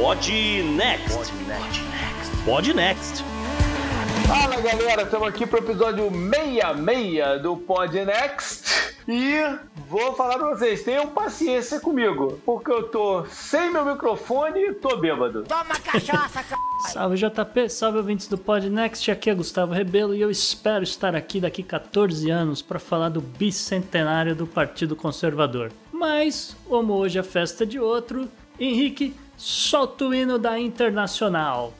Pod 0.00 0.32
Next. 0.76 1.30
Pod 2.46 2.72
Next. 2.72 3.22
Fala 4.26 4.58
galera, 4.62 5.02
estamos 5.02 5.28
aqui 5.28 5.46
para 5.46 5.60
o 5.60 5.62
episódio 5.62 6.10
66 6.10 7.42
do 7.42 7.58
Pod 7.58 8.04
Next. 8.06 8.94
E 9.06 9.44
vou 9.90 10.14
falar 10.14 10.38
pra 10.38 10.56
vocês, 10.56 10.82
tenham 10.84 11.08
paciência 11.08 11.78
comigo, 11.80 12.40
porque 12.46 12.70
eu 12.70 12.84
tô 12.84 13.26
sem 13.26 13.70
meu 13.70 13.84
microfone 13.84 14.70
e 14.70 14.72
tô 14.72 14.96
bêbado. 14.96 15.42
Toma 15.42 15.78
cachaça, 15.78 16.42
c... 16.44 16.54
Salve 16.92 17.16
JP, 17.16 17.68
salve 17.68 17.98
ouvintes 17.98 18.26
do 18.26 18.38
Podnext, 18.38 19.10
aqui 19.10 19.28
é 19.28 19.34
Gustavo 19.34 19.74
Rebelo 19.74 20.14
e 20.14 20.22
eu 20.22 20.30
espero 20.30 20.82
estar 20.82 21.14
aqui 21.14 21.40
daqui 21.40 21.62
14 21.62 22.30
anos 22.30 22.62
para 22.62 22.78
falar 22.78 23.10
do 23.10 23.20
bicentenário 23.20 24.34
do 24.34 24.46
Partido 24.46 24.96
Conservador. 24.96 25.70
Mas, 25.92 26.56
como 26.66 26.94
hoje 26.94 27.18
é 27.18 27.22
festa 27.22 27.66
de 27.66 27.78
outro, 27.78 28.30
Henrique, 28.58 29.14
solta 29.40 30.04
o 30.04 30.14
hino 30.14 30.38
da 30.38 30.60
Internacional. 30.60 31.72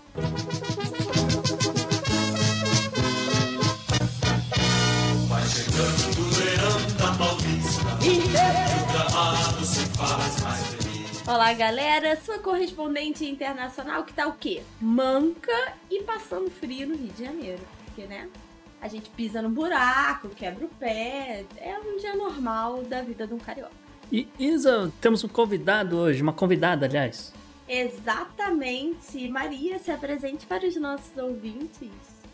Vai 5.28 5.46
chegando 5.46 6.18
o 6.18 6.28
leão 6.38 6.80
da 6.96 7.12
Paulista, 7.18 7.84
o 8.00 8.88
gramado 8.88 9.64
se 9.66 9.84
faz 9.90 10.42
mais 10.42 10.66
feliz. 10.68 11.28
Olá, 11.28 11.52
galera. 11.52 12.18
Sua 12.24 12.38
correspondente 12.38 13.26
internacional 13.26 14.04
que 14.04 14.14
tá 14.14 14.26
o 14.26 14.32
quê? 14.32 14.62
Manca 14.80 15.74
e 15.90 16.02
passando 16.02 16.50
frio 16.50 16.88
no 16.88 16.96
Rio 16.96 17.12
de 17.12 17.24
Janeiro. 17.24 17.60
Porque, 17.84 18.06
né? 18.06 18.26
A 18.80 18.88
gente 18.88 19.10
pisa 19.10 19.42
no 19.42 19.50
buraco, 19.50 20.30
quebra 20.30 20.64
o 20.64 20.68
pé. 20.68 21.44
É 21.58 21.78
um 21.78 21.98
dia 21.98 22.16
normal 22.16 22.82
da 22.84 23.02
vida 23.02 23.26
de 23.26 23.34
um 23.34 23.38
carioca. 23.38 23.70
E 24.10 24.26
Isa, 24.38 24.90
temos 24.98 25.22
um 25.22 25.28
convidado 25.28 25.98
hoje, 25.98 26.22
uma 26.22 26.32
convidada, 26.32 26.86
aliás. 26.86 27.38
Exatamente. 27.70 29.28
Maria, 29.28 29.78
se 29.78 29.92
apresente 29.92 30.44
para 30.44 30.66
os 30.66 30.74
nossos 30.74 31.16
ouvintes. 31.16 31.88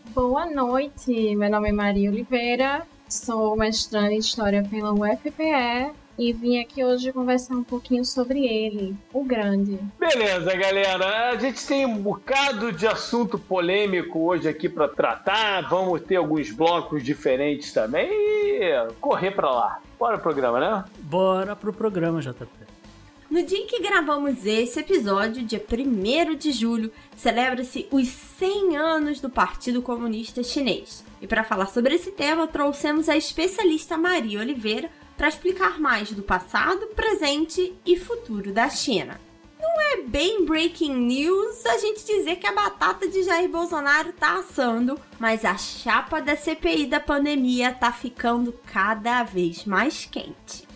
Boa 0.07 0.47
noite, 0.47 1.35
meu 1.35 1.51
nome 1.51 1.69
é 1.69 1.71
Maria 1.71 2.09
Oliveira, 2.09 2.87
sou 3.07 3.55
mestranda 3.55 4.13
em 4.13 4.17
História 4.17 4.63
pela 4.67 4.91
UFPE 4.93 5.93
e 6.17 6.33
vim 6.33 6.59
aqui 6.59 6.83
hoje 6.83 7.13
conversar 7.13 7.53
um 7.53 7.63
pouquinho 7.63 8.03
sobre 8.03 8.47
ele, 8.47 8.95
o 9.13 9.23
Grande. 9.23 9.77
Beleza, 9.99 10.55
galera. 10.55 11.29
A 11.29 11.37
gente 11.37 11.67
tem 11.67 11.85
um 11.85 12.01
bocado 12.01 12.71
de 12.71 12.87
assunto 12.87 13.37
polêmico 13.37 14.19
hoje 14.25 14.49
aqui 14.49 14.67
para 14.67 14.87
tratar. 14.87 15.69
Vamos 15.69 16.01
ter 16.01 16.15
alguns 16.15 16.49
blocos 16.49 17.03
diferentes 17.03 17.71
também 17.71 18.09
e 18.09 18.87
correr 18.99 19.29
para 19.31 19.51
lá. 19.51 19.79
Bora 19.99 20.17
pro 20.17 20.31
programa, 20.31 20.59
né? 20.59 20.85
Bora 21.01 21.55
pro 21.55 21.71
programa, 21.71 22.21
JP. 22.21 22.76
No 23.29 23.43
dia 23.43 23.57
em 23.57 23.67
que 23.67 23.81
gravamos 23.81 24.45
esse 24.45 24.79
episódio, 24.79 25.43
dia 25.43 25.61
1 25.61 26.35
de 26.35 26.53
julho, 26.53 26.93
celebra-se 27.13 27.85
os 27.91 28.07
100 28.07 28.77
anos 28.77 29.19
do 29.19 29.29
Partido 29.29 29.81
Comunista 29.81 30.41
Chinês. 30.41 31.03
E 31.21 31.27
para 31.27 31.43
falar 31.43 31.65
sobre 31.65 31.93
esse 31.93 32.11
tema, 32.11 32.47
trouxemos 32.47 33.09
a 33.09 33.17
especialista 33.17 33.97
Maria 33.97 34.39
Oliveira 34.39 34.89
para 35.17 35.27
explicar 35.27 35.77
mais 35.77 36.09
do 36.09 36.23
passado, 36.23 36.87
presente 36.95 37.75
e 37.85 37.97
futuro 37.97 38.53
da 38.53 38.69
China. 38.69 39.19
Não 39.59 39.81
é 39.81 40.03
bem 40.03 40.45
breaking 40.45 40.95
news 40.95 41.65
a 41.65 41.77
gente 41.79 42.05
dizer 42.05 42.37
que 42.37 42.47
a 42.47 42.53
batata 42.53 43.09
de 43.09 43.23
Jair 43.23 43.49
Bolsonaro 43.49 44.13
tá 44.13 44.39
assando, 44.39 44.97
mas 45.19 45.43
a 45.43 45.57
chapa 45.57 46.21
da 46.21 46.37
CPI 46.37 46.85
da 46.85 47.01
pandemia 47.01 47.73
tá 47.73 47.91
ficando 47.91 48.53
cada 48.71 49.23
vez 49.23 49.65
mais 49.65 50.05
quente. 50.05 50.66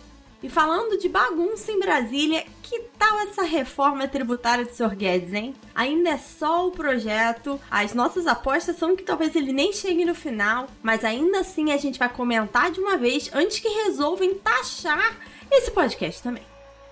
E 0.42 0.48
falando 0.48 0.98
de 0.98 1.08
bagunça 1.08 1.70
em 1.70 1.78
Brasília, 1.78 2.44
que 2.62 2.80
tal 2.98 3.20
essa 3.20 3.44
reforma 3.44 4.08
tributária 4.08 4.64
do 4.64 4.74
Sr. 4.74 4.96
Guedes, 4.96 5.32
hein? 5.32 5.54
Ainda 5.72 6.10
é 6.10 6.18
só 6.18 6.66
o 6.66 6.72
projeto, 6.72 7.60
as 7.70 7.94
nossas 7.94 8.26
apostas 8.26 8.76
são 8.76 8.96
que 8.96 9.04
talvez 9.04 9.36
ele 9.36 9.52
nem 9.52 9.72
chegue 9.72 10.04
no 10.04 10.14
final, 10.14 10.66
mas 10.82 11.04
ainda 11.04 11.40
assim 11.40 11.70
a 11.70 11.76
gente 11.76 11.98
vai 11.98 12.08
comentar 12.08 12.72
de 12.72 12.80
uma 12.80 12.96
vez 12.96 13.30
antes 13.32 13.60
que 13.60 13.68
resolvam 13.68 14.34
taxar 14.34 15.16
esse 15.50 15.70
podcast 15.70 16.22
também. 16.22 16.42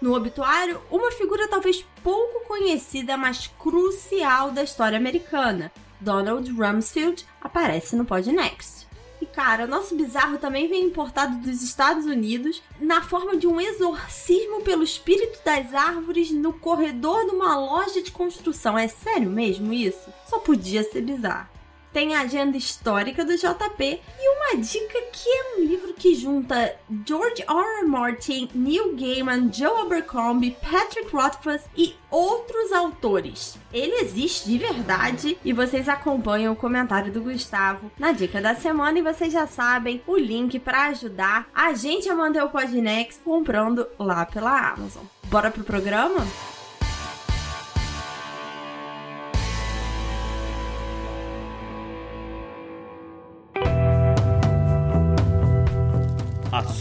No 0.01 0.15
obituário, 0.15 0.81
uma 0.91 1.11
figura 1.11 1.49
talvez 1.49 1.85
pouco 2.03 2.47
conhecida, 2.47 3.17
mas 3.17 3.49
crucial 3.59 4.51
da 4.51 4.63
história 4.63 4.97
americana, 4.97 5.73
Donald 6.01 6.51
Rumsfeld, 6.53 7.27
aparece 7.41 7.97
no 7.97 8.05
Podnext. 8.05 8.80
E 9.21 9.27
cara, 9.27 9.67
nosso 9.67 9.95
bizarro 9.95 10.39
também 10.39 10.67
vem 10.67 10.85
importado 10.85 11.37
dos 11.39 11.63
Estados 11.63 12.07
Unidos 12.07 12.63
na 12.81 13.03
forma 13.03 13.37
de 13.37 13.47
um 13.47 13.61
exorcismo 13.61 14.63
pelo 14.63 14.83
espírito 14.83 15.39
das 15.45 15.75
árvores 15.75 16.31
no 16.31 16.53
corredor 16.53 17.27
de 17.27 17.33
uma 17.33 17.57
loja 17.59 18.03
de 18.03 18.11
construção. 18.11 18.79
É 18.79 18.89
sério 18.89 19.29
mesmo 19.29 19.73
isso? 19.73 20.13
Só 20.27 20.39
podia 20.39 20.83
ser 20.83 21.03
bizarro 21.03 21.60
tem 21.93 22.15
a 22.15 22.23
agenda 22.23 22.57
histórica 22.57 23.25
do 23.25 23.37
JP 23.37 24.01
e 24.19 24.37
uma 24.37 24.63
dica 24.63 25.01
que 25.13 25.29
é 25.29 25.57
um 25.57 25.65
livro 25.65 25.95
que 25.95 26.15
junta 26.15 26.77
George 27.07 27.43
R. 27.43 27.81
R. 27.81 27.87
Martin, 27.87 28.49
Neil 28.55 28.97
Gaiman, 28.97 29.53
Joe 29.53 29.81
Abercrombie, 29.81 30.57
Patrick 30.63 31.15
Rothfuss 31.15 31.63
e 31.77 31.95
outros 32.11 32.73
autores. 32.73 33.59
Ele 33.73 34.03
existe 34.03 34.49
de 34.49 34.59
verdade 34.59 35.39
e 35.45 35.53
vocês 35.53 35.89
acompanham 35.89 36.53
o 36.53 36.57
comentário 36.57 37.13
do 37.13 37.23
Gustavo 37.23 37.91
na 37.99 38.13
dica 38.13 38.41
da 38.41 38.55
semana 38.55 38.99
e 38.99 39.03
vocês 39.03 39.33
já 39.33 39.47
sabem 39.47 40.03
o 40.07 40.17
link 40.17 40.59
para 40.59 40.87
ajudar 40.87 41.49
a 41.55 41.73
gente 41.75 42.09
a 42.09 42.15
manter 42.15 42.43
o 42.43 42.49
Podnext 42.49 43.21
comprando 43.25 43.87
lá 43.99 44.27
pela 44.27 44.73
Amazon. 44.73 45.05
Bora 45.25 45.51
pro 45.51 45.65
programa? 45.65 46.27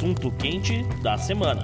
Assunto 0.09 0.31
quente 0.31 0.81
da 1.03 1.19
semana. 1.19 1.61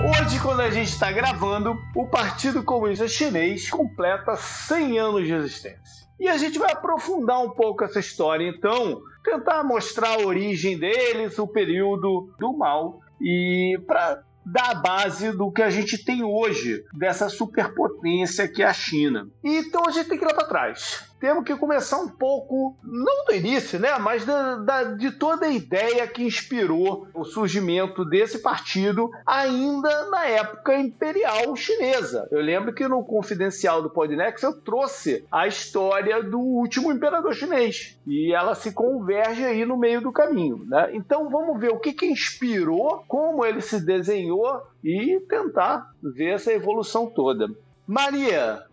Hoje, 0.00 0.38
quando 0.40 0.60
a 0.60 0.70
gente 0.70 0.90
está 0.90 1.10
gravando, 1.10 1.76
o 1.96 2.06
Partido 2.06 2.62
Comunista 2.62 3.08
Chinês 3.08 3.68
completa 3.68 4.36
100 4.36 4.98
anos 5.00 5.26
de 5.26 5.32
existência. 5.32 6.06
E 6.20 6.28
a 6.28 6.36
gente 6.36 6.56
vai 6.56 6.70
aprofundar 6.70 7.42
um 7.42 7.50
pouco 7.50 7.82
essa 7.82 7.98
história, 7.98 8.48
então, 8.48 9.02
tentar 9.24 9.64
mostrar 9.64 10.20
a 10.20 10.24
origem 10.24 10.78
deles, 10.78 11.36
o 11.36 11.48
período 11.48 12.32
do 12.38 12.56
mal 12.56 13.00
e 13.20 13.80
para 13.84 14.22
dar 14.46 14.70
a 14.70 14.74
base 14.74 15.32
do 15.32 15.50
que 15.50 15.62
a 15.62 15.70
gente 15.70 15.98
tem 15.98 16.22
hoje 16.22 16.84
dessa 16.92 17.28
superpotência 17.28 18.46
que 18.46 18.62
é 18.62 18.66
a 18.66 18.72
China. 18.72 19.28
Então 19.42 19.82
a 19.84 19.90
gente 19.90 20.10
tem 20.10 20.16
que 20.16 20.24
ir 20.24 20.28
lá 20.28 20.34
para 20.34 20.46
trás 20.46 21.11
temos 21.22 21.44
que 21.44 21.54
começar 21.54 21.98
um 21.98 22.08
pouco, 22.08 22.76
não 22.82 23.26
do 23.26 23.32
início, 23.32 23.78
né? 23.78 23.96
Mas 23.96 24.24
da, 24.24 24.56
da, 24.56 24.82
de 24.82 25.12
toda 25.12 25.46
a 25.46 25.52
ideia 25.52 26.04
que 26.08 26.24
inspirou 26.24 27.06
o 27.14 27.22
surgimento 27.22 28.04
desse 28.04 28.40
partido 28.40 29.08
ainda 29.24 30.10
na 30.10 30.26
época 30.26 30.76
imperial 30.76 31.54
chinesa. 31.54 32.26
Eu 32.32 32.40
lembro 32.40 32.74
que 32.74 32.88
no 32.88 33.04
confidencial 33.04 33.80
do 33.80 33.88
Podnex 33.88 34.42
eu 34.42 34.60
trouxe 34.62 35.24
a 35.30 35.46
história 35.46 36.24
do 36.24 36.40
último 36.40 36.90
imperador 36.90 37.32
chinês 37.32 37.96
e 38.04 38.34
ela 38.34 38.56
se 38.56 38.72
converge 38.72 39.44
aí 39.44 39.64
no 39.64 39.78
meio 39.78 40.00
do 40.00 40.10
caminho, 40.10 40.64
né? 40.66 40.90
Então 40.92 41.30
vamos 41.30 41.60
ver 41.60 41.70
o 41.70 41.78
que, 41.78 41.92
que 41.92 42.06
inspirou, 42.06 43.04
como 43.06 43.46
ele 43.46 43.60
se 43.60 43.80
desenhou 43.80 44.60
e 44.82 45.20
tentar 45.28 45.88
ver 46.02 46.34
essa 46.34 46.52
evolução 46.52 47.06
toda. 47.06 47.46
Maria, 47.86 48.64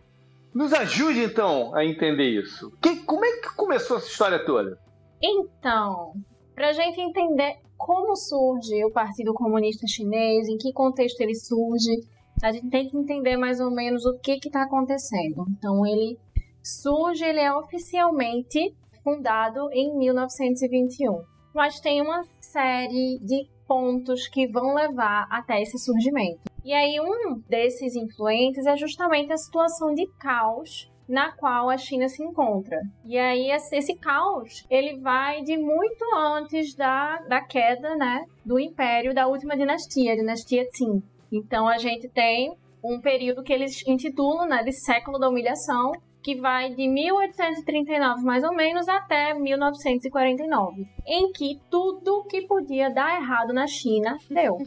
nos 0.54 0.72
ajude 0.72 1.22
então 1.24 1.74
a 1.74 1.84
entender 1.84 2.28
isso. 2.28 2.72
Que, 2.82 2.96
como 3.04 3.24
é 3.24 3.40
que 3.40 3.54
começou 3.54 3.96
essa 3.96 4.06
história 4.06 4.44
toda? 4.44 4.78
Então, 5.22 6.12
para 6.54 6.68
a 6.68 6.72
gente 6.72 7.00
entender 7.00 7.56
como 7.76 8.14
surge 8.16 8.84
o 8.84 8.92
Partido 8.92 9.32
Comunista 9.32 9.86
Chinês, 9.86 10.48
em 10.48 10.56
que 10.56 10.72
contexto 10.72 11.20
ele 11.20 11.34
surge, 11.34 11.90
a 12.42 12.52
gente 12.52 12.68
tem 12.68 12.88
que 12.88 12.96
entender 12.96 13.36
mais 13.36 13.60
ou 13.60 13.70
menos 13.70 14.04
o 14.04 14.18
que 14.18 14.38
está 14.44 14.62
acontecendo. 14.62 15.46
Então, 15.56 15.86
ele 15.86 16.18
surge, 16.62 17.24
ele 17.24 17.40
é 17.40 17.54
oficialmente 17.54 18.74
fundado 19.02 19.70
em 19.72 19.96
1921, 19.96 21.22
mas 21.54 21.80
tem 21.80 22.02
uma 22.02 22.22
série 22.40 23.18
de 23.20 23.48
pontos 23.66 24.26
que 24.28 24.46
vão 24.46 24.74
levar 24.74 25.26
até 25.30 25.62
esse 25.62 25.78
surgimento. 25.78 26.49
E 26.64 26.72
aí 26.72 27.00
um 27.00 27.40
desses 27.48 27.94
influentes 27.96 28.66
é 28.66 28.76
justamente 28.76 29.32
a 29.32 29.36
situação 29.36 29.94
de 29.94 30.06
caos 30.18 30.90
na 31.10 31.32
qual 31.32 31.68
a 31.68 31.76
China 31.76 32.08
se 32.08 32.22
encontra. 32.22 32.78
E 33.04 33.18
aí 33.18 33.50
esse 33.50 33.96
caos, 33.96 34.64
ele 34.70 35.00
vai 35.00 35.42
de 35.42 35.56
muito 35.56 36.04
antes 36.16 36.74
da, 36.76 37.16
da 37.28 37.40
queda, 37.40 37.96
né, 37.96 38.24
do 38.44 38.60
império 38.60 39.12
da 39.12 39.26
última 39.26 39.56
dinastia, 39.56 40.12
a 40.12 40.16
dinastia 40.16 40.64
Qin. 40.72 41.02
Então 41.32 41.66
a 41.66 41.78
gente 41.78 42.08
tem 42.08 42.54
um 42.82 43.00
período 43.00 43.42
que 43.42 43.52
eles 43.52 43.84
intitulam, 43.86 44.46
né, 44.46 44.62
de 44.62 44.72
século 44.72 45.18
da 45.18 45.28
humilhação, 45.28 45.92
que 46.22 46.36
vai 46.36 46.74
de 46.74 46.86
1839 46.86 48.22
mais 48.22 48.44
ou 48.44 48.54
menos 48.54 48.86
até 48.88 49.34
1949, 49.34 50.86
em 51.06 51.32
que 51.32 51.58
tudo 51.70 52.24
que 52.28 52.46
podia 52.46 52.90
dar 52.90 53.20
errado 53.20 53.52
na 53.52 53.66
China 53.66 54.16
deu. 54.30 54.58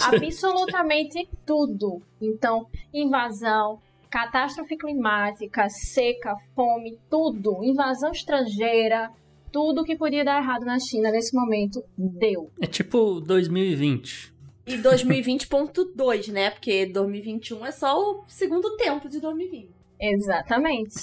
Absolutamente 0.00 1.28
tudo. 1.44 2.02
Então, 2.20 2.66
invasão, 2.92 3.80
catástrofe 4.10 4.76
climática, 4.76 5.68
seca, 5.68 6.36
fome, 6.54 6.98
tudo, 7.10 7.62
invasão 7.62 8.12
estrangeira, 8.12 9.10
tudo 9.52 9.84
que 9.84 9.96
podia 9.96 10.24
dar 10.24 10.42
errado 10.42 10.64
na 10.64 10.78
China 10.78 11.10
nesse 11.10 11.34
momento 11.34 11.82
deu. 11.96 12.50
É 12.60 12.66
tipo 12.66 13.20
2020. 13.20 14.34
E 14.66 14.76
2020.2, 14.78 16.32
né? 16.32 16.50
Porque 16.50 16.86
2021 16.86 17.64
é 17.66 17.70
só 17.70 17.96
o 17.98 18.24
segundo 18.26 18.76
tempo 18.76 19.08
de 19.08 19.20
2020. 19.20 19.75
Exatamente. 19.98 20.94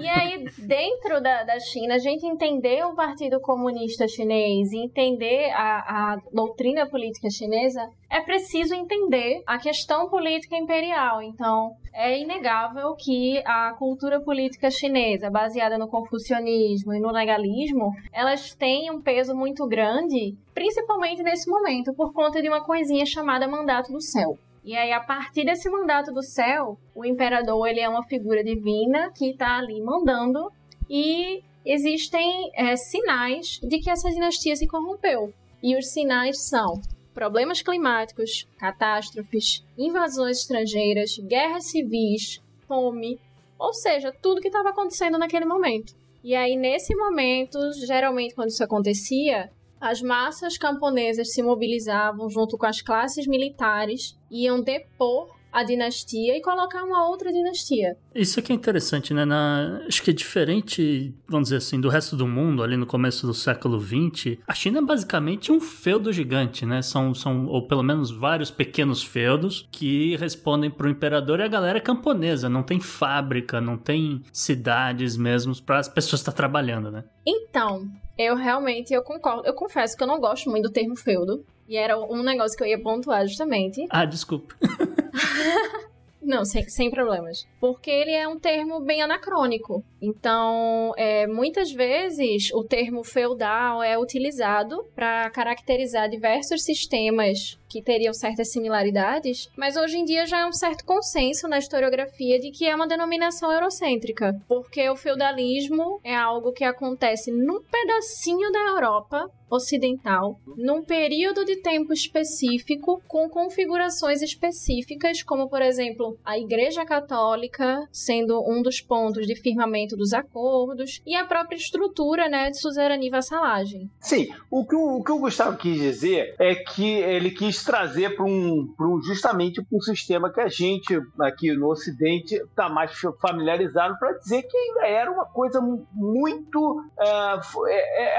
e 0.00 0.08
aí, 0.08 0.44
dentro 0.58 1.20
da, 1.22 1.44
da 1.44 1.58
China, 1.58 1.94
a 1.94 1.98
gente 1.98 2.26
entender 2.26 2.84
o 2.84 2.94
Partido 2.94 3.40
Comunista 3.40 4.06
Chinês 4.06 4.70
e 4.72 4.84
entender 4.84 5.50
a, 5.52 6.14
a 6.14 6.16
doutrina 6.32 6.86
política 6.86 7.30
chinesa, 7.30 7.88
é 8.10 8.20
preciso 8.20 8.74
entender 8.74 9.42
a 9.46 9.58
questão 9.58 10.08
política 10.08 10.56
imperial. 10.56 11.22
Então, 11.22 11.72
é 11.92 12.18
inegável 12.18 12.94
que 12.94 13.42
a 13.44 13.74
cultura 13.78 14.20
política 14.20 14.70
chinesa, 14.70 15.30
baseada 15.30 15.78
no 15.78 15.88
confucionismo 15.88 16.94
e 16.94 17.00
no 17.00 17.10
legalismo, 17.10 17.92
elas 18.12 18.54
têm 18.54 18.90
um 18.90 19.00
peso 19.00 19.34
muito 19.34 19.66
grande, 19.66 20.36
principalmente 20.54 21.22
nesse 21.22 21.50
momento, 21.50 21.94
por 21.94 22.12
conta 22.12 22.40
de 22.40 22.48
uma 22.48 22.64
coisinha 22.64 23.04
chamada 23.04 23.48
mandato 23.48 23.92
do 23.92 24.00
céu. 24.00 24.38
E 24.64 24.76
aí, 24.76 24.92
a 24.92 25.00
partir 25.00 25.44
desse 25.44 25.70
mandato 25.70 26.12
do 26.12 26.22
céu, 26.22 26.78
o 26.94 27.04
imperador 27.04 27.66
ele 27.66 27.80
é 27.80 27.88
uma 27.88 28.04
figura 28.04 28.42
divina 28.44 29.10
que 29.12 29.30
está 29.30 29.58
ali 29.58 29.80
mandando 29.80 30.50
e 30.88 31.42
existem 31.64 32.50
é, 32.54 32.76
sinais 32.76 33.60
de 33.62 33.78
que 33.78 33.90
essa 33.90 34.10
dinastia 34.10 34.56
se 34.56 34.66
corrompeu. 34.66 35.32
E 35.62 35.76
os 35.76 35.88
sinais 35.88 36.40
são 36.40 36.80
problemas 37.14 37.62
climáticos, 37.62 38.46
catástrofes, 38.58 39.64
invasões 39.76 40.38
estrangeiras, 40.38 41.18
guerras 41.18 41.64
civis, 41.64 42.40
fome, 42.66 43.18
ou 43.58 43.74
seja, 43.74 44.12
tudo 44.22 44.40
que 44.40 44.48
estava 44.48 44.68
acontecendo 44.68 45.18
naquele 45.18 45.44
momento. 45.44 45.94
E 46.22 46.34
aí, 46.34 46.56
nesse 46.56 46.94
momento, 46.94 47.58
geralmente 47.86 48.34
quando 48.34 48.50
isso 48.50 48.62
acontecia, 48.62 49.50
as 49.80 50.02
massas 50.02 50.58
camponesas 50.58 51.32
se 51.32 51.42
mobilizavam 51.42 52.28
junto 52.28 52.58
com 52.58 52.66
as 52.66 52.82
classes 52.82 53.26
militares, 53.26 54.18
iam 54.30 54.62
depor 54.62 55.37
a 55.58 55.64
dinastia 55.64 56.36
e 56.36 56.40
colocar 56.40 56.84
uma 56.84 57.08
outra 57.08 57.32
dinastia. 57.32 57.96
Isso 58.14 58.38
aqui 58.38 58.52
é 58.52 58.54
interessante, 58.54 59.12
né? 59.12 59.24
Na, 59.24 59.82
acho 59.88 60.02
que 60.02 60.10
é 60.10 60.14
diferente, 60.14 61.12
vamos 61.26 61.48
dizer 61.48 61.56
assim, 61.56 61.80
do 61.80 61.88
resto 61.88 62.16
do 62.16 62.28
mundo, 62.28 62.62
ali 62.62 62.76
no 62.76 62.86
começo 62.86 63.26
do 63.26 63.34
século 63.34 63.80
XX. 63.80 64.38
A 64.46 64.54
China 64.54 64.78
é 64.78 64.82
basicamente 64.82 65.50
um 65.50 65.60
feudo 65.60 66.12
gigante, 66.12 66.64
né? 66.64 66.80
São, 66.80 67.12
são 67.12 67.46
ou 67.46 67.66
pelo 67.66 67.82
menos 67.82 68.10
vários 68.10 68.50
pequenos 68.50 69.02
feudos 69.02 69.68
que 69.72 70.16
respondem 70.16 70.70
para 70.70 70.86
o 70.86 70.90
imperador 70.90 71.40
e 71.40 71.42
a 71.42 71.48
galera 71.48 71.78
é 71.78 71.80
camponesa. 71.80 72.48
Não 72.48 72.62
tem 72.62 72.78
fábrica, 72.78 73.60
não 73.60 73.76
tem 73.76 74.22
cidades 74.32 75.16
mesmo 75.16 75.60
para 75.62 75.78
as 75.78 75.88
pessoas 75.88 76.20
estar 76.20 76.32
trabalhando, 76.32 76.90
né? 76.90 77.04
Então, 77.26 77.88
eu 78.16 78.36
realmente, 78.36 78.94
eu 78.94 79.02
concordo. 79.02 79.44
Eu 79.44 79.54
confesso 79.54 79.96
que 79.96 80.02
eu 80.02 80.06
não 80.06 80.20
gosto 80.20 80.48
muito 80.50 80.68
do 80.68 80.72
termo 80.72 80.96
feudo. 80.96 81.44
E 81.68 81.76
era 81.76 81.98
um 81.98 82.22
negócio 82.22 82.56
que 82.56 82.62
eu 82.62 82.66
ia 82.66 82.80
pontuar 82.80 83.26
justamente. 83.26 83.86
Ah, 83.90 84.06
desculpa. 84.06 84.54
Não, 86.20 86.44
sem, 86.44 86.68
sem 86.68 86.90
problemas. 86.90 87.46
Porque 87.60 87.90
ele 87.90 88.10
é 88.10 88.26
um 88.26 88.38
termo 88.38 88.80
bem 88.80 89.00
anacrônico. 89.00 89.84
Então, 90.02 90.92
é, 90.96 91.26
muitas 91.26 91.70
vezes 91.72 92.52
o 92.52 92.64
termo 92.64 93.04
feudal 93.04 93.82
é 93.82 93.96
utilizado 93.96 94.84
para 94.94 95.30
caracterizar 95.30 96.08
diversos 96.08 96.64
sistemas 96.64 97.58
que 97.68 97.82
teriam 97.82 98.12
certas 98.12 98.50
similaridades, 98.50 99.50
mas 99.56 99.76
hoje 99.76 99.98
em 99.98 100.04
dia 100.04 100.26
já 100.26 100.40
é 100.40 100.46
um 100.46 100.52
certo 100.52 100.84
consenso 100.84 101.46
na 101.46 101.58
historiografia 101.58 102.38
de 102.38 102.50
que 102.50 102.66
é 102.66 102.74
uma 102.74 102.88
denominação 102.88 103.52
eurocêntrica, 103.52 104.40
porque 104.48 104.88
o 104.88 104.96
feudalismo 104.96 106.00
é 106.02 106.14
algo 106.14 106.52
que 106.52 106.64
acontece 106.64 107.30
num 107.30 107.60
pedacinho 107.62 108.50
da 108.50 108.58
Europa 108.70 109.30
ocidental, 109.50 110.38
num 110.56 110.82
período 110.82 111.44
de 111.44 111.56
tempo 111.56 111.92
específico, 111.92 113.02
com 113.06 113.28
configurações 113.28 114.22
específicas, 114.22 115.22
como 115.22 115.48
por 115.48 115.62
exemplo 115.62 116.18
a 116.24 116.38
Igreja 116.38 116.84
Católica 116.84 117.88
sendo 117.90 118.40
um 118.46 118.62
dos 118.62 118.80
pontos 118.80 119.26
de 119.26 119.34
firmamento 119.34 119.96
dos 119.96 120.12
acordos 120.12 121.00
e 121.06 121.14
a 121.14 121.24
própria 121.24 121.56
estrutura 121.56 122.28
né, 122.28 122.50
de 122.50 122.60
suzerania 122.60 123.08
e 123.08 123.10
vassalagem. 123.10 123.90
Sim, 124.00 124.28
o 124.50 124.66
que 124.66 124.74
o, 124.74 124.98
o 124.98 125.04
que 125.04 125.12
o 125.12 125.18
Gustavo 125.18 125.56
quis 125.56 125.80
dizer 125.80 126.34
é 126.38 126.54
que 126.54 126.98
ele 126.98 127.30
quis 127.30 127.57
trazer 127.64 128.16
para 128.16 128.24
um, 128.24 128.74
um, 128.80 129.02
justamente 129.02 129.62
para 129.62 129.76
um 129.76 129.80
sistema 129.80 130.32
que 130.32 130.40
a 130.40 130.48
gente 130.48 131.00
aqui 131.20 131.52
no 131.52 131.68
Ocidente 131.68 132.34
está 132.34 132.68
mais 132.68 132.92
familiarizado 133.20 133.98
para 133.98 134.12
dizer 134.18 134.42
que 134.42 134.56
ainda 134.56 134.86
era 134.86 135.10
uma 135.10 135.26
coisa 135.26 135.60
muito 135.92 136.80
uh, 136.80 137.64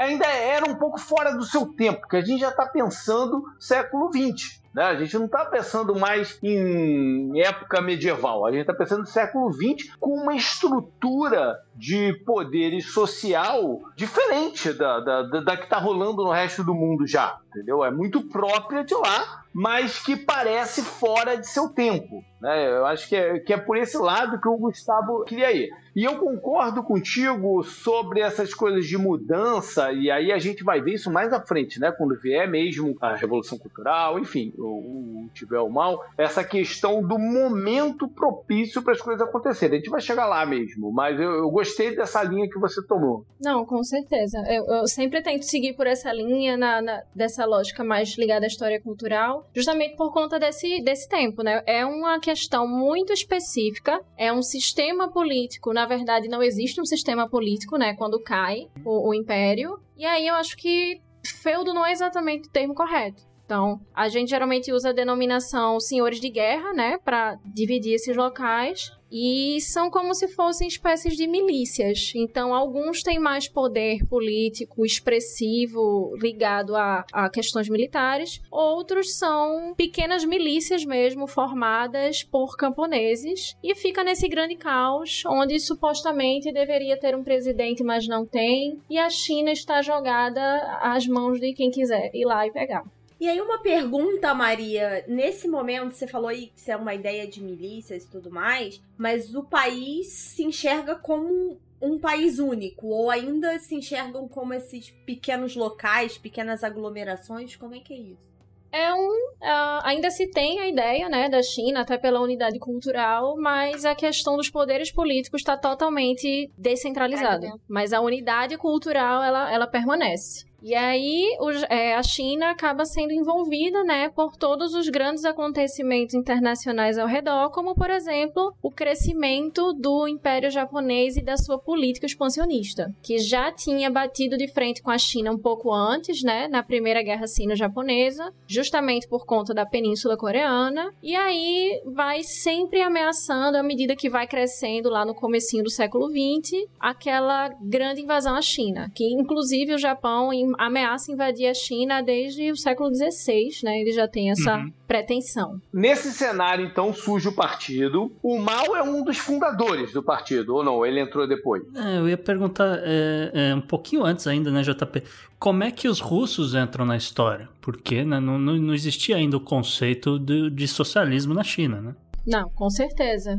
ainda 0.00 0.26
era 0.26 0.68
um 0.68 0.74
pouco 0.74 0.98
fora 0.98 1.34
do 1.34 1.44
seu 1.44 1.66
tempo, 1.66 2.06
que 2.08 2.16
a 2.16 2.20
gente 2.20 2.40
já 2.40 2.50
está 2.50 2.66
pensando 2.66 3.42
século 3.58 4.10
XX. 4.12 4.59
Né? 4.74 4.84
A 4.84 4.94
gente 4.94 5.16
não 5.18 5.26
está 5.26 5.44
pensando 5.44 5.98
mais 5.98 6.38
em 6.42 7.40
época 7.40 7.80
medieval, 7.80 8.46
a 8.46 8.52
gente 8.52 8.62
está 8.62 8.74
pensando 8.74 9.00
no 9.00 9.06
século 9.06 9.52
XX 9.52 9.94
com 9.98 10.14
uma 10.14 10.34
estrutura 10.34 11.60
de 11.74 12.12
poder 12.24 12.80
social 12.80 13.80
diferente 13.96 14.72
da, 14.72 15.00
da, 15.00 15.22
da 15.22 15.56
que 15.56 15.64
está 15.64 15.78
rolando 15.78 16.22
no 16.22 16.30
resto 16.30 16.62
do 16.62 16.74
mundo 16.74 17.06
já, 17.06 17.38
entendeu? 17.48 17.84
É 17.84 17.90
muito 17.90 18.22
própria 18.28 18.84
de 18.84 18.94
lá, 18.94 19.44
mas 19.52 19.98
que 19.98 20.16
parece 20.16 20.82
fora 20.82 21.36
de 21.36 21.48
seu 21.48 21.68
tempo. 21.68 22.24
Né? 22.40 22.70
Eu 22.70 22.86
acho 22.86 23.08
que 23.08 23.16
é, 23.16 23.38
que 23.38 23.52
é 23.52 23.56
por 23.56 23.76
esse 23.76 23.98
lado 23.98 24.40
que 24.40 24.48
o 24.48 24.56
Gustavo 24.56 25.24
queria 25.24 25.52
ir. 25.52 25.70
E 25.94 26.04
eu 26.04 26.16
concordo 26.16 26.82
contigo 26.82 27.62
sobre 27.64 28.20
essas 28.20 28.54
coisas 28.54 28.86
de 28.86 28.96
mudança, 28.96 29.92
e 29.92 30.10
aí 30.10 30.30
a 30.30 30.38
gente 30.38 30.62
vai 30.62 30.80
ver 30.80 30.94
isso 30.94 31.10
mais 31.10 31.32
à 31.32 31.40
frente, 31.40 31.80
né? 31.80 31.90
Quando 31.90 32.18
vier 32.18 32.48
mesmo 32.48 32.96
a 33.00 33.16
Revolução 33.16 33.58
Cultural, 33.58 34.18
enfim, 34.18 34.52
o, 34.56 35.28
tiver 35.34 35.58
o 35.58 35.68
mal, 35.68 36.04
essa 36.16 36.44
questão 36.44 37.02
do 37.02 37.18
momento 37.18 38.08
propício 38.08 38.82
para 38.82 38.92
as 38.92 39.00
coisas 39.00 39.26
acontecerem. 39.26 39.76
A 39.76 39.80
gente 39.80 39.90
vai 39.90 40.00
chegar 40.00 40.26
lá 40.26 40.46
mesmo, 40.46 40.92
mas 40.92 41.18
eu, 41.18 41.30
eu 41.32 41.50
gostei 41.50 41.94
dessa 41.94 42.22
linha 42.22 42.48
que 42.48 42.58
você 42.58 42.80
tomou. 42.86 43.24
Não, 43.40 43.64
com 43.64 43.82
certeza. 43.82 44.38
Eu, 44.48 44.64
eu 44.66 44.86
sempre 44.86 45.20
tento 45.22 45.42
seguir 45.42 45.74
por 45.74 45.86
essa 45.86 46.12
linha, 46.12 46.56
na, 46.56 46.80
na, 46.80 47.02
dessa 47.14 47.44
lógica 47.44 47.82
mais 47.82 48.16
ligada 48.16 48.46
à 48.46 48.48
história 48.48 48.80
cultural, 48.80 49.48
justamente 49.54 49.96
por 49.96 50.12
conta 50.12 50.38
desse, 50.38 50.82
desse 50.82 51.08
tempo, 51.08 51.42
né? 51.42 51.62
É 51.66 51.84
uma 51.84 52.20
questão 52.30 52.66
muito 52.66 53.12
específica, 53.12 54.00
é 54.16 54.32
um 54.32 54.42
sistema 54.42 55.10
político, 55.10 55.72
na 55.72 55.86
verdade 55.86 56.28
não 56.28 56.42
existe 56.42 56.80
um 56.80 56.84
sistema 56.84 57.28
político, 57.28 57.76
né? 57.76 57.94
Quando 57.94 58.22
cai 58.22 58.68
o, 58.84 59.10
o 59.10 59.14
império. 59.14 59.78
E 59.96 60.04
aí 60.06 60.26
eu 60.26 60.34
acho 60.34 60.56
que 60.56 61.00
feudo 61.42 61.74
não 61.74 61.84
é 61.84 61.92
exatamente 61.92 62.48
o 62.48 62.52
termo 62.52 62.74
correto. 62.74 63.22
Então, 63.44 63.80
a 63.92 64.08
gente 64.08 64.30
geralmente 64.30 64.72
usa 64.72 64.90
a 64.90 64.92
denominação 64.92 65.80
senhores 65.80 66.20
de 66.20 66.30
guerra, 66.30 66.72
né, 66.72 66.98
para 67.04 67.36
dividir 67.44 67.94
esses 67.94 68.16
locais. 68.16 68.92
E 69.10 69.60
são 69.60 69.90
como 69.90 70.14
se 70.14 70.28
fossem 70.28 70.68
espécies 70.68 71.16
de 71.16 71.26
milícias. 71.26 72.12
Então, 72.14 72.54
alguns 72.54 73.02
têm 73.02 73.18
mais 73.18 73.48
poder 73.48 74.06
político 74.06 74.84
expressivo 74.84 76.14
ligado 76.16 76.76
a, 76.76 77.04
a 77.12 77.28
questões 77.28 77.68
militares, 77.68 78.40
outros 78.50 79.16
são 79.16 79.74
pequenas 79.76 80.24
milícias 80.24 80.84
mesmo, 80.84 81.26
formadas 81.26 82.22
por 82.22 82.56
camponeses, 82.56 83.56
e 83.62 83.74
fica 83.74 84.04
nesse 84.04 84.28
grande 84.28 84.56
caos 84.56 85.22
onde 85.26 85.58
supostamente 85.58 86.52
deveria 86.52 86.98
ter 86.98 87.16
um 87.16 87.24
presidente, 87.24 87.82
mas 87.82 88.06
não 88.06 88.24
tem, 88.24 88.78
e 88.88 88.98
a 88.98 89.10
China 89.10 89.50
está 89.50 89.82
jogada 89.82 90.42
às 90.80 91.06
mãos 91.06 91.40
de 91.40 91.52
quem 91.52 91.70
quiser 91.70 92.10
ir 92.14 92.24
lá 92.24 92.46
e 92.46 92.52
pegar. 92.52 92.84
E 93.20 93.28
aí, 93.28 93.38
uma 93.38 93.58
pergunta, 93.58 94.32
Maria. 94.32 95.04
Nesse 95.06 95.46
momento, 95.46 95.92
você 95.92 96.06
falou 96.06 96.28
aí 96.28 96.46
que 96.46 96.58
isso 96.58 96.70
é 96.70 96.76
uma 96.76 96.94
ideia 96.94 97.28
de 97.28 97.42
milícias 97.42 98.04
e 98.04 98.08
tudo 98.08 98.30
mais, 98.30 98.82
mas 98.96 99.34
o 99.34 99.42
país 99.42 100.08
se 100.08 100.42
enxerga 100.42 100.94
como 100.94 101.60
um 101.82 101.98
país 101.98 102.38
único? 102.38 102.86
Ou 102.86 103.10
ainda 103.10 103.58
se 103.58 103.74
enxergam 103.74 104.26
como 104.26 104.54
esses 104.54 104.90
pequenos 105.04 105.54
locais, 105.54 106.16
pequenas 106.16 106.64
aglomerações? 106.64 107.54
Como 107.56 107.74
é 107.74 107.80
que 107.80 107.92
é 107.92 107.98
isso? 107.98 108.30
É 108.72 108.94
um. 108.94 109.32
Uh, 109.42 109.80
ainda 109.82 110.10
se 110.10 110.30
tem 110.30 110.60
a 110.60 110.68
ideia 110.68 111.08
né, 111.08 111.28
da 111.28 111.42
China, 111.42 111.80
até 111.80 111.98
pela 111.98 112.20
unidade 112.20 112.58
cultural, 112.58 113.36
mas 113.36 113.84
a 113.84 113.94
questão 113.94 114.36
dos 114.36 114.48
poderes 114.48 114.92
políticos 114.92 115.40
está 115.40 115.56
totalmente 115.56 116.50
descentralizada. 116.56 117.52
Mas 117.68 117.92
a 117.92 118.00
unidade 118.00 118.56
cultural 118.56 119.22
ela, 119.22 119.52
ela 119.52 119.66
permanece. 119.66 120.48
E 120.62 120.74
aí 120.74 121.36
é, 121.68 121.94
a 121.94 122.02
China 122.02 122.50
acaba 122.50 122.84
sendo 122.84 123.12
envolvida, 123.12 123.82
né, 123.82 124.08
por 124.10 124.36
todos 124.36 124.74
os 124.74 124.88
grandes 124.88 125.24
acontecimentos 125.24 126.14
internacionais 126.14 126.98
ao 126.98 127.06
redor, 127.06 127.50
como 127.50 127.74
por 127.74 127.90
exemplo 127.90 128.54
o 128.62 128.70
crescimento 128.70 129.72
do 129.72 130.06
Império 130.06 130.50
Japonês 130.50 131.16
e 131.16 131.22
da 131.22 131.36
sua 131.36 131.58
política 131.58 132.06
expansionista, 132.06 132.94
que 133.02 133.18
já 133.18 133.50
tinha 133.50 133.90
batido 133.90 134.36
de 134.36 134.48
frente 134.48 134.82
com 134.82 134.90
a 134.90 134.98
China 134.98 135.32
um 135.32 135.38
pouco 135.38 135.72
antes, 135.72 136.22
né, 136.22 136.48
na 136.48 136.62
Primeira 136.62 137.02
Guerra 137.02 137.26
Sino-Japonesa, 137.26 138.32
justamente 138.46 139.08
por 139.08 139.24
conta 139.24 139.54
da 139.54 139.64
Península 139.64 140.16
Coreana, 140.16 140.92
e 141.02 141.14
aí 141.14 141.82
vai 141.86 142.22
sempre 142.22 142.82
ameaçando 142.82 143.56
à 143.56 143.62
medida 143.62 143.96
que 143.96 144.10
vai 144.10 144.26
crescendo 144.26 144.90
lá 144.90 145.04
no 145.04 145.14
comecinho 145.14 145.64
do 145.64 145.70
século 145.70 146.08
XX, 146.08 146.66
aquela 146.78 147.48
grande 147.62 148.02
invasão 148.02 148.34
à 148.34 148.42
China, 148.42 148.90
que 148.94 149.04
inclusive 149.04 149.74
o 149.74 149.78
Japão 149.78 150.32
ameaça 150.58 151.12
invadir 151.12 151.46
a 151.46 151.54
China 151.54 152.02
desde 152.02 152.50
o 152.50 152.56
século 152.56 152.90
XVI, 152.94 153.48
né? 153.62 153.80
Ele 153.80 153.92
já 153.92 154.08
tem 154.08 154.30
essa 154.30 154.56
uhum. 154.56 154.72
pretensão. 154.86 155.60
Nesse 155.72 156.12
cenário, 156.12 156.64
então, 156.64 156.92
surge 156.92 157.28
o 157.28 157.32
partido. 157.32 158.12
O 158.22 158.38
Mao 158.38 158.76
é 158.76 158.82
um 158.82 159.02
dos 159.02 159.18
fundadores 159.18 159.92
do 159.92 160.02
partido, 160.02 160.54
ou 160.54 160.64
não? 160.64 160.84
Ele 160.84 161.00
entrou 161.00 161.26
depois? 161.26 161.62
É, 161.74 161.98
eu 161.98 162.08
ia 162.08 162.18
perguntar 162.18 162.78
é, 162.82 163.50
é, 163.50 163.54
um 163.54 163.60
pouquinho 163.60 164.04
antes 164.04 164.26
ainda, 164.26 164.50
né, 164.50 164.62
JP? 164.62 165.02
Como 165.38 165.64
é 165.64 165.70
que 165.70 165.88
os 165.88 166.00
russos 166.00 166.54
entram 166.54 166.84
na 166.84 166.96
história? 166.96 167.48
Porque 167.60 168.04
né, 168.04 168.20
não, 168.20 168.38
não 168.38 168.74
existia 168.74 169.16
ainda 169.16 169.36
o 169.36 169.40
conceito 169.40 170.18
de, 170.18 170.50
de 170.50 170.68
socialismo 170.68 171.32
na 171.32 171.42
China, 171.42 171.80
né? 171.80 171.94
Não, 172.26 172.48
com 172.50 172.68
certeza. 172.68 173.38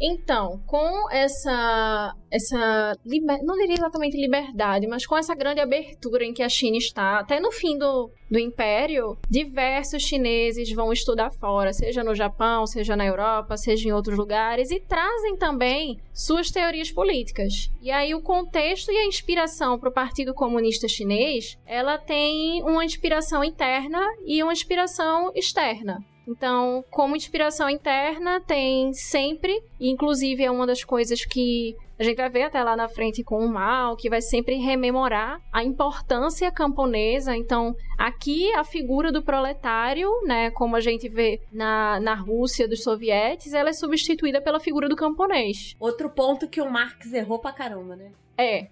Então, 0.00 0.60
com 0.66 1.10
essa 1.10 2.14
essa 2.30 2.96
liber... 3.04 3.42
não 3.42 3.56
diria 3.56 3.74
exatamente 3.74 4.16
liberdade, 4.16 4.86
mas 4.86 5.04
com 5.04 5.16
essa 5.16 5.34
grande 5.34 5.60
abertura 5.60 6.24
em 6.24 6.32
que 6.32 6.42
a 6.42 6.48
China 6.48 6.76
está, 6.76 7.18
até 7.18 7.40
no 7.40 7.50
fim 7.50 7.76
do, 7.76 8.10
do 8.30 8.38
império, 8.38 9.18
diversos 9.28 10.02
chineses 10.04 10.72
vão 10.72 10.92
estudar 10.92 11.32
fora, 11.32 11.72
seja 11.72 12.04
no 12.04 12.14
Japão, 12.14 12.66
seja 12.66 12.94
na 12.94 13.04
Europa, 13.04 13.56
seja 13.56 13.88
em 13.88 13.92
outros 13.92 14.16
lugares 14.16 14.70
e 14.70 14.78
trazem 14.78 15.36
também 15.36 15.98
suas 16.14 16.50
teorias 16.50 16.90
políticas. 16.90 17.70
E 17.82 17.90
aí 17.90 18.14
o 18.14 18.22
contexto 18.22 18.92
e 18.92 18.96
a 18.96 19.06
inspiração 19.06 19.78
para 19.78 19.88
o 19.88 19.92
Partido 19.92 20.32
Comunista 20.32 20.86
Chinês, 20.86 21.58
ela 21.66 21.98
tem 21.98 22.62
uma 22.62 22.84
inspiração 22.84 23.42
interna 23.42 24.00
e 24.24 24.42
uma 24.42 24.52
inspiração 24.52 25.32
externa. 25.34 25.98
Então, 26.30 26.84
como 26.90 27.16
inspiração 27.16 27.68
interna, 27.68 28.40
tem 28.40 28.92
sempre, 28.92 29.60
inclusive 29.80 30.44
é 30.44 30.50
uma 30.50 30.64
das 30.64 30.84
coisas 30.84 31.24
que 31.24 31.76
a 31.98 32.04
gente 32.04 32.16
vai 32.16 32.30
ver 32.30 32.44
até 32.44 32.62
lá 32.62 32.76
na 32.76 32.88
frente 32.88 33.24
com 33.24 33.44
o 33.44 33.48
Mal, 33.48 33.96
que 33.96 34.08
vai 34.08 34.22
sempre 34.22 34.54
rememorar 34.54 35.40
a 35.52 35.64
importância 35.64 36.50
camponesa. 36.50 37.36
Então, 37.36 37.74
aqui 37.98 38.50
a 38.54 38.62
figura 38.62 39.10
do 39.10 39.22
proletário, 39.22 40.08
né, 40.24 40.50
como 40.52 40.76
a 40.76 40.80
gente 40.80 41.08
vê 41.08 41.42
na, 41.52 41.98
na 41.98 42.14
Rússia 42.14 42.68
dos 42.68 42.82
sovietes, 42.84 43.52
ela 43.52 43.70
é 43.70 43.74
substituída 43.74 44.40
pela 44.40 44.60
figura 44.60 44.88
do 44.88 44.96
camponês. 44.96 45.74
Outro 45.80 46.08
ponto 46.08 46.48
que 46.48 46.62
o 46.62 46.70
Marx 46.70 47.12
errou 47.12 47.40
pra 47.40 47.52
caramba, 47.52 47.96
né? 47.96 48.12
É. 48.38 48.68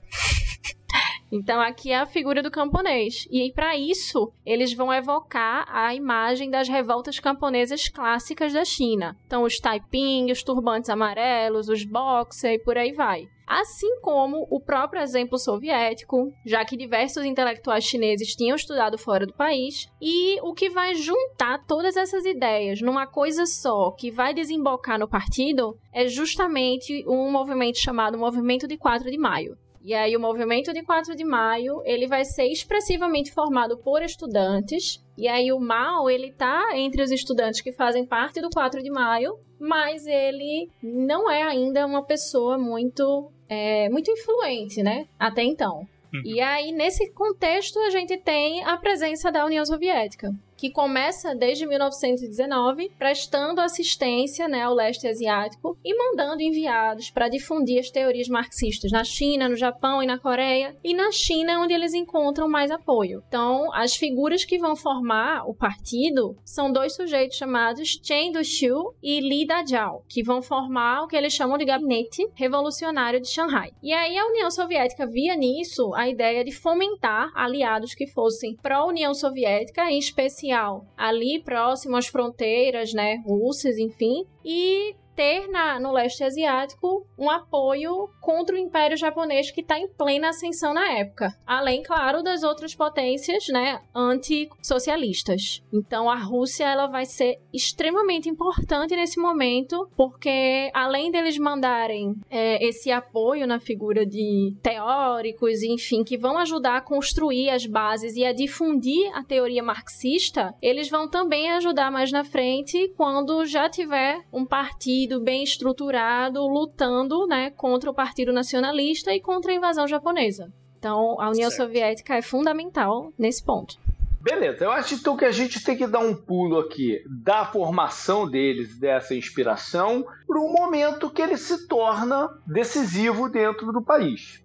Então 1.30 1.60
aqui 1.60 1.92
é 1.92 1.98
a 1.98 2.06
figura 2.06 2.42
do 2.42 2.50
camponês. 2.50 3.26
E 3.30 3.52
para 3.52 3.76
isso, 3.76 4.32
eles 4.44 4.72
vão 4.72 4.92
evocar 4.92 5.66
a 5.68 5.94
imagem 5.94 6.50
das 6.50 6.68
revoltas 6.68 7.20
camponesas 7.20 7.88
clássicas 7.88 8.52
da 8.52 8.64
China. 8.64 9.16
Então 9.26 9.42
os 9.42 9.58
taiping, 9.58 10.30
os 10.30 10.42
turbantes 10.42 10.90
amarelos, 10.90 11.68
os 11.68 11.84
boxer 11.84 12.54
e 12.54 12.58
por 12.58 12.76
aí 12.78 12.92
vai. 12.92 13.28
Assim 13.48 13.98
como 14.02 14.46
o 14.50 14.60
próprio 14.60 15.00
exemplo 15.00 15.38
soviético, 15.38 16.30
já 16.44 16.66
que 16.66 16.76
diversos 16.76 17.24
intelectuais 17.24 17.82
chineses 17.82 18.36
tinham 18.36 18.54
estudado 18.54 18.98
fora 18.98 19.26
do 19.26 19.32
país, 19.32 19.88
e 20.02 20.38
o 20.42 20.52
que 20.52 20.68
vai 20.68 20.94
juntar 20.94 21.64
todas 21.66 21.96
essas 21.96 22.26
ideias 22.26 22.82
numa 22.82 23.06
coisa 23.06 23.46
só, 23.46 23.90
que 23.92 24.10
vai 24.10 24.34
desembocar 24.34 24.98
no 24.98 25.08
partido, 25.08 25.78
é 25.94 26.06
justamente 26.06 27.02
um 27.08 27.32
movimento 27.32 27.78
chamado 27.78 28.18
Movimento 28.18 28.68
de 28.68 28.76
4 28.76 29.10
de 29.10 29.16
Maio. 29.16 29.56
E 29.88 29.94
aí 29.94 30.14
o 30.14 30.20
movimento 30.20 30.70
de 30.70 30.82
4 30.82 31.16
de 31.16 31.24
maio, 31.24 31.80
ele 31.82 32.06
vai 32.06 32.22
ser 32.22 32.44
expressivamente 32.44 33.32
formado 33.32 33.78
por 33.78 34.02
estudantes. 34.02 35.02
E 35.16 35.26
aí 35.26 35.50
o 35.50 35.58
Mao, 35.58 36.10
ele 36.10 36.30
tá 36.30 36.76
entre 36.76 37.00
os 37.02 37.10
estudantes 37.10 37.62
que 37.62 37.72
fazem 37.72 38.04
parte 38.04 38.38
do 38.38 38.50
4 38.50 38.82
de 38.82 38.90
maio, 38.90 39.38
mas 39.58 40.06
ele 40.06 40.68
não 40.82 41.30
é 41.30 41.42
ainda 41.42 41.86
uma 41.86 42.04
pessoa 42.04 42.58
muito 42.58 43.32
é, 43.48 43.88
muito 43.88 44.10
influente, 44.10 44.82
né? 44.82 45.06
Até 45.18 45.42
então. 45.42 45.86
Uhum. 46.12 46.22
E 46.22 46.38
aí, 46.38 46.70
nesse 46.70 47.10
contexto, 47.14 47.78
a 47.78 47.88
gente 47.88 48.14
tem 48.18 48.62
a 48.64 48.76
presença 48.76 49.32
da 49.32 49.46
União 49.46 49.64
Soviética 49.64 50.30
que 50.58 50.70
começa 50.70 51.36
desde 51.36 51.64
1919 51.64 52.90
prestando 52.98 53.60
assistência 53.60 54.48
né, 54.48 54.62
ao 54.62 54.74
leste 54.74 55.06
asiático 55.06 55.78
e 55.84 55.96
mandando 55.96 56.42
enviados 56.42 57.10
para 57.10 57.28
difundir 57.28 57.78
as 57.78 57.90
teorias 57.90 58.28
marxistas 58.28 58.90
na 58.90 59.04
China, 59.04 59.48
no 59.48 59.54
Japão 59.54 60.02
e 60.02 60.06
na 60.06 60.18
Coreia, 60.18 60.76
e 60.82 60.92
na 60.92 61.12
China 61.12 61.60
onde 61.60 61.72
eles 61.72 61.94
encontram 61.94 62.48
mais 62.48 62.72
apoio. 62.72 63.22
Então, 63.28 63.72
as 63.72 63.94
figuras 63.94 64.44
que 64.44 64.58
vão 64.58 64.74
formar 64.74 65.48
o 65.48 65.54
partido 65.54 66.36
são 66.44 66.72
dois 66.72 66.96
sujeitos 66.96 67.36
chamados 67.36 68.00
Chen 68.02 68.32
Duxiu 68.32 68.92
e 69.00 69.20
Li 69.20 69.46
Dajiao, 69.46 70.02
que 70.08 70.24
vão 70.24 70.42
formar 70.42 71.02
o 71.02 71.06
que 71.06 71.16
eles 71.16 71.32
chamam 71.32 71.56
de 71.56 71.64
gabinete 71.64 72.28
revolucionário 72.34 73.20
de 73.20 73.28
Xangai. 73.28 73.70
E 73.80 73.92
aí 73.92 74.18
a 74.18 74.26
União 74.26 74.50
Soviética 74.50 75.06
via 75.06 75.36
nisso 75.36 75.94
a 75.94 76.08
ideia 76.08 76.44
de 76.44 76.50
fomentar 76.50 77.30
aliados 77.36 77.94
que 77.94 78.08
fossem 78.08 78.56
pró-União 78.56 79.14
Soviética, 79.14 79.88
em 79.88 79.98
especial 79.98 80.47
ali 80.96 81.42
próximo 81.42 81.96
às 81.96 82.06
fronteiras, 82.06 82.92
né, 82.92 83.22
russas, 83.26 83.78
enfim, 83.78 84.24
e 84.44 84.94
ter 85.18 85.48
na, 85.48 85.80
no 85.80 85.90
leste 85.90 86.22
asiático 86.22 87.04
um 87.18 87.28
apoio 87.28 88.08
contra 88.20 88.54
o 88.54 88.58
Império 88.58 88.96
Japonês 88.96 89.50
que 89.50 89.62
está 89.62 89.76
em 89.76 89.88
plena 89.88 90.28
ascensão 90.28 90.72
na 90.72 90.92
época. 90.92 91.34
Além, 91.44 91.82
claro, 91.82 92.22
das 92.22 92.44
outras 92.44 92.72
potências, 92.72 93.48
né, 93.48 93.80
antissocialistas. 93.92 95.60
Então 95.72 96.08
a 96.08 96.14
Rússia 96.14 96.66
ela 96.66 96.86
vai 96.86 97.04
ser 97.04 97.40
extremamente 97.52 98.28
importante 98.28 98.94
nesse 98.94 99.18
momento, 99.18 99.90
porque 99.96 100.70
além 100.72 101.10
deles 101.10 101.36
mandarem 101.36 102.14
é, 102.30 102.64
esse 102.64 102.92
apoio 102.92 103.44
na 103.44 103.58
figura 103.58 104.06
de 104.06 104.54
teóricos, 104.62 105.64
enfim, 105.64 106.04
que 106.04 106.16
vão 106.16 106.38
ajudar 106.38 106.76
a 106.76 106.80
construir 106.80 107.50
as 107.50 107.66
bases 107.66 108.14
e 108.14 108.24
a 108.24 108.32
difundir 108.32 109.10
a 109.16 109.24
teoria 109.24 109.64
marxista, 109.64 110.54
eles 110.62 110.88
vão 110.88 111.10
também 111.10 111.50
ajudar 111.50 111.90
mais 111.90 112.12
na 112.12 112.22
frente 112.22 112.94
quando 112.96 113.44
já 113.44 113.68
tiver 113.68 114.20
um 114.32 114.46
partido 114.46 115.07
partido 115.08 115.20
bem 115.20 115.42
estruturado 115.42 116.46
lutando 116.46 117.26
né, 117.26 117.50
contra 117.50 117.90
o 117.90 117.94
Partido 117.94 118.32
Nacionalista 118.32 119.12
e 119.12 119.20
contra 119.20 119.50
a 119.50 119.54
invasão 119.54 119.88
japonesa. 119.88 120.52
Então, 120.78 121.20
a 121.20 121.30
União 121.30 121.50
certo. 121.50 121.62
Soviética 121.62 122.14
é 122.14 122.22
fundamental 122.22 123.10
nesse 123.18 123.42
ponto. 123.42 123.76
Beleza, 124.20 124.64
eu 124.64 124.70
acho 124.70 124.94
então 124.94 125.16
que 125.16 125.24
a 125.24 125.30
gente 125.30 125.64
tem 125.64 125.76
que 125.76 125.86
dar 125.86 126.00
um 126.00 126.14
pulo 126.14 126.58
aqui 126.58 127.02
da 127.08 127.46
formação 127.46 128.28
deles, 128.28 128.78
dessa 128.78 129.14
inspiração, 129.14 130.04
para 130.26 130.38
um 130.38 130.52
momento 130.52 131.08
que 131.08 131.22
ele 131.22 131.36
se 131.36 131.66
torna 131.66 132.28
decisivo 132.46 133.28
dentro 133.30 133.72
do 133.72 133.80
país. 133.80 134.44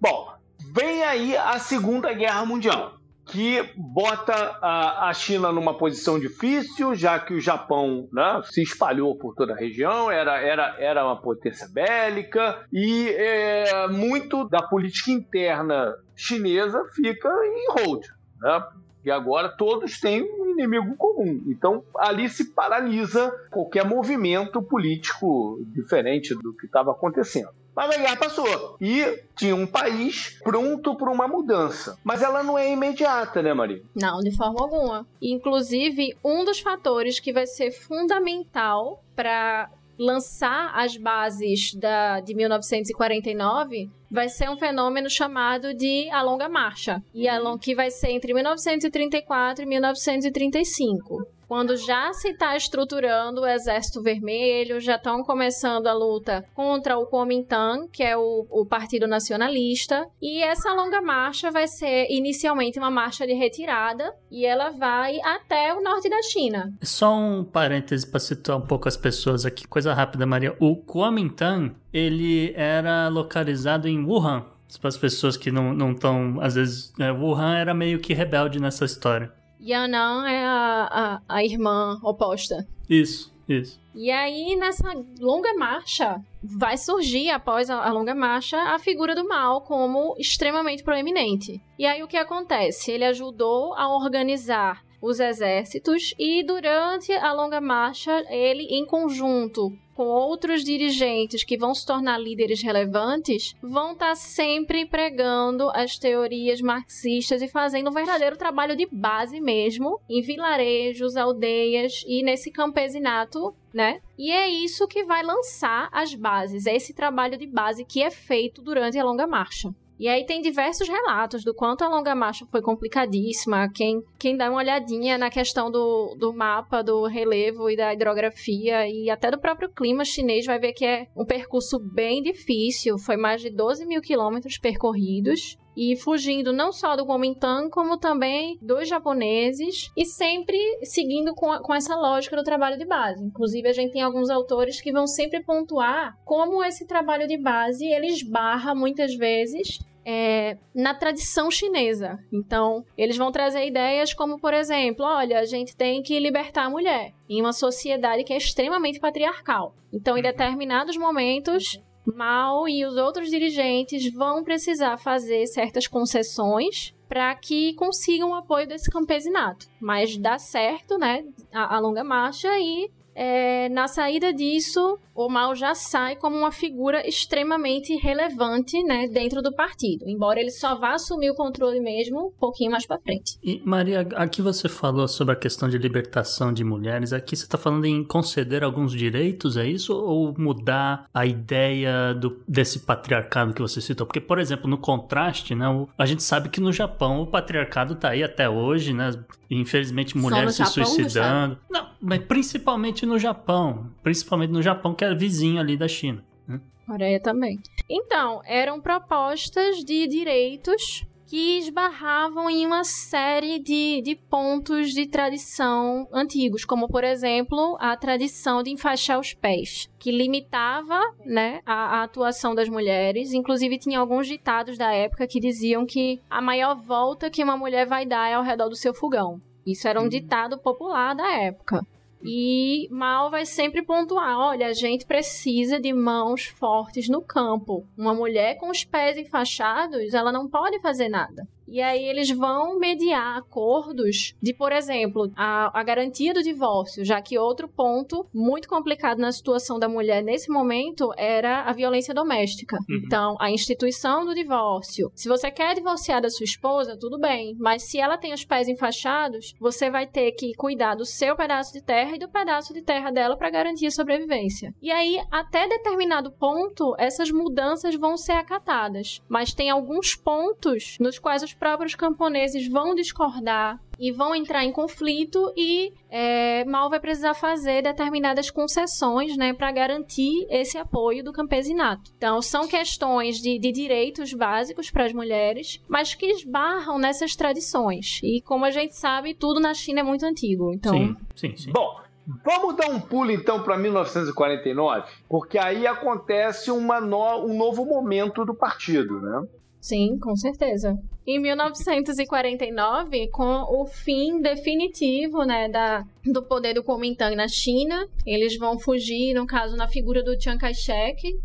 Bom, 0.00 0.32
vem 0.72 1.02
aí 1.02 1.36
a 1.36 1.58
Segunda 1.58 2.12
Guerra 2.12 2.46
Mundial 2.46 3.03
que 3.26 3.62
bota 3.76 4.34
a, 4.60 5.12
China 5.14 5.50
numa 5.50 5.76
posição 5.76 6.18
difícil, 6.18 6.94
já 6.94 7.18
que 7.18 7.34
o 7.34 7.40
Japão 7.40 8.08
né, 8.12 8.42
se 8.44 8.62
espalhou 8.62 9.16
por 9.16 9.34
toda 9.34 9.54
a 9.54 9.56
região, 9.56 10.10
era, 10.10 10.40
era, 10.40 10.76
era 10.78 11.04
uma 11.04 11.20
potência 11.20 11.68
bélica, 11.68 12.66
e 12.72 13.08
é, 13.08 13.88
muito 13.88 14.48
da 14.48 14.62
política 14.62 15.10
interna 15.10 15.94
chinesa 16.14 16.84
fica 16.94 17.28
em 17.28 17.72
hold. 17.72 18.04
Né? 18.40 18.62
E 19.04 19.10
agora 19.10 19.48
todos 19.48 20.00
têm 20.00 20.22
um 20.22 20.50
inimigo 20.50 20.96
comum. 20.96 21.42
Então 21.48 21.84
ali 21.98 22.28
se 22.28 22.52
paralisa 22.52 23.30
qualquer 23.50 23.84
movimento 23.84 24.62
político 24.62 25.60
diferente 25.66 26.34
do 26.34 26.54
que 26.54 26.66
estava 26.66 26.92
acontecendo. 26.92 27.50
Mas 27.74 27.94
a 27.94 27.98
guerra 27.98 28.16
passou. 28.16 28.76
E 28.80 29.22
tinha 29.34 29.54
um 29.54 29.66
país 29.66 30.38
pronto 30.42 30.96
para 30.96 31.10
uma 31.10 31.26
mudança. 31.26 31.98
Mas 32.04 32.22
ela 32.22 32.42
não 32.42 32.58
é 32.58 32.70
imediata, 32.70 33.42
né, 33.42 33.52
Maria? 33.52 33.82
Não, 33.94 34.20
de 34.20 34.36
forma 34.36 34.60
alguma. 34.60 35.06
Inclusive, 35.20 36.16
um 36.24 36.44
dos 36.44 36.60
fatores 36.60 37.18
que 37.18 37.32
vai 37.32 37.46
ser 37.46 37.72
fundamental 37.72 39.02
para 39.16 39.70
lançar 39.98 40.72
as 40.74 40.96
bases 40.96 41.74
da, 41.74 42.20
de 42.20 42.34
1949 42.34 43.90
vai 44.10 44.28
ser 44.28 44.48
um 44.48 44.56
fenômeno 44.56 45.10
chamado 45.10 45.74
de 45.74 46.08
a 46.10 46.22
longa 46.22 46.48
marcha, 46.48 47.02
e 47.12 47.28
a 47.28 47.38
long, 47.38 47.58
que 47.58 47.74
vai 47.74 47.90
ser 47.90 48.10
entre 48.10 48.32
1934 48.32 49.64
e 49.64 49.66
1935. 49.66 51.26
Quando 51.48 51.76
já 51.76 52.12
se 52.12 52.30
está 52.30 52.56
estruturando 52.56 53.42
o 53.42 53.46
Exército 53.46 54.02
Vermelho, 54.02 54.80
já 54.80 54.96
estão 54.96 55.22
começando 55.22 55.86
a 55.86 55.92
luta 55.92 56.44
contra 56.54 56.98
o 56.98 57.06
Kuomintang, 57.06 57.88
que 57.90 58.02
é 58.02 58.16
o, 58.16 58.46
o 58.50 58.66
Partido 58.66 59.06
Nacionalista, 59.06 60.04
e 60.20 60.42
essa 60.42 60.72
longa 60.72 61.00
marcha 61.00 61.50
vai 61.50 61.66
ser 61.66 62.06
inicialmente 62.10 62.78
uma 62.78 62.90
marcha 62.90 63.26
de 63.26 63.34
retirada 63.34 64.14
e 64.30 64.44
ela 64.44 64.70
vai 64.70 65.20
até 65.22 65.74
o 65.74 65.82
norte 65.82 66.08
da 66.08 66.22
China. 66.22 66.72
Só 66.82 67.14
um 67.14 67.44
parêntese 67.44 68.06
para 68.06 68.20
situar 68.20 68.58
um 68.58 68.66
pouco 68.66 68.88
as 68.88 68.96
pessoas 68.96 69.46
aqui, 69.46 69.66
coisa 69.66 69.94
rápida, 69.94 70.26
Maria. 70.26 70.56
O 70.58 70.76
Kuomintang, 70.76 71.74
ele 71.92 72.52
era 72.56 73.08
localizado 73.08 73.88
em 73.88 74.04
Wuhan. 74.04 74.44
Para 74.80 74.88
as 74.88 74.96
pessoas 74.96 75.36
que 75.36 75.52
não 75.52 75.92
estão, 75.92 76.40
às 76.40 76.56
vezes, 76.56 76.92
é, 76.98 77.12
Wuhan 77.12 77.56
era 77.56 77.72
meio 77.72 78.00
que 78.00 78.12
rebelde 78.12 78.58
nessa 78.58 78.84
história. 78.84 79.32
Yan'an 79.64 80.28
é 80.28 80.44
a, 80.44 81.20
a, 81.28 81.36
a 81.36 81.44
irmã 81.44 81.98
oposta. 82.02 82.66
Isso, 82.88 83.34
isso. 83.48 83.80
E 83.94 84.10
aí, 84.10 84.56
nessa 84.56 84.92
longa 85.20 85.54
marcha, 85.54 86.20
vai 86.42 86.76
surgir, 86.76 87.30
após 87.30 87.70
a, 87.70 87.76
a, 87.76 87.92
longa 87.92 88.14
marcha, 88.14 88.58
a 88.58 88.78
figura 88.78 89.14
do 89.14 89.26
mal 89.26 89.60
como 89.62 90.16
extremamente 90.18 90.82
proeminente. 90.82 91.62
E 91.78 91.86
aí, 91.86 92.02
o 92.02 92.08
que 92.08 92.16
acontece? 92.16 92.90
Ele 92.90 93.04
ajudou 93.04 93.72
a 93.74 93.88
organizar 93.96 94.82
os 95.04 95.20
exércitos 95.20 96.14
e 96.18 96.42
durante 96.42 97.12
a 97.12 97.30
longa 97.34 97.60
marcha, 97.60 98.24
ele 98.30 98.62
em 98.70 98.86
conjunto 98.86 99.70
com 99.94 100.06
outros 100.06 100.64
dirigentes 100.64 101.44
que 101.44 101.56
vão 101.56 101.72
se 101.72 101.86
tornar 101.86 102.18
líderes 102.18 102.62
relevantes, 102.62 103.54
vão 103.62 103.92
estar 103.92 104.08
tá 104.08 104.14
sempre 104.16 104.84
pregando 104.86 105.70
as 105.70 105.96
teorias 105.96 106.60
marxistas 106.60 107.40
e 107.42 107.48
fazendo 107.48 107.90
um 107.90 107.92
verdadeiro 107.92 108.36
trabalho 108.36 108.74
de 108.74 108.88
base 108.90 109.40
mesmo, 109.40 110.00
em 110.08 110.20
vilarejos, 110.20 111.16
aldeias 111.16 112.02
e 112.08 112.24
nesse 112.24 112.50
campesinato, 112.50 113.54
né? 113.72 114.00
E 114.18 114.32
é 114.32 114.48
isso 114.48 114.88
que 114.88 115.04
vai 115.04 115.22
lançar 115.22 115.88
as 115.92 116.12
bases, 116.14 116.66
é 116.66 116.74
esse 116.74 116.92
trabalho 116.92 117.38
de 117.38 117.46
base 117.46 117.84
que 117.84 118.02
é 118.02 118.10
feito 118.10 118.62
durante 118.62 118.98
a 118.98 119.04
longa 119.04 119.26
marcha. 119.26 119.72
E 119.98 120.08
aí 120.08 120.26
tem 120.26 120.40
diversos 120.40 120.88
relatos 120.88 121.44
do 121.44 121.54
quanto 121.54 121.82
a 121.82 121.88
longa 121.88 122.14
marcha 122.14 122.46
foi 122.50 122.60
complicadíssima. 122.60 123.70
Quem, 123.72 124.02
quem 124.18 124.36
dá 124.36 124.50
uma 124.50 124.58
olhadinha 124.58 125.16
na 125.16 125.30
questão 125.30 125.70
do, 125.70 126.16
do 126.18 126.32
mapa, 126.32 126.82
do 126.82 127.06
relevo 127.06 127.70
e 127.70 127.76
da 127.76 127.94
hidrografia 127.94 128.88
e 128.88 129.08
até 129.08 129.30
do 129.30 129.40
próprio 129.40 129.70
clima 129.70 130.04
chinês 130.04 130.46
vai 130.46 130.58
ver 130.58 130.72
que 130.72 130.84
é 130.84 131.06
um 131.16 131.24
percurso 131.24 131.78
bem 131.78 132.22
difícil. 132.22 132.98
Foi 132.98 133.16
mais 133.16 133.40
de 133.40 133.50
12 133.50 133.86
mil 133.86 134.00
quilômetros 134.00 134.58
percorridos 134.58 135.56
e 135.76 135.96
fugindo 135.96 136.52
não 136.52 136.72
só 136.72 136.96
do 136.96 137.06
Kuomintang, 137.06 137.70
como 137.70 137.98
também 137.98 138.58
dos 138.60 138.88
japoneses, 138.88 139.90
e 139.96 140.04
sempre 140.04 140.58
seguindo 140.82 141.34
com, 141.34 141.50
a, 141.50 141.60
com 141.60 141.74
essa 141.74 141.94
lógica 141.94 142.36
do 142.36 142.42
trabalho 142.42 142.78
de 142.78 142.84
base. 142.84 143.24
Inclusive, 143.24 143.68
a 143.68 143.72
gente 143.72 143.92
tem 143.92 144.02
alguns 144.02 144.30
autores 144.30 144.80
que 144.80 144.92
vão 144.92 145.06
sempre 145.06 145.42
pontuar 145.42 146.16
como 146.24 146.62
esse 146.62 146.86
trabalho 146.86 147.26
de 147.26 147.36
base 147.36 147.84
ele 147.84 148.06
esbarra 148.06 148.74
muitas 148.74 149.14
vezes 149.14 149.78
é, 150.04 150.58
na 150.74 150.94
tradição 150.94 151.50
chinesa. 151.50 152.18
Então, 152.32 152.84
eles 152.96 153.16
vão 153.16 153.32
trazer 153.32 153.66
ideias 153.66 154.12
como, 154.12 154.38
por 154.38 154.52
exemplo, 154.52 155.04
olha, 155.04 155.38
a 155.38 155.44
gente 155.44 155.76
tem 155.76 156.02
que 156.02 156.18
libertar 156.18 156.64
a 156.64 156.70
mulher 156.70 157.12
em 157.28 157.40
uma 157.40 157.52
sociedade 157.52 158.24
que 158.24 158.32
é 158.32 158.36
extremamente 158.36 159.00
patriarcal. 159.00 159.74
Então, 159.92 160.18
em 160.18 160.22
determinados 160.22 160.96
momentos, 160.96 161.80
Mal 162.04 162.68
e 162.68 162.84
os 162.84 162.96
outros 162.96 163.30
dirigentes 163.30 164.12
vão 164.12 164.44
precisar 164.44 164.96
fazer 164.98 165.46
certas 165.46 165.86
concessões 165.86 166.94
para 167.08 167.34
que 167.34 167.74
consigam 167.74 168.30
o 168.30 168.34
apoio 168.34 168.66
desse 168.66 168.90
campesinato. 168.90 169.66
Mas 169.80 170.16
dá 170.16 170.38
certo, 170.38 170.98
né? 170.98 171.24
A, 171.52 171.76
a 171.76 171.78
longa 171.78 172.04
marcha 172.04 172.48
e 172.58 172.90
é, 173.14 173.68
na 173.68 173.86
saída 173.86 174.32
disso, 174.32 174.98
o 175.14 175.28
Mal 175.28 175.54
já 175.54 175.74
sai 175.74 176.16
como 176.16 176.36
uma 176.36 176.50
figura 176.50 177.06
extremamente 177.06 177.94
relevante 177.96 178.82
né, 178.82 179.06
dentro 179.06 179.40
do 179.40 179.52
partido, 179.52 180.04
embora 180.08 180.40
ele 180.40 180.50
só 180.50 180.74
vá 180.74 180.94
assumir 180.94 181.30
o 181.30 181.34
controle 181.34 181.80
mesmo 181.80 182.28
um 182.28 182.30
pouquinho 182.32 182.72
mais 182.72 182.84
para 182.84 182.98
frente. 182.98 183.38
E 183.42 183.62
Maria, 183.64 184.00
aqui 184.16 184.42
você 184.42 184.68
falou 184.68 185.06
sobre 185.06 185.34
a 185.34 185.36
questão 185.36 185.68
de 185.68 185.78
libertação 185.78 186.52
de 186.52 186.64
mulheres, 186.64 187.12
aqui 187.12 187.36
você 187.36 187.44
está 187.44 187.56
falando 187.56 187.84
em 187.84 188.04
conceder 188.04 188.64
alguns 188.64 188.92
direitos, 188.92 189.56
é 189.56 189.66
isso? 189.66 189.94
Ou 189.94 190.34
mudar 190.36 191.08
a 191.14 191.24
ideia 191.24 192.12
do, 192.14 192.42
desse 192.48 192.80
patriarcado 192.80 193.54
que 193.54 193.62
você 193.62 193.80
citou? 193.80 194.06
Porque, 194.06 194.20
por 194.20 194.38
exemplo, 194.38 194.68
no 194.68 194.78
contraste, 194.78 195.54
né, 195.54 195.66
a 195.96 196.06
gente 196.06 196.22
sabe 196.22 196.48
que 196.48 196.60
no 196.60 196.72
Japão 196.72 197.22
o 197.22 197.26
patriarcado 197.26 197.94
está 197.94 198.10
aí 198.10 198.22
até 198.22 198.48
hoje, 198.48 198.92
né? 198.92 199.12
Infelizmente, 199.50 200.16
mulheres 200.16 200.54
se 200.54 200.64
Japão, 200.64 200.72
suicidando. 200.86 201.58
Não, 201.70 201.86
mas 202.04 202.22
principalmente 202.22 203.06
no 203.06 203.18
Japão. 203.18 203.90
Principalmente 204.02 204.50
no 204.50 204.62
Japão, 204.62 204.94
que 204.94 205.04
é 205.04 205.14
vizinho 205.14 205.58
ali 205.58 205.74
da 205.74 205.88
China. 205.88 206.22
Né? 206.46 206.60
Coreia 206.86 207.18
também. 207.18 207.58
Então, 207.88 208.42
eram 208.44 208.78
propostas 208.78 209.82
de 209.82 210.06
direitos 210.06 211.06
que 211.26 211.58
esbarravam 211.58 212.50
em 212.50 212.66
uma 212.66 212.84
série 212.84 213.58
de, 213.58 214.02
de 214.02 214.14
pontos 214.14 214.90
de 214.90 215.06
tradição 215.06 216.06
antigos, 216.12 216.66
como 216.66 216.86
por 216.86 217.02
exemplo 217.02 217.78
a 217.80 217.96
tradição 217.96 218.62
de 218.62 218.70
enfaixar 218.70 219.18
os 219.18 219.32
pés, 219.32 219.88
que 219.98 220.12
limitava 220.12 221.00
né, 221.24 221.60
a, 221.64 222.00
a, 222.00 222.02
atuação 222.02 222.54
das 222.54 222.68
mulheres. 222.68 223.32
Inclusive, 223.32 223.78
tinha 223.78 223.98
alguns 223.98 224.26
ditados 224.26 224.76
da 224.76 224.92
época 224.92 225.26
que 225.26 225.40
diziam 225.40 225.86
que 225.86 226.20
a 226.28 226.42
maior 226.42 226.76
volta 226.76 227.30
que 227.30 227.42
uma 227.42 227.56
mulher 227.56 227.86
vai 227.86 228.04
dar 228.04 228.28
é 228.28 228.34
ao 228.34 228.42
redor 228.42 228.68
do 228.68 228.76
seu 228.76 228.92
fogão. 228.92 229.40
Isso 229.66 229.88
era 229.88 229.98
um 229.98 230.04
uhum. 230.04 230.08
ditado 230.10 230.58
popular 230.58 231.14
da 231.14 231.32
época. 231.32 231.80
E 232.24 232.88
Mal 232.90 233.30
vai 233.30 233.44
sempre 233.44 233.82
pontuar: 233.82 234.38
olha, 234.38 234.68
a 234.68 234.72
gente 234.72 235.04
precisa 235.04 235.78
de 235.78 235.92
mãos 235.92 236.46
fortes 236.46 237.08
no 237.08 237.20
campo. 237.20 237.86
Uma 237.96 238.14
mulher 238.14 238.56
com 238.56 238.70
os 238.70 238.82
pés 238.82 239.18
enfaixados, 239.18 240.14
ela 240.14 240.32
não 240.32 240.48
pode 240.48 240.80
fazer 240.80 241.10
nada. 241.10 241.46
E 241.66 241.80
aí 241.80 242.04
eles 242.04 242.30
vão 242.30 242.78
mediar 242.78 243.38
acordos 243.38 244.34
de, 244.40 244.54
por 244.54 244.72
exemplo, 244.72 245.30
a, 245.36 245.78
a 245.78 245.82
garantia 245.82 246.34
do 246.34 246.42
divórcio, 246.42 247.04
já 247.04 247.20
que 247.20 247.38
outro 247.38 247.68
ponto 247.68 248.26
muito 248.32 248.68
complicado 248.68 249.18
na 249.18 249.32
situação 249.32 249.78
da 249.78 249.88
mulher 249.88 250.22
nesse 250.22 250.50
momento 250.50 251.12
era 251.16 251.62
a 251.62 251.72
violência 251.72 252.14
doméstica. 252.14 252.76
Uhum. 252.88 253.02
Então, 253.04 253.36
a 253.40 253.50
instituição 253.50 254.24
do 254.24 254.34
divórcio. 254.34 255.10
Se 255.14 255.28
você 255.28 255.50
quer 255.50 255.74
divorciar 255.74 256.20
da 256.20 256.30
sua 256.30 256.44
esposa, 256.44 256.98
tudo 256.98 257.18
bem, 257.18 257.56
mas 257.58 257.84
se 257.84 257.98
ela 257.98 258.18
tem 258.18 258.32
os 258.32 258.44
pés 258.44 258.68
enfaixados, 258.68 259.54
você 259.58 259.90
vai 259.90 260.06
ter 260.06 260.32
que 260.32 260.54
cuidar 260.54 260.94
do 260.94 261.04
seu 261.04 261.34
pedaço 261.36 261.72
de 261.72 261.82
terra 261.82 262.16
e 262.16 262.18
do 262.18 262.28
pedaço 262.28 262.74
de 262.74 262.82
terra 262.82 263.10
dela 263.10 263.36
para 263.36 263.50
garantir 263.50 263.86
a 263.86 263.90
sobrevivência. 263.90 264.74
E 264.82 264.90
aí, 264.90 265.18
até 265.30 265.66
determinado 265.66 266.30
ponto, 266.30 266.94
essas 266.98 267.30
mudanças 267.30 267.94
vão 267.94 268.16
ser 268.16 268.32
acatadas, 268.32 269.22
mas 269.28 269.54
tem 269.54 269.70
alguns 269.70 270.14
pontos 270.14 270.96
nos 271.00 271.18
quais 271.18 271.42
os 271.42 271.53
próprios 271.54 271.94
camponeses 271.94 272.68
vão 272.68 272.94
discordar 272.94 273.80
e 273.98 274.10
vão 274.12 274.34
entrar 274.34 274.64
em 274.64 274.72
conflito 274.72 275.52
e 275.56 275.92
é, 276.10 276.64
Mal 276.64 276.90
vai 276.90 277.00
precisar 277.00 277.34
fazer 277.34 277.82
determinadas 277.82 278.50
concessões 278.50 279.36
né, 279.36 279.52
para 279.52 279.70
garantir 279.72 280.46
esse 280.50 280.76
apoio 280.76 281.22
do 281.22 281.32
campesinato. 281.32 282.10
Então, 282.16 282.42
são 282.42 282.66
questões 282.66 283.36
de, 283.36 283.58
de 283.58 283.72
direitos 283.72 284.32
básicos 284.32 284.90
para 284.90 285.04
as 285.04 285.12
mulheres, 285.12 285.80
mas 285.88 286.14
que 286.14 286.26
esbarram 286.26 286.98
nessas 286.98 287.36
tradições. 287.36 288.20
E 288.22 288.40
como 288.42 288.64
a 288.64 288.70
gente 288.70 288.96
sabe, 288.96 289.34
tudo 289.34 289.60
na 289.60 289.74
China 289.74 290.00
é 290.00 290.02
muito 290.02 290.24
antigo. 290.24 290.72
Então... 290.74 290.92
Sim, 290.92 291.16
sim, 291.34 291.56
sim. 291.56 291.72
Bom, 291.72 292.04
Vamos 292.42 292.76
dar 292.76 292.88
um 292.88 292.98
pulo 292.98 293.30
então 293.30 293.62
para 293.62 293.76
1949, 293.76 295.06
porque 295.28 295.58
aí 295.58 295.86
acontece 295.86 296.70
uma 296.70 296.98
no... 296.98 297.44
um 297.44 297.56
novo 297.56 297.84
momento 297.84 298.46
do 298.46 298.54
partido, 298.54 299.20
né? 299.20 299.42
Sim, 299.84 300.18
com 300.18 300.34
certeza. 300.34 300.98
Em 301.26 301.38
1949, 301.38 303.28
com 303.28 303.44
o 303.44 303.84
fim 303.84 304.40
definitivo 304.40 305.44
né, 305.44 305.68
da, 305.68 306.02
do 306.24 306.42
poder 306.42 306.72
do 306.72 306.82
Kuomintang 306.82 307.36
na 307.36 307.46
China, 307.46 308.08
eles 308.24 308.56
vão 308.56 308.78
fugir, 308.78 309.34
no 309.34 309.46
caso, 309.46 309.76
na 309.76 309.86
figura 309.86 310.22
do 310.22 310.40
Chiang 310.40 310.58
Kai-shek, 310.58 311.38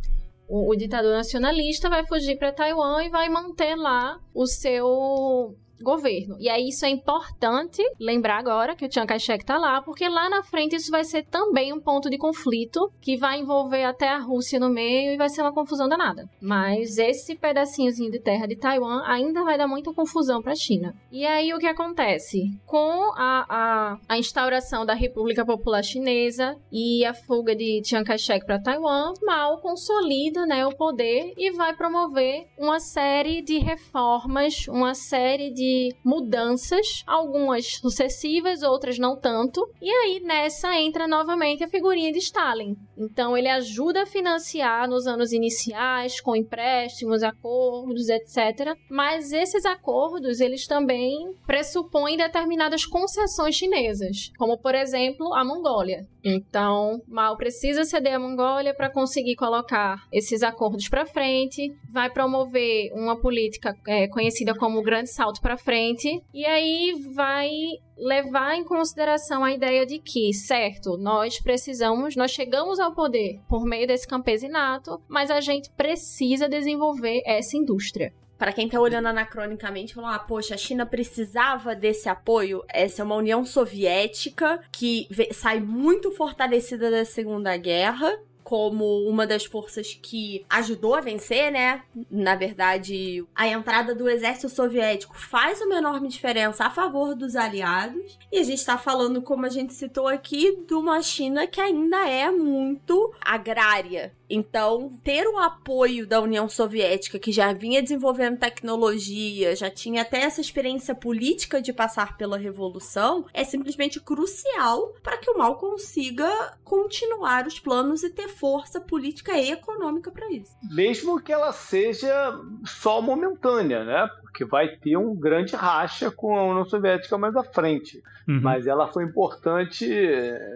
o, 0.47 0.71
o 0.71 0.75
ditador 0.77 1.11
nacionalista 1.11 1.89
vai 1.89 2.07
fugir 2.07 2.37
para 2.37 2.53
Taiwan 2.53 3.03
e 3.03 3.09
vai 3.09 3.27
manter 3.27 3.75
lá 3.75 4.17
o 4.33 4.47
seu 4.47 5.53
governo. 5.81 6.35
E 6.39 6.49
aí 6.49 6.69
isso 6.69 6.85
é 6.85 6.89
importante 6.89 7.81
lembrar 7.99 8.37
agora 8.37 8.75
que 8.75 8.85
o 8.85 8.91
Chiang 8.91 9.07
Kai-shek 9.07 9.45
tá 9.45 9.57
lá, 9.57 9.81
porque 9.81 10.07
lá 10.07 10.29
na 10.29 10.43
frente 10.43 10.75
isso 10.75 10.91
vai 10.91 11.03
ser 11.03 11.23
também 11.23 11.73
um 11.73 11.79
ponto 11.79 12.09
de 12.09 12.17
conflito 12.17 12.91
que 13.01 13.17
vai 13.17 13.39
envolver 13.39 13.83
até 13.83 14.09
a 14.09 14.17
Rússia 14.17 14.59
no 14.59 14.69
meio 14.69 15.13
e 15.13 15.17
vai 15.17 15.29
ser 15.29 15.41
uma 15.41 15.53
confusão 15.53 15.87
danada. 15.87 16.29
Mas 16.41 16.97
esse 16.97 17.35
pedacinhozinho 17.35 18.11
de 18.11 18.19
terra 18.19 18.47
de 18.47 18.55
Taiwan 18.55 19.03
ainda 19.05 19.43
vai 19.43 19.57
dar 19.57 19.67
muita 19.67 19.93
confusão 19.93 20.41
para 20.41 20.53
a 20.53 20.55
China. 20.55 20.93
E 21.11 21.25
aí 21.25 21.53
o 21.53 21.59
que 21.59 21.67
acontece? 21.67 22.51
Com 22.65 23.11
a, 23.15 23.45
a, 23.49 23.97
a 24.07 24.17
instauração 24.17 24.85
da 24.85 24.93
República 24.93 25.45
Popular 25.45 25.83
Chinesa 25.83 26.57
e 26.71 27.05
a 27.05 27.13
fuga 27.13 27.55
de 27.55 27.81
Chiang 27.83 28.05
Kai-shek 28.05 28.45
para 28.45 28.61
Taiwan, 28.61 29.13
Mao 29.23 29.59
consolida 29.59 30.45
né, 30.45 30.65
o 30.65 30.75
poder 30.75 31.33
e 31.37 31.51
vai 31.51 31.75
promover 31.75 32.47
uma 32.57 32.79
série 32.79 33.41
de 33.41 33.57
reformas, 33.57 34.67
uma 34.67 34.93
série 34.93 35.51
de 35.51 35.68
mudanças, 36.03 37.03
algumas 37.05 37.75
sucessivas, 37.75 38.63
outras 38.63 38.97
não 38.97 39.15
tanto. 39.15 39.67
E 39.81 39.89
aí 39.89 40.19
nessa 40.21 40.75
entra 40.79 41.07
novamente 41.07 41.63
a 41.63 41.67
figurinha 41.67 42.11
de 42.11 42.19
Stalin. 42.19 42.75
Então 42.97 43.37
ele 43.37 43.47
ajuda 43.47 44.03
a 44.03 44.05
financiar 44.05 44.87
nos 44.87 45.07
anos 45.07 45.31
iniciais 45.31 46.19
com 46.19 46.35
empréstimos, 46.35 47.23
acordos, 47.23 48.09
etc. 48.09 48.75
Mas 48.89 49.31
esses 49.31 49.65
acordos, 49.65 50.39
eles 50.39 50.67
também 50.67 51.33
pressupõem 51.45 52.17
determinadas 52.17 52.85
concessões 52.85 53.55
chinesas, 53.55 54.31
como 54.37 54.57
por 54.57 54.75
exemplo 54.75 55.33
a 55.33 55.43
Mongólia. 55.43 56.07
Então, 56.23 57.01
Mao 57.07 57.37
precisa 57.37 57.85
ceder 57.85 58.15
a 58.15 58.19
Mongólia 58.19 58.73
para 58.73 58.91
conseguir 58.91 59.35
colocar 59.35 60.03
esses 60.11 60.43
acordos 60.43 60.89
para 60.89 61.05
frente, 61.05 61.73
vai 61.91 62.09
promover 62.09 62.91
uma 62.93 63.19
política 63.19 63.73
é, 63.87 64.07
conhecida 64.07 64.53
como 64.53 64.79
o 64.79 64.83
Grande 64.83 65.09
Salto 65.09 65.41
para 65.41 65.57
frente, 65.63 66.23
e 66.33 66.45
aí 66.45 66.93
vai 67.13 67.49
levar 67.97 68.55
em 68.55 68.63
consideração 68.63 69.43
a 69.43 69.51
ideia 69.51 69.85
de 69.85 69.99
que, 69.99 70.33
certo, 70.33 70.97
nós 70.97 71.39
precisamos, 71.39 72.15
nós 72.15 72.31
chegamos 72.31 72.79
ao 72.79 72.93
poder 72.93 73.39
por 73.47 73.65
meio 73.65 73.87
desse 73.87 74.07
campesinato, 74.07 75.01
mas 75.07 75.29
a 75.29 75.41
gente 75.41 75.69
precisa 75.71 76.47
desenvolver 76.47 77.21
essa 77.25 77.57
indústria. 77.57 78.13
Para 78.37 78.53
quem 78.53 78.69
tá 78.69 78.79
olhando 78.79 79.07
anacronicamente, 79.07 79.93
falou: 79.93 80.09
ah, 80.09 80.17
poxa, 80.17 80.55
a 80.55 80.57
China 80.57 80.85
precisava 80.85 81.75
desse 81.75 82.07
apoio. 82.07 82.63
Essa 82.69 83.01
é 83.01 83.05
uma 83.05 83.17
União 83.17 83.43
Soviética 83.43 84.61
que 84.71 85.09
sai 85.33 85.59
muito 85.59 86.09
fortalecida 86.13 86.89
da 86.89 87.03
Segunda 87.03 87.57
Guerra 87.57 88.17
como 88.49 89.07
uma 89.07 89.27
das 89.27 89.45
forças 89.45 89.93
que 89.93 90.43
ajudou 90.49 90.95
a 90.95 91.01
vencer, 91.01 91.51
né? 91.51 91.83
Na 92.09 92.33
verdade, 92.33 93.23
a 93.35 93.47
entrada 93.47 93.93
do 93.93 94.09
exército 94.09 94.49
soviético 94.49 95.15
faz 95.15 95.61
uma 95.61 95.75
enorme 95.75 96.07
diferença 96.07 96.65
a 96.65 96.71
favor 96.71 97.13
dos 97.13 97.35
aliados. 97.35 98.17
E 98.31 98.39
a 98.39 98.43
gente 98.43 98.65
tá 98.65 98.75
falando, 98.75 99.21
como 99.21 99.45
a 99.45 99.49
gente 99.49 99.71
citou 99.75 100.07
aqui, 100.07 100.63
de 100.65 100.73
uma 100.73 100.99
China 101.03 101.45
que 101.45 101.61
ainda 101.61 102.09
é 102.09 102.31
muito 102.31 103.13
agrária. 103.21 104.17
Então, 104.29 104.93
ter 105.03 105.27
o 105.27 105.37
apoio 105.39 106.05
da 106.05 106.21
União 106.21 106.47
Soviética, 106.47 107.17
que 107.17 107.31
já 107.31 107.51
vinha 107.51 107.81
desenvolvendo 107.81 108.37
tecnologia, 108.37 109.55
já 109.55 109.69
tinha 109.69 110.03
até 110.03 110.21
essa 110.21 110.39
experiência 110.39 110.93
política 110.93 111.61
de 111.61 111.73
passar 111.73 112.15
pela 112.15 112.37
revolução, 112.37 113.25
é 113.33 113.43
simplesmente 113.43 113.99
crucial 113.99 114.93
para 115.01 115.17
que 115.17 115.31
o 115.31 115.37
mal 115.37 115.57
consiga 115.57 116.29
continuar 116.63 117.47
os 117.47 117.59
planos 117.59 118.03
e 118.03 118.09
ter 118.09 118.27
força 118.27 118.79
política 118.79 119.35
e 119.37 119.51
econômica 119.51 120.11
para 120.11 120.31
isso. 120.31 120.55
Mesmo 120.71 121.19
que 121.19 121.33
ela 121.33 121.51
seja 121.51 122.39
só 122.65 123.01
momentânea, 123.01 123.83
né? 123.83 124.07
Porque 124.21 124.45
vai 124.45 124.75
ter 124.77 124.95
um 124.95 125.15
grande 125.15 125.55
racha 125.55 126.11
com 126.11 126.37
a 126.37 126.43
União 126.43 126.65
Soviética 126.65 127.17
mais 127.17 127.35
à 127.35 127.43
frente. 127.43 128.01
Uhum. 128.27 128.41
Mas 128.41 128.67
ela 128.67 128.87
foi 128.87 129.03
importante 129.03 129.89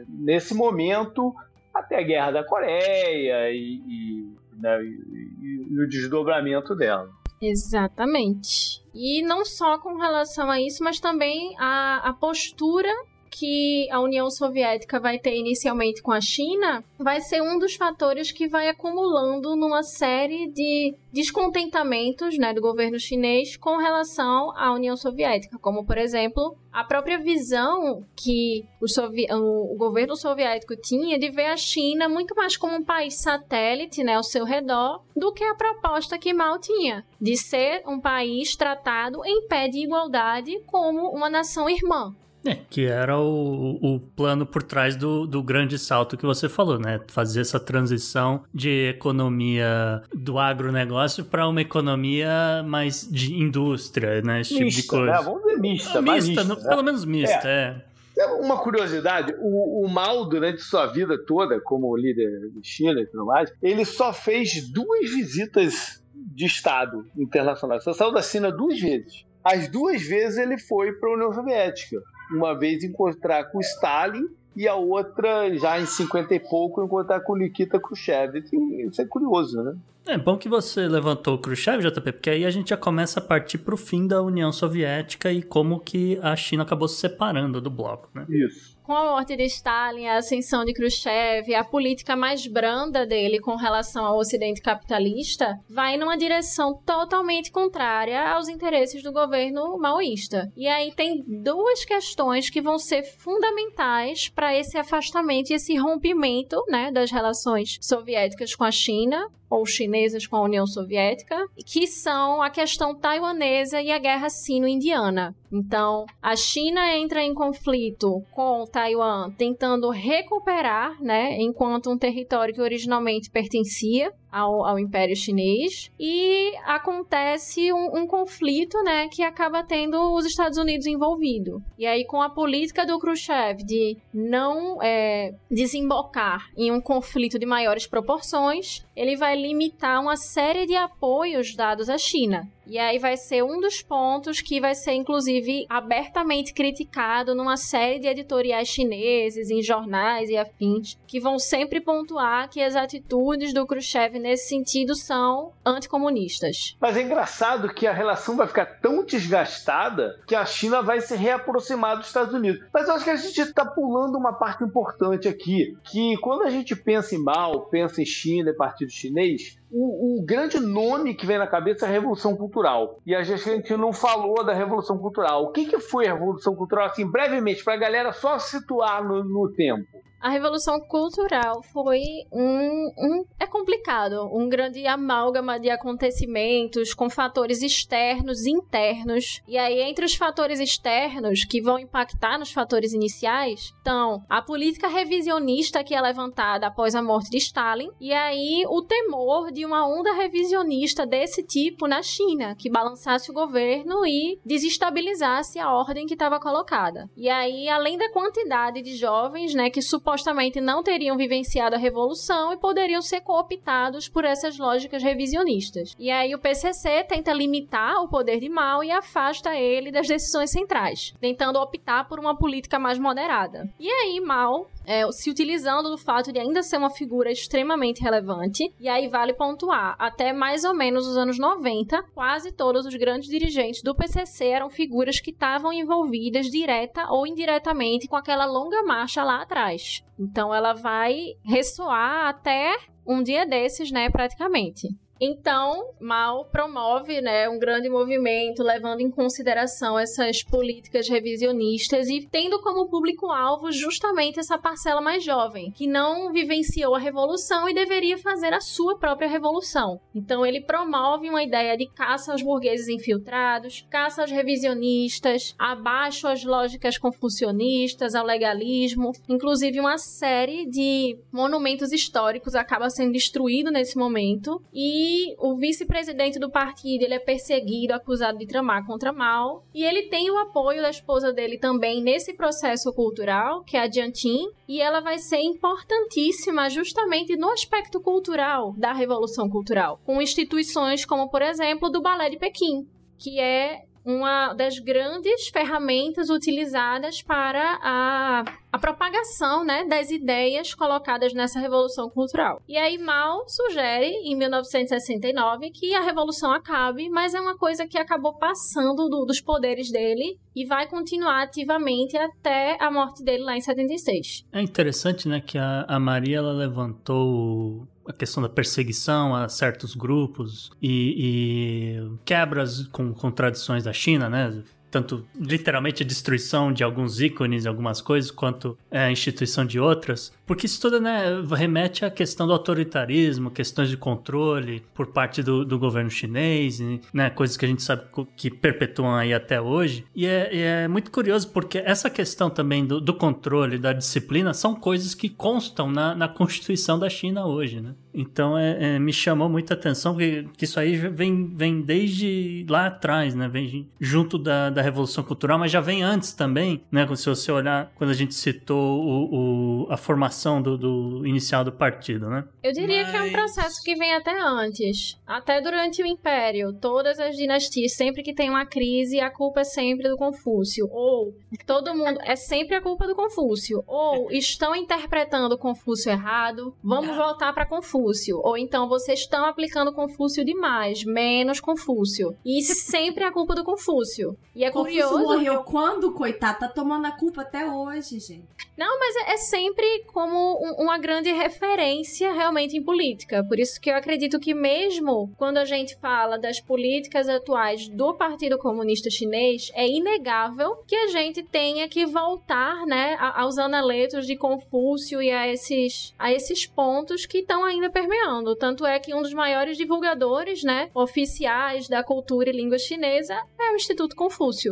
nesse 0.07 0.53
momento 0.53 1.33
até 1.73 1.99
a 1.99 2.03
Guerra 2.03 2.31
da 2.31 2.43
Coreia 2.45 3.49
e, 3.51 3.81
e, 3.88 4.36
né, 4.59 4.83
e, 4.83 5.67
e 5.71 5.83
o 5.83 5.88
desdobramento 5.88 6.75
dela. 6.75 7.09
Exatamente. 7.41 8.81
E 8.93 9.21
não 9.23 9.43
só 9.43 9.77
com 9.79 9.97
relação 9.97 10.49
a 10.49 10.62
isso, 10.62 10.83
mas 10.83 10.99
também 10.99 11.55
a, 11.59 12.09
a 12.09 12.13
postura 12.13 12.91
que 13.34 13.89
a 13.89 14.00
União 14.00 14.30
Soviética 14.30 15.00
vai 15.00 15.17
ter 15.17 15.36
inicialmente 15.36 16.04
com 16.04 16.12
a 16.12 16.22
China 16.22 16.84
vai 17.00 17.19
ser 17.19 17.41
um 17.41 17.58
dos 17.58 17.74
fatores 17.74 18.32
que 18.32 18.48
vai 18.48 18.69
acumulando 18.69 19.56
numa 19.56 19.82
série 19.82 20.48
de 20.52 20.96
descontentamentos 21.12 22.38
né, 22.38 22.54
do 22.54 22.62
governo 22.62 23.00
chinês 23.00 23.58
com 23.58 23.78
relação 23.78 24.56
à 24.56 24.72
União 24.72 24.96
Soviética, 24.96 25.58
como 25.60 25.84
por 25.84 25.98
exemplo 25.98 26.56
a 26.72 26.84
própria 26.84 27.17
visão 27.17 28.04
que 28.15 28.65
o, 28.80 28.88
sovi 28.88 29.26
o, 29.32 29.76
governo 29.78 30.15
soviético 30.15 30.76
tinha 30.76 31.17
de 31.17 31.30
ver 31.30 31.48
a 31.48 31.58
China 31.58 32.08
muito 32.08 32.36
mais 32.36 32.56
como 32.56 32.76
um 32.76 32.84
país 32.84 33.15
satélite 33.15 34.04
né, 34.04 34.15
ao 34.15 34.24
seu 34.24 34.46
redor 34.46 35.02
do 35.15 35.34
que 35.34 35.43
a 35.43 35.56
proposta 35.56 36.17
que 36.17 36.34
Mao 36.34 36.60
tinha 36.60 37.04
de 37.19 37.36
ser 37.36 37.84
um 37.88 38.00
país 38.00 38.56
tratado 38.56 39.26
em 39.26 39.48
pé 39.48 39.67
de 39.67 39.84
igualdade 39.84 40.60
como 40.67 41.10
uma 41.10 41.30
nação 41.30 41.69
irmã. 41.69 42.15
É, 42.45 42.56
que 42.69 42.86
era 42.86 43.17
o, 43.17 43.79
o 43.82 43.99
plano 43.99 44.45
por 44.45 44.62
trás 44.63 44.97
do, 44.97 45.25
do 45.25 45.41
grande 45.41 45.79
salto 45.79 46.17
que 46.17 46.25
você 46.25 46.49
falou, 46.49 46.77
né? 46.77 46.99
Fazer 47.08 47.39
essa 47.39 47.58
transição 47.60 48.43
de 48.53 48.89
economia 48.89 50.03
do 50.13 50.38
agronegócio 50.38 51.23
para 51.23 51.47
uma 51.47 51.62
economia 51.62 52.62
mais 52.65 53.10
de 53.10 53.34
indústria, 53.34 54.21
né? 54.21 54.41
Esse 54.41 54.62
mista, 54.62 54.82
tipo 54.82 54.82
de 54.82 54.88
coisa. 54.88 55.19
Né? 55.19 55.21
Vamos 55.23 55.43
ver 55.43 55.58
mista, 55.58 55.99
é, 55.99 56.01
mista, 56.01 56.43
mista 56.43 56.43
né? 56.43 56.69
pelo 56.69 56.84
menos 56.84 57.06
mista, 57.06 57.47
é. 57.47 57.82
é. 58.17 58.25
Uma 58.41 58.58
curiosidade, 58.62 59.34
o, 59.39 59.86
o 59.86 59.89
Mao, 59.89 60.25
durante 60.25 60.62
sua 60.62 60.88
vida 60.88 61.17
toda, 61.25 61.60
como 61.62 61.95
líder 61.95 62.51
de 62.51 62.67
China 62.67 62.99
e 62.99 63.06
tudo 63.08 63.25
mais, 63.25 63.51
ele 63.62 63.86
só 63.86 64.12
fez 64.12 64.69
duas 64.69 65.10
visitas 65.10 66.03
de 66.13 66.45
Estado 66.45 67.08
internacional. 67.17 67.79
Só 67.79 67.93
saiu 67.93 68.12
da 68.12 68.21
China 68.21 68.51
duas 68.51 68.79
vezes. 68.79 69.25
As 69.43 69.67
duas 69.69 70.01
vezes 70.01 70.38
ele 70.38 70.58
foi 70.58 70.91
para 70.93 71.10
a 71.10 71.13
União 71.13 71.34
Soviética 71.34 71.97
uma 72.34 72.58
vez 72.58 72.84
encontrar 72.84 73.46
com 73.46 73.60
Stalin 73.60 74.28
e 74.56 74.67
a 74.67 74.76
outra, 74.76 75.56
já 75.58 75.80
em 75.80 75.86
50 75.86 76.36
e 76.36 76.39
pouco, 76.39 76.84
encontrar 76.84 77.22
com 77.22 77.36
Nikita 77.36 77.80
Khrushchev. 77.80 78.43
Isso 78.88 79.02
é 79.02 79.06
curioso, 79.06 79.62
né? 79.63 79.76
É 80.06 80.17
bom 80.17 80.38
que 80.38 80.50
você 80.50 80.88
levantou 80.88 81.36
o 81.36 81.38
Khrushchev, 81.39 81.82
JP, 81.82 82.12
porque 82.12 82.30
aí 82.30 82.46
a 82.46 82.52
gente 82.52 82.69
já 82.69 82.78
começa 82.78 83.19
a 83.19 83.24
partir 83.24 83.58
para 83.58 83.74
o 83.74 83.78
fim 83.78 84.06
da 84.06 84.22
União 84.22 84.52
Soviética 84.52 85.32
e 85.32 85.41
como 85.41 85.80
que 85.80 86.19
a 86.22 86.36
China 86.36 86.63
acabou 86.63 86.88
se 86.88 87.00
separando 87.00 87.62
do 87.62 87.69
bloco, 87.69 88.10
né? 88.13 88.26
Isso 88.30 88.72
com 88.84 88.93
a 88.93 89.12
morte 89.12 89.36
de 89.36 89.46
Stalin, 89.46 90.08
a 90.08 90.17
ascensão 90.17 90.65
de 90.65 90.74
Khrushchev, 90.74 91.56
a 91.56 91.63
política 91.63 92.15
mais 92.15 92.46
branda 92.46 93.06
dele 93.06 93.39
com 93.39 93.56
relação 93.56 94.06
ao 94.06 94.17
Ocidente 94.17 94.62
capitalista, 94.62 95.58
vai 95.69 95.98
numa 95.98 96.17
direção 96.17 96.74
totalmente 96.86 97.52
contrária 97.52 98.30
aos 98.32 98.50
interesses 98.50 99.02
do 99.02 99.12
governo 99.12 99.78
maoísta. 99.78 100.52
E 100.56 100.67
aí 100.67 100.93
tem 100.93 101.24
duas 101.26 101.86
questões 101.86 102.50
que 102.50 102.62
vão 102.62 102.78
ser 102.78 103.04
fundamentais 103.04 104.30
para 104.30 104.56
esse 104.56 104.78
afastamento 104.78 105.50
e 105.50 105.54
esse 105.54 105.76
rompimento 105.78 106.62
né, 106.67 106.91
das 106.91 107.12
relações 107.12 107.78
soviéticas 107.82 108.54
com 108.54 108.63
a 108.63 108.72
China 108.72 109.30
ou 109.54 109.66
chinesas 109.66 110.26
com 110.26 110.38
a 110.38 110.42
União 110.44 110.66
Soviética, 110.66 111.38
que 111.66 111.86
são 111.86 112.42
a 112.42 112.50
questão 112.50 112.96
taiwanesa 112.96 113.82
e 113.82 113.92
a 113.92 114.00
guerra 114.00 114.30
sino-indiana. 114.30 115.36
Então, 115.52 116.06
a 116.22 116.36
China 116.36 116.96
entra 116.96 117.22
em 117.22 117.34
conflito 117.34 118.24
com 118.32 118.66
Taiwan, 118.66 119.30
tentando 119.38 119.89
recuperar, 119.92 121.00
né, 121.00 121.38
enquanto 121.39 121.92
um 121.92 121.98
território 121.98 122.54
que 122.54 122.62
originalmente 122.62 123.30
pertencia 123.30 124.12
ao, 124.34 124.65
ao 124.65 124.80
Império 124.80 125.15
Chinês 125.15 125.91
e 126.00 126.52
acontece 126.65 127.72
um, 127.72 128.00
um, 128.00 128.08
conflito, 128.08 128.82
né, 128.84 129.08
que 129.08 129.22
acaba 129.22 129.63
tendo 129.63 130.13
os 130.15 130.26
Estados 130.26 130.58
Unidos 130.58 130.88
envolvido. 130.88 131.62
E 131.78 131.86
aí, 131.86 132.04
com 132.04 132.19
a 132.19 132.30
política 132.30 132.86
do 132.86 132.98
Khrushchev 132.98 133.63
de 133.63 133.96
não 134.12 134.82
é, 134.82 135.36
desembocar 135.50 136.50
em 136.58 136.72
um 136.72 136.82
conflito 136.82 137.38
de 137.38 137.46
maiores 137.46 137.86
proporções, 137.86 138.84
ele 138.96 139.15
vai 139.15 139.39
limitar 139.39 140.02
uma 140.02 140.17
série 140.17 140.65
de 140.65 140.76
apoios 140.76 141.56
dados 141.56 141.88
à 141.88 141.98
China. 141.98 142.50
E 142.65 142.80
aí 142.80 142.97
vai 142.97 143.17
ser 143.17 143.43
um 143.43 143.60
dos 143.60 143.82
pontos 143.82 144.41
que 144.41 144.62
vai 144.62 144.73
ser, 144.73 144.93
inclusive, 144.93 145.65
abertamente 145.69 146.54
criticado 146.54 147.36
numa 147.36 147.58
série 147.58 147.99
de 147.99 148.08
editoriais 148.08 148.69
chineses, 148.69 149.49
em 149.49 149.62
jornais 149.62 150.30
e 150.30 150.38
afins, 150.38 150.97
que 151.06 151.19
vão 151.19 151.38
sempre 151.38 151.82
pontuar 151.82 152.49
que 152.49 152.62
as 152.62 152.76
atitudes 152.76 153.54
do 153.54 153.65
Khrushchev 153.65 154.17
nesse 154.17 154.47
sentido 154.47 154.95
são 154.95 155.52
anticomunistas. 155.65 156.78
Mas 156.80 156.95
é 156.95 157.02
engraçado 157.02 157.73
que 157.73 157.86
a 157.86 157.93
relação 157.93 158.38
vai 158.38 158.47
ficar 158.47 158.65
tão 158.65 159.04
desgastada 159.06 160.19
que 160.26 160.36
a 160.36 160.45
China 160.45 160.82
vai 160.82 161.02
se 161.02 161.15
reaproximar 161.15 161.97
dos 161.97 162.08
Estados 162.08 162.34
Unidos. 162.34 162.65
Mas 162.73 162.88
eu 162.88 162.93
acho 162.93 163.04
que 163.04 163.12
a 163.12 163.15
gente 163.15 163.41
está 163.41 163.65
pulando 163.65 164.17
uma 164.17 164.34
parte 164.34 164.63
importante 164.63 165.28
aqui, 165.28 165.78
que 165.84 166.15
quando 166.17 166.43
a 166.43 166.49
gente 166.49 166.76
pensa 166.76 167.13
em 167.15 167.21
Mao, 167.21 167.65
pensa 167.65 168.02
em 168.02 168.06
China 168.06 168.52
e 168.52 168.56
Partido 168.56 168.91
Chinês, 168.91 169.58
o, 169.73 170.19
o, 170.19 170.25
grande 170.25 170.59
nome 170.59 171.15
que 171.15 171.25
vem 171.25 171.39
na 171.39 171.47
cabeça 171.47 171.86
é 171.86 171.89
a 171.89 171.91
Revolução 171.91 172.38
Cultural. 172.38 173.01
E 173.05 173.15
a 173.15 173.23
gente 173.23 173.75
não 173.75 173.91
falou 173.91 174.45
da 174.45 174.53
Revolução 174.53 174.99
Cultural. 174.99 175.45
O 175.45 175.51
que, 175.51 175.65
que 175.65 175.79
foi 175.79 176.07
a 176.07 176.13
Revolução 176.13 176.55
Cultural? 176.55 176.86
Assim, 176.86 177.09
brevemente, 177.09 177.63
para 177.63 177.73
a 177.73 177.77
galera 177.77 178.13
só 178.13 178.38
situar 178.38 179.03
no, 179.03 179.23
no 179.23 179.51
tempo. 179.51 179.88
A 180.23 180.29
Revolução 180.29 180.79
Cultural 180.79 181.62
foi 181.62 181.99
um, 182.31 182.93
um, 182.97 183.25
É 183.38 183.45
complicado. 183.45 184.29
Um 184.31 184.47
grande 184.47 184.88
amálgama 184.88 185.59
de 185.59 185.69
acontecimentos 185.69 186.93
com 186.93 187.09
fatores 187.09 187.62
externos 187.62 188.45
e 188.45 188.51
internos. 188.51 189.41
E 189.45 189.57
aí, 189.57 189.81
entre 189.81 190.05
os 190.05 190.15
fatores 190.15 190.62
externos 190.62 191.43
que 191.43 191.62
vão 191.62 191.77
impactar 191.77 192.39
nos 192.39 192.53
fatores 192.53 192.93
iniciais, 192.93 193.73
estão 193.77 194.23
a 194.29 194.41
política 194.41 194.88
revisionista 194.88 195.83
que 195.83 195.93
é 195.93 195.99
levantada 195.99 196.67
após 196.67 196.95
a 196.95 197.03
morte 197.03 197.29
de 197.29 197.39
Stalin, 197.39 197.89
e 197.99 198.13
aí 198.13 198.63
o 198.69 198.81
temor 198.81 199.51
de 199.51 199.65
uma 199.65 199.86
onda 199.86 200.13
revisionista 200.13 201.05
desse 201.05 201.43
tipo 201.43 201.86
na 201.86 202.01
China, 202.01 202.55
que 202.55 202.71
balançasse 202.71 203.29
o 203.29 203.33
governo 203.33 204.05
e 204.05 204.39
desestabilizasse 204.45 205.59
a 205.59 205.69
ordem 205.69 206.05
que 206.05 206.13
estava 206.13 206.39
colocada. 206.39 207.09
E 207.17 207.27
aí, 207.27 207.67
além 207.67 207.97
da 207.97 208.09
quantidade 208.13 208.81
de 208.81 208.95
jovens, 208.95 209.53
né, 209.53 209.69
que 209.69 209.81
supostamente 210.13 210.62
não 210.62 210.84
teriam 210.84 211.17
vivenciado 211.17 211.76
a 211.76 211.80
revolução 211.80 212.54
e 212.54 212.58
poderiam 212.58 213.02
ser 213.02 213.21
cooptados 213.21 214.08
por 214.08 214.23
essas 214.23 214.58
lógicas 214.60 215.02
revisionistas. 215.02 215.95
E 215.97 216.12
aí 216.12 216.36
o 216.36 216.39
PCC 216.39 217.04
tenta 217.04 217.34
limitar 217.34 217.95
o 218.04 218.08
poder 218.08 218.39
de 218.39 218.47
Mao 218.47 218.84
e 218.84 218.91
afasta 218.91 219.56
ele 219.56 219.91
das 219.91 220.08
decisões 220.08 220.52
centrais, 220.52 221.13
tentando 221.19 221.60
optar 221.60 222.08
por 222.08 222.19
uma 222.19 222.38
política 222.38 222.78
mais 222.78 222.99
moderada. 222.99 223.67
E 223.80 223.89
aí 223.89 224.19
Mao 224.19 224.67
é, 224.86 225.10
se 225.12 225.30
utilizando 225.30 225.89
do 225.89 225.97
fato 225.97 226.32
de 226.32 226.39
ainda 226.39 226.62
ser 226.62 226.78
uma 226.78 226.89
figura 226.89 227.32
extremamente 227.32 228.02
relevante. 228.02 228.71
E 228.80 228.88
aí 228.88 229.08
vale 229.08 229.34
pontuar, 229.34 229.95
até 229.97 230.34
mais 230.34 230.63
ou 230.63 230.73
menos 230.73 231.08
os 231.08 231.17
anos 231.17 231.39
90, 231.39 232.04
quase 232.13 232.52
todos 232.52 232.86
os 232.86 232.95
grandes 232.95 233.30
dirigentes 233.30 233.82
do 233.82 233.95
PCC 233.95 234.45
eram 234.45 234.69
figuras 234.69 235.19
que 235.19 235.32
estavam 235.32 235.73
envolvidas 235.73 236.47
direta 236.47 237.08
ou 237.10 237.26
indiretamente 237.26 238.08
com 238.08 238.15
aquela 238.15 238.45
longa 238.45 238.84
marcha 238.84 239.23
lá 239.23 239.41
atrás. 239.41 240.03
Então 240.18 240.54
ela 240.54 240.74
vai 240.74 241.34
ressoar 241.44 242.28
até 242.28 242.78
um 243.06 243.22
dia 243.22 243.46
desses, 243.46 243.92
né, 243.92 244.10
praticamente. 244.10 244.88
Então, 245.19 245.91
Mao 246.02 246.45
promove 246.45 247.21
né, 247.21 247.47
um 247.47 247.60
grande 247.60 247.89
movimento, 247.89 248.63
levando 248.63 249.02
em 249.02 249.10
consideração 249.10 249.97
essas 249.97 250.43
políticas 250.43 251.08
revisionistas 251.08 252.10
e 252.10 252.28
tendo 252.30 252.60
como 252.62 252.89
público-alvo 252.89 253.71
justamente 253.71 254.39
essa 254.39 254.58
parcela 254.58 255.02
mais 255.02 255.23
jovem, 255.23 255.71
que 255.71 255.88
não 255.88 256.32
vivenciou 256.32 256.95
a 256.95 256.99
revolução 256.99 257.69
e 257.69 257.73
deveria 257.73 258.17
fazer 258.17 258.54
a 258.54 258.60
sua 258.60 258.97
própria 258.97 259.30
revolução. 259.30 259.99
Então, 260.13 260.45
ele 260.45 260.62
promove 260.62 261.30
uma 261.30 261.43
ideia 261.43 261.78
de 261.78 261.88
caça 261.88 262.32
aos 262.32 262.41
burgueses 262.41 262.88
infiltrados, 262.88 263.86
caça 263.89 264.21
aos 264.21 264.32
revisionistas, 264.32 265.56
abaixo 265.58 266.28
as 266.28 266.43
lógicas 266.43 266.97
confucionistas, 266.97 268.15
ao 268.15 268.26
legalismo. 268.26 269.12
Inclusive, 269.30 269.80
uma 269.80 269.97
série 269.97 270.65
de 270.65 271.17
monumentos 271.32 271.91
históricos 271.91 272.56
acaba 272.56 272.89
sendo 272.89 273.13
destruído 273.13 273.71
nesse 273.71 273.97
momento 273.97 274.62
e 274.73 275.03
o 275.39 275.56
vice-presidente 275.56 276.39
do 276.39 276.50
partido 276.50 277.04
ele 277.04 277.13
é 277.13 277.20
perseguido, 277.20 277.94
acusado 277.94 278.38
de 278.38 278.48
tramar 278.48 278.86
contra 278.86 279.13
Mao. 279.13 279.63
E 279.74 279.84
ele 279.84 280.04
tem 280.10 280.30
o 280.30 280.38
apoio 280.38 280.82
da 280.82 280.89
esposa 280.89 281.32
dele 281.32 281.58
também 281.58 282.02
nesse 282.02 282.34
processo 282.34 282.94
cultural, 282.94 283.63
que 283.63 283.78
é 283.78 283.82
a 283.82 283.89
Jianqing. 283.89 284.50
E 284.68 284.82
ela 284.82 285.00
vai 285.02 285.18
ser 285.18 285.39
importantíssima 285.42 286.70
justamente 286.70 287.36
no 287.36 287.50
aspecto 287.50 288.02
cultural 288.02 288.74
da 288.78 288.94
Revolução 288.94 289.50
Cultural, 289.50 290.00
com 290.06 290.22
instituições 290.22 291.06
como, 291.06 291.30
por 291.30 291.42
exemplo, 291.42 291.89
do 291.89 292.02
Balé 292.02 292.30
de 292.30 292.38
Pequim, 292.38 292.88
que 293.18 293.39
é 293.39 293.84
uma 294.06 294.54
das 294.54 294.80
grandes 294.80 295.48
ferramentas 295.48 296.30
utilizadas 296.30 297.22
para 297.22 297.80
a, 297.82 298.44
a 298.72 298.78
propagação 298.78 299.63
né, 299.63 299.86
das 299.86 300.12
ideias 300.12 300.74
colocadas 300.74 301.34
nessa 301.34 301.60
revolução 301.60 302.10
cultural. 302.10 302.62
E 302.68 302.78
aí 302.78 302.98
Mao 302.98 303.48
sugere, 303.48 304.08
em 304.08 304.36
1969, 304.36 305.72
que 305.72 305.94
a 305.94 306.02
revolução 306.02 306.52
acabe, 306.52 307.10
mas 307.10 307.34
é 307.34 307.39
uma 307.39 307.58
coisa 307.58 307.88
que 307.88 307.98
acabou 307.98 308.38
passando 308.38 309.08
do, 309.10 309.26
dos 309.26 309.39
poderes 309.39 309.92
dele 309.92 310.38
e 310.56 310.66
vai 310.66 310.88
continuar 310.88 311.44
ativamente 311.44 312.18
até 312.18 312.78
a 312.80 312.92
morte 312.92 313.24
dele 313.24 313.44
lá 313.44 313.56
em 313.56 313.62
76. 313.62 314.46
É 314.52 314.62
interessante, 314.62 315.28
né, 315.28 315.42
que 315.42 315.58
a, 315.58 315.86
a 315.88 316.00
Maria 316.00 316.38
ela 316.38 316.54
levantou 316.54 317.88
a 318.08 318.13
questão 318.13 318.44
da 318.44 318.50
perseguição 318.50 319.36
a 319.36 319.48
certos 319.48 319.96
grupos 319.96 320.72
e, 320.82 321.98
e 321.98 322.18
quebras 322.26 322.88
com, 322.88 323.13
com 323.13 323.32
tradições 323.32 323.84
da 323.84 323.94
China, 323.94 324.30
né? 324.30 324.63
Tanto 324.93 325.25
literalmente 325.36 326.03
a 326.03 326.06
destruição 326.06 326.71
de 326.71 326.84
alguns 326.84 327.19
ícones, 327.19 327.65
algumas 327.65 327.99
coisas, 327.99 328.29
quanto 328.29 328.77
é, 328.91 329.06
a 329.06 329.12
instituição 329.12 329.65
de 329.65 329.79
outras, 329.79 330.32
porque 330.45 330.67
isso 330.67 330.79
tudo 330.79 331.01
né, 331.01 331.23
remete 331.49 332.06
à 332.06 332.12
questão 332.12 332.45
do 332.45 332.53
autoritarismo, 332.53 333.49
questões 333.49 333.89
de 333.89 333.97
controle 333.97 334.84
por 334.93 335.08
parte 335.08 335.41
do, 335.41 335.65
do 335.65 335.79
governo 335.79 336.12
chinês, 336.12 336.79
né, 337.12 337.32
coisas 337.32 337.58
que 337.58 337.65
a 337.65 337.67
gente 337.67 337.82
sabe 337.82 338.03
que 338.38 338.51
perpetuam 338.51 339.15
aí 339.15 339.34
até 339.34 339.60
hoje. 339.60 340.06
E 340.15 340.27
é, 340.27 340.84
é 340.84 340.88
muito 340.88 341.10
curioso 341.10 341.49
porque 341.49 341.79
essa 341.79 342.08
questão 342.08 342.51
também 342.51 342.86
do, 342.86 343.01
do, 343.01 343.15
controle, 343.15 343.79
da 343.79 343.93
disciplina, 343.93 344.53
são 344.53 344.75
coisas 344.75 345.15
que 345.15 345.27
constam 345.27 345.89
na, 345.89 346.13
na 346.13 346.27
Constituição 346.27 346.99
da 346.99 347.10
China 347.10 347.47
hoje, 347.47 347.82
né? 347.82 347.95
Então 348.13 348.56
é, 348.56 348.95
é, 348.95 348.99
me 348.99 349.12
chamou 349.12 349.49
muita 349.49 349.73
atenção 349.73 350.15
que, 350.15 350.47
que 350.56 350.65
isso 350.65 350.79
aí 350.79 350.95
vem, 350.95 351.51
vem 351.56 351.82
desde 351.82 352.63
lá 352.69 352.86
atrás, 352.88 353.34
né? 353.34 353.47
Vem 353.47 353.88
junto 353.99 354.38
da, 354.38 354.69
da 354.69 354.83
Revolução 354.84 355.24
Cultural, 355.24 355.58
mas 355.58 355.72
já 355.72 355.82
vem 355.82 356.04
antes 356.04 356.34
também, 356.34 356.84
né? 356.91 357.08
Se 357.15 357.30
você 357.30 357.52
olhar, 357.52 357.91
quando 357.96 358.10
a 358.10 358.13
gente 358.13 358.34
citou 358.34 359.02
o, 359.02 359.86
o 359.86 359.88
a 359.89 359.98
formação 359.98 360.62
do, 360.62 360.78
do, 360.78 361.28
inicial 361.28 361.63
do 361.63 361.72
partido, 361.72 362.30
né? 362.30 362.43
Eu 362.62 362.72
diria 362.72 363.04
mas... 363.04 363.12
que 363.12 363.17
é 363.17 363.22
um 363.22 363.32
processo 363.32 363.82
que 363.84 363.96
vem 363.96 364.13
até 364.13 364.39
antes. 364.39 365.17
Até 365.26 365.62
durante 365.62 366.02
o 366.02 366.06
Império, 366.06 366.74
todas 366.74 367.19
as 367.19 367.36
dinastias, 367.36 367.93
sempre 367.93 368.24
que 368.24 368.34
tem 368.34 368.50
uma 368.50 368.65
crise, 368.65 369.19
a 369.19 369.30
culpa 369.30 369.62
é 369.62 369.63
sempre 369.63 370.10
do 370.10 370.17
Confúcio. 370.17 370.88
Ou 370.91 371.34
todo 371.65 371.96
mundo, 371.96 372.19
é 372.24 372.36
sempre 372.36 372.76
a 372.76 372.82
culpa 372.82 373.08
do 373.08 373.15
Confúcio. 373.15 373.84
Ou 373.88 374.32
estão 374.32 374.76
interpretando 374.76 375.54
o 375.54 375.58
Confúcio 375.58 376.12
errado, 376.12 376.74
vamos 376.84 377.15
voltar 377.15 377.54
para 377.54 377.65
Confúcio. 377.65 378.39
Ou 378.43 378.58
então 378.58 378.88
vocês 378.88 379.19
estão 379.19 379.46
aplicando 379.46 379.93
Confúcio 379.93 380.43
demais, 380.43 381.04
menos 381.04 381.60
Confúcio. 381.60 382.36
E 382.46 382.62
sempre 382.63 383.24
é 383.24 383.28
a 383.28 383.32
culpa 383.32 383.56
do 383.56 383.63
Confúcio. 383.63 384.38
E 384.56 384.63
é 384.63 384.72
Confúcio 384.73 385.07
curioso. 385.07 385.19
morreu 385.19 385.63
quando, 385.63 386.12
coitado? 386.12 386.59
Tá 386.59 386.67
tomando 386.67 387.05
a 387.05 387.12
culpa 387.12 387.41
até 387.41 387.65
hoje, 387.65 388.19
gente. 388.19 388.47
Não, 388.75 388.99
mas 388.99 389.15
é, 389.15 389.33
é 389.33 389.38
sempre 389.38 390.03
como 390.12 390.36
um, 390.36 390.83
uma 390.83 390.97
grande 390.97 391.31
referência 391.31 392.33
realmente 392.33 392.75
em 392.75 392.83
política. 392.83 393.43
Por 393.43 393.59
isso 393.59 393.79
que 393.79 393.89
eu 393.89 393.95
acredito 393.95 394.39
que 394.39 394.53
mesmo 394.53 395.31
quando 395.38 395.57
a 395.57 395.65
gente 395.65 395.95
fala 395.97 396.38
das 396.38 396.59
políticas 396.59 397.29
atuais 397.29 397.88
do 397.88 398.13
Partido 398.13 398.57
Comunista 398.57 399.09
Chinês, 399.09 399.71
é 399.75 399.88
inegável 399.88 400.77
que 400.88 400.95
a 400.95 401.07
gente 401.07 401.43
tenha 401.43 401.88
que 401.88 402.05
voltar, 402.05 402.86
né, 402.86 403.15
aos 403.19 403.57
analetos 403.57 404.25
de 404.25 404.36
Confúcio 404.36 405.21
e 405.21 405.31
a 405.31 405.47
esses, 405.47 406.13
a 406.17 406.31
esses 406.31 406.65
pontos 406.65 407.25
que 407.25 407.39
estão 407.39 407.63
ainda 407.63 407.89
permeando. 407.89 408.55
Tanto 408.55 408.86
é 408.86 408.99
que 408.99 409.13
um 409.13 409.21
dos 409.21 409.33
maiores 409.33 409.77
divulgadores, 409.77 410.63
né, 410.63 410.89
oficiais 410.93 411.88
da 411.88 412.03
cultura 412.03 412.49
e 412.49 412.53
língua 412.53 412.79
chinesa 412.79 413.39
é 413.59 413.71
o 413.71 413.75
Instituto 413.75 414.15
Confúcio. 414.15 414.62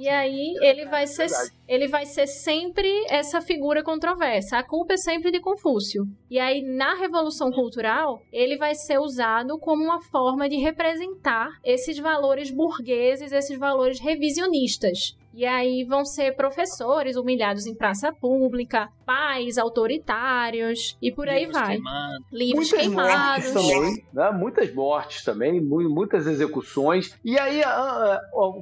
E 0.00 0.08
aí 0.08 0.54
ele 0.62 0.86
vai 0.86 1.06
ser 1.06 1.28
ele 1.68 1.86
vai 1.86 2.06
ser 2.06 2.26
sempre 2.26 2.88
essa 3.08 3.40
figura 3.42 3.82
controversa. 3.82 4.56
A 4.56 4.62
culpa 4.62 4.94
é 4.94 4.96
sempre 4.96 5.30
de 5.30 5.40
Confúcio. 5.40 6.04
E 6.30 6.38
aí 6.38 6.62
na 6.62 6.94
Revolução 6.94 7.50
Cultural, 7.50 8.22
ele 8.32 8.56
vai 8.56 8.74
ser 8.74 8.98
usado 8.98 9.58
como 9.58 9.84
uma 9.84 10.00
forma 10.00 10.48
de 10.48 10.56
representar 10.56 11.50
esses 11.62 11.98
valores 11.98 12.50
burgueses, 12.50 13.30
esses 13.30 13.58
valores 13.58 14.00
revisionistas. 14.00 15.14
E 15.32 15.46
aí 15.46 15.84
vão 15.84 16.04
ser 16.04 16.34
professores 16.34 17.16
humilhados 17.16 17.66
em 17.66 17.74
praça 17.74 18.12
pública, 18.12 18.88
pais 19.10 19.58
autoritários 19.58 20.96
e 21.02 21.10
por 21.10 21.28
aí 21.28 21.46
vai. 21.46 21.74
Queimados. 21.74 22.26
Livros 22.30 22.70
muitas 22.70 22.86
queimados. 22.86 23.44
Mortes 23.44 23.52
também, 23.52 24.04
né? 24.12 24.30
Muitas 24.30 24.72
mortes 24.72 25.24
também, 25.24 25.60
muitas 25.60 26.28
execuções. 26.28 27.18
E 27.24 27.36
aí, 27.36 27.60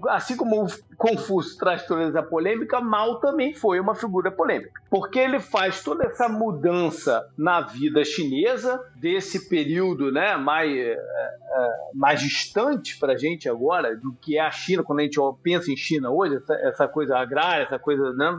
assim 0.09 0.39
como 0.39 0.65
o 0.65 0.69
Confúcio 0.97 1.59
traz 1.59 1.87
toda 1.87 2.05
essa 2.05 2.23
polêmica, 2.23 2.81
Mao 2.81 3.21
também 3.21 3.53
foi 3.53 3.79
uma 3.79 3.95
figura 3.95 4.31
polêmica. 4.31 4.81
Porque 4.89 5.19
ele 5.19 5.39
faz 5.39 5.83
toda 5.83 6.07
essa 6.07 6.31
mudança 6.31 7.29
na 7.37 7.61
vida 7.61 8.03
chinesa, 8.03 8.83
desse 8.97 9.51
período 9.51 10.11
né, 10.11 10.35
mais, 10.39 10.75
é, 10.75 10.93
é, 10.93 11.69
mais 11.93 12.23
distante 12.23 12.99
para 12.99 13.13
a 13.13 13.19
gente 13.19 13.51
agora, 13.51 13.95
do 13.95 14.15
que 14.15 14.39
é 14.39 14.41
a 14.41 14.51
China, 14.51 14.83
quando 14.83 15.01
a 15.01 15.03
gente 15.03 15.19
pensa 15.43 15.71
em 15.71 15.77
China 15.77 16.11
hoje, 16.11 16.37
essa, 16.37 16.55
essa 16.55 16.89
coisa 16.89 17.19
agrária, 17.19 17.65
essa 17.65 17.79
coisa 17.79 18.15
né, 18.15 18.35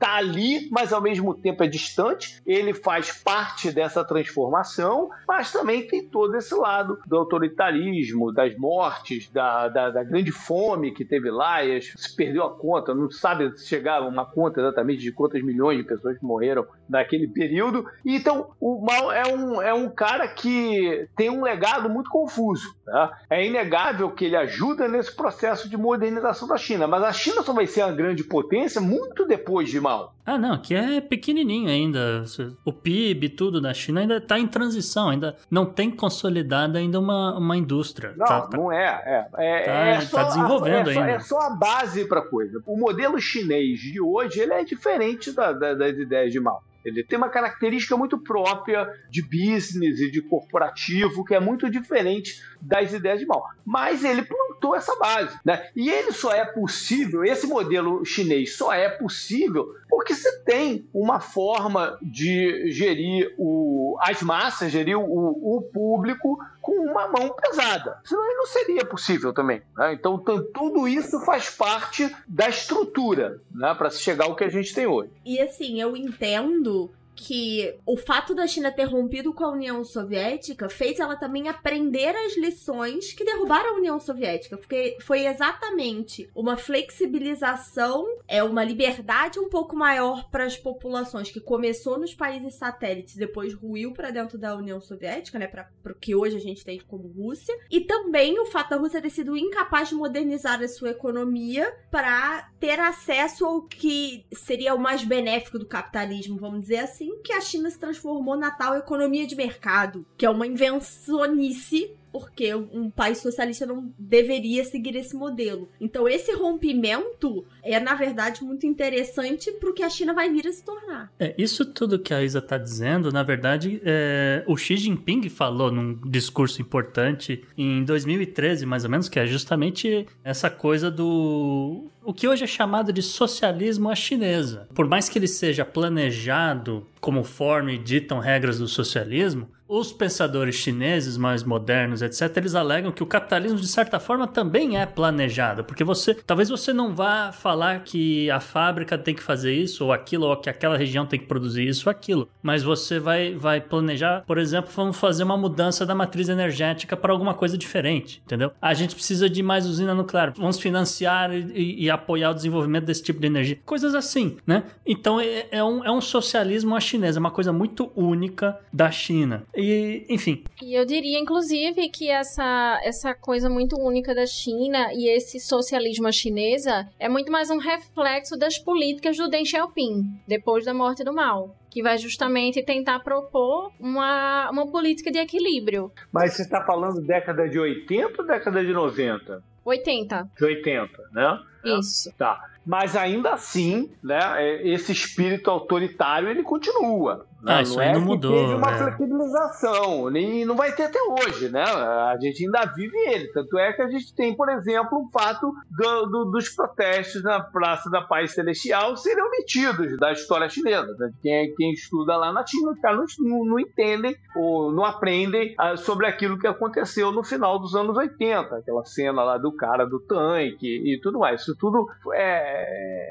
está 0.00 0.16
ali, 0.16 0.66
mas 0.70 0.94
ao 0.94 1.02
mesmo 1.02 1.34
tempo 1.34 1.62
é 1.62 1.66
distante. 1.66 2.40
Ele 2.46 2.72
faz 2.72 3.12
parte 3.22 3.70
dessa 3.70 4.02
transformação, 4.02 5.10
mas 5.28 5.52
também 5.52 5.86
tem 5.86 6.08
todo 6.08 6.34
esse 6.36 6.54
lado 6.54 6.98
do 7.06 7.18
autoritarismo, 7.18 8.32
das 8.32 8.56
mortes, 8.56 9.30
da, 9.30 9.68
da, 9.68 9.90
da 9.90 10.02
grande 10.02 10.32
fome 10.32 10.92
que 10.92 11.04
teve 11.04 11.30
lá, 11.30 11.62
e 11.62 11.82
se 11.82 12.16
perdeu 12.16 12.44
a 12.44 12.56
conta, 12.56 12.94
não 12.94 13.10
sabe 13.10 13.52
chegar 13.58 14.00
uma 14.00 14.24
conta 14.24 14.60
exatamente 14.60 15.02
de 15.02 15.12
quantas 15.12 15.42
milhões 15.42 15.76
de 15.76 15.84
pessoas 15.84 16.16
morreram 16.22 16.66
naquele 16.88 17.28
período. 17.28 17.84
Então, 18.04 18.50
o 18.58 18.80
Mao 18.80 19.12
é 19.12 19.26
um, 19.26 19.60
é 19.60 19.74
um 19.74 19.90
cara 19.90 20.26
que 20.28 21.06
tem 21.14 21.28
um 21.28 21.42
legado 21.42 21.90
muito 21.90 22.08
confuso. 22.08 22.74
Tá? 22.86 23.18
É 23.28 23.46
inegável 23.46 24.10
que 24.10 24.24
ele 24.24 24.36
ajuda 24.36 24.88
nesse 24.88 25.14
processo 25.14 25.68
de 25.68 25.76
modernização 25.76 26.48
da 26.48 26.56
China, 26.56 26.86
mas 26.86 27.02
a 27.02 27.12
China 27.12 27.42
só 27.42 27.52
vai 27.52 27.66
ser 27.66 27.82
uma 27.82 27.92
grande 27.92 28.24
potência 28.24 28.80
muito 28.80 29.26
depois 29.26 29.68
de 29.68 29.80
Mao. 29.80 29.89
Ah, 30.24 30.38
não, 30.38 30.58
que 30.58 30.74
é 30.74 31.00
pequenininho 31.00 31.68
ainda. 31.68 32.24
O 32.64 32.72
PIB, 32.72 33.30
tudo 33.30 33.60
da 33.60 33.74
China 33.74 34.00
ainda 34.00 34.18
está 34.18 34.38
em 34.38 34.46
transição, 34.46 35.08
ainda 35.08 35.36
não 35.50 35.66
tem 35.66 35.90
consolidada 35.90 36.78
ainda 36.78 37.00
uma, 37.00 37.36
uma 37.36 37.56
indústria. 37.56 38.14
Não, 38.16 38.26
tá, 38.26 38.40
tá, 38.42 38.56
não 38.56 38.72
é. 38.72 39.28
É, 39.36 39.60
é, 39.60 39.62
tá, 39.62 39.72
é 39.72 40.00
só, 40.00 40.16
tá 40.16 40.24
desenvolvendo 40.24 40.90
é 40.90 40.94
só, 40.94 41.00
ainda. 41.00 41.12
É 41.12 41.20
só 41.20 41.40
a 41.40 41.50
base 41.50 42.04
para 42.06 42.22
coisa. 42.22 42.62
O 42.66 42.76
modelo 42.76 43.18
chinês 43.18 43.80
de 43.80 44.00
hoje 44.00 44.40
ele 44.40 44.52
é 44.52 44.64
diferente 44.64 45.32
da, 45.32 45.52
da, 45.52 45.74
das 45.74 45.96
ideias 45.96 46.32
de 46.32 46.40
Mao. 46.40 46.62
Ele 46.84 47.04
tem 47.04 47.18
uma 47.18 47.28
característica 47.28 47.96
muito 47.96 48.18
própria 48.18 48.88
de 49.10 49.22
business 49.22 50.00
e 50.00 50.10
de 50.10 50.22
corporativo, 50.22 51.24
que 51.24 51.34
é 51.34 51.40
muito 51.40 51.70
diferente 51.70 52.42
das 52.60 52.92
ideias 52.92 53.20
de 53.20 53.26
Mao. 53.26 53.44
Mas 53.64 54.04
ele 54.04 54.22
plantou 54.22 54.74
essa 54.74 54.96
base. 54.96 55.38
Né? 55.44 55.68
E 55.74 55.90
ele 55.90 56.12
só 56.12 56.32
é 56.32 56.44
possível, 56.44 57.24
esse 57.24 57.46
modelo 57.46 58.04
chinês 58.04 58.56
só 58.56 58.72
é 58.72 58.88
possível 58.88 59.74
porque 59.88 60.14
você 60.14 60.38
tem 60.42 60.88
uma 60.94 61.20
forma 61.20 61.98
de 62.00 62.70
gerir 62.70 63.34
o, 63.36 63.98
as 64.00 64.22
massas, 64.22 64.70
gerir 64.70 64.96
o, 64.96 65.02
o 65.02 65.62
público 65.62 66.38
com 66.60 66.72
uma 66.72 67.08
mão 67.08 67.34
pesada. 67.34 67.98
Senão 68.04 68.24
ele 68.24 68.36
não 68.36 68.46
seria 68.46 68.84
possível 68.84 69.32
também. 69.32 69.62
Né? 69.76 69.94
Então, 69.94 70.22
tudo 70.54 70.86
isso 70.86 71.20
faz 71.20 71.50
parte 71.50 72.14
da 72.26 72.48
estrutura 72.48 73.40
né, 73.52 73.74
para 73.74 73.90
se 73.90 74.00
chegar 74.00 74.26
ao 74.26 74.36
que 74.36 74.44
a 74.44 74.48
gente 74.48 74.74
tem 74.74 74.86
hoje. 74.86 75.10
E 75.24 75.40
assim, 75.40 75.80
eu 75.80 75.96
entendo 75.96 76.90
que 77.22 77.74
o 77.84 77.98
fato 77.98 78.34
da 78.34 78.46
China 78.46 78.72
ter 78.72 78.84
rompido 78.84 79.34
com 79.34 79.44
a 79.44 79.50
União 79.50 79.84
Soviética 79.84 80.70
fez 80.70 80.98
ela 80.98 81.16
também 81.16 81.48
aprender 81.48 82.16
as 82.16 82.34
lições 82.34 83.12
que 83.12 83.26
derrubaram 83.26 83.74
a 83.74 83.76
União 83.76 84.00
Soviética, 84.00 84.56
porque 84.56 84.96
foi 85.02 85.26
exatamente 85.26 86.30
uma 86.34 86.56
flexibilização, 86.56 88.06
é 88.26 88.42
uma 88.42 88.64
liberdade 88.64 89.38
um 89.38 89.50
pouco 89.50 89.76
maior 89.76 90.30
para 90.30 90.44
as 90.44 90.56
populações 90.56 91.30
que 91.30 91.40
começou 91.40 91.98
nos 91.98 92.14
países 92.14 92.54
satélites, 92.54 93.16
depois 93.16 93.52
ruiu 93.52 93.92
para 93.92 94.10
dentro 94.10 94.38
da 94.38 94.56
União 94.56 94.80
Soviética, 94.80 95.38
né, 95.38 95.46
para 95.46 95.68
o 95.84 95.94
que 95.94 96.14
hoje 96.14 96.36
a 96.36 96.40
gente 96.40 96.64
tem 96.64 96.80
como 96.80 97.06
Rússia, 97.06 97.54
e 97.70 97.82
também 97.82 98.40
o 98.40 98.46
fato 98.46 98.70
da 98.70 98.76
Rússia 98.76 99.02
ter 99.02 99.10
sido 99.10 99.36
incapaz 99.36 99.90
de 99.90 99.94
modernizar 99.94 100.62
a 100.62 100.68
sua 100.68 100.90
economia 100.90 101.70
para 101.90 102.48
ter 102.58 102.80
acesso 102.80 103.44
ao 103.44 103.62
que 103.62 104.24
seria 104.32 104.74
o 104.74 104.78
mais 104.78 105.04
benéfico 105.04 105.58
do 105.58 105.66
capitalismo, 105.66 106.38
vamos 106.38 106.62
dizer 106.62 106.78
assim, 106.78 107.09
que 107.18 107.32
a 107.32 107.40
China 107.40 107.70
se 107.70 107.78
transformou 107.78 108.36
na 108.36 108.50
tal 108.50 108.76
economia 108.76 109.26
de 109.26 109.34
mercado, 109.34 110.06
que 110.16 110.24
é 110.24 110.30
uma 110.30 110.46
invencionice 110.46 111.96
porque 112.12 112.54
um 112.54 112.90
país 112.90 113.18
socialista 113.18 113.66
não 113.66 113.92
deveria 113.98 114.64
seguir 114.64 114.96
esse 114.96 115.16
modelo. 115.16 115.68
Então, 115.80 116.08
esse 116.08 116.32
rompimento 116.32 117.44
é, 117.62 117.78
na 117.78 117.94
verdade, 117.94 118.42
muito 118.42 118.66
interessante 118.66 119.50
para 119.52 119.70
o 119.70 119.74
que 119.74 119.82
a 119.82 119.90
China 119.90 120.14
vai 120.14 120.30
vir 120.30 120.46
a 120.46 120.52
se 120.52 120.64
tornar. 120.64 121.12
É, 121.18 121.34
isso 121.36 121.64
tudo 121.64 121.98
que 121.98 122.12
a 122.12 122.22
Isa 122.22 122.38
está 122.38 122.58
dizendo, 122.58 123.12
na 123.12 123.22
verdade, 123.22 123.80
é, 123.84 124.42
o 124.46 124.56
Xi 124.56 124.76
Jinping 124.76 125.28
falou 125.28 125.70
num 125.70 125.94
discurso 126.08 126.60
importante 126.60 127.44
em 127.56 127.84
2013, 127.84 128.66
mais 128.66 128.84
ou 128.84 128.90
menos, 128.90 129.08
que 129.08 129.18
é 129.18 129.26
justamente 129.26 130.06
essa 130.24 130.50
coisa 130.50 130.90
do. 130.90 131.90
O 132.02 132.14
que 132.14 132.26
hoje 132.26 132.44
é 132.44 132.46
chamado 132.46 132.92
de 132.92 133.02
socialismo 133.02 133.90
à 133.90 133.94
chinesa. 133.94 134.66
Por 134.74 134.88
mais 134.88 135.08
que 135.08 135.18
ele 135.18 135.28
seja 135.28 135.64
planejado 135.64 136.86
conforme 137.00 137.78
ditam 137.78 138.18
regras 138.18 138.58
do 138.58 138.66
socialismo, 138.66 139.48
os 139.70 139.92
pensadores 139.92 140.56
chineses 140.56 141.16
mais 141.16 141.44
modernos, 141.44 142.02
etc., 142.02 142.36
eles 142.38 142.56
alegam 142.56 142.90
que 142.90 143.04
o 143.04 143.06
capitalismo, 143.06 143.60
de 143.60 143.68
certa 143.68 144.00
forma, 144.00 144.26
também 144.26 144.76
é 144.76 144.84
planejado. 144.84 145.62
Porque 145.62 145.84
você, 145.84 146.12
talvez 146.12 146.48
você 146.48 146.72
não 146.72 146.92
vá 146.92 147.30
falar 147.30 147.84
que 147.84 148.28
a 148.32 148.40
fábrica 148.40 148.98
tem 148.98 149.14
que 149.14 149.22
fazer 149.22 149.54
isso 149.54 149.84
ou 149.84 149.92
aquilo, 149.92 150.26
ou 150.26 150.36
que 150.36 150.50
aquela 150.50 150.76
região 150.76 151.06
tem 151.06 151.20
que 151.20 151.26
produzir 151.26 151.68
isso 151.68 151.88
ou 151.88 151.90
aquilo. 151.92 152.28
Mas 152.42 152.64
você 152.64 152.98
vai, 152.98 153.32
vai 153.32 153.60
planejar, 153.60 154.24
por 154.26 154.38
exemplo, 154.38 154.72
vamos 154.74 154.98
fazer 154.98 155.22
uma 155.22 155.36
mudança 155.36 155.86
da 155.86 155.94
matriz 155.94 156.28
energética 156.28 156.96
para 156.96 157.12
alguma 157.12 157.34
coisa 157.34 157.56
diferente, 157.56 158.20
entendeu? 158.26 158.50
A 158.60 158.74
gente 158.74 158.96
precisa 158.96 159.30
de 159.30 159.40
mais 159.40 159.66
usina 159.66 159.94
nuclear, 159.94 160.32
vamos 160.36 160.58
financiar 160.58 161.32
e, 161.32 161.84
e 161.84 161.88
apoiar 161.88 162.30
o 162.30 162.34
desenvolvimento 162.34 162.86
desse 162.86 163.04
tipo 163.04 163.20
de 163.20 163.28
energia. 163.28 163.60
Coisas 163.64 163.94
assim, 163.94 164.36
né? 164.44 164.64
Então 164.84 165.20
é, 165.20 165.46
é 165.52 165.62
um, 165.62 165.84
é 165.84 165.92
um 165.92 166.00
socialismo 166.00 166.74
à 166.74 166.80
chinesa, 166.80 167.18
é 167.18 167.20
uma 167.20 167.30
coisa 167.30 167.52
muito 167.52 167.92
única 167.94 168.58
da 168.72 168.90
China. 168.90 169.44
E, 169.60 170.06
enfim. 170.08 170.42
E 170.62 170.74
eu 170.74 170.84
diria, 170.84 171.18
inclusive, 171.18 171.88
que 171.90 172.08
essa, 172.08 172.80
essa 172.82 173.14
coisa 173.14 173.48
muito 173.48 173.78
única 173.78 174.14
da 174.14 174.26
China 174.26 174.92
e 174.92 175.08
esse 175.08 175.38
socialismo 175.38 176.10
chinesa 176.12 176.88
é 176.98 177.08
muito 177.08 177.30
mais 177.30 177.50
um 177.50 177.58
reflexo 177.58 178.36
das 178.36 178.58
políticas 178.58 179.16
do 179.16 179.28
Deng 179.28 179.44
Xiaoping, 179.44 180.20
depois 180.26 180.64
da 180.64 180.74
morte 180.74 181.04
do 181.04 181.12
Mao. 181.12 181.54
Que 181.70 181.82
vai 181.82 181.98
justamente 181.98 182.62
tentar 182.64 183.00
propor 183.00 183.70
uma, 183.78 184.50
uma 184.50 184.70
política 184.70 185.10
de 185.10 185.18
equilíbrio. 185.18 185.92
Mas 186.10 186.34
você 186.34 186.42
está 186.42 186.64
falando 186.64 187.00
década 187.00 187.48
de 187.48 187.58
80 187.58 188.22
ou 188.22 188.26
década 188.26 188.64
de 188.64 188.72
90? 188.72 189.42
80. 189.64 190.30
De 190.36 190.44
80, 190.44 191.02
né? 191.12 191.38
Isso. 191.64 192.12
Tá. 192.16 192.40
Mas 192.66 192.94
ainda 192.94 193.32
assim, 193.32 193.90
né, 194.02 194.18
esse 194.66 194.92
espírito 194.92 195.50
autoritário 195.50 196.28
ele 196.28 196.42
continua. 196.42 197.26
Né? 197.42 197.54
Ah, 197.54 197.62
isso 197.62 197.74
não 197.76 197.82
aí 197.82 197.88
é 197.88 197.92
não 197.94 198.00
mudou, 198.02 198.32
teve 198.38 198.54
uma 198.54 198.70
é. 198.70 198.76
flexibilização, 198.76 200.10
nem 200.10 200.44
não 200.44 200.54
vai 200.56 200.72
ter 200.72 200.82
até 200.84 200.98
hoje, 201.02 201.48
né? 201.48 201.62
A 201.62 202.14
gente 202.20 202.44
ainda 202.44 202.66
vive 202.74 202.94
ele. 203.08 203.28
Tanto 203.32 203.58
é 203.58 203.72
que 203.72 203.80
a 203.80 203.88
gente 203.88 204.14
tem, 204.14 204.36
por 204.36 204.50
exemplo, 204.50 204.98
o 204.98 205.10
fato 205.10 205.50
do- 205.70 206.06
do- 206.06 206.24
dos 206.32 206.50
protestos 206.50 207.22
na 207.22 207.40
Praça 207.40 207.88
da 207.88 208.02
Paz 208.02 208.34
Celestial 208.34 208.94
serem 208.94 209.24
omitidos 209.24 209.96
da 209.98 210.12
história 210.12 210.50
chinesa. 210.50 210.94
né? 210.98 211.10
Quem, 211.22 211.54
quem 211.54 211.72
estuda 211.72 212.14
lá 212.16 212.30
na 212.30 212.44
China, 212.46 212.72
os 212.72 212.80
caras 212.80 213.14
não, 213.18 213.42
não 213.44 213.58
entendem 213.58 214.14
ou 214.36 214.70
não 214.70 214.84
aprendem 214.84 215.54
ah, 215.56 215.78
sobre 215.78 216.06
aquilo 216.06 216.38
que 216.38 216.46
aconteceu 216.46 217.10
no 217.10 217.24
final 217.24 217.58
dos 217.58 217.74
anos 217.74 217.96
80, 217.96 218.54
aquela 218.56 218.84
cena 218.84 219.22
lá 219.24 219.38
do 219.38 219.50
cara 219.56 219.86
do 219.86 219.98
tanque 220.00 220.66
e 220.66 221.00
tudo 221.00 221.18
mais. 221.18 221.40
Isso 221.40 221.56
tudo 221.58 221.86
é, 222.12 222.49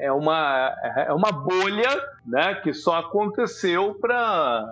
é, 0.00 0.12
uma, 0.12 0.74
é 0.96 1.12
uma 1.12 1.32
bolha 1.32 1.88
né, 2.26 2.54
que 2.62 2.72
só 2.72 2.96
aconteceu 2.96 3.94
para 4.00 4.66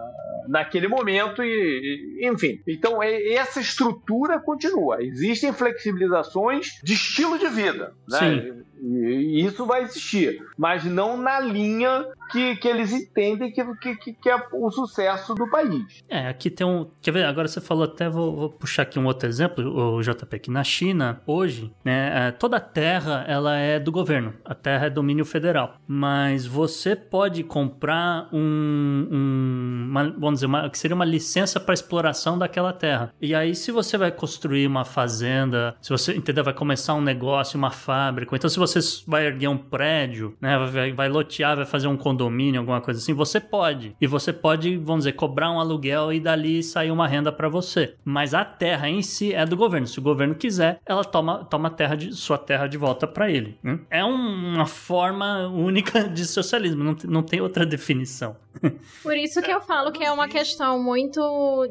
naquele 0.49 0.89
momento 0.89 1.43
e, 1.45 2.21
enfim. 2.23 2.61
Então 2.67 3.03
é- 3.03 3.35
essa 3.35 3.61
estrutura 3.61 4.41
continua. 4.41 5.03
Existem 5.03 5.53
flexibilizações 5.53 6.81
de 6.83 6.95
estilo 6.95 7.39
de 7.39 7.49
vida, 7.49 7.93
né? 8.09 8.19
Sim. 8.19 8.65
E, 8.81 9.41
e 9.41 9.45
isso 9.45 9.67
vai 9.67 9.83
existir, 9.83 10.43
mas 10.57 10.85
não 10.85 11.17
na 11.17 11.39
linha 11.41 12.07
que, 12.31 12.57
que 12.57 12.69
eles 12.69 12.93
entendem 12.93 13.51
que, 13.53 13.65
que, 13.97 14.13
que- 14.13 14.29
é 14.31 14.37
o 14.53 14.71
sucesso 14.71 15.35
do 15.35 15.49
país. 15.49 16.03
É, 16.09 16.29
aqui 16.29 16.51
tem 16.51 16.67
um. 16.67 16.87
Quer 17.01 17.13
ver? 17.13 17.25
Agora 17.25 17.49
você 17.49 17.61
falou 17.61 17.85
até, 17.85 18.09
vou, 18.09 18.35
vou 18.37 18.51
puxar 18.51 18.83
aqui 18.83 18.99
um 18.99 19.07
outro 19.07 19.29
exemplo, 19.29 19.65
o 19.97 20.03
JP, 20.03 20.39
que 20.39 20.51
na 20.51 20.63
China, 20.65 21.21
hoje, 21.27 21.73
né, 21.85 22.29
é, 22.29 22.31
toda 22.31 22.57
a 22.59 22.61
terra 22.61 23.25
ela 23.27 23.57
é 23.57 23.79
do 23.81 23.91
governo. 23.91 24.35
A 24.45 24.55
terra 24.55 24.87
é 24.87 24.91
domínio 24.91 25.25
federal. 25.25 25.77
Mas 25.87 26.47
você 26.47 26.95
pode 26.95 27.43
comprar 27.43 28.29
um. 28.33 29.09
um- 29.11 29.87
uma, 29.89 30.05
vamos 30.11 30.35
dizer, 30.35 30.47
uma, 30.47 30.69
que 30.69 30.79
seria 30.79 30.95
uma 30.95 31.05
licença 31.05 31.59
para 31.59 31.73
exploração 31.75 32.39
daquela 32.39 32.73
terra. 32.73 33.13
E 33.21 33.35
aí, 33.35 33.55
se 33.55 33.71
você 33.73 33.97
vai 33.97 34.11
construir 34.13 34.67
uma 34.67 34.85
fazenda, 34.85 35.75
se 35.81 35.91
você 35.91 36.15
entendeu, 36.15 36.45
vai 36.45 36.53
começar 36.55 36.95
um 36.95 37.01
negócio, 37.01 37.57
uma 37.59 37.71
fábrica, 37.71 38.35
então 38.37 38.49
se 38.51 38.59
você 38.59 38.79
vai 39.07 39.27
erguer 39.27 39.49
um 39.49 39.57
prédio, 39.57 40.37
né, 40.41 40.59
vai, 40.71 40.93
vai 40.93 41.09
lotear, 41.09 41.57
vai 41.57 41.65
fazer 41.67 41.89
um 41.89 41.97
condomínio, 41.97 42.18
alguma 42.25 42.81
coisa 42.81 43.01
assim, 43.01 43.13
você 43.15 43.41
pode. 43.41 43.95
E 44.01 44.07
você 44.07 44.33
pode, 44.33 44.77
vamos 44.77 45.05
dizer, 45.05 45.13
cobrar 45.13 45.51
um 45.51 45.61
aluguel 45.61 46.13
e 46.13 46.19
dali 46.21 46.63
sair 46.63 46.91
uma 46.91 47.07
renda 47.07 47.31
para 47.31 47.49
você. 47.49 47.95
Mas 48.05 48.35
a 48.35 48.45
terra 48.45 48.89
em 48.89 49.03
si 49.03 49.33
é 49.35 49.45
do 49.47 49.57
governo. 49.57 49.87
Se 49.87 49.99
o 49.99 50.03
governo 50.03 50.35
quiser, 50.35 50.81
ela 50.85 51.05
toma, 51.05 51.45
toma 51.45 51.71
terra 51.71 51.95
de, 51.95 52.13
sua 52.15 52.39
terra 52.39 52.67
de 52.67 52.77
volta 52.77 53.07
para 53.07 53.31
ele. 53.31 53.59
né? 53.63 53.79
É 53.91 54.05
um- 54.05 54.55
uma 54.55 54.67
forma 54.67 55.47
única 55.49 56.03
de 56.09 56.25
socialismo, 56.27 56.83
não, 56.83 56.97
não 57.05 57.23
tem 57.23 57.41
outra 57.41 57.65
definição. 57.67 58.37
Por 59.03 59.17
isso 59.17 59.41
que 59.41 59.51
eu 59.51 59.61
falo 59.61 59.93
que 59.93 60.03
é 60.03 60.11
uma 60.11 60.27
questão 60.27 60.83
muito 60.83 61.21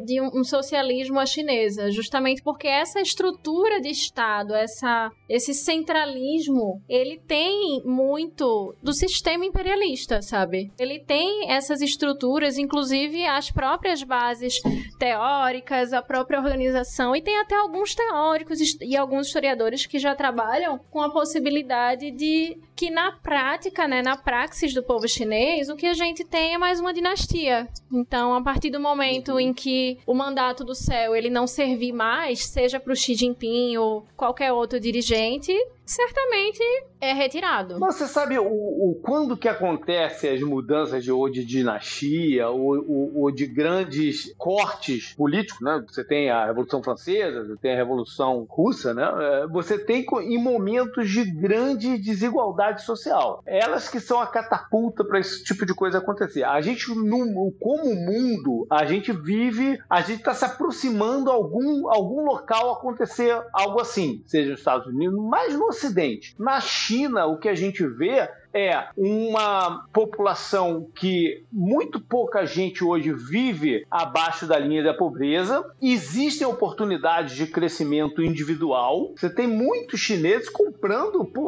de 0.06 0.22
um 0.22 0.28
um 0.38 0.44
socialismo 0.44 1.20
à 1.20 1.26
chinesa, 1.26 1.90
justamente 1.92 2.44
porque 2.44 2.68
essa 2.68 3.02
estrutura 3.02 3.82
de 3.82 3.90
Estado, 3.90 4.54
essa, 4.54 5.10
esse 5.28 5.52
centralismo 5.54 6.82
ele 6.88 7.20
tem 7.28 7.82
muito 7.86 8.76
do 8.84 8.94
sistema 8.94 9.46
imperialista, 9.46 10.22
sabe? 10.22 10.37
Ele 10.78 11.00
tem 11.00 11.50
essas 11.52 11.82
estruturas, 11.82 12.58
inclusive 12.58 13.26
as 13.26 13.50
próprias 13.50 14.04
bases 14.04 14.60
teóricas, 15.00 15.94
a 15.94 16.02
própria 16.02 16.40
organização, 16.40 17.16
e 17.16 17.22
tem 17.22 17.40
até 17.40 17.56
alguns 17.56 17.96
teóricos 17.96 18.60
e 18.82 18.96
alguns 18.96 19.28
historiadores 19.28 19.86
que 19.86 20.00
já 20.00 20.16
trabalham 20.16 20.80
com 20.92 21.02
a 21.02 21.12
possibilidade 21.12 22.12
de 22.12 22.58
que 22.78 22.92
na 22.92 23.12
prática, 23.12 23.88
né, 23.88 24.04
na 24.04 24.16
praxis 24.16 24.72
do 24.72 24.84
povo 24.84 25.08
chinês, 25.08 25.68
o 25.68 25.76
que 25.76 25.88
a 25.88 25.96
gente 25.96 26.24
tem 26.24 26.54
é 26.54 26.58
mais 26.60 26.80
uma 26.80 26.94
dinastia. 26.94 27.68
Então, 27.92 28.36
a 28.36 28.42
partir 28.42 28.70
do 28.70 28.80
momento 28.80 29.40
em 29.40 29.52
que 29.52 29.98
o 30.06 30.14
mandato 30.14 30.64
do 30.64 30.76
céu 30.76 31.16
ele 31.16 31.30
não 31.30 31.48
servir 31.48 31.92
mais, 31.92 32.46
seja 32.46 32.80
para 32.80 32.94
o 32.94 32.96
Xi 32.96 33.16
Jinping 33.16 33.78
ou 33.78 34.06
qualquer 34.16 34.54
outro 34.54 34.80
dirigente, 34.80 35.52
certamente 35.88 36.62
é 37.00 37.14
retirado. 37.14 37.80
Mas 37.80 37.96
você 37.96 38.08
sabe 38.08 38.38
o, 38.38 38.46
o 38.46 39.00
quando 39.02 39.38
que 39.38 39.48
acontece 39.48 40.28
as 40.28 40.42
mudanças 40.42 41.04
de, 41.04 41.12
ou 41.12 41.30
de 41.30 41.46
dinastia 41.46 42.50
ou, 42.50 42.76
ou, 42.76 43.12
ou, 43.22 43.32
de 43.32 43.46
grandes 43.46 44.34
cortes 44.38 45.14
políticos, 45.14 45.62
né? 45.62 45.84
Você 45.88 46.04
tem 46.04 46.30
a 46.30 46.46
Revolução 46.46 46.84
Francesa, 46.84 47.46
você 47.46 47.58
tem 47.58 47.74
a 47.74 47.78
Revolução 47.78 48.46
Russa, 48.50 48.94
né? 48.94 49.08
É, 49.20 49.48
você 49.48 49.78
tem 49.78 50.06
em 50.24 50.42
momentos 50.42 51.10
de 51.10 51.24
grande 51.24 51.98
desigualdade 51.98 52.67
social. 52.76 53.42
Elas 53.46 53.90
que 53.90 54.00
são 54.00 54.20
a 54.20 54.28
catapulta 54.28 55.04
para 55.04 55.20
esse 55.20 55.44
tipo 55.44 55.66
de 55.66 55.74
coisa 55.74 55.98
acontecer. 55.98 56.44
A 56.44 56.60
gente, 56.62 56.90
no, 56.94 57.52
como 57.60 57.96
mundo, 57.96 58.68
a 58.70 58.86
gente 58.86 59.12
vive, 59.12 59.80
a 59.90 60.02
gente 60.02 60.20
está 60.20 60.34
se 60.34 60.46
aproximando 60.46 61.32
a 61.32 61.34
algum, 61.34 61.90
algum 61.90 62.26
local 62.26 62.74
acontecer 62.74 63.40
algo 63.54 63.80
assim, 63.80 64.24
seja 64.26 64.52
nos 64.52 64.60
Estados 64.60 64.88
Unidos, 64.88 65.18
mas 65.30 65.54
no 65.54 65.68
Ocidente. 65.68 66.36
Na 66.40 66.60
China, 66.60 67.26
o 67.26 67.38
que 67.38 67.50
a 67.50 67.56
gente 67.56 67.86
vê 67.86 68.30
é 68.58 68.90
uma 68.98 69.86
população 69.94 70.90
que 70.96 71.46
muito 71.52 72.02
pouca 72.02 72.46
gente 72.46 72.84
hoje 72.84 73.14
vive 73.14 73.86
abaixo 73.92 74.48
da 74.48 74.58
linha 74.58 74.84
da 74.84 74.94
pobreza. 74.96 75.64
Existem 75.80 76.48
oportunidades 76.48 77.36
de 77.36 77.46
crescimento 77.46 78.22
individual. 78.22 79.14
Você 79.16 79.30
tem 79.30 79.46
muitos 79.46 80.00
chineses 80.00 80.50
comprando 80.50 81.24
pô, 81.26 81.48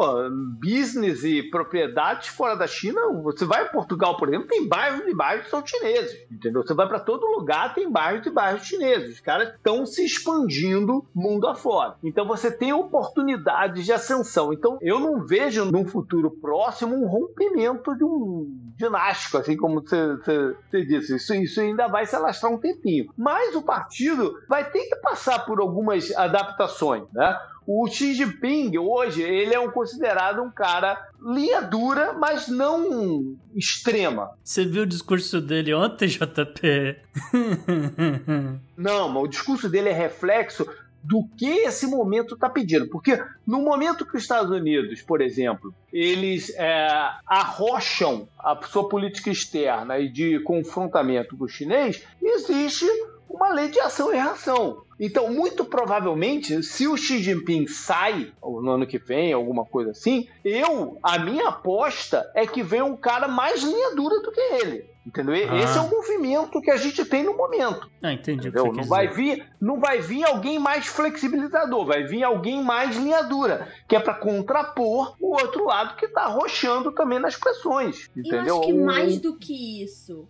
business 0.61 1.23
e 1.23 1.41
propriedades 1.49 2.27
fora 2.27 2.55
da 2.55 2.67
China. 2.67 3.01
Você 3.23 3.43
vai 3.45 3.65
em 3.65 3.71
Portugal, 3.71 4.15
por 4.17 4.27
exemplo, 4.27 4.47
tem 4.47 4.67
bairros 4.67 5.07
e 5.07 5.13
bairros 5.15 5.45
que 5.45 5.49
são 5.49 5.65
chineses. 5.65 6.15
Entendeu? 6.31 6.61
Você 6.61 6.75
vai 6.75 6.87
para 6.87 6.99
todo 6.99 7.25
lugar, 7.25 7.73
tem 7.73 7.89
bairros 7.89 8.25
e 8.27 8.29
bairros 8.29 8.67
chineses. 8.67 9.15
Os 9.15 9.19
caras 9.19 9.49
estão 9.49 9.85
se 9.85 10.05
expandindo 10.05 11.03
mundo 11.13 11.47
afora. 11.47 11.95
Então 12.03 12.27
você 12.27 12.51
tem 12.51 12.71
oportunidades 12.71 13.85
de 13.85 13.91
ascensão. 13.91 14.53
Então 14.53 14.77
eu 14.81 14.99
não 14.99 15.25
vejo 15.25 15.65
num 15.65 15.85
futuro 15.85 16.29
próximo 16.29 16.98
um 16.99 17.07
rompimento 17.07 17.95
de 17.95 18.03
um 18.03 18.47
dinástico, 18.77 19.37
assim 19.37 19.57
como 19.57 19.81
você, 19.81 20.55
disse. 20.71 21.15
Isso, 21.15 21.33
isso 21.35 21.61
ainda 21.61 21.87
vai 21.87 22.05
se 22.05 22.15
alastrar 22.15 22.51
um 22.51 22.57
tempinho. 22.57 23.11
Mas 23.17 23.55
o 23.55 23.61
partido 23.61 24.33
vai 24.47 24.69
ter 24.69 24.85
que 24.85 24.95
passar 24.97 25.45
por 25.45 25.59
algumas 25.59 26.15
adaptações, 26.15 27.03
né? 27.13 27.37
O 27.71 27.87
Xi 27.87 28.15
Jinping, 28.15 28.79
hoje, 28.79 29.21
ele 29.21 29.53
é 29.53 29.59
um, 29.59 29.69
considerado 29.69 30.41
um 30.41 30.49
cara 30.49 30.99
linha 31.21 31.61
dura, 31.61 32.13
mas 32.13 32.47
não 32.47 33.35
extrema. 33.55 34.31
Você 34.43 34.65
viu 34.65 34.83
o 34.83 34.87
discurso 34.87 35.39
dele 35.39 35.71
ontem, 35.75 36.07
JP? 36.07 36.97
não, 38.75 39.09
mas 39.09 39.23
o 39.23 39.27
discurso 39.27 39.69
dele 39.69 39.89
é 39.89 39.93
reflexo 39.93 40.67
do 41.03 41.27
que 41.37 41.49
esse 41.49 41.87
momento 41.87 42.35
está 42.35 42.49
pedindo. 42.49 42.87
Porque 42.89 43.21
no 43.45 43.61
momento 43.61 44.05
que 44.05 44.17
os 44.17 44.23
Estados 44.23 44.51
Unidos, 44.51 45.01
por 45.01 45.21
exemplo, 45.21 45.73
eles 45.91 46.53
é, 46.55 46.87
arrocham 47.25 48.27
a 48.37 48.59
sua 48.67 48.87
política 48.87 49.29
externa 49.29 49.97
e 49.97 50.09
de 50.09 50.39
confrontamento 50.41 51.37
com 51.37 51.45
o 51.45 51.49
chinês, 51.49 52.03
existe 52.21 52.85
uma 53.29 53.53
lei 53.53 53.69
de 53.69 53.79
ação 53.79 54.11
e 54.13 54.15
reação. 54.15 54.83
Então, 54.99 55.31
muito 55.33 55.63
provavelmente, 55.63 56.61
se 56.61 56.87
o 56.87 56.97
Xi 56.97 57.19
Jinping 57.19 57.67
sai 57.67 58.33
no 58.43 58.69
ano 58.69 58.85
que 58.85 58.97
vem, 58.97 59.31
alguma 59.31 59.63
coisa 59.63 59.91
assim, 59.91 60.27
eu, 60.43 60.97
a 61.01 61.17
minha 61.17 61.47
aposta 61.47 62.29
é 62.35 62.45
que 62.45 62.61
vem 62.61 62.81
um 62.81 62.97
cara 62.97 63.27
mais 63.27 63.63
linha 63.63 63.95
dura 63.95 64.19
do 64.21 64.31
que 64.31 64.41
ele. 64.41 64.89
Entendeu? 65.05 65.33
Ah. 65.49 65.57
Esse 65.57 65.77
é 65.77 65.81
o 65.81 65.89
movimento 65.89 66.61
que 66.61 66.69
a 66.69 66.77
gente 66.77 67.03
tem 67.05 67.23
no 67.23 67.35
momento. 67.35 67.89
Ah, 68.03 68.13
entendi. 68.13 68.51
Não 68.51 68.83
vai, 68.83 69.07
vir, 69.07 69.43
não 69.59 69.79
vai 69.79 70.01
vir 70.01 70.23
alguém 70.23 70.59
mais 70.59 70.85
flexibilizador, 70.85 71.85
vai 71.85 72.03
vir 72.03 72.23
alguém 72.23 72.63
mais 72.63 72.95
linha 72.95 73.23
dura, 73.23 73.67
que 73.87 73.95
é 73.95 73.99
para 73.99 74.13
contrapor 74.13 75.15
o 75.19 75.31
outro 75.31 75.65
lado 75.65 75.95
que 75.95 76.05
está 76.05 76.23
arrochando 76.23 76.91
também 76.91 77.17
nas 77.17 77.35
pressões. 77.35 78.09
Entendeu? 78.15 78.45
Eu 78.45 78.59
acho 78.59 78.67
que 78.67 78.73
mais 78.73 79.19
do 79.19 79.35
que 79.35 79.83
isso, 79.83 80.27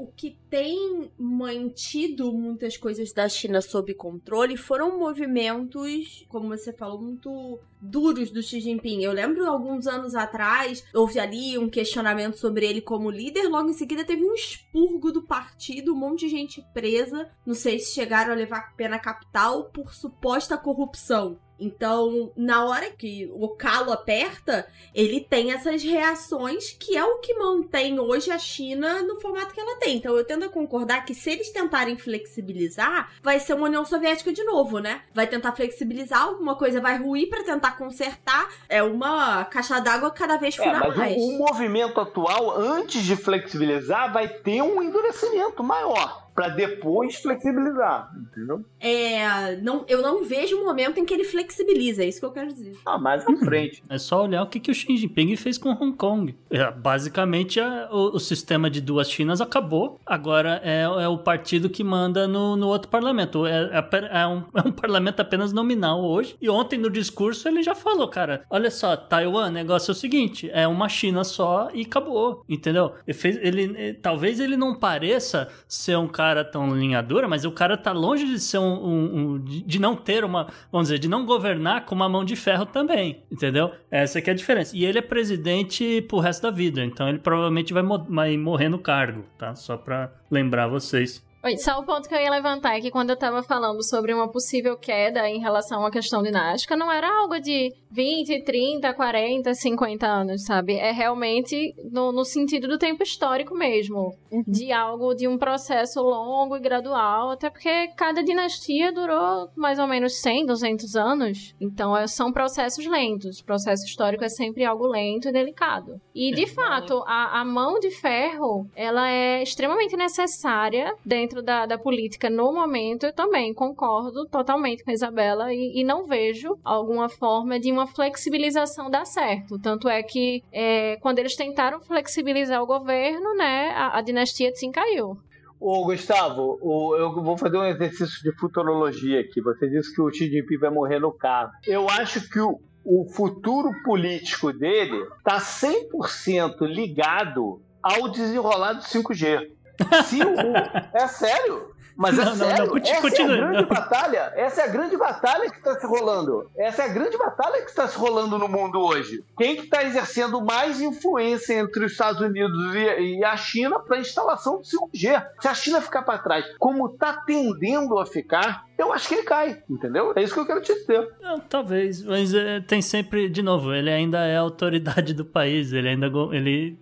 o 0.00 0.06
que 0.06 0.34
tem 0.48 1.12
mantido 1.18 2.32
muitas 2.32 2.74
coisas 2.74 3.12
da 3.12 3.28
China 3.28 3.60
sob 3.60 3.92
controle 3.92 4.56
foram 4.56 4.98
movimentos, 4.98 6.24
como 6.26 6.48
você 6.48 6.72
falou, 6.72 6.98
muito 6.98 7.58
duros 7.78 8.30
do 8.30 8.42
Xi 8.42 8.60
Jinping. 8.60 9.02
Eu 9.02 9.12
lembro 9.12 9.46
alguns 9.46 9.86
anos 9.86 10.14
atrás, 10.14 10.82
houve 10.94 11.20
ali 11.20 11.58
um 11.58 11.68
questionamento 11.68 12.38
sobre 12.38 12.64
ele 12.64 12.80
como 12.80 13.10
líder, 13.10 13.46
logo 13.48 13.68
em 13.68 13.74
seguida 13.74 14.02
teve 14.02 14.24
um 14.24 14.32
expurgo 14.32 15.12
do 15.12 15.22
partido, 15.22 15.92
um 15.92 15.98
monte 15.98 16.20
de 16.20 16.30
gente 16.30 16.64
presa. 16.72 17.30
Não 17.44 17.54
sei 17.54 17.78
se 17.78 17.92
chegaram 17.92 18.32
a 18.32 18.36
levar 18.36 18.74
pena 18.76 18.98
capital 18.98 19.64
por 19.64 19.92
suposta 19.92 20.56
corrupção. 20.56 21.38
Então, 21.60 22.32
na 22.36 22.64
hora 22.64 22.90
que 22.90 23.30
o 23.34 23.48
calo 23.50 23.92
aperta, 23.92 24.66
ele 24.94 25.20
tem 25.20 25.52
essas 25.52 25.82
reações 25.82 26.70
que 26.72 26.96
é 26.96 27.04
o 27.04 27.18
que 27.18 27.34
mantém 27.34 28.00
hoje 28.00 28.30
a 28.30 28.38
China 28.38 29.02
no 29.02 29.20
formato 29.20 29.52
que 29.52 29.60
ela 29.60 29.76
tem. 29.76 29.96
Então, 29.96 30.16
eu 30.16 30.24
tendo 30.24 30.46
a 30.46 30.48
concordar 30.48 31.04
que 31.04 31.14
se 31.14 31.30
eles 31.30 31.50
tentarem 31.50 31.96
flexibilizar, 31.96 33.12
vai 33.22 33.38
ser 33.38 33.54
uma 33.54 33.66
União 33.66 33.84
Soviética 33.84 34.32
de 34.32 34.42
novo, 34.42 34.78
né? 34.78 35.02
Vai 35.14 35.26
tentar 35.26 35.52
flexibilizar, 35.52 36.22
alguma 36.22 36.56
coisa 36.56 36.80
vai 36.80 36.96
ruir 36.96 37.28
para 37.28 37.44
tentar 37.44 37.76
consertar. 37.76 38.48
É 38.68 38.82
uma 38.82 39.44
caixa 39.44 39.78
d'água 39.80 40.10
cada 40.10 40.36
vez 40.36 40.56
fura 40.56 40.70
é, 40.70 40.78
mas 40.78 40.96
mais. 40.96 41.16
O, 41.16 41.20
o 41.20 41.38
movimento 41.38 42.00
atual, 42.00 42.58
antes 42.58 43.02
de 43.02 43.16
flexibilizar, 43.16 44.12
vai 44.12 44.28
ter 44.28 44.62
um 44.62 44.82
endurecimento 44.82 45.62
maior 45.62 46.19
para 46.34 46.48
depois 46.48 47.16
flexibilizar, 47.16 48.10
entendeu? 48.16 48.64
É, 48.78 49.56
não, 49.56 49.84
eu 49.88 50.00
não 50.00 50.24
vejo 50.24 50.60
o 50.60 50.64
momento 50.64 50.98
em 50.98 51.04
que 51.04 51.12
ele 51.12 51.24
flexibiliza, 51.24 52.02
é 52.02 52.08
isso 52.08 52.20
que 52.20 52.26
eu 52.26 52.32
quero 52.32 52.52
dizer. 52.52 52.76
Ah, 52.86 52.98
mais 52.98 53.26
à 53.26 53.36
frente. 53.36 53.82
É 53.88 53.98
só 53.98 54.24
olhar 54.24 54.42
o 54.42 54.46
que, 54.46 54.60
que 54.60 54.70
o 54.70 54.74
Xi 54.74 54.96
Jinping 54.96 55.36
fez 55.36 55.58
com 55.58 55.70
Hong 55.70 55.96
Kong. 55.96 56.34
É, 56.50 56.70
basicamente, 56.70 57.60
a, 57.60 57.88
o, 57.90 58.16
o, 58.16 58.20
sistema 58.20 58.70
de 58.70 58.80
duas 58.80 59.10
Chinas 59.10 59.40
acabou. 59.40 60.00
Agora 60.06 60.60
é, 60.64 60.82
é 60.82 61.08
o 61.08 61.18
partido 61.18 61.68
que 61.68 61.84
manda 61.84 62.26
no, 62.26 62.56
no 62.56 62.68
outro 62.68 62.88
parlamento. 62.88 63.46
É, 63.46 63.70
é, 63.72 64.20
é 64.22 64.26
um, 64.26 64.44
é 64.54 64.66
um 64.66 64.72
parlamento 64.72 65.20
apenas 65.20 65.52
nominal 65.52 66.02
hoje. 66.02 66.36
E 66.40 66.48
ontem, 66.48 66.78
no 66.78 66.90
discurso, 66.90 67.48
ele 67.48 67.62
já 67.62 67.74
falou, 67.74 68.08
cara, 68.08 68.44
olha 68.50 68.70
só, 68.70 68.96
Taiwan, 68.96 69.50
negócio 69.50 69.90
é 69.90 69.92
o 69.92 69.96
seguinte, 69.96 70.50
é 70.52 70.66
uma 70.66 70.88
China 70.88 71.24
só 71.24 71.70
e 71.72 71.82
acabou, 71.82 72.44
entendeu? 72.48 72.92
Ele 73.06 73.16
fez, 73.16 73.36
ele, 73.42 73.62
ele 73.62 73.94
talvez 73.94 74.40
ele 74.40 74.56
não 74.56 74.74
pareça 74.74 75.48
ser 75.68 75.96
um 75.96 76.08
cara 76.08 76.29
cara 76.30 76.44
tão 76.44 76.76
linha 76.76 77.02
dura, 77.02 77.26
mas 77.26 77.44
o 77.44 77.50
cara 77.50 77.76
tá 77.76 77.92
longe 77.92 78.24
de 78.24 78.38
ser 78.38 78.58
um, 78.58 78.62
um, 78.62 79.34
um, 79.34 79.44
de 79.44 79.80
não 79.80 79.96
ter 79.96 80.24
uma, 80.24 80.46
vamos 80.70 80.88
dizer, 80.88 80.98
de 80.98 81.08
não 81.08 81.26
governar 81.26 81.84
com 81.84 81.94
uma 81.94 82.08
mão 82.08 82.24
de 82.24 82.36
ferro 82.36 82.64
também, 82.64 83.24
entendeu? 83.30 83.72
Essa 83.90 84.20
que 84.22 84.30
é 84.30 84.32
a 84.32 84.36
diferença. 84.36 84.76
E 84.76 84.84
ele 84.84 84.98
é 84.98 85.02
presidente 85.02 86.02
pro 86.02 86.20
resto 86.20 86.42
da 86.42 86.50
vida, 86.50 86.84
então 86.84 87.08
ele 87.08 87.18
provavelmente 87.18 87.72
vai, 87.72 87.82
vai 88.08 88.36
morrer 88.36 88.68
no 88.68 88.78
cargo, 88.78 89.24
tá? 89.36 89.56
Só 89.56 89.76
para 89.76 90.12
lembrar 90.30 90.68
vocês. 90.68 91.24
Só 91.58 91.78
o 91.78 91.84
ponto 91.84 92.08
que 92.08 92.14
eu 92.14 92.20
ia 92.20 92.30
levantar 92.30 92.76
é 92.76 92.80
que 92.80 92.90
quando 92.90 93.10
eu 93.10 93.16
tava 93.16 93.42
falando 93.42 93.82
sobre 93.82 94.12
uma 94.12 94.28
possível 94.30 94.76
queda 94.76 95.28
em 95.28 95.40
relação 95.40 95.84
à 95.86 95.90
questão 95.90 96.22
dinástica, 96.22 96.76
não 96.76 96.92
era 96.92 97.08
algo 97.08 97.40
de 97.40 97.72
20, 97.90 98.44
30, 98.44 98.94
40, 98.94 99.54
50 99.54 100.06
anos, 100.06 100.44
sabe? 100.44 100.74
É 100.74 100.92
realmente 100.92 101.74
no, 101.90 102.12
no 102.12 102.24
sentido 102.24 102.68
do 102.68 102.78
tempo 102.78 103.02
histórico 103.02 103.54
mesmo. 103.54 104.14
Uhum. 104.30 104.44
De 104.46 104.70
algo, 104.70 105.14
de 105.14 105.26
um 105.26 105.36
processo 105.38 106.00
longo 106.00 106.56
e 106.56 106.60
gradual, 106.60 107.30
até 107.30 107.50
porque 107.50 107.88
cada 107.96 108.22
dinastia 108.22 108.92
durou 108.92 109.48
mais 109.56 109.78
ou 109.78 109.86
menos 109.86 110.20
100, 110.20 110.46
200 110.46 110.94
anos. 110.94 111.54
Então 111.60 111.96
é, 111.96 112.06
são 112.06 112.32
processos 112.32 112.86
lentos. 112.86 113.40
O 113.40 113.44
processo 113.44 113.84
histórico 113.84 114.24
é 114.24 114.28
sempre 114.28 114.64
algo 114.64 114.86
lento 114.86 115.28
e 115.28 115.32
delicado. 115.32 116.00
E 116.14 116.32
de 116.32 116.46
fato, 116.46 117.02
a, 117.06 117.40
a 117.40 117.44
mão 117.44 117.78
de 117.80 117.90
ferro, 117.90 118.66
ela 118.76 119.10
é 119.10 119.42
extremamente 119.42 119.96
necessária 119.96 120.94
dentro 121.04 121.29
dentro 121.30 121.42
da, 121.42 121.64
da 121.64 121.78
política 121.78 122.28
no 122.28 122.52
momento, 122.52 123.06
eu 123.06 123.12
também 123.12 123.54
concordo 123.54 124.26
totalmente 124.26 124.82
com 124.82 124.90
a 124.90 124.94
Isabela 124.94 125.54
e, 125.54 125.80
e 125.80 125.84
não 125.84 126.06
vejo 126.06 126.58
alguma 126.64 127.08
forma 127.08 127.60
de 127.60 127.70
uma 127.70 127.86
flexibilização 127.86 128.90
dar 128.90 129.04
certo. 129.04 129.58
Tanto 129.60 129.88
é 129.88 130.02
que 130.02 130.42
é, 130.52 130.96
quando 130.96 131.20
eles 131.20 131.36
tentaram 131.36 131.80
flexibilizar 131.80 132.60
o 132.60 132.66
governo, 132.66 133.36
né, 133.36 133.70
a, 133.76 133.98
a 133.98 134.00
dinastia 134.02 134.52
Tsin 134.52 134.72
caiu. 134.72 135.16
Ô, 135.60 135.84
Gustavo, 135.84 136.58
o, 136.60 136.96
eu 136.96 137.12
vou 137.22 137.36
fazer 137.36 137.58
um 137.58 137.64
exercício 137.64 138.22
de 138.24 138.32
futurologia 138.36 139.20
aqui. 139.20 139.40
Você 139.40 139.68
disse 139.68 139.94
que 139.94 140.00
o 140.00 140.10
Xi 140.10 140.26
Jinping 140.26 140.58
vai 140.58 140.70
morrer 140.70 140.98
no 140.98 141.12
carro. 141.12 141.50
Eu 141.66 141.88
acho 141.88 142.28
que 142.28 142.40
o, 142.40 142.58
o 142.84 143.04
futuro 143.12 143.70
político 143.84 144.52
dele 144.52 145.06
está 145.18 145.38
100% 145.38 146.62
ligado 146.62 147.60
ao 147.82 148.08
desenrolar 148.08 148.72
do 148.72 148.82
5G. 148.82 149.59
Se 150.04 150.20
o, 150.22 150.96
é 150.96 151.08
sério. 151.08 151.70
Mas 152.00 152.18
é 152.18 152.24
Não, 152.24 152.34
sério, 152.34 152.64
não, 152.64 152.68
continue, 152.68 152.90
essa 152.90 152.94
é 152.94 152.98
a 152.98 153.02
continue, 153.02 153.36
grande 153.36 153.60
não. 153.60 153.68
batalha. 153.68 154.32
Essa 154.34 154.62
é 154.62 154.64
a 154.64 154.68
grande 154.68 154.96
batalha 154.96 155.50
que 155.50 155.58
está 155.58 155.78
se 155.78 155.86
rolando. 155.86 156.50
Essa 156.56 156.82
é 156.82 156.84
a 156.86 156.88
grande 156.88 157.18
batalha 157.18 157.60
que 157.62 157.68
está 157.68 157.86
se 157.86 157.98
rolando 157.98 158.38
no 158.38 158.48
mundo 158.48 158.80
hoje. 158.80 159.22
Quem 159.36 159.56
que 159.56 159.64
está 159.64 159.84
exercendo 159.84 160.40
mais 160.40 160.80
influência 160.80 161.52
entre 161.52 161.84
os 161.84 161.92
Estados 161.92 162.22
Unidos 162.22 162.74
e, 162.74 163.22
a 163.22 163.36
China 163.36 163.80
para 163.80 163.98
a 163.98 164.00
instalação 164.00 164.56
do 164.56 164.62
5G? 164.62 165.26
Se 165.40 165.48
a 165.48 165.52
China 165.52 165.82
ficar 165.82 166.00
para 166.00 166.18
trás, 166.18 166.46
como 166.58 166.86
está 166.86 167.12
tendendo 167.12 167.98
a 167.98 168.06
ficar, 168.06 168.64
eu 168.78 168.94
acho 168.94 169.06
que 169.06 169.16
ele 169.16 169.24
cai, 169.24 169.62
entendeu? 169.68 170.14
É 170.16 170.22
isso 170.22 170.32
que 170.32 170.40
eu 170.40 170.46
quero 170.46 170.62
te 170.62 170.72
dizer. 170.72 171.06
Não, 171.20 171.38
talvez, 171.38 172.02
mas 172.02 172.32
é, 172.32 172.60
tem 172.60 172.80
sempre, 172.80 173.28
de 173.28 173.42
novo, 173.42 173.74
ele 173.74 173.90
ainda 173.90 174.20
é 174.24 174.38
a 174.38 174.40
autoridade 174.40 175.12
do 175.12 175.24
país, 175.26 175.70
ele 175.70 175.90
ainda, 175.90 176.06
ele 176.32 176.78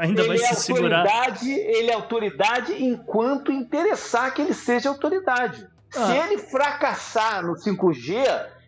ainda 0.00 0.22
vai 0.24 0.36
ele 0.36 0.42
é 0.44 0.54
se 0.54 0.62
segurar. 0.62 1.00
autoridade, 1.00 1.50
ele 1.50 1.90
é 1.90 1.94
autoridade 1.94 2.82
enquanto 2.84 3.52
interessar 3.52 4.32
que 4.32 4.40
ele 4.42 4.54
seja 4.54 4.88
autoridade. 4.88 5.66
Se 5.90 5.98
Ah. 5.98 6.16
ele 6.26 6.38
fracassar 6.38 7.44
no 7.44 7.56
5G, 7.56 8.14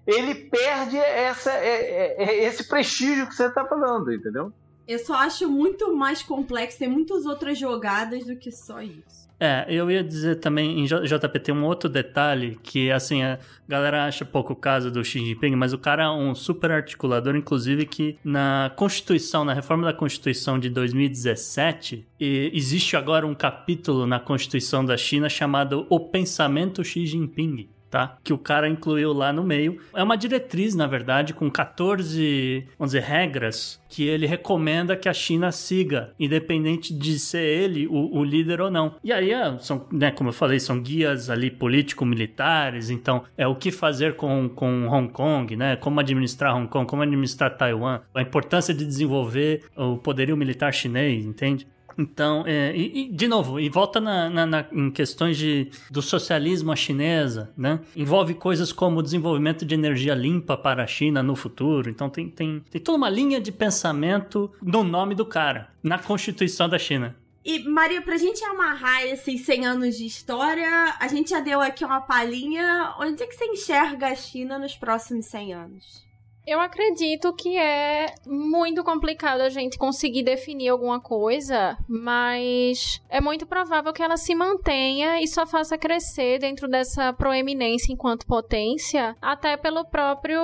ele 0.06 0.34
perde 0.34 0.96
essa, 0.98 1.50
é- 1.52 2.16
é- 2.18 2.24
é 2.24 2.44
esse 2.44 2.68
prestígio 2.68 3.26
que 3.28 3.34
você 3.34 3.46
está 3.46 3.64
falando, 3.64 4.12
entendeu? 4.12 4.52
Eu 4.86 4.98
só 4.98 5.14
acho 5.14 5.48
muito 5.48 5.94
mais 5.96 6.22
complexo, 6.22 6.78
tem 6.78 6.88
muitas 6.88 7.24
outras 7.24 7.56
jogadas 7.56 8.24
do 8.26 8.36
que 8.36 8.50
só 8.50 8.82
isso. 8.82 9.21
É, 9.44 9.66
eu 9.68 9.90
ia 9.90 10.04
dizer 10.04 10.36
também, 10.36 10.78
em 10.78 10.84
JP 10.84 11.40
tem 11.40 11.52
um 11.52 11.64
outro 11.64 11.90
detalhe 11.90 12.56
que, 12.62 12.92
assim, 12.92 13.24
a 13.24 13.40
galera 13.66 14.04
acha 14.04 14.24
pouco 14.24 14.54
caso 14.54 14.88
do 14.88 15.04
Xi 15.04 15.18
Jinping, 15.18 15.56
mas 15.56 15.72
o 15.72 15.78
cara 15.78 16.04
é 16.04 16.08
um 16.08 16.32
super 16.32 16.70
articulador, 16.70 17.34
inclusive 17.34 17.84
que 17.84 18.16
na 18.22 18.70
Constituição, 18.76 19.44
na 19.44 19.52
reforma 19.52 19.84
da 19.84 19.92
Constituição 19.92 20.60
de 20.60 20.70
2017, 20.70 22.06
e 22.20 22.52
existe 22.54 22.96
agora 22.96 23.26
um 23.26 23.34
capítulo 23.34 24.06
na 24.06 24.20
Constituição 24.20 24.84
da 24.84 24.96
China 24.96 25.28
chamado 25.28 25.88
O 25.90 25.98
Pensamento 25.98 26.84
Xi 26.84 27.04
Jinping. 27.04 27.68
Tá? 27.92 28.16
Que 28.24 28.32
o 28.32 28.38
cara 28.38 28.66
incluiu 28.66 29.12
lá 29.12 29.34
no 29.34 29.44
meio. 29.44 29.78
É 29.94 30.02
uma 30.02 30.16
diretriz, 30.16 30.74
na 30.74 30.86
verdade, 30.86 31.34
com 31.34 31.50
14, 31.50 32.66
vamos 32.78 32.92
dizer, 32.92 33.02
regras 33.02 33.78
que 33.86 34.04
ele 34.04 34.26
recomenda 34.26 34.96
que 34.96 35.10
a 35.10 35.12
China 35.12 35.52
siga, 35.52 36.14
independente 36.18 36.94
de 36.94 37.18
ser 37.18 37.42
ele 37.42 37.86
o, 37.86 38.16
o 38.16 38.24
líder 38.24 38.62
ou 38.62 38.70
não. 38.70 38.94
E 39.04 39.12
aí, 39.12 39.30
é, 39.30 39.58
são, 39.58 39.86
né, 39.92 40.10
como 40.10 40.30
eu 40.30 40.32
falei, 40.32 40.58
são 40.58 40.80
guias 40.80 41.28
ali 41.28 41.50
político-militares, 41.50 42.88
então 42.88 43.24
é 43.36 43.46
o 43.46 43.54
que 43.54 43.70
fazer 43.70 44.16
com, 44.16 44.48
com 44.48 44.88
Hong 44.88 45.12
Kong, 45.12 45.54
né? 45.54 45.76
Como 45.76 46.00
administrar 46.00 46.56
Hong 46.56 46.68
Kong, 46.68 46.86
como 46.88 47.02
administrar 47.02 47.54
Taiwan, 47.54 48.00
a 48.14 48.22
importância 48.22 48.72
de 48.72 48.86
desenvolver 48.86 49.64
o 49.76 49.98
poderio 49.98 50.34
militar 50.38 50.72
chinês, 50.72 51.26
entende? 51.26 51.66
Então, 51.98 52.44
é, 52.46 52.74
e, 52.76 53.04
e, 53.04 53.08
de 53.12 53.26
novo, 53.28 53.58
e 53.60 53.68
volta 53.68 54.00
na, 54.00 54.28
na- 54.30 54.46
na- 54.46 54.66
em 54.72 54.90
questões 54.90 55.36
de, 55.36 55.70
do 55.90 56.00
socialismo 56.02 56.72
à 56.72 56.76
chinesa, 56.76 57.52
né? 57.56 57.80
Envolve 57.96 58.34
coisas 58.34 58.72
como 58.72 58.98
o 58.98 59.02
desenvolvimento 59.02 59.64
de 59.64 59.74
energia 59.74 60.14
limpa 60.14 60.56
para 60.56 60.84
a 60.84 60.86
China 60.86 61.22
no 61.22 61.34
futuro. 61.36 61.88
Então, 61.90 62.08
tem, 62.08 62.28
tem, 62.28 62.62
tem 62.70 62.80
toda 62.80 62.98
uma 62.98 63.08
linha 63.10 63.40
de 63.40 63.50
pensamento 63.52 64.50
no 64.62 64.82
nome 64.84 65.14
do 65.14 65.26
cara, 65.26 65.68
na 65.82 65.98
Constituição 65.98 66.68
da 66.68 66.78
China. 66.78 67.16
E, 67.44 67.58
Maria, 67.68 68.00
pra 68.00 68.16
gente 68.16 68.42
amarrar 68.44 69.02
esses 69.02 69.40
100 69.44 69.66
anos 69.66 69.96
de 69.98 70.06
história, 70.06 70.94
a 71.00 71.08
gente 71.08 71.30
já 71.30 71.40
deu 71.40 71.60
aqui 71.60 71.84
uma 71.84 72.00
palhinha. 72.00 72.94
Onde 73.00 73.20
é 73.22 73.26
que 73.26 73.34
você 73.34 73.44
enxerga 73.46 74.06
a 74.08 74.14
China 74.14 74.58
nos 74.60 74.76
próximos 74.76 75.26
100 75.26 75.52
anos? 75.54 76.04
Eu 76.44 76.58
acredito 76.58 77.32
que 77.32 77.56
é 77.56 78.06
muito 78.26 78.82
complicado 78.82 79.42
a 79.42 79.48
gente 79.48 79.78
conseguir 79.78 80.24
definir 80.24 80.70
alguma 80.70 81.00
coisa, 81.00 81.78
mas 81.88 83.00
é 83.08 83.20
muito 83.20 83.46
provável 83.46 83.92
que 83.92 84.02
ela 84.02 84.16
se 84.16 84.34
mantenha 84.34 85.22
e 85.22 85.28
só 85.28 85.46
faça 85.46 85.78
crescer 85.78 86.40
dentro 86.40 86.66
dessa 86.66 87.12
proeminência 87.12 87.92
enquanto 87.92 88.26
potência, 88.26 89.16
até 89.22 89.56
pelo 89.56 89.84
próprio, 89.84 90.40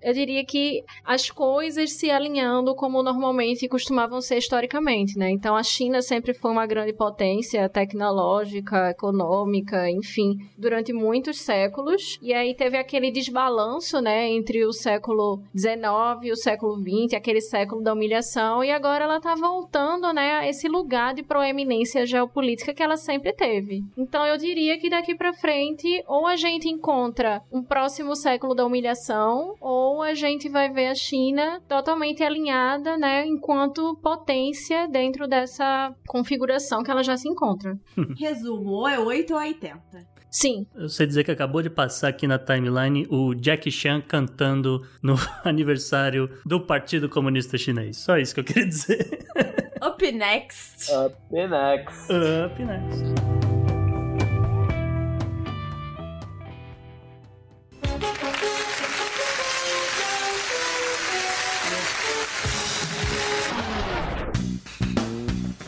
eu 0.00 0.14
diria 0.14 0.42
que 0.42 0.82
as 1.04 1.30
coisas 1.30 1.92
se 1.92 2.10
alinhando 2.10 2.74
como 2.74 3.02
normalmente 3.02 3.68
costumavam 3.68 4.22
ser 4.22 4.38
historicamente, 4.38 5.18
né? 5.18 5.30
Então 5.30 5.54
a 5.54 5.62
China 5.62 6.00
sempre 6.00 6.32
foi 6.32 6.50
uma 6.50 6.66
grande 6.66 6.94
potência 6.94 7.68
tecnológica, 7.68 8.88
econômica, 8.88 9.90
enfim, 9.90 10.38
durante 10.56 10.94
muitos 10.94 11.40
séculos, 11.40 12.18
e 12.22 12.32
aí 12.32 12.54
teve 12.54 12.78
aquele 12.78 13.10
desbalanço, 13.10 14.00
né, 14.00 14.30
entre 14.30 14.64
o 14.64 14.72
século 14.72 15.41
19 15.54 16.28
e 16.28 16.32
o 16.32 16.36
século 16.36 16.82
20, 16.82 17.16
aquele 17.16 17.40
século 17.40 17.82
da 17.82 17.92
humilhação, 17.92 18.62
e 18.64 18.70
agora 18.70 19.04
ela 19.04 19.20
tá 19.20 19.34
voltando, 19.34 20.12
né, 20.12 20.38
a 20.38 20.48
esse 20.48 20.68
lugar 20.68 21.14
de 21.14 21.22
proeminência 21.22 22.06
geopolítica 22.06 22.74
que 22.74 22.82
ela 22.82 22.96
sempre 22.96 23.32
teve. 23.32 23.82
Então 23.96 24.26
eu 24.26 24.36
diria 24.36 24.78
que 24.78 24.90
daqui 24.90 25.14
pra 25.14 25.32
frente, 25.32 26.02
ou 26.06 26.26
a 26.26 26.36
gente 26.36 26.68
encontra 26.68 27.42
um 27.52 27.62
próximo 27.62 28.14
século 28.14 28.54
da 28.54 28.64
humilhação, 28.64 29.54
ou 29.60 30.02
a 30.02 30.14
gente 30.14 30.48
vai 30.48 30.70
ver 30.70 30.88
a 30.88 30.94
China 30.94 31.60
totalmente 31.68 32.22
alinhada, 32.22 32.96
né, 32.96 33.26
enquanto 33.26 33.96
potência 34.02 34.88
dentro 34.88 35.26
dessa 35.26 35.94
configuração 36.06 36.82
que 36.82 36.90
ela 36.90 37.02
já 37.02 37.16
se 37.16 37.28
encontra. 37.28 37.78
Resumo, 38.18 38.70
ou 38.70 38.88
é 38.88 38.98
8 38.98 39.34
ou 39.34 39.40
é 39.40 39.46
80. 39.48 40.11
Sim, 40.32 40.66
Eu 40.74 40.88
sei 40.88 41.06
dizer 41.06 41.24
que 41.24 41.30
acabou 41.30 41.60
de 41.60 41.68
passar 41.68 42.08
aqui 42.08 42.26
na 42.26 42.38
timeline 42.38 43.06
o 43.10 43.34
Jack 43.34 43.70
Chan 43.70 44.00
cantando 44.00 44.82
no 45.02 45.14
aniversário 45.44 46.30
do 46.46 46.58
Partido 46.58 47.06
Comunista 47.06 47.58
Chinês. 47.58 47.98
Só 47.98 48.16
isso 48.16 48.32
que 48.32 48.40
eu 48.40 48.44
queria 48.44 48.66
dizer. 48.66 49.26
Up 49.86 50.10
next. 50.10 50.90
Up 50.90 51.14
next. 51.30 52.10
Up 52.10 52.64
next. 52.64 53.51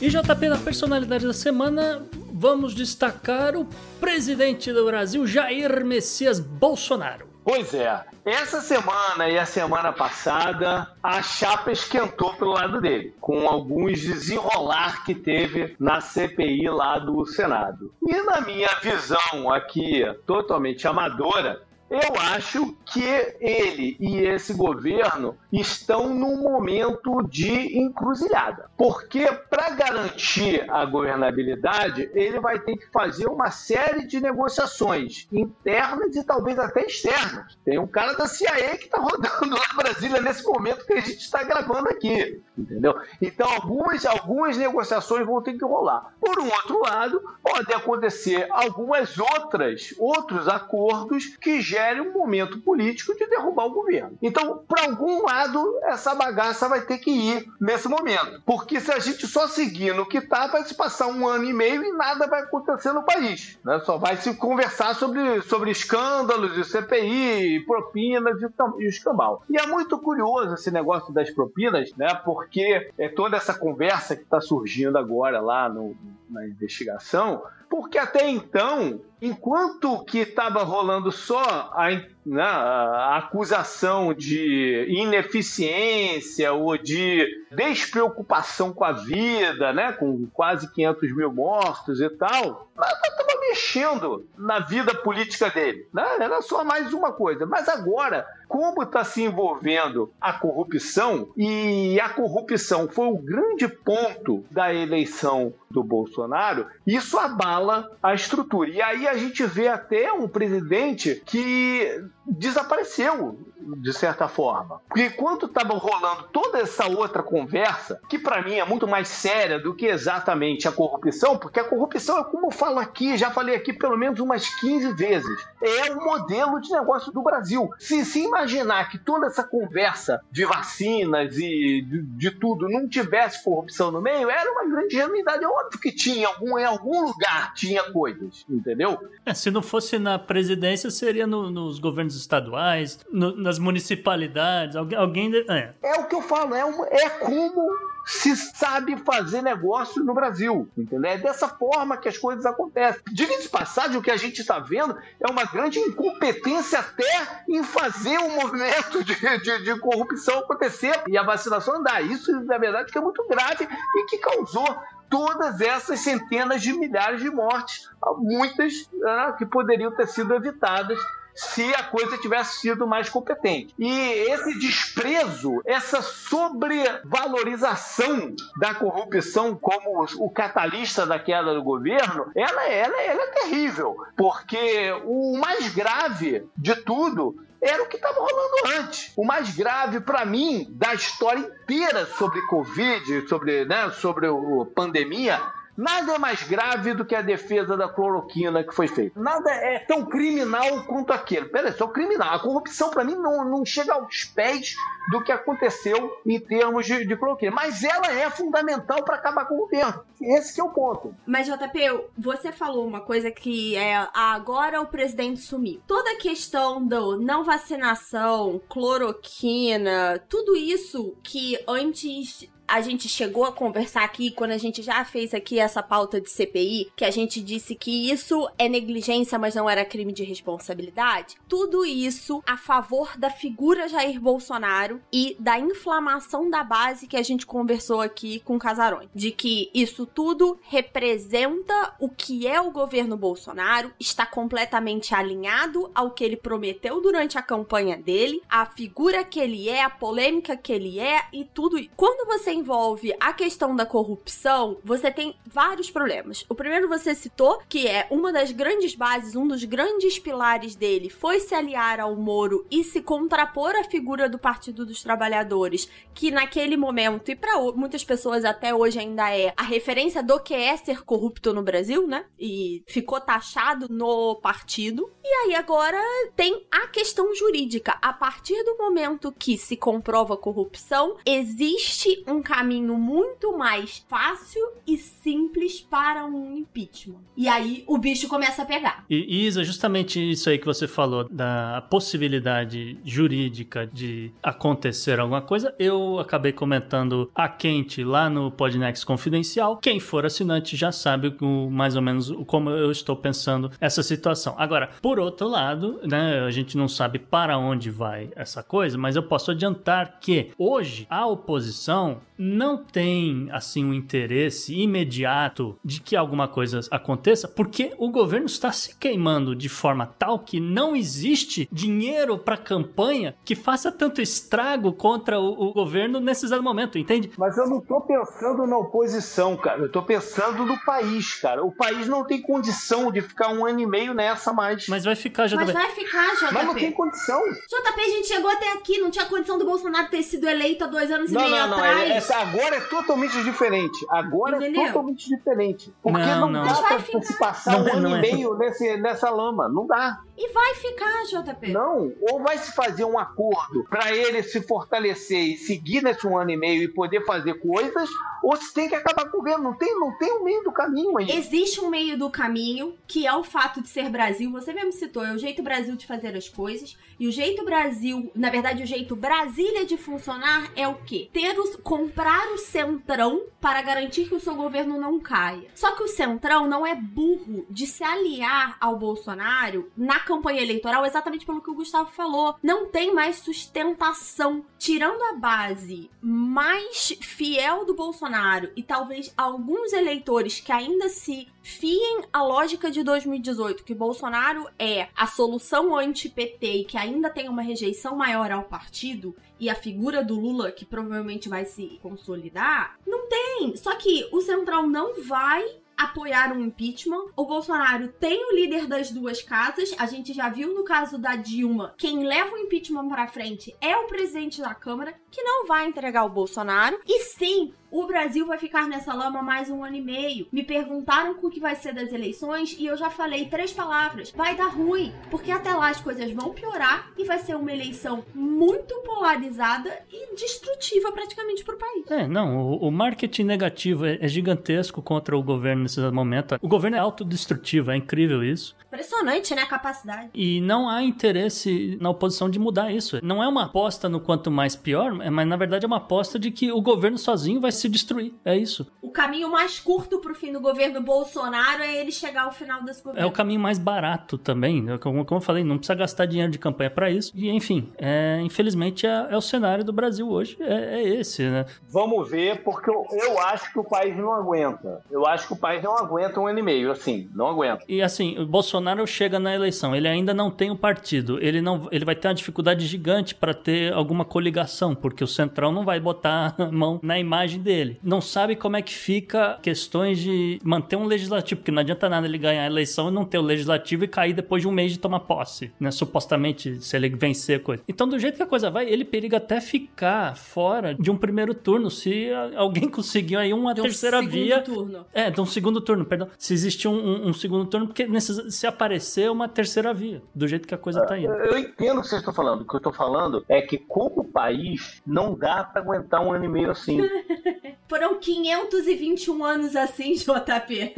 E 0.04 0.08
JP 0.10 0.50
na 0.50 0.58
personalidade 0.58 1.26
da 1.26 1.32
semana, 1.32 2.06
vamos 2.30 2.74
destacar 2.74 3.56
o 3.56 3.66
presidente 3.98 4.70
do 4.70 4.84
Brasil, 4.84 5.26
Jair 5.26 5.82
Messias 5.82 6.38
Bolsonaro. 6.38 7.26
Pois 7.42 7.72
é, 7.72 8.04
essa 8.24 8.62
semana 8.62 9.28
e 9.28 9.38
a 9.38 9.44
semana 9.44 9.92
passada, 9.92 10.88
a 11.02 11.22
chapa 11.22 11.72
esquentou 11.72 12.32
pelo 12.34 12.52
lado 12.52 12.80
dele, 12.80 13.14
com 13.20 13.46
alguns 13.46 14.00
desenrolar 14.00 15.04
que 15.04 15.14
teve 15.14 15.76
na 15.78 16.00
CPI 16.00 16.68
lá 16.70 16.98
do 16.98 17.26
Senado. 17.26 17.92
E 18.02 18.14
na 18.22 18.40
minha 18.40 18.74
visão 18.82 19.50
aqui, 19.50 20.02
totalmente 20.26 20.88
amadora, 20.88 21.62
eu 21.90 22.18
acho 22.18 22.76
que 22.86 23.04
ele 23.40 23.96
e 24.00 24.18
esse 24.20 24.54
governo 24.54 25.36
estão 25.52 26.14
num 26.14 26.42
momento 26.42 27.22
de 27.28 27.78
encruzilhada. 27.78 28.70
Porque, 28.76 29.30
para 29.48 29.70
garantir 29.70 30.68
a 30.70 30.84
governabilidade, 30.84 32.10
ele 32.14 32.40
vai 32.40 32.58
ter 32.58 32.76
que 32.76 32.90
fazer 32.90 33.26
uma 33.26 33.50
série 33.50 34.06
de 34.06 34.20
negociações 34.20 35.28
internas 35.32 36.16
e 36.16 36.24
talvez 36.24 36.58
até 36.58 36.86
externas. 36.86 37.56
Tem 37.64 37.78
um 37.78 37.86
cara 37.86 38.14
da 38.14 38.26
CIA 38.26 38.76
que 38.76 38.84
está 38.84 39.00
rodando 39.00 39.54
lá 39.54 39.64
em 39.72 39.76
Brasília 39.76 40.20
nesse 40.20 40.44
momento 40.44 40.86
que 40.86 40.94
a 40.94 41.00
gente 41.00 41.18
está 41.18 41.42
gravando 41.42 41.88
aqui. 41.88 42.42
Entendeu? 42.56 42.94
Então, 43.20 43.48
algumas, 43.52 44.06
algumas 44.06 44.56
negociações 44.56 45.26
vão 45.26 45.42
ter 45.42 45.54
que 45.54 45.64
rolar. 45.64 46.14
Por 46.20 46.40
um 46.40 46.46
outro 46.46 46.80
lado, 46.80 47.20
pode 47.42 47.72
acontecer 47.72 48.46
algumas 48.50 49.18
outras, 49.18 49.94
outros 49.98 50.48
acordos 50.48 51.36
que 51.36 51.60
gerem 51.74 52.02
um 52.02 52.12
momento 52.12 52.60
político 52.60 53.14
de 53.14 53.26
derrubar 53.26 53.66
o 53.66 53.74
governo. 53.74 54.16
Então, 54.22 54.62
para 54.68 54.84
algum 54.84 55.24
lado, 55.24 55.80
essa 55.82 56.14
bagaça 56.14 56.68
vai 56.68 56.82
ter 56.82 56.98
que 56.98 57.10
ir 57.10 57.48
nesse 57.60 57.88
momento. 57.88 58.40
Porque 58.46 58.80
se 58.80 58.92
a 58.92 58.98
gente 59.00 59.26
só 59.26 59.48
seguir 59.48 59.94
no 59.94 60.06
que 60.06 60.18
está, 60.18 60.46
vai 60.46 60.62
se 60.64 60.74
passar 60.74 61.08
um 61.08 61.26
ano 61.26 61.44
e 61.44 61.52
meio 61.52 61.84
e 61.84 61.92
nada 61.92 62.26
vai 62.28 62.42
acontecer 62.42 62.92
no 62.92 63.02
país. 63.02 63.58
Né? 63.64 63.80
Só 63.80 63.98
vai 63.98 64.16
se 64.16 64.34
conversar 64.34 64.94
sobre, 64.94 65.42
sobre 65.42 65.70
escândalos 65.70 66.54
de 66.54 66.64
CPI, 66.64 67.64
propinas 67.66 68.40
e 68.40 68.54
e 68.78 68.86
escambau. 68.86 69.42
E 69.50 69.58
é 69.58 69.66
muito 69.66 69.98
curioso 69.98 70.54
esse 70.54 70.70
negócio 70.70 71.12
das 71.12 71.30
propinas, 71.30 71.92
né? 71.96 72.14
porque 72.24 72.90
é 72.96 73.08
toda 73.08 73.36
essa 73.36 73.52
conversa 73.52 74.14
que 74.14 74.22
está 74.22 74.40
surgindo 74.40 74.96
agora 74.96 75.40
lá 75.40 75.68
no, 75.68 75.96
na 76.30 76.46
investigação, 76.46 77.42
porque 77.68 77.98
até 77.98 78.28
então, 78.28 79.00
enquanto 79.20 80.04
que 80.04 80.18
estava 80.18 80.62
rolando 80.62 81.10
só 81.10 81.72
a, 81.72 81.88
né, 82.24 82.42
a 82.42 83.16
acusação 83.16 84.14
de 84.14 84.86
ineficiência 84.88 86.52
ou 86.52 86.76
de 86.78 87.26
despreocupação 87.50 88.72
com 88.72 88.84
a 88.84 88.92
vida, 88.92 89.72
né, 89.72 89.92
com 89.92 90.26
quase 90.32 90.72
500 90.72 91.16
mil 91.16 91.32
mortos 91.32 92.00
e 92.00 92.08
tal, 92.10 92.68
estava 92.72 93.40
mexendo 93.48 94.26
na 94.36 94.58
vida 94.58 94.94
política 94.94 95.50
dele. 95.50 95.86
Né? 95.92 96.04
Era 96.20 96.42
só 96.42 96.64
mais 96.64 96.92
uma 96.92 97.12
coisa. 97.12 97.46
Mas 97.46 97.68
agora, 97.68 98.26
como 98.48 98.82
está 98.82 99.04
se 99.04 99.22
envolvendo 99.22 100.12
a 100.20 100.32
corrupção, 100.32 101.28
e 101.36 101.98
a 102.00 102.08
corrupção 102.08 102.88
foi 102.88 103.06
o 103.06 103.18
grande 103.18 103.68
ponto 103.68 104.44
da 104.50 104.72
eleição 104.74 105.52
do 105.70 105.82
Bolsonaro, 105.82 106.66
isso 106.86 107.18
abala 107.18 107.90
a 108.02 108.14
estrutura. 108.14 108.70
E 108.70 108.80
aí 108.80 109.06
a 109.06 109.16
gente 109.16 109.44
vê 109.44 109.68
até 109.68 110.12
um 110.12 110.28
presidente 110.28 111.22
que 111.26 112.04
desapareceu, 112.26 113.38
de 113.78 113.92
certa 113.92 114.28
forma. 114.28 114.80
Porque 114.88 115.06
enquanto 115.06 115.46
estava 115.46 115.74
rolando 115.74 116.24
toda 116.32 116.58
essa 116.58 116.86
outra 116.86 117.22
conversa, 117.22 118.00
que 118.08 118.18
para 118.18 118.42
mim 118.42 118.54
é 118.54 118.64
muito 118.64 118.86
mais 118.86 119.08
séria 119.08 119.58
do 119.58 119.74
que 119.74 119.86
exatamente 119.86 120.66
a 120.68 120.72
corrupção, 120.72 121.36
porque 121.38 121.60
a 121.60 121.64
corrupção 121.64 122.18
é 122.18 122.24
como 122.24 122.46
eu 122.46 122.50
falo 122.50 122.78
aqui, 122.78 123.16
já 123.16 123.30
falei 123.30 123.54
aqui 123.54 123.72
pelo 123.72 123.96
menos 123.96 124.20
umas 124.20 124.48
15 124.60 124.92
vezes, 124.94 125.46
é 125.62 125.92
o 125.92 126.04
modelo 126.04 126.60
de 126.60 126.70
negócio 126.70 127.12
do 127.12 127.22
Brasil. 127.22 127.70
Se 127.78 128.04
se 128.04 128.22
imaginar 128.22 128.90
que 128.90 128.98
toda 128.98 129.26
essa 129.26 129.42
conversa 129.44 130.20
de 130.30 130.44
vacinas 130.44 131.36
e 131.36 131.82
de, 131.82 132.02
de 132.02 132.30
tudo 132.30 132.68
não 132.68 132.88
tivesse 132.88 133.42
corrupção 133.44 133.90
no 133.90 134.00
meio, 134.00 134.28
era 134.30 134.50
uma 134.50 134.68
grande 134.68 134.94
ingenuidade. 134.96 135.44
É 135.44 135.48
óbvio 135.48 135.80
que 135.80 135.92
tinha, 135.92 136.28
algum, 136.28 136.58
em 136.58 136.64
algum 136.64 137.04
lugar 137.06 137.52
tinha 137.54 137.82
coisas, 137.92 138.44
entendeu? 138.48 138.98
É, 139.24 139.32
se 139.34 139.50
não 139.50 139.62
fosse 139.62 139.98
na 139.98 140.18
presidência, 140.18 140.90
seria 140.90 141.26
no- 141.26 141.50
nos 141.50 141.78
governos 141.78 142.16
estaduais, 142.16 142.98
no- 143.10 143.36
nas 143.36 143.53
municipalidades, 143.58 144.76
alguém... 144.76 144.98
alguém 144.98 145.32
é. 145.48 145.72
É 145.82 145.94
o 146.00 146.06
que 146.06 146.14
eu 146.14 146.22
falo, 146.22 146.54
é, 146.54 146.62
é 146.90 147.08
como 147.10 147.68
se 148.06 148.36
sabe 148.36 148.98
fazer 148.98 149.40
negócio 149.40 150.04
no 150.04 150.12
Brasil, 150.12 150.68
entendeu? 150.76 151.10
É 151.10 151.16
dessa 151.16 151.48
forma 151.48 151.96
que 151.96 152.08
as 152.08 152.18
coisas 152.18 152.44
acontecem. 152.44 153.00
Diga 153.10 153.38
de 153.40 153.48
passagem, 153.48 153.96
o 153.96 154.02
que 154.02 154.10
a 154.10 154.16
gente 154.16 154.40
está 154.40 154.58
vendo 154.58 154.94
é 155.18 155.30
uma 155.30 155.44
grande 155.44 155.78
incompetência 155.78 156.80
até 156.80 157.44
em 157.48 157.62
fazer 157.62 158.18
um 158.18 158.34
movimento 158.42 159.02
de, 159.02 159.14
de- 159.14 159.64
de 159.64 159.80
corrupção 159.80 160.40
acontecer 160.40 161.00
e 161.08 161.16
a 161.16 161.22
vacinação 161.22 161.76
andar. 161.76 162.02
Isso, 162.02 162.30
na 162.44 162.58
verdade, 162.58 162.92
que 162.92 162.98
é 162.98 163.00
muito 163.00 163.26
grave 163.26 163.66
e 163.96 164.04
que 164.06 164.18
causou 164.18 164.66
todas 165.08 165.60
essas 165.62 166.00
centenas 166.00 166.60
de 166.60 166.72
milhares 166.74 167.22
de 167.22 167.30
mortes, 167.30 167.88
muitas 168.18 168.90
ah, 169.06 169.34
que 169.38 169.46
poderiam 169.46 169.92
ter 169.92 170.08
sido 170.08 170.34
evitadas 170.34 170.98
se 171.34 171.74
a 171.74 171.82
coisa 171.82 172.16
tivesse 172.18 172.60
sido 172.60 172.86
mais 172.86 173.08
competente. 173.08 173.74
E 173.78 173.90
esse 174.30 174.56
desprezo, 174.58 175.60
essa 175.64 176.00
sobrevalorização 176.00 178.34
da 178.56 178.72
corrupção 178.74 179.56
como 179.56 180.06
o 180.18 180.30
catalista 180.30 181.04
da 181.04 181.18
queda 181.18 181.52
do 181.54 181.62
governo, 181.62 182.30
ela, 182.34 182.66
ela, 182.68 183.02
ela 183.02 183.22
é 183.22 183.26
terrível, 183.26 183.96
porque 184.16 184.90
o 185.04 185.36
mais 185.38 185.74
grave 185.74 186.46
de 186.56 186.76
tudo 186.76 187.36
era 187.60 187.82
o 187.82 187.86
que 187.86 187.96
estava 187.96 188.20
rolando 188.20 188.80
antes. 188.80 189.12
O 189.16 189.24
mais 189.24 189.56
grave 189.56 189.98
para 190.00 190.24
mim 190.26 190.68
da 190.70 190.94
história 190.94 191.40
inteira 191.40 192.06
sobre 192.06 192.40
Covid, 192.42 193.26
sobre, 193.26 193.64
né, 193.64 193.90
sobre 193.90 194.28
o 194.28 194.64
pandemia, 194.66 195.40
Nada 195.76 196.14
é 196.14 196.18
mais 196.18 196.42
grave 196.44 196.94
do 196.94 197.04
que 197.04 197.14
a 197.14 197.22
defesa 197.22 197.76
da 197.76 197.88
cloroquina 197.88 198.62
que 198.62 198.74
foi 198.74 198.86
feita. 198.86 199.20
Nada 199.20 199.50
é 199.50 199.80
tão 199.80 200.04
criminal 200.04 200.84
quanto 200.84 201.12
aquilo. 201.12 201.48
Pera 201.48 201.68
aí, 201.68 201.74
só 201.74 201.88
criminal. 201.88 202.34
A 202.34 202.38
corrupção, 202.38 202.90
para 202.90 203.04
mim, 203.04 203.16
não, 203.16 203.44
não 203.44 203.64
chega 203.64 203.94
aos 203.94 204.24
pés 204.24 204.74
do 205.10 205.22
que 205.22 205.32
aconteceu 205.32 206.16
em 206.24 206.38
termos 206.38 206.86
de, 206.86 207.06
de 207.06 207.16
cloroquina. 207.16 207.52
Mas 207.52 207.82
ela 207.82 208.12
é 208.12 208.30
fundamental 208.30 209.02
para 209.04 209.16
acabar 209.16 209.46
com 209.46 209.54
o 209.54 209.58
governo. 209.58 210.04
Esse 210.20 210.60
é 210.60 210.64
o 210.64 210.70
ponto. 210.70 211.14
Mas, 211.26 211.46
JP, 211.46 212.06
você 212.16 212.52
falou 212.52 212.86
uma 212.86 213.00
coisa 213.00 213.30
que 213.30 213.76
é 213.76 214.08
agora 214.14 214.80
o 214.80 214.86
presidente 214.86 215.40
sumiu. 215.40 215.80
Toda 215.86 216.12
a 216.12 216.16
questão 216.16 216.84
do 216.86 217.20
não 217.20 217.44
vacinação, 217.44 218.60
cloroquina, 218.68 220.22
tudo 220.28 220.56
isso 220.56 221.16
que 221.22 221.58
antes 221.66 222.48
a 222.66 222.80
gente 222.80 223.08
chegou 223.08 223.44
a 223.44 223.52
conversar 223.52 224.04
aqui, 224.04 224.30
quando 224.30 224.52
a 224.52 224.58
gente 224.58 224.82
já 224.82 225.04
fez 225.04 225.34
aqui 225.34 225.58
essa 225.58 225.82
pauta 225.82 226.20
de 226.20 226.30
CPI, 226.30 226.90
que 226.96 227.04
a 227.04 227.10
gente 227.10 227.40
disse 227.40 227.74
que 227.74 228.10
isso 228.10 228.48
é 228.58 228.68
negligência, 228.68 229.38
mas 229.38 229.54
não 229.54 229.68
era 229.68 229.84
crime 229.84 230.12
de 230.12 230.24
responsabilidade. 230.24 231.36
Tudo 231.48 231.84
isso 231.84 232.42
a 232.46 232.56
favor 232.56 233.16
da 233.18 233.30
figura 233.30 233.88
Jair 233.88 234.20
Bolsonaro 234.20 235.00
e 235.12 235.36
da 235.38 235.58
inflamação 235.58 236.48
da 236.48 236.64
base 236.64 237.06
que 237.06 237.16
a 237.16 237.22
gente 237.22 237.46
conversou 237.46 238.00
aqui 238.00 238.40
com 238.40 238.58
Casarões. 238.58 239.08
De 239.14 239.30
que 239.30 239.70
isso 239.74 240.06
tudo 240.06 240.58
representa 240.62 241.94
o 242.00 242.08
que 242.08 242.46
é 242.46 242.60
o 242.60 242.70
governo 242.70 243.16
Bolsonaro, 243.16 243.92
está 244.00 244.24
completamente 244.24 245.14
alinhado 245.14 245.90
ao 245.94 246.10
que 246.10 246.24
ele 246.24 246.36
prometeu 246.36 247.00
durante 247.00 247.36
a 247.36 247.42
campanha 247.42 247.96
dele, 247.96 248.42
a 248.48 248.64
figura 248.66 249.24
que 249.24 249.38
ele 249.38 249.68
é, 249.68 249.82
a 249.82 249.90
polêmica 249.90 250.56
que 250.56 250.72
ele 250.72 250.98
é 250.98 251.24
e 251.32 251.44
tudo. 251.44 251.78
Quando 251.96 252.26
você 252.26 252.53
envolve 252.54 253.14
a 253.20 253.32
questão 253.32 253.74
da 253.74 253.84
corrupção, 253.84 254.78
você 254.84 255.10
tem 255.10 255.36
vários 255.46 255.90
problemas. 255.90 256.44
O 256.48 256.54
primeiro 256.54 256.88
você 256.88 257.14
citou, 257.14 257.60
que 257.68 257.86
é 257.86 258.06
uma 258.10 258.32
das 258.32 258.52
grandes 258.52 258.94
bases, 258.94 259.36
um 259.36 259.46
dos 259.46 259.64
grandes 259.64 260.18
pilares 260.18 260.74
dele 260.74 261.10
foi 261.10 261.40
se 261.40 261.54
aliar 261.54 262.00
ao 262.00 262.16
Moro 262.16 262.66
e 262.70 262.82
se 262.84 263.02
contrapor 263.02 263.74
à 263.76 263.84
figura 263.84 264.28
do 264.28 264.38
Partido 264.38 264.86
dos 264.86 265.02
Trabalhadores, 265.02 265.88
que 266.14 266.30
naquele 266.30 266.76
momento 266.76 267.30
e 267.30 267.36
para 267.36 267.60
muitas 267.72 268.04
pessoas 268.04 268.44
até 268.44 268.74
hoje 268.74 268.98
ainda 268.98 269.34
é 269.34 269.52
a 269.56 269.62
referência 269.62 270.22
do 270.22 270.40
que 270.40 270.54
é 270.54 270.76
ser 270.76 271.04
corrupto 271.04 271.52
no 271.52 271.62
Brasil, 271.62 272.06
né? 272.06 272.24
E 272.38 272.82
ficou 272.86 273.20
taxado 273.20 273.88
no 273.88 274.36
partido. 274.36 275.10
E 275.22 275.28
aí 275.28 275.54
agora 275.54 276.00
tem 276.36 276.66
a 276.70 276.86
questão 276.88 277.34
jurídica. 277.34 277.98
A 278.00 278.12
partir 278.12 278.62
do 278.64 278.76
momento 278.76 279.32
que 279.32 279.56
se 279.56 279.76
comprova 279.76 280.36
corrupção, 280.36 281.16
existe 281.24 282.22
um 282.26 282.42
caminho 282.44 282.96
muito 282.96 283.56
mais 283.58 284.04
fácil 284.08 284.60
e 284.86 284.96
simples 284.98 285.80
para 285.80 286.24
um 286.26 286.56
impeachment. 286.58 287.18
E 287.36 287.48
aí 287.48 287.82
o 287.88 287.98
bicho 287.98 288.28
começa 288.28 288.62
a 288.62 288.64
pegar. 288.66 289.04
E 289.10 289.44
Isa, 289.46 289.64
justamente 289.64 290.20
isso 290.30 290.48
aí 290.48 290.58
que 290.58 290.66
você 290.66 290.86
falou, 290.86 291.26
da 291.28 291.82
possibilidade 291.90 292.98
jurídica 293.04 293.86
de 293.86 294.30
acontecer 294.42 295.18
alguma 295.18 295.40
coisa, 295.42 295.74
eu 295.78 296.18
acabei 296.18 296.52
comentando 296.52 297.30
a 297.34 297.48
quente 297.48 298.04
lá 298.04 298.28
no 298.30 298.50
Podnext 298.50 299.04
Confidencial. 299.04 299.78
Quem 299.78 299.98
for 299.98 300.24
assinante 300.26 300.76
já 300.76 300.92
sabe 300.92 301.34
o- 301.40 301.70
mais 301.70 301.96
ou 301.96 302.02
menos 302.02 302.30
como 302.46 302.70
eu 302.70 302.90
estou 302.90 303.16
pensando 303.16 303.70
essa 303.80 304.02
situação. 304.02 304.54
Agora, 304.58 304.90
por 305.00 305.18
outro 305.18 305.48
lado, 305.48 305.98
né, 306.04 306.40
a 306.40 306.50
gente 306.50 306.76
não 306.76 306.88
sabe 306.88 307.18
para 307.18 307.56
onde 307.58 307.90
vai 307.90 308.30
essa 308.36 308.62
coisa, 308.62 308.98
mas 308.98 309.16
eu 309.16 309.22
posso 309.22 309.50
adiantar 309.50 310.18
que 310.20 310.50
hoje 310.58 311.06
a 311.08 311.26
oposição 311.26 312.20
não 312.38 312.76
tem 312.76 313.48
assim 313.52 313.84
um 313.84 313.94
interesse 313.94 314.74
imediato 314.74 315.78
de 315.84 316.00
que 316.00 316.16
alguma 316.16 316.48
coisa 316.48 316.80
aconteça, 316.90 317.48
porque 317.48 317.92
o 317.98 318.10
governo 318.10 318.46
está 318.46 318.72
se 318.72 318.96
queimando 318.96 319.54
de 319.54 319.68
forma 319.68 320.06
tal 320.18 320.38
que 320.38 320.60
não 320.60 320.96
existe 320.96 321.68
dinheiro 321.70 322.38
para 322.38 322.56
campanha 322.56 323.34
que 323.44 323.54
faça 323.54 323.92
tanto 323.92 324.20
estrago 324.20 324.92
contra 324.92 325.38
o, 325.38 325.68
o 325.68 325.72
governo 325.72 326.20
nesse 326.20 326.46
exato 326.46 326.62
momento, 326.62 326.98
entende? 326.98 327.30
Mas 327.36 327.56
eu 327.56 327.68
não 327.68 327.80
tô 327.80 328.00
pensando 328.00 328.66
na 328.66 328.76
oposição, 328.78 329.56
cara. 329.56 329.82
Eu 329.82 329.92
tô 329.92 330.02
pensando 330.02 330.64
no 330.64 330.78
país, 330.84 331.34
cara. 331.34 331.64
O 331.64 331.72
país 331.72 332.08
não 332.08 332.24
tem 332.24 332.40
condição 332.40 333.10
de 333.10 333.20
ficar 333.20 333.48
um 333.48 333.66
ano 333.66 333.80
e 333.80 333.86
meio 333.86 334.14
nessa 334.14 334.52
mais. 334.52 334.88
Mas 334.88 335.04
vai 335.04 335.14
ficar 335.16 335.46
já 335.46 335.56
Mas 335.56 335.72
vai 335.72 335.90
ficar, 335.90 336.34
JP. 336.36 336.54
Mas 336.54 336.66
não 336.66 336.74
tem 336.74 336.92
condição. 336.92 337.40
JP, 337.44 338.00
a 338.00 338.08
gente 338.08 338.28
chegou 338.28 338.50
até 338.50 338.72
aqui, 338.72 338.98
não 338.98 339.10
tinha 339.10 339.24
condição 339.26 339.58
do 339.58 339.64
Bolsonaro 339.64 340.08
ter 340.08 340.22
sido 340.22 340.48
eleito 340.48 340.84
há 340.84 340.86
dois 340.86 341.10
anos 341.10 341.30
e 341.30 341.34
Não, 341.34 341.42
meio 341.42 341.56
não, 341.56 341.68
não. 341.68 341.76
atrás. 341.78 342.10
É, 342.10 342.20
essa 342.24 342.36
agora 342.36 342.76
é 342.76 342.80
totalmente 342.80 343.42
diferente. 343.42 344.04
Agora 344.10 344.56
Entendeu? 344.56 344.82
é 344.82 344.86
totalmente 344.86 345.28
diferente. 345.28 345.92
Porque 346.02 346.18
Não, 346.18 346.40
não, 346.40 346.50
não. 346.50 346.64
dá 346.64 346.74
pra 346.82 346.98
ficar. 346.98 347.22
se 347.22 347.38
passar 347.38 347.78
Não 347.78 347.84
um 347.84 347.96
ano 347.96 348.08
e 348.10 348.14
é. 348.14 348.20
meio 348.20 348.54
nesse, 348.56 348.96
nessa 348.96 349.30
lama. 349.30 349.68
Não 349.68 349.86
dá. 349.86 350.20
E 350.36 350.52
vai 350.52 350.74
ficar, 350.74 351.24
JP. 351.24 351.72
Não. 351.72 352.12
Ou 352.20 352.42
vai 352.42 352.58
se 352.58 352.72
fazer 352.74 353.04
um 353.04 353.18
acordo 353.18 353.84
pra 353.88 354.12
ele 354.12 354.42
se 354.42 354.60
fortalecer 354.62 355.38
e 355.38 355.56
seguir 355.56 356.02
nesse 356.02 356.26
um 356.26 356.36
ano 356.36 356.50
e 356.50 356.56
meio 356.56 356.82
e 356.82 356.88
poder 356.88 357.24
fazer 357.24 357.54
coisas, 357.54 358.08
ou 358.42 358.56
se 358.56 358.74
tem 358.74 358.88
que 358.88 358.94
acabar 358.94 359.30
com 359.30 359.36
o 359.36 359.40
governo. 359.40 359.64
Não 359.64 359.74
tem, 359.74 359.98
não 359.98 360.16
tem 360.18 360.32
o 360.32 360.42
meio 360.44 360.62
do 360.64 360.72
caminho 360.72 361.16
aí. 361.18 361.30
Existe 361.30 361.80
um 361.80 361.88
meio 361.88 362.18
do 362.18 362.30
caminho, 362.30 362.96
que 363.06 363.26
é 363.26 363.34
o 363.34 363.44
fato 363.44 363.80
de 363.80 363.88
ser 363.88 364.08
Brasil. 364.10 364.50
Você 364.50 364.72
mesmo 364.72 364.92
citou, 364.92 365.24
é 365.24 365.32
o 365.32 365.38
jeito 365.38 365.62
Brasil 365.62 365.94
de 365.94 366.06
fazer 366.06 366.36
as 366.36 366.48
coisas. 366.48 366.96
E 367.18 367.28
o 367.28 367.32
jeito 367.32 367.64
Brasil, 367.64 368.30
na 368.34 368.50
verdade, 368.50 368.82
o 368.82 368.86
jeito 368.86 369.14
Brasília 369.14 369.84
de 369.84 369.96
funcionar 369.96 370.70
é 370.74 370.88
o 370.88 370.94
quê? 370.94 371.28
Ter 371.32 371.56
os, 371.58 371.76
com 371.76 372.08
comprar 372.14 372.52
o 372.52 372.58
Centrão 372.58 373.46
para 373.60 373.82
garantir 373.82 374.28
que 374.28 374.36
o 374.36 374.40
seu 374.40 374.54
governo 374.54 375.00
não 375.00 375.18
caia. 375.18 375.68
Só 375.74 375.96
que 375.96 376.04
o 376.04 376.08
Centrão 376.08 376.68
não 376.68 376.86
é 376.86 376.94
burro 376.94 377.66
de 377.68 377.88
se 377.88 378.04
aliar 378.04 378.76
ao 378.80 378.96
Bolsonaro 378.96 379.90
na 379.96 380.20
campanha 380.20 380.62
eleitoral, 380.62 381.04
exatamente 381.04 381.44
pelo 381.44 381.60
que 381.60 381.70
o 381.70 381.74
Gustavo 381.74 382.12
falou. 382.12 382.56
Não 382.62 382.86
tem 382.86 383.12
mais 383.12 383.38
sustentação. 383.38 384.64
Tirando 384.78 385.22
a 385.22 385.32
base 385.32 386.08
mais 386.20 387.16
fiel 387.20 387.84
do 387.84 387.94
Bolsonaro 387.94 388.70
e 388.76 388.82
talvez 388.82 389.32
alguns 389.36 389.92
eleitores 389.92 390.60
que 390.60 390.70
ainda 390.70 391.08
se 391.08 391.48
fiem 391.64 392.24
à 392.30 392.42
lógica 392.42 392.90
de 392.90 393.02
2018, 393.02 393.84
que 393.84 393.94
Bolsonaro 393.94 394.68
é 394.78 395.08
a 395.16 395.26
solução 395.26 395.96
anti-PT 395.96 396.66
e 396.66 396.84
que 396.84 396.98
ainda 396.98 397.30
tem 397.30 397.48
uma 397.48 397.62
rejeição 397.62 398.14
maior 398.14 398.52
ao 398.52 398.64
partido, 398.64 399.34
e 399.58 399.70
a 399.70 399.74
figura 399.74 400.22
do 400.22 400.38
Lula, 400.38 400.70
que 400.70 400.84
provavelmente 400.84 401.48
vai 401.48 401.64
se 401.64 401.98
consolidar, 402.02 402.98
não 403.06 403.26
tem. 403.28 403.74
Só 403.76 403.96
que 403.96 404.28
o 404.30 404.42
Central 404.42 404.86
não 404.86 405.22
vai 405.22 405.64
apoiar 405.96 406.52
um 406.52 406.60
impeachment. 406.60 407.26
O 407.36 407.44
Bolsonaro 407.44 408.08
tem 408.08 408.44
o 408.44 408.54
líder 408.54 408.86
das 408.86 409.10
duas 409.10 409.42
casas. 409.42 409.94
A 409.98 410.06
gente 410.06 410.32
já 410.32 410.48
viu 410.48 410.74
no 410.74 410.84
caso 410.84 411.18
da 411.18 411.36
Dilma, 411.36 411.94
quem 411.96 412.26
leva 412.26 412.54
o 412.54 412.58
impeachment 412.58 413.08
para 413.08 413.28
frente 413.28 413.74
é 413.80 413.96
o 413.96 414.06
presidente 414.06 414.60
da 414.60 414.74
Câmara, 414.74 415.14
que 415.34 415.42
não 415.42 415.66
vai 415.66 415.86
entregar 415.86 416.24
o 416.24 416.28
Bolsonaro. 416.28 417.00
E 417.04 417.24
sim, 417.24 417.72
o 417.94 418.06
Brasil 418.06 418.44
vai 418.44 418.58
ficar 418.58 418.88
nessa 418.88 419.14
lama 419.14 419.40
mais 419.40 419.68
um 419.70 419.84
ano 419.84 419.94
e 419.94 420.00
meio. 420.00 420.46
Me 420.50 420.62
perguntaram 420.64 421.36
o 421.40 421.50
que 421.50 421.60
vai 421.60 421.76
ser 421.76 421.92
das 421.92 422.12
eleições 422.12 422.76
e 422.78 422.86
eu 422.86 422.96
já 422.96 423.08
falei 423.08 423.46
três 423.46 423.72
palavras: 423.72 424.32
vai 424.32 424.56
dar 424.56 424.66
ruim, 424.66 425.12
porque 425.30 425.52
até 425.52 425.72
lá 425.72 425.90
as 425.90 426.00
coisas 426.00 426.30
vão 426.32 426.52
piorar 426.52 427.10
e 427.16 427.24
vai 427.24 427.38
ser 427.38 427.56
uma 427.56 427.72
eleição 427.72 428.24
muito 428.34 428.94
polarizada 429.02 429.96
e 430.12 430.34
destrutiva 430.34 431.12
praticamente 431.12 431.64
para 431.64 431.74
o 431.74 431.78
país. 431.78 432.10
É, 432.10 432.26
não, 432.26 432.58
o, 432.58 432.88
o 432.88 432.90
marketing 432.90 433.44
negativo 433.44 434.06
é, 434.06 434.18
é 434.20 434.28
gigantesco 434.28 435.00
contra 435.00 435.36
o 435.36 435.42
governo 435.42 435.84
nesse 435.84 436.00
momento. 436.10 436.58
O 436.60 436.68
governo 436.68 436.96
é 436.96 437.00
autodestrutivo, 437.00 437.90
é 437.90 437.96
incrível 437.96 438.42
isso. 438.42 438.74
Impressionante, 438.86 439.54
né, 439.54 439.62
a 439.62 439.66
capacidade. 439.66 440.30
E 440.34 440.60
não 440.60 440.88
há 440.88 441.02
interesse 441.02 441.96
na 442.00 442.10
oposição 442.10 442.48
de 442.48 442.58
mudar 442.58 442.92
isso. 442.92 443.18
Não 443.22 443.42
é 443.42 443.48
uma 443.48 443.64
aposta 443.64 444.08
no 444.08 444.20
quanto 444.20 444.50
mais 444.50 444.76
pior, 444.76 445.12
mas 445.30 445.46
na 445.46 445.56
verdade 445.56 445.84
é 445.84 445.86
uma 445.86 445.98
aposta 445.98 446.38
de 446.38 446.50
que 446.50 446.72
o 446.72 446.80
governo 446.80 447.18
sozinho 447.18 447.60
vai 447.60 447.72
se 447.72 447.88
destruir. 447.88 448.32
É 448.44 448.56
isso. 448.56 448.86
O 449.00 449.10
caminho 449.10 449.50
mais 449.50 449.78
curto 449.78 450.18
pro 450.18 450.34
fim 450.34 450.52
do 450.52 450.60
governo 450.60 451.00
Bolsonaro 451.00 451.82
é 451.82 452.00
ele 452.00 452.10
chegar 452.10 452.44
ao 452.44 452.52
final 452.52 452.82
desse 452.82 453.02
governo. 453.02 453.24
É 453.24 453.28
o 453.28 453.32
caminho 453.32 453.60
mais 453.60 453.78
barato 453.78 454.36
também. 454.36 454.86
Como, 454.98 455.24
como 455.24 455.38
eu 455.38 455.44
falei, 455.44 455.62
não 455.62 455.78
precisa 455.78 455.94
gastar 455.94 456.26
dinheiro 456.26 456.50
de 456.50 456.58
campanha 456.58 456.90
para 456.90 457.10
isso. 457.10 457.32
E 457.34 457.50
enfim, 457.50 457.92
é, 457.98 458.40
infelizmente 458.42 459.06
é, 459.06 459.28
é, 459.30 459.36
o 459.36 459.40
cenário 459.40 459.84
do 459.84 459.92
Brasil 459.92 460.28
hoje. 460.28 460.56
É, 460.60 461.00
é 461.00 461.08
esse, 461.08 461.42
né? 461.42 461.66
Vamos 461.88 462.30
ver, 462.30 462.62
porque 462.62 462.90
eu, 462.90 463.06
eu 463.12 463.38
acho 463.38 463.72
que 463.72 463.78
o 463.78 463.84
país 463.84 464.16
não 464.16 464.32
aguenta. 464.32 465.02
Eu 465.10 465.26
acho 465.26 465.46
que 465.46 465.52
o 465.52 465.56
país 465.56 465.82
não 465.82 465.96
aguenta 465.96 466.40
um 466.40 466.46
ano 466.46 466.58
e 466.58 466.62
meio, 466.62 466.90
assim, 466.90 467.28
não 467.34 467.48
aguenta. 467.48 467.84
E 467.88 468.02
assim, 468.02 468.38
o 468.38 468.46
Bolsonaro 468.46 469.06
chega 469.06 469.38
na 469.38 469.54
eleição, 469.54 469.94
ele 469.94 470.08
ainda 470.08 470.32
não 470.32 470.50
tem 470.50 470.70
o 470.70 470.74
um 470.74 470.76
partido, 470.76 471.38
ele 471.40 471.60
não, 471.60 471.88
ele 471.92 472.04
vai 472.04 472.14
ter 472.14 472.28
uma 472.28 472.34
dificuldade 472.34 472.86
gigante 472.86 473.34
para 473.34 473.54
ter 473.54 473.92
alguma 473.92 474.24
coligação, 474.24 474.94
porque 474.94 475.13
o 475.22 475.28
Centrão 475.28 475.70
não 475.70 475.84
vai 475.84 476.00
botar 476.00 476.54
a 476.58 476.72
mão 476.72 476.98
na 477.02 477.18
imagem 477.18 477.60
dele. 477.60 477.98
Não 478.02 478.20
sabe 478.20 478.56
como 478.56 478.76
é 478.76 478.82
que 478.82 478.94
fica 478.94 479.58
questões 479.62 480.18
de 480.18 480.58
manter 480.64 480.96
um 480.96 481.04
legislativo, 481.04 481.60
porque 481.60 481.70
não 481.70 481.80
adianta 481.80 482.08
nada 482.08 482.26
ele 482.26 482.38
ganhar 482.38 482.62
a 482.62 482.66
eleição 482.66 483.08
e 483.08 483.12
não 483.12 483.24
ter 483.24 483.38
o 483.38 483.42
legislativo 483.42 484.04
e 484.04 484.08
cair 484.08 484.32
depois 484.32 484.62
de 484.62 484.68
um 484.68 484.72
mês 484.72 484.92
de 484.92 484.98
tomar 484.98 485.20
posse, 485.20 485.72
né? 485.78 485.90
Supostamente, 485.90 486.82
se 486.82 486.96
ele 486.96 487.08
vencer 487.10 487.60
a 487.60 487.62
coisa. 487.62 487.82
Então, 487.86 488.08
do 488.08 488.18
jeito 488.18 488.36
que 488.36 488.42
a 488.42 488.46
coisa 488.46 488.70
vai, 488.70 488.88
ele 488.88 489.04
periga 489.04 489.36
até 489.36 489.60
ficar 489.60 490.36
fora 490.36 490.94
de 490.94 491.10
um 491.10 491.16
primeiro 491.16 491.54
turno, 491.54 491.90
se 491.90 492.30
alguém 492.56 492.88
conseguiu 492.90 493.38
aí 493.38 493.52
uma 493.52 493.74
de 493.74 493.80
um 493.80 493.84
terceira 493.84 494.22
via. 494.22 494.60
Turno. 494.62 495.04
É, 495.12 495.30
de 495.30 495.40
um 495.40 495.46
segundo 495.46 495.80
turno, 495.80 496.04
perdão. 496.04 496.28
Se 496.38 496.54
existe 496.54 496.88
um, 496.88 496.94
um, 496.94 497.28
um 497.28 497.32
segundo 497.32 497.66
turno, 497.66 497.86
porque 497.86 498.06
nesses, 498.06 498.54
se 498.54 498.66
aparecer 498.66 499.30
uma 499.30 499.48
terceira 499.48 499.92
via, 499.92 500.22
do 500.34 500.48
jeito 500.48 500.66
que 500.66 500.74
a 500.74 500.78
coisa 500.78 501.04
tá 501.04 501.18
indo. 501.18 501.32
Eu 501.32 501.58
entendo 501.58 501.98
o 501.98 502.02
que 502.02 502.08
vocês 502.08 502.20
estão 502.20 502.34
falando. 502.34 502.62
O 502.62 502.66
que 502.66 502.74
eu 502.74 502.80
tô 502.80 502.92
falando 502.92 503.44
é 503.48 503.60
que, 503.62 503.78
como 503.78 504.24
país, 504.24 505.02
não 505.06 505.36
dá 505.36 505.64
para 505.64 505.82
aguentar 505.82 506.22
um 506.22 506.32
ano 506.32 506.44
e 506.44 506.48
meio 506.48 506.70
assim. 506.70 507.00
Foram 507.88 508.18
521 508.18 509.44
anos 509.44 509.76
assim, 509.76 510.14
JP. 510.16 510.94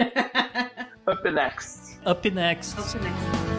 Up 1.06 1.30
next. 1.30 2.00
Up 2.06 2.30
next. 2.30 2.78
Up 2.78 2.98
next. 2.98 3.56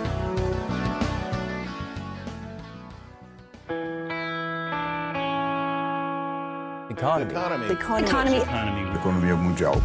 Economy. 6.89 7.31
Economy. 7.31 7.71
Economy. 7.71 8.37
Economy. 8.37 8.95
Economia 8.95 9.35
mundial. 9.35 9.75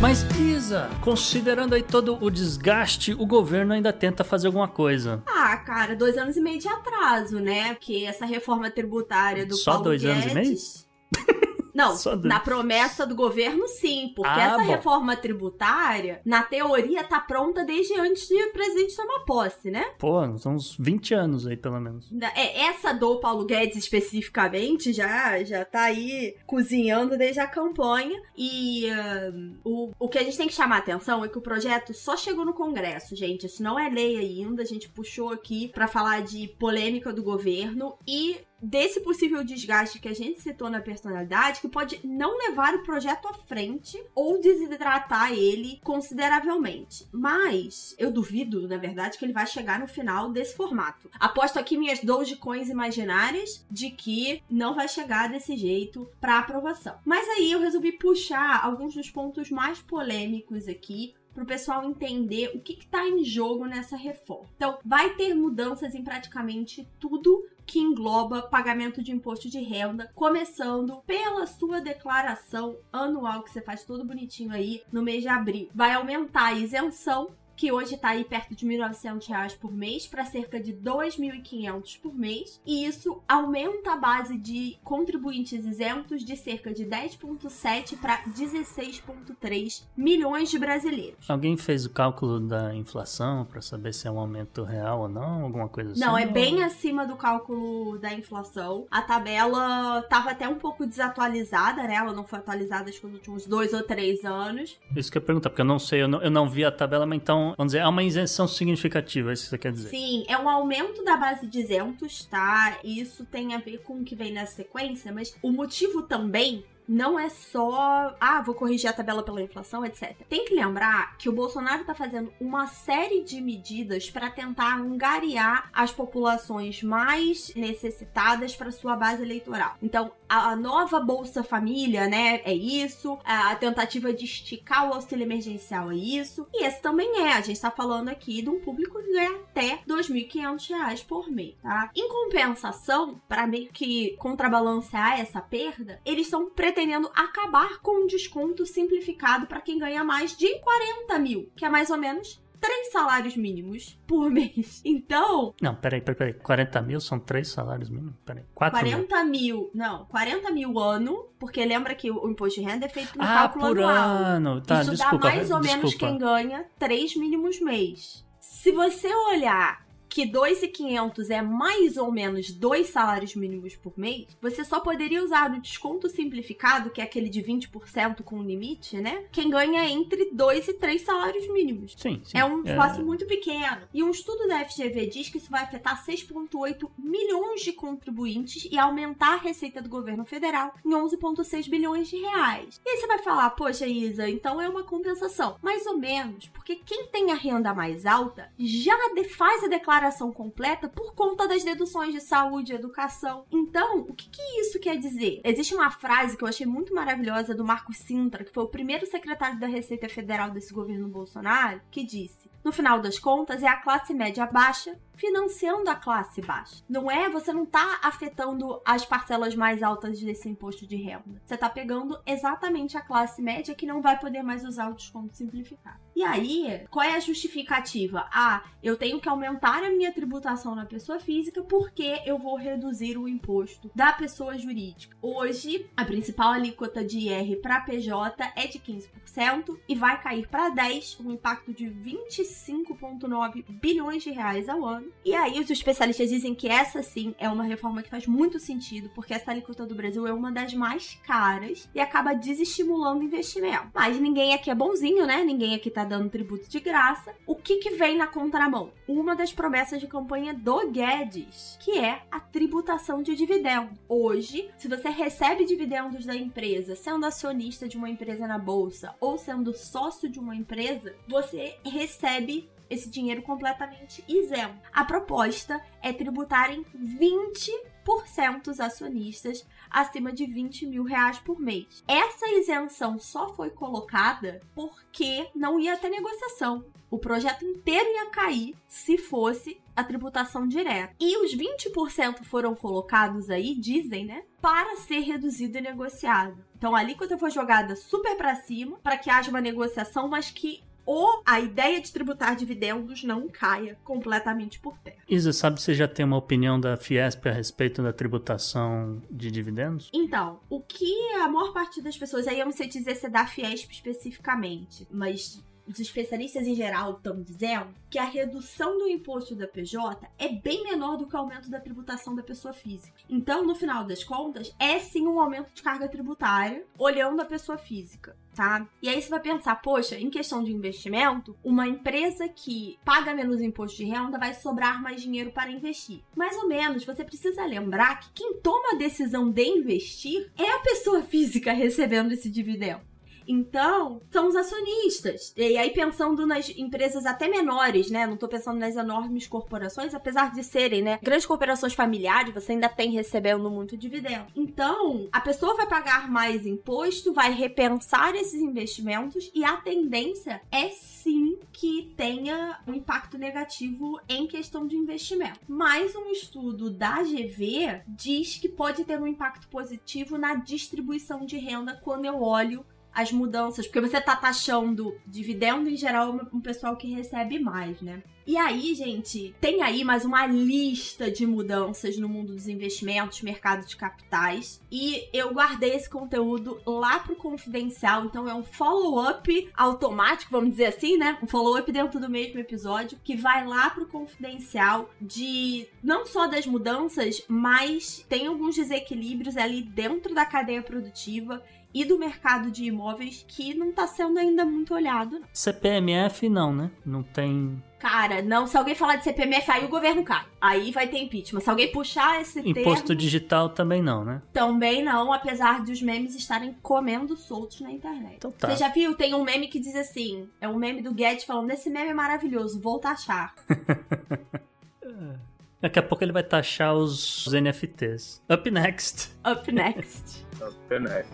Mas, 0.00 0.22
Isa, 0.38 0.88
considerando 1.02 1.74
aí 1.74 1.82
todo 1.82 2.16
o 2.24 2.30
desgaste, 2.30 3.12
o 3.12 3.26
governo 3.26 3.74
ainda 3.74 3.92
tenta 3.92 4.24
fazer 4.24 4.46
alguma 4.46 4.66
coisa. 4.66 5.22
Ah, 5.26 5.54
cara, 5.58 5.94
dois 5.94 6.16
anos 6.16 6.38
e 6.38 6.40
meio 6.40 6.58
de 6.58 6.68
atraso, 6.68 7.38
né? 7.38 7.74
Porque 7.74 8.04
essa 8.06 8.24
reforma 8.24 8.70
tributária 8.70 9.44
do 9.44 9.54
Só 9.54 9.72
Paulo 9.72 9.84
dois 9.84 10.02
Guedes... 10.02 10.22
anos 10.22 10.32
e 10.32 10.34
meio? 10.34 11.49
Não, 11.80 12.16
na 12.22 12.40
promessa 12.40 13.06
do 13.06 13.14
governo, 13.14 13.66
sim. 13.68 14.12
Porque 14.14 14.30
Ah, 14.30 14.42
essa 14.42 14.58
bom. 14.58 14.64
reforma 14.70 15.16
tributária, 15.16 16.20
na 16.24 16.42
teoria, 16.42 17.02
tá 17.04 17.20
pronta 17.20 17.64
desde 17.64 17.94
antes 17.98 18.26
de 18.28 18.34
o 18.34 18.52
presidente 18.52 18.96
tomar 18.96 19.20
posse, 19.20 19.70
né? 19.70 19.84
Pô, 19.98 20.36
são 20.38 20.54
uns 20.54 20.76
20 20.78 21.14
anos 21.14 21.46
aí, 21.46 21.56
pelo 21.56 21.80
menos. 21.80 22.10
É, 22.34 22.62
essa 22.64 22.92
do 22.92 23.18
Paulo 23.20 23.44
Guedes 23.44 23.76
especificamente 23.76 24.92
já, 24.92 25.42
já 25.44 25.64
tá 25.64 25.82
aí 25.84 26.34
cozinhando 26.46 27.16
desde 27.16 27.40
a 27.40 27.46
campanha. 27.46 28.20
E 28.36 28.88
ahn, 28.90 29.54
o, 29.64 29.90
o 29.98 30.08
que 30.08 30.18
a 30.18 30.22
gente 30.22 30.36
tem 30.36 30.46
que 30.48 30.54
chamar 30.54 30.76
a 30.76 30.78
atenção 30.78 31.24
é 31.24 31.28
que 31.28 31.38
o 31.38 31.42
projeto 31.42 31.92
só 31.94 32.16
chegou 32.16 32.44
no 32.44 32.54
Congresso, 32.54 33.14
gente. 33.16 33.46
Isso 33.46 33.62
não 33.62 33.78
é 33.78 33.88
lei 33.88 34.16
ainda. 34.16 34.62
A 34.62 34.66
gente 34.66 34.88
puxou 34.88 35.30
aqui 35.30 35.68
pra 35.74 35.86
falar 35.88 36.22
de 36.22 36.48
polêmica 36.58 37.12
do 37.12 37.22
governo 37.22 37.94
e 38.06 38.38
desse 38.62 39.00
possível 39.00 39.42
desgaste 39.44 39.98
que 39.98 40.08
a 40.08 40.14
gente 40.14 40.40
citou 40.40 40.70
na 40.70 40.80
personalidade, 40.80 41.60
que 41.60 41.68
pode 41.68 42.00
não 42.04 42.36
levar 42.38 42.74
o 42.74 42.82
projeto 42.82 43.28
à 43.28 43.34
frente 43.34 44.02
ou 44.14 44.40
desidratar 44.40 45.32
ele 45.32 45.80
consideravelmente. 45.82 47.06
Mas 47.12 47.94
eu 47.98 48.10
duvido, 48.10 48.68
na 48.68 48.76
verdade, 48.76 49.18
que 49.18 49.24
ele 49.24 49.32
vai 49.32 49.46
chegar 49.46 49.78
no 49.78 49.88
final 49.88 50.30
desse 50.30 50.56
formato. 50.56 51.10
Aposto 51.18 51.58
aqui 51.58 51.76
minhas 51.76 52.00
Dogecoins 52.00 52.68
imaginárias 52.68 53.64
de 53.70 53.90
que 53.90 54.42
não 54.50 54.74
vai 54.74 54.88
chegar 54.88 55.28
desse 55.28 55.56
jeito 55.56 56.08
para 56.20 56.38
aprovação. 56.38 56.98
Mas 57.04 57.28
aí 57.28 57.52
eu 57.52 57.60
resolvi 57.60 57.92
puxar 57.92 58.64
alguns 58.64 58.94
dos 58.94 59.10
pontos 59.10 59.50
mais 59.50 59.80
polêmicos 59.80 60.68
aqui 60.68 61.14
para 61.40 61.44
o 61.44 61.46
pessoal 61.46 61.84
entender 61.84 62.50
o 62.54 62.60
que 62.60 62.74
está 62.74 63.08
em 63.08 63.24
jogo 63.24 63.64
nessa 63.64 63.96
reforma. 63.96 64.46
Então, 64.56 64.78
vai 64.84 65.14
ter 65.14 65.34
mudanças 65.34 65.94
em 65.94 66.04
praticamente 66.04 66.86
tudo 66.98 67.46
que 67.64 67.78
engloba 67.78 68.42
pagamento 68.42 69.02
de 69.02 69.12
imposto 69.12 69.48
de 69.48 69.60
renda, 69.60 70.10
começando 70.14 71.00
pela 71.06 71.46
sua 71.46 71.80
declaração 71.80 72.76
anual 72.92 73.42
que 73.42 73.50
você 73.50 73.62
faz 73.62 73.84
todo 73.84 74.04
bonitinho 74.04 74.52
aí 74.52 74.82
no 74.92 75.02
mês 75.02 75.22
de 75.22 75.28
abril. 75.28 75.70
Vai 75.74 75.94
aumentar 75.94 76.46
a 76.46 76.52
isenção 76.52 77.30
que 77.60 77.70
hoje 77.70 77.98
tá 77.98 78.08
aí 78.08 78.24
perto 78.24 78.56
de 78.56 78.66
1.900 78.66 79.28
reais 79.28 79.52
por 79.52 79.70
mês 79.70 80.06
para 80.06 80.24
cerca 80.24 80.58
de 80.58 80.70
R$ 80.70 80.78
2.500 80.82 82.00
por 82.00 82.14
mês. 82.14 82.58
E 82.64 82.86
isso 82.86 83.22
aumenta 83.28 83.92
a 83.92 83.96
base 83.96 84.38
de 84.38 84.78
contribuintes 84.82 85.66
isentos 85.66 86.24
de 86.24 86.36
cerca 86.38 86.72
de 86.72 86.86
10,7 86.86 87.98
para 87.98 88.22
16,3 88.22 89.82
milhões 89.94 90.50
de 90.50 90.58
brasileiros. 90.58 91.28
Alguém 91.28 91.54
fez 91.54 91.84
o 91.84 91.90
cálculo 91.90 92.40
da 92.40 92.74
inflação 92.74 93.44
pra 93.44 93.60
saber 93.60 93.92
se 93.92 94.08
é 94.08 94.10
um 94.10 94.18
aumento 94.18 94.64
real 94.64 95.02
ou 95.02 95.08
não? 95.10 95.42
Alguma 95.42 95.68
coisa 95.68 95.92
assim? 95.92 96.00
Não, 96.00 96.16
é 96.16 96.24
bem 96.24 96.62
acima 96.62 97.06
do 97.06 97.14
cálculo 97.14 97.98
da 97.98 98.10
inflação. 98.14 98.86
A 98.90 99.02
tabela 99.02 100.00
tava 100.08 100.30
até 100.30 100.48
um 100.48 100.56
pouco 100.56 100.86
desatualizada, 100.86 101.82
né? 101.82 101.96
Ela 101.96 102.14
não 102.14 102.24
foi 102.24 102.38
atualizada 102.38 102.88
acho 102.88 103.02
que 103.02 103.06
nos 103.06 103.16
últimos 103.16 103.46
dois 103.46 103.74
ou 103.74 103.82
três 103.82 104.24
anos. 104.24 104.80
Isso 104.96 105.12
que 105.12 105.18
eu 105.18 105.20
ia 105.20 105.26
perguntar, 105.26 105.50
porque 105.50 105.60
eu 105.60 105.66
não 105.66 105.78
sei, 105.78 106.00
eu 106.00 106.08
não, 106.08 106.22
eu 106.22 106.30
não 106.30 106.48
vi 106.48 106.64
a 106.64 106.72
tabela, 106.72 107.04
mas 107.04 107.20
então, 107.20 107.49
vamos 107.56 107.72
dizer, 107.72 107.78
é 107.78 107.88
uma 107.88 108.02
isenção 108.02 108.46
significativa, 108.46 109.30
é 109.30 109.32
isso 109.32 109.44
que 109.44 109.50
você 109.50 109.58
quer 109.58 109.72
dizer. 109.72 109.88
Sim, 109.88 110.24
é 110.28 110.36
um 110.36 110.48
aumento 110.48 111.04
da 111.04 111.16
base 111.16 111.46
de 111.46 111.60
isentos, 111.60 112.24
tá? 112.24 112.78
Isso 112.82 113.24
tem 113.24 113.54
a 113.54 113.58
ver 113.58 113.78
com 113.82 114.00
o 114.00 114.04
que 114.04 114.14
vem 114.14 114.32
na 114.32 114.46
sequência, 114.46 115.12
mas 115.12 115.36
o 115.42 115.50
motivo 115.50 116.02
também 116.02 116.64
não 116.90 117.16
é 117.16 117.28
só, 117.28 118.16
ah, 118.18 118.42
vou 118.42 118.52
corrigir 118.52 118.90
a 118.90 118.92
tabela 118.92 119.22
pela 119.22 119.40
inflação, 119.40 119.86
etc. 119.86 120.16
Tem 120.28 120.44
que 120.44 120.52
lembrar 120.52 121.16
que 121.18 121.28
o 121.28 121.32
Bolsonaro 121.32 121.84
tá 121.84 121.94
fazendo 121.94 122.32
uma 122.40 122.66
série 122.66 123.22
de 123.22 123.40
medidas 123.40 124.10
para 124.10 124.28
tentar 124.28 124.76
angariar 124.76 125.70
as 125.72 125.92
populações 125.92 126.82
mais 126.82 127.54
necessitadas 127.54 128.56
para 128.56 128.72
sua 128.72 128.96
base 128.96 129.22
eleitoral. 129.22 129.76
Então, 129.80 130.10
a 130.28 130.56
nova 130.56 130.98
Bolsa 130.98 131.44
Família, 131.44 132.08
né, 132.08 132.40
é 132.44 132.52
isso, 132.52 133.16
a 133.24 133.54
tentativa 133.54 134.12
de 134.12 134.24
esticar 134.24 134.90
o 134.90 134.94
auxílio 134.94 135.24
emergencial 135.24 135.92
é 135.92 135.96
isso, 135.96 136.48
e 136.52 136.64
esse 136.64 136.82
também 136.82 137.20
é, 137.20 137.34
a 137.34 137.40
gente 137.40 137.60
tá 137.60 137.70
falando 137.70 138.08
aqui 138.08 138.42
de 138.42 138.48
um 138.48 138.58
público 138.58 139.00
que 139.00 139.12
ganha 139.12 139.38
até 139.50 139.78
2.500 139.86 140.68
reais 140.70 141.02
por 141.04 141.30
mês, 141.30 141.54
tá? 141.62 141.90
Em 141.94 142.08
compensação, 142.08 143.20
para 143.28 143.46
meio 143.46 143.70
que 143.72 144.16
contrabalancear 144.16 145.20
essa 145.20 145.40
perda, 145.40 146.00
eles 146.04 146.26
estão 146.26 146.50
pretendendo 146.50 146.79
pretendendo 146.80 147.10
acabar 147.14 147.78
com 147.82 148.04
um 148.04 148.06
desconto 148.06 148.64
simplificado 148.64 149.46
para 149.46 149.60
quem 149.60 149.78
ganha 149.78 150.02
mais 150.02 150.34
de 150.36 150.58
40 150.60 151.18
mil, 151.18 151.50
que 151.54 151.64
é 151.64 151.68
mais 151.68 151.90
ou 151.90 151.98
menos 151.98 152.40
três 152.58 152.90
salários 152.90 153.36
mínimos 153.36 153.98
por 154.06 154.30
mês. 154.30 154.80
Então, 154.84 155.54
Não, 155.60 155.74
peraí, 155.74 156.00
peraí, 156.00 156.16
peraí. 156.16 156.32
40 156.34 156.82
mil 156.82 157.00
são 157.00 157.18
três 157.18 157.48
salários 157.48 157.90
mínimos? 157.90 158.14
Peraí, 158.24 158.44
4 158.54 158.82
mil. 158.82 158.92
40 159.06 159.24
mil, 159.24 159.70
não, 159.74 160.04
40 160.06 160.50
mil 160.52 160.78
ano, 160.78 161.26
porque 161.38 161.64
lembra 161.66 161.94
que 161.94 162.10
o 162.10 162.28
imposto 162.30 162.60
de 162.60 162.66
renda 162.66 162.86
é 162.86 162.88
feito 162.88 163.16
no 163.18 163.24
Ah, 163.24 163.26
cálculo 163.26 163.66
por 163.66 163.78
anual. 163.82 164.08
ano. 164.24 164.60
Tá, 164.62 164.80
Isso 164.82 164.90
desculpa. 164.92 165.28
dá 165.28 165.34
mais 165.36 165.50
ou 165.50 165.60
menos 165.60 165.90
desculpa. 165.90 166.06
quem 166.06 166.18
ganha 166.18 166.66
três 166.78 167.14
mínimos 167.14 167.60
mês. 167.60 168.26
Se 168.40 168.72
você 168.72 169.08
olhar 169.32 169.86
que 170.10 170.26
2.500 170.26 171.30
é 171.30 171.40
mais 171.40 171.96
ou 171.96 172.10
menos 172.10 172.50
dois 172.50 172.88
salários 172.88 173.36
mínimos 173.36 173.76
por 173.76 173.96
mês, 173.96 174.26
você 174.42 174.64
só 174.64 174.80
poderia 174.80 175.22
usar 175.22 175.52
o 175.52 175.60
desconto 175.60 176.08
simplificado, 176.08 176.90
que 176.90 177.00
é 177.00 177.04
aquele 177.04 177.28
de 177.28 177.40
20% 177.40 178.22
com 178.24 178.42
limite, 178.42 178.96
né? 178.98 179.24
Quem 179.30 179.48
ganha 179.48 179.88
entre 179.88 180.30
dois 180.32 180.66
e 180.66 180.74
três 180.74 181.02
salários 181.02 181.48
mínimos. 181.48 181.94
Sim, 181.96 182.20
sim. 182.24 182.36
É 182.36 182.44
um 182.44 182.64
espaço 182.64 183.04
muito 183.04 183.24
pequeno. 183.26 183.82
E 183.94 184.02
um 184.02 184.10
estudo 184.10 184.48
da 184.48 184.64
FGV 184.64 185.06
diz 185.06 185.28
que 185.28 185.38
isso 185.38 185.50
vai 185.50 185.62
afetar 185.62 186.04
6,8 186.04 186.90
milhões 186.98 187.62
de 187.62 187.72
contribuintes 187.72 188.68
e 188.70 188.76
aumentar 188.78 189.34
a 189.34 189.36
receita 189.36 189.80
do 189.80 189.88
governo 189.88 190.24
federal 190.24 190.74
em 190.84 190.90
11,6 190.90 191.70
bilhões 191.70 192.08
de 192.08 192.16
reais. 192.16 192.80
E 192.84 192.90
aí 192.90 192.96
você 192.96 193.06
vai 193.06 193.18
falar, 193.18 193.50
poxa, 193.50 193.86
Isa, 193.86 194.28
então 194.28 194.60
é 194.60 194.68
uma 194.68 194.82
compensação. 194.82 195.56
Mais 195.62 195.86
ou 195.86 195.96
menos, 195.96 196.48
porque 196.48 196.74
quem 196.74 197.06
tem 197.06 197.30
a 197.30 197.36
renda 197.36 197.72
mais 197.72 198.04
alta 198.04 198.50
já 198.58 198.98
faz 199.36 199.62
a 199.62 199.68
declaração 199.68 199.99
completa 200.32 200.88
por 200.88 201.14
conta 201.14 201.46
das 201.46 201.62
deduções 201.62 202.14
de 202.14 202.20
saúde 202.20 202.72
e 202.72 202.74
educação. 202.74 203.44
Então, 203.50 204.00
o 204.00 204.14
que, 204.14 204.28
que 204.28 204.60
isso 204.60 204.80
quer 204.80 204.96
dizer? 204.96 205.40
Existe 205.44 205.74
uma 205.74 205.90
frase 205.90 206.36
que 206.36 206.44
eu 206.44 206.48
achei 206.48 206.66
muito 206.66 206.94
maravilhosa 206.94 207.54
do 207.54 207.64
Marco 207.64 207.92
Sintra, 207.92 208.44
que 208.44 208.52
foi 208.52 208.64
o 208.64 208.68
primeiro 208.68 209.06
secretário 209.06 209.58
da 209.58 209.66
Receita 209.66 210.08
Federal 210.08 210.50
desse 210.50 210.72
governo 210.72 211.08
Bolsonaro, 211.08 211.80
que 211.90 212.04
disse: 212.04 212.50
no 212.62 212.72
final 212.72 213.00
das 213.00 213.18
contas, 213.18 213.62
é 213.62 213.68
a 213.68 213.76
classe 213.76 214.12
média 214.12 214.46
baixa 214.46 214.98
financiando 215.14 215.90
a 215.90 215.94
classe 215.94 216.40
baixa. 216.40 216.82
Não 216.88 217.10
é, 217.10 217.28
você 217.28 217.52
não 217.52 217.66
tá 217.66 218.00
afetando 218.02 218.80
as 218.84 219.04
parcelas 219.04 219.54
mais 219.54 219.82
altas 219.82 220.18
desse 220.18 220.48
imposto 220.48 220.86
de 220.86 220.96
renda. 220.96 221.42
Você 221.44 221.58
tá 221.58 221.68
pegando 221.68 222.18
exatamente 222.26 222.96
a 222.96 223.02
classe 223.02 223.42
média 223.42 223.74
que 223.74 223.86
não 223.86 224.00
vai 224.00 224.18
poder 224.18 224.42
mais 224.42 224.64
usar 224.64 224.90
o 224.90 224.94
desconto 224.94 225.36
simplificado. 225.36 226.00
E 226.20 226.22
aí, 226.22 226.82
qual 226.90 227.02
é 227.02 227.14
a 227.14 227.18
justificativa? 227.18 228.26
Ah, 228.30 228.62
eu 228.82 228.94
tenho 228.94 229.18
que 229.18 229.26
aumentar 229.26 229.82
a 229.82 229.88
minha 229.88 230.12
tributação 230.12 230.74
na 230.74 230.84
pessoa 230.84 231.18
física 231.18 231.62
porque 231.62 232.20
eu 232.26 232.36
vou 232.36 232.56
reduzir 232.56 233.16
o 233.16 233.26
imposto 233.26 233.90
da 233.94 234.12
pessoa 234.12 234.58
jurídica. 234.58 235.16
Hoje, 235.22 235.86
a 235.96 236.04
principal 236.04 236.52
alíquota 236.52 237.02
de 237.02 237.20
IR 237.20 237.62
para 237.62 237.80
PJ 237.80 238.52
é 238.54 238.66
de 238.66 238.78
15% 238.78 239.78
e 239.88 239.94
vai 239.94 240.20
cair 240.20 240.46
para 240.46 240.68
10, 240.68 241.20
um 241.20 241.30
impacto 241.30 241.72
de 241.72 241.86
25,9 241.86 243.64
bilhões 243.80 244.22
de 244.22 244.30
reais 244.30 244.68
ao 244.68 244.84
ano. 244.84 245.10
E 245.24 245.34
aí 245.34 245.58
os 245.58 245.70
especialistas 245.70 246.28
dizem 246.28 246.54
que 246.54 246.68
essa 246.68 247.02
sim 247.02 247.34
é 247.38 247.48
uma 247.48 247.64
reforma 247.64 248.02
que 248.02 248.10
faz 248.10 248.26
muito 248.26 248.58
sentido, 248.58 249.10
porque 249.14 249.32
essa 249.32 249.50
alíquota 249.50 249.86
do 249.86 249.94
Brasil 249.94 250.26
é 250.26 250.34
uma 250.34 250.52
das 250.52 250.74
mais 250.74 251.18
caras 251.26 251.88
e 251.94 252.00
acaba 252.00 252.34
desestimulando 252.34 253.24
investimento. 253.24 253.88
Mas 253.94 254.20
ninguém 254.20 254.52
aqui 254.52 254.70
é 254.70 254.74
bonzinho, 254.74 255.24
né? 255.26 255.42
Ninguém 255.42 255.74
aqui 255.74 255.90
tá 255.90 256.09
dando 256.10 256.28
tributo 256.28 256.68
de 256.68 256.80
graça. 256.80 257.32
O 257.46 257.54
que 257.54 257.76
que 257.76 257.90
vem 257.90 258.16
na 258.16 258.26
contramão? 258.26 258.92
Uma 259.06 259.36
das 259.36 259.52
promessas 259.52 260.00
de 260.00 260.08
campanha 260.08 260.52
do 260.52 260.90
Guedes, 260.90 261.78
que 261.80 262.00
é 262.00 262.22
a 262.28 262.40
tributação 262.40 263.22
de 263.22 263.36
dividendo. 263.36 263.92
Hoje, 264.08 264.68
se 264.76 264.88
você 264.88 265.08
recebe 265.08 265.64
dividendos 265.64 266.26
da 266.26 266.34
empresa, 266.34 266.96
sendo 266.96 267.24
acionista 267.24 267.86
de 267.86 267.96
uma 267.96 268.10
empresa 268.10 268.48
na 268.48 268.58
bolsa 268.58 269.14
ou 269.20 269.38
sendo 269.38 269.72
sócio 269.72 270.28
de 270.28 270.40
uma 270.40 270.56
empresa, 270.56 271.14
você 271.28 271.76
recebe 271.84 272.68
esse 272.90 273.08
dinheiro 273.08 273.40
completamente 273.42 274.24
isento. 274.26 274.80
A 274.92 275.04
proposta 275.04 275.80
é 276.02 276.12
tributarem 276.12 276.84
20% 276.92 278.66
os 278.66 278.80
acionistas 278.80 279.64
acima 279.90 280.32
de 280.32 280.46
20 280.46 280.86
mil 280.86 281.02
reais 281.02 281.38
por 281.38 281.60
mês. 281.60 282.02
Essa 282.06 282.48
isenção 282.48 283.18
só 283.18 283.52
foi 283.54 283.70
colocada 283.70 284.60
porque 284.74 285.48
não 285.54 285.78
ia 285.80 285.96
ter 285.96 286.08
negociação. 286.08 286.84
O 287.10 287.18
projeto 287.18 287.64
inteiro 287.64 288.08
ia 288.08 288.30
cair 288.30 288.76
se 288.86 289.18
fosse 289.18 289.80
a 289.96 290.04
tributação 290.04 290.66
direta. 290.66 291.12
E 291.18 291.36
os 291.44 291.54
20% 291.56 292.44
foram 292.44 292.74
colocados 292.74 293.50
aí, 293.50 293.74
dizem, 293.74 294.24
né? 294.24 294.44
Para 294.62 294.96
ser 294.96 295.18
reduzido 295.20 295.76
e 295.78 295.80
negociado. 295.80 296.64
Então 296.76 296.94
a 296.94 297.00
alíquota 297.00 297.36
foi 297.36 297.50
jogada 297.50 297.96
super 297.96 298.36
para 298.36 298.54
cima 298.54 298.98
para 299.02 299.18
que 299.18 299.28
haja 299.28 299.50
uma 299.50 299.60
negociação, 299.60 300.28
mas 300.28 300.50
que 300.50 300.82
ou 301.10 301.42
a 301.44 301.58
ideia 301.58 302.00
de 302.00 302.12
tributar 302.12 302.54
dividendos 302.54 303.24
não 303.24 303.48
caia 303.48 303.98
completamente 304.04 304.78
por 304.78 304.96
terra. 304.98 305.16
Isa, 305.28 305.52
sabe 305.52 305.82
se 305.82 305.92
já 305.92 306.06
tem 306.06 306.24
uma 306.24 306.36
opinião 306.36 306.78
da 306.78 306.96
Fiesp 306.96 307.48
a 307.48 307.52
respeito 307.52 308.00
da 308.00 308.12
tributação 308.12 309.20
de 309.28 309.50
dividendos? 309.50 310.08
Então, 310.14 310.60
o 310.70 310.80
que 310.80 311.12
a 311.42 311.48
maior 311.48 311.72
parte 311.72 312.00
das 312.00 312.16
pessoas, 312.16 312.46
aí 312.46 312.60
eu 312.60 312.64
não 312.64 312.70
sei 312.70 312.86
dizer 312.86 313.16
se 313.16 313.26
é 313.26 313.28
da 313.28 313.44
Fiesp 313.44 313.90
especificamente, 313.90 315.04
mas 315.10 315.60
os 315.90 315.98
especialistas 315.98 316.66
em 316.66 316.74
geral 316.74 317.12
estão 317.12 317.42
dizendo 317.42 317.94
que 318.08 318.18
a 318.18 318.24
redução 318.24 318.98
do 318.98 319.08
imposto 319.08 319.54
da 319.54 319.66
PJ 319.66 320.26
é 320.38 320.48
bem 320.48 320.84
menor 320.84 321.16
do 321.16 321.26
que 321.26 321.34
o 321.34 321.38
aumento 321.38 321.68
da 321.68 321.80
tributação 321.80 322.34
da 322.34 322.42
pessoa 322.42 322.72
física. 322.72 323.16
Então, 323.28 323.66
no 323.66 323.74
final 323.74 324.04
das 324.04 324.22
contas, 324.22 324.74
é 324.78 324.98
sim 324.98 325.26
um 325.26 325.40
aumento 325.40 325.72
de 325.74 325.82
carga 325.82 326.08
tributária 326.08 326.84
olhando 326.98 327.40
a 327.40 327.44
pessoa 327.44 327.76
física. 327.76 328.36
Tá? 328.54 328.86
E 329.00 329.08
aí 329.08 329.22
você 329.22 329.28
vai 329.30 329.40
pensar, 329.40 329.76
poxa, 329.76 330.18
em 330.18 330.28
questão 330.28 330.62
de 330.62 330.72
investimento, 330.72 331.56
uma 331.62 331.86
empresa 331.86 332.48
que 332.48 332.98
paga 333.04 333.32
menos 333.32 333.60
imposto 333.60 333.96
de 333.96 334.04
renda 334.04 334.38
vai 334.38 334.54
sobrar 334.54 335.00
mais 335.00 335.22
dinheiro 335.22 335.52
para 335.52 335.70
investir. 335.70 336.22
Mais 336.36 336.56
ou 336.56 336.68
menos, 336.68 337.04
você 337.04 337.24
precisa 337.24 337.64
lembrar 337.64 338.20
que 338.20 338.30
quem 338.34 338.54
toma 338.60 338.92
a 338.92 338.96
decisão 338.96 339.50
de 339.50 339.64
investir 339.64 340.50
é 340.58 340.68
a 340.72 340.80
pessoa 340.80 341.22
física 341.22 341.72
recebendo 341.72 342.32
esse 342.32 342.50
dividendo. 342.50 343.09
Então, 343.50 344.22
são 344.30 344.46
os 344.46 344.54
acionistas. 344.54 345.52
E 345.56 345.76
aí, 345.76 345.90
pensando 345.90 346.46
nas 346.46 346.68
empresas 346.70 347.26
até 347.26 347.48
menores, 347.48 348.08
né? 348.08 348.24
Não 348.24 348.36
tô 348.36 348.46
pensando 348.46 348.78
nas 348.78 348.94
enormes 348.94 349.48
corporações, 349.48 350.14
apesar 350.14 350.52
de 350.52 350.62
serem, 350.62 351.02
né? 351.02 351.18
Grandes 351.20 351.46
corporações 351.46 351.92
familiares, 351.92 352.54
você 352.54 352.72
ainda 352.72 352.88
tem 352.88 353.10
recebendo 353.10 353.68
muito 353.68 353.96
dividendo. 353.96 354.46
Então, 354.54 355.28
a 355.32 355.40
pessoa 355.40 355.74
vai 355.74 355.88
pagar 355.88 356.30
mais 356.30 356.64
imposto, 356.64 357.32
vai 357.32 357.52
repensar 357.52 358.36
esses 358.36 358.60
investimentos 358.60 359.50
e 359.52 359.64
a 359.64 359.78
tendência 359.78 360.62
é 360.70 360.88
sim 360.90 361.58
que 361.72 362.14
tenha 362.16 362.78
um 362.86 362.94
impacto 362.94 363.36
negativo 363.36 364.20
em 364.28 364.46
questão 364.46 364.86
de 364.86 364.94
investimento. 364.94 365.58
Mais 365.66 366.14
um 366.14 366.30
estudo 366.30 366.88
da 366.88 367.20
GV 367.24 368.02
diz 368.06 368.58
que 368.58 368.68
pode 368.68 369.04
ter 369.04 369.20
um 369.20 369.26
impacto 369.26 369.66
positivo 369.68 370.38
na 370.38 370.54
distribuição 370.54 371.44
de 371.44 371.58
renda 371.58 372.00
quando 372.04 372.26
eu 372.26 372.40
olho 372.40 372.86
as 373.12 373.32
mudanças, 373.32 373.86
porque 373.86 374.00
você 374.00 374.20
tá 374.20 374.36
taxando 374.36 375.16
dividendo 375.26 375.88
em 375.88 375.96
geral 375.96 376.40
um 376.52 376.60
pessoal 376.60 376.96
que 376.96 377.12
recebe 377.12 377.58
mais, 377.58 378.00
né? 378.00 378.22
E 378.46 378.56
aí, 378.56 378.94
gente, 378.96 379.54
tem 379.60 379.80
aí 379.80 380.02
mais 380.02 380.24
uma 380.24 380.44
lista 380.44 381.30
de 381.30 381.46
mudanças 381.46 382.18
no 382.18 382.28
mundo 382.28 382.52
dos 382.52 382.66
investimentos, 382.66 383.42
mercado 383.42 383.86
de 383.86 383.96
capitais. 383.96 384.82
E 384.90 385.28
eu 385.32 385.54
guardei 385.54 385.94
esse 385.94 386.10
conteúdo 386.10 386.80
lá 386.84 387.20
pro 387.20 387.36
confidencial, 387.36 388.24
então 388.24 388.48
é 388.48 388.54
um 388.54 388.64
follow-up 388.64 389.70
automático, 389.76 390.50
vamos 390.50 390.70
dizer 390.70 390.86
assim, 390.86 391.16
né? 391.16 391.38
Um 391.40 391.46
follow-up 391.46 391.92
dentro 391.92 392.18
do 392.18 392.28
mesmo 392.28 392.58
episódio, 392.58 393.16
que 393.22 393.36
vai 393.36 393.64
lá 393.64 393.90
pro 393.90 394.08
confidencial 394.08 395.10
de 395.20 395.86
não 396.02 396.26
só 396.26 396.48
das 396.48 396.66
mudanças, 396.66 397.44
mas 397.46 398.26
tem 398.28 398.48
alguns 398.48 398.74
desequilíbrios 398.74 399.56
ali 399.56 399.80
dentro 399.80 400.34
da 400.34 400.44
cadeia 400.44 400.82
produtiva 400.82 401.62
e 401.92 402.04
do 402.04 402.18
mercado 402.18 402.70
de 402.70 402.84
imóveis 402.84 403.44
que 403.46 403.74
não 403.74 403.92
tá 403.92 404.06
sendo 404.06 404.38
ainda 404.38 404.64
muito 404.64 404.94
olhado. 404.94 405.38
não. 405.40 405.48
CPMF 405.52 406.48
não, 406.48 406.72
né? 406.72 406.90
Não 407.04 407.22
tem 407.22 407.82
Cara, 408.00 408.40
não, 408.40 408.66
se 408.66 408.78
alguém 408.78 408.94
falar 408.94 409.16
de 409.16 409.24
CPMF, 409.24 409.70
aí 409.70 409.84
o 409.84 409.88
governo 409.88 410.24
cai. 410.24 410.46
Aí 410.58 410.90
vai 410.90 411.06
ter 411.06 411.18
impeachment. 411.18 411.60
Se 411.60 411.68
alguém 411.68 411.92
puxar 411.92 412.40
esse 412.40 412.58
imposto 412.60 413.08
termo, 413.08 413.20
digital 413.20 413.68
também 413.68 414.00
não, 414.00 414.24
né? 414.24 414.40
também 414.54 415.04
não, 415.04 415.30
apesar 415.30 415.84
de 415.84 415.92
os 415.92 416.00
memes 416.00 416.34
estarem 416.34 416.74
comendo 416.82 417.36
soltos 417.36 417.82
na 417.82 417.92
internet. 417.92 418.36
Então 418.38 418.50
tá. 418.50 418.70
Você 418.70 418.76
já 418.78 418.88
viu? 418.88 419.14
Tem 419.14 419.34
um 419.34 419.44
meme 419.44 419.68
que 419.68 419.78
diz 419.78 419.94
assim: 419.94 420.48
é 420.62 420.66
um 420.66 420.76
meme 420.76 421.02
do 421.02 421.12
Guedes 421.12 421.44
falando: 421.44 421.70
esse 421.72 421.90
meme 421.90 422.08
é 422.08 422.14
maravilhoso, 422.14 422.80
vou 422.80 422.98
taxar. 422.98 423.54
Daqui 425.80 425.98
a 425.98 426.02
pouco 426.02 426.22
ele 426.22 426.32
vai 426.32 426.42
taxar 426.42 426.94
os 426.94 427.46
os 427.46 427.52
NFTs. 427.52 428.42
Up 428.52 428.70
next. 428.70 429.32
Up 429.44 429.72
next. 429.72 430.46
Penex. 430.88 431.26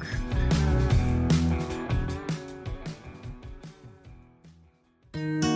Vamos 5.15 5.56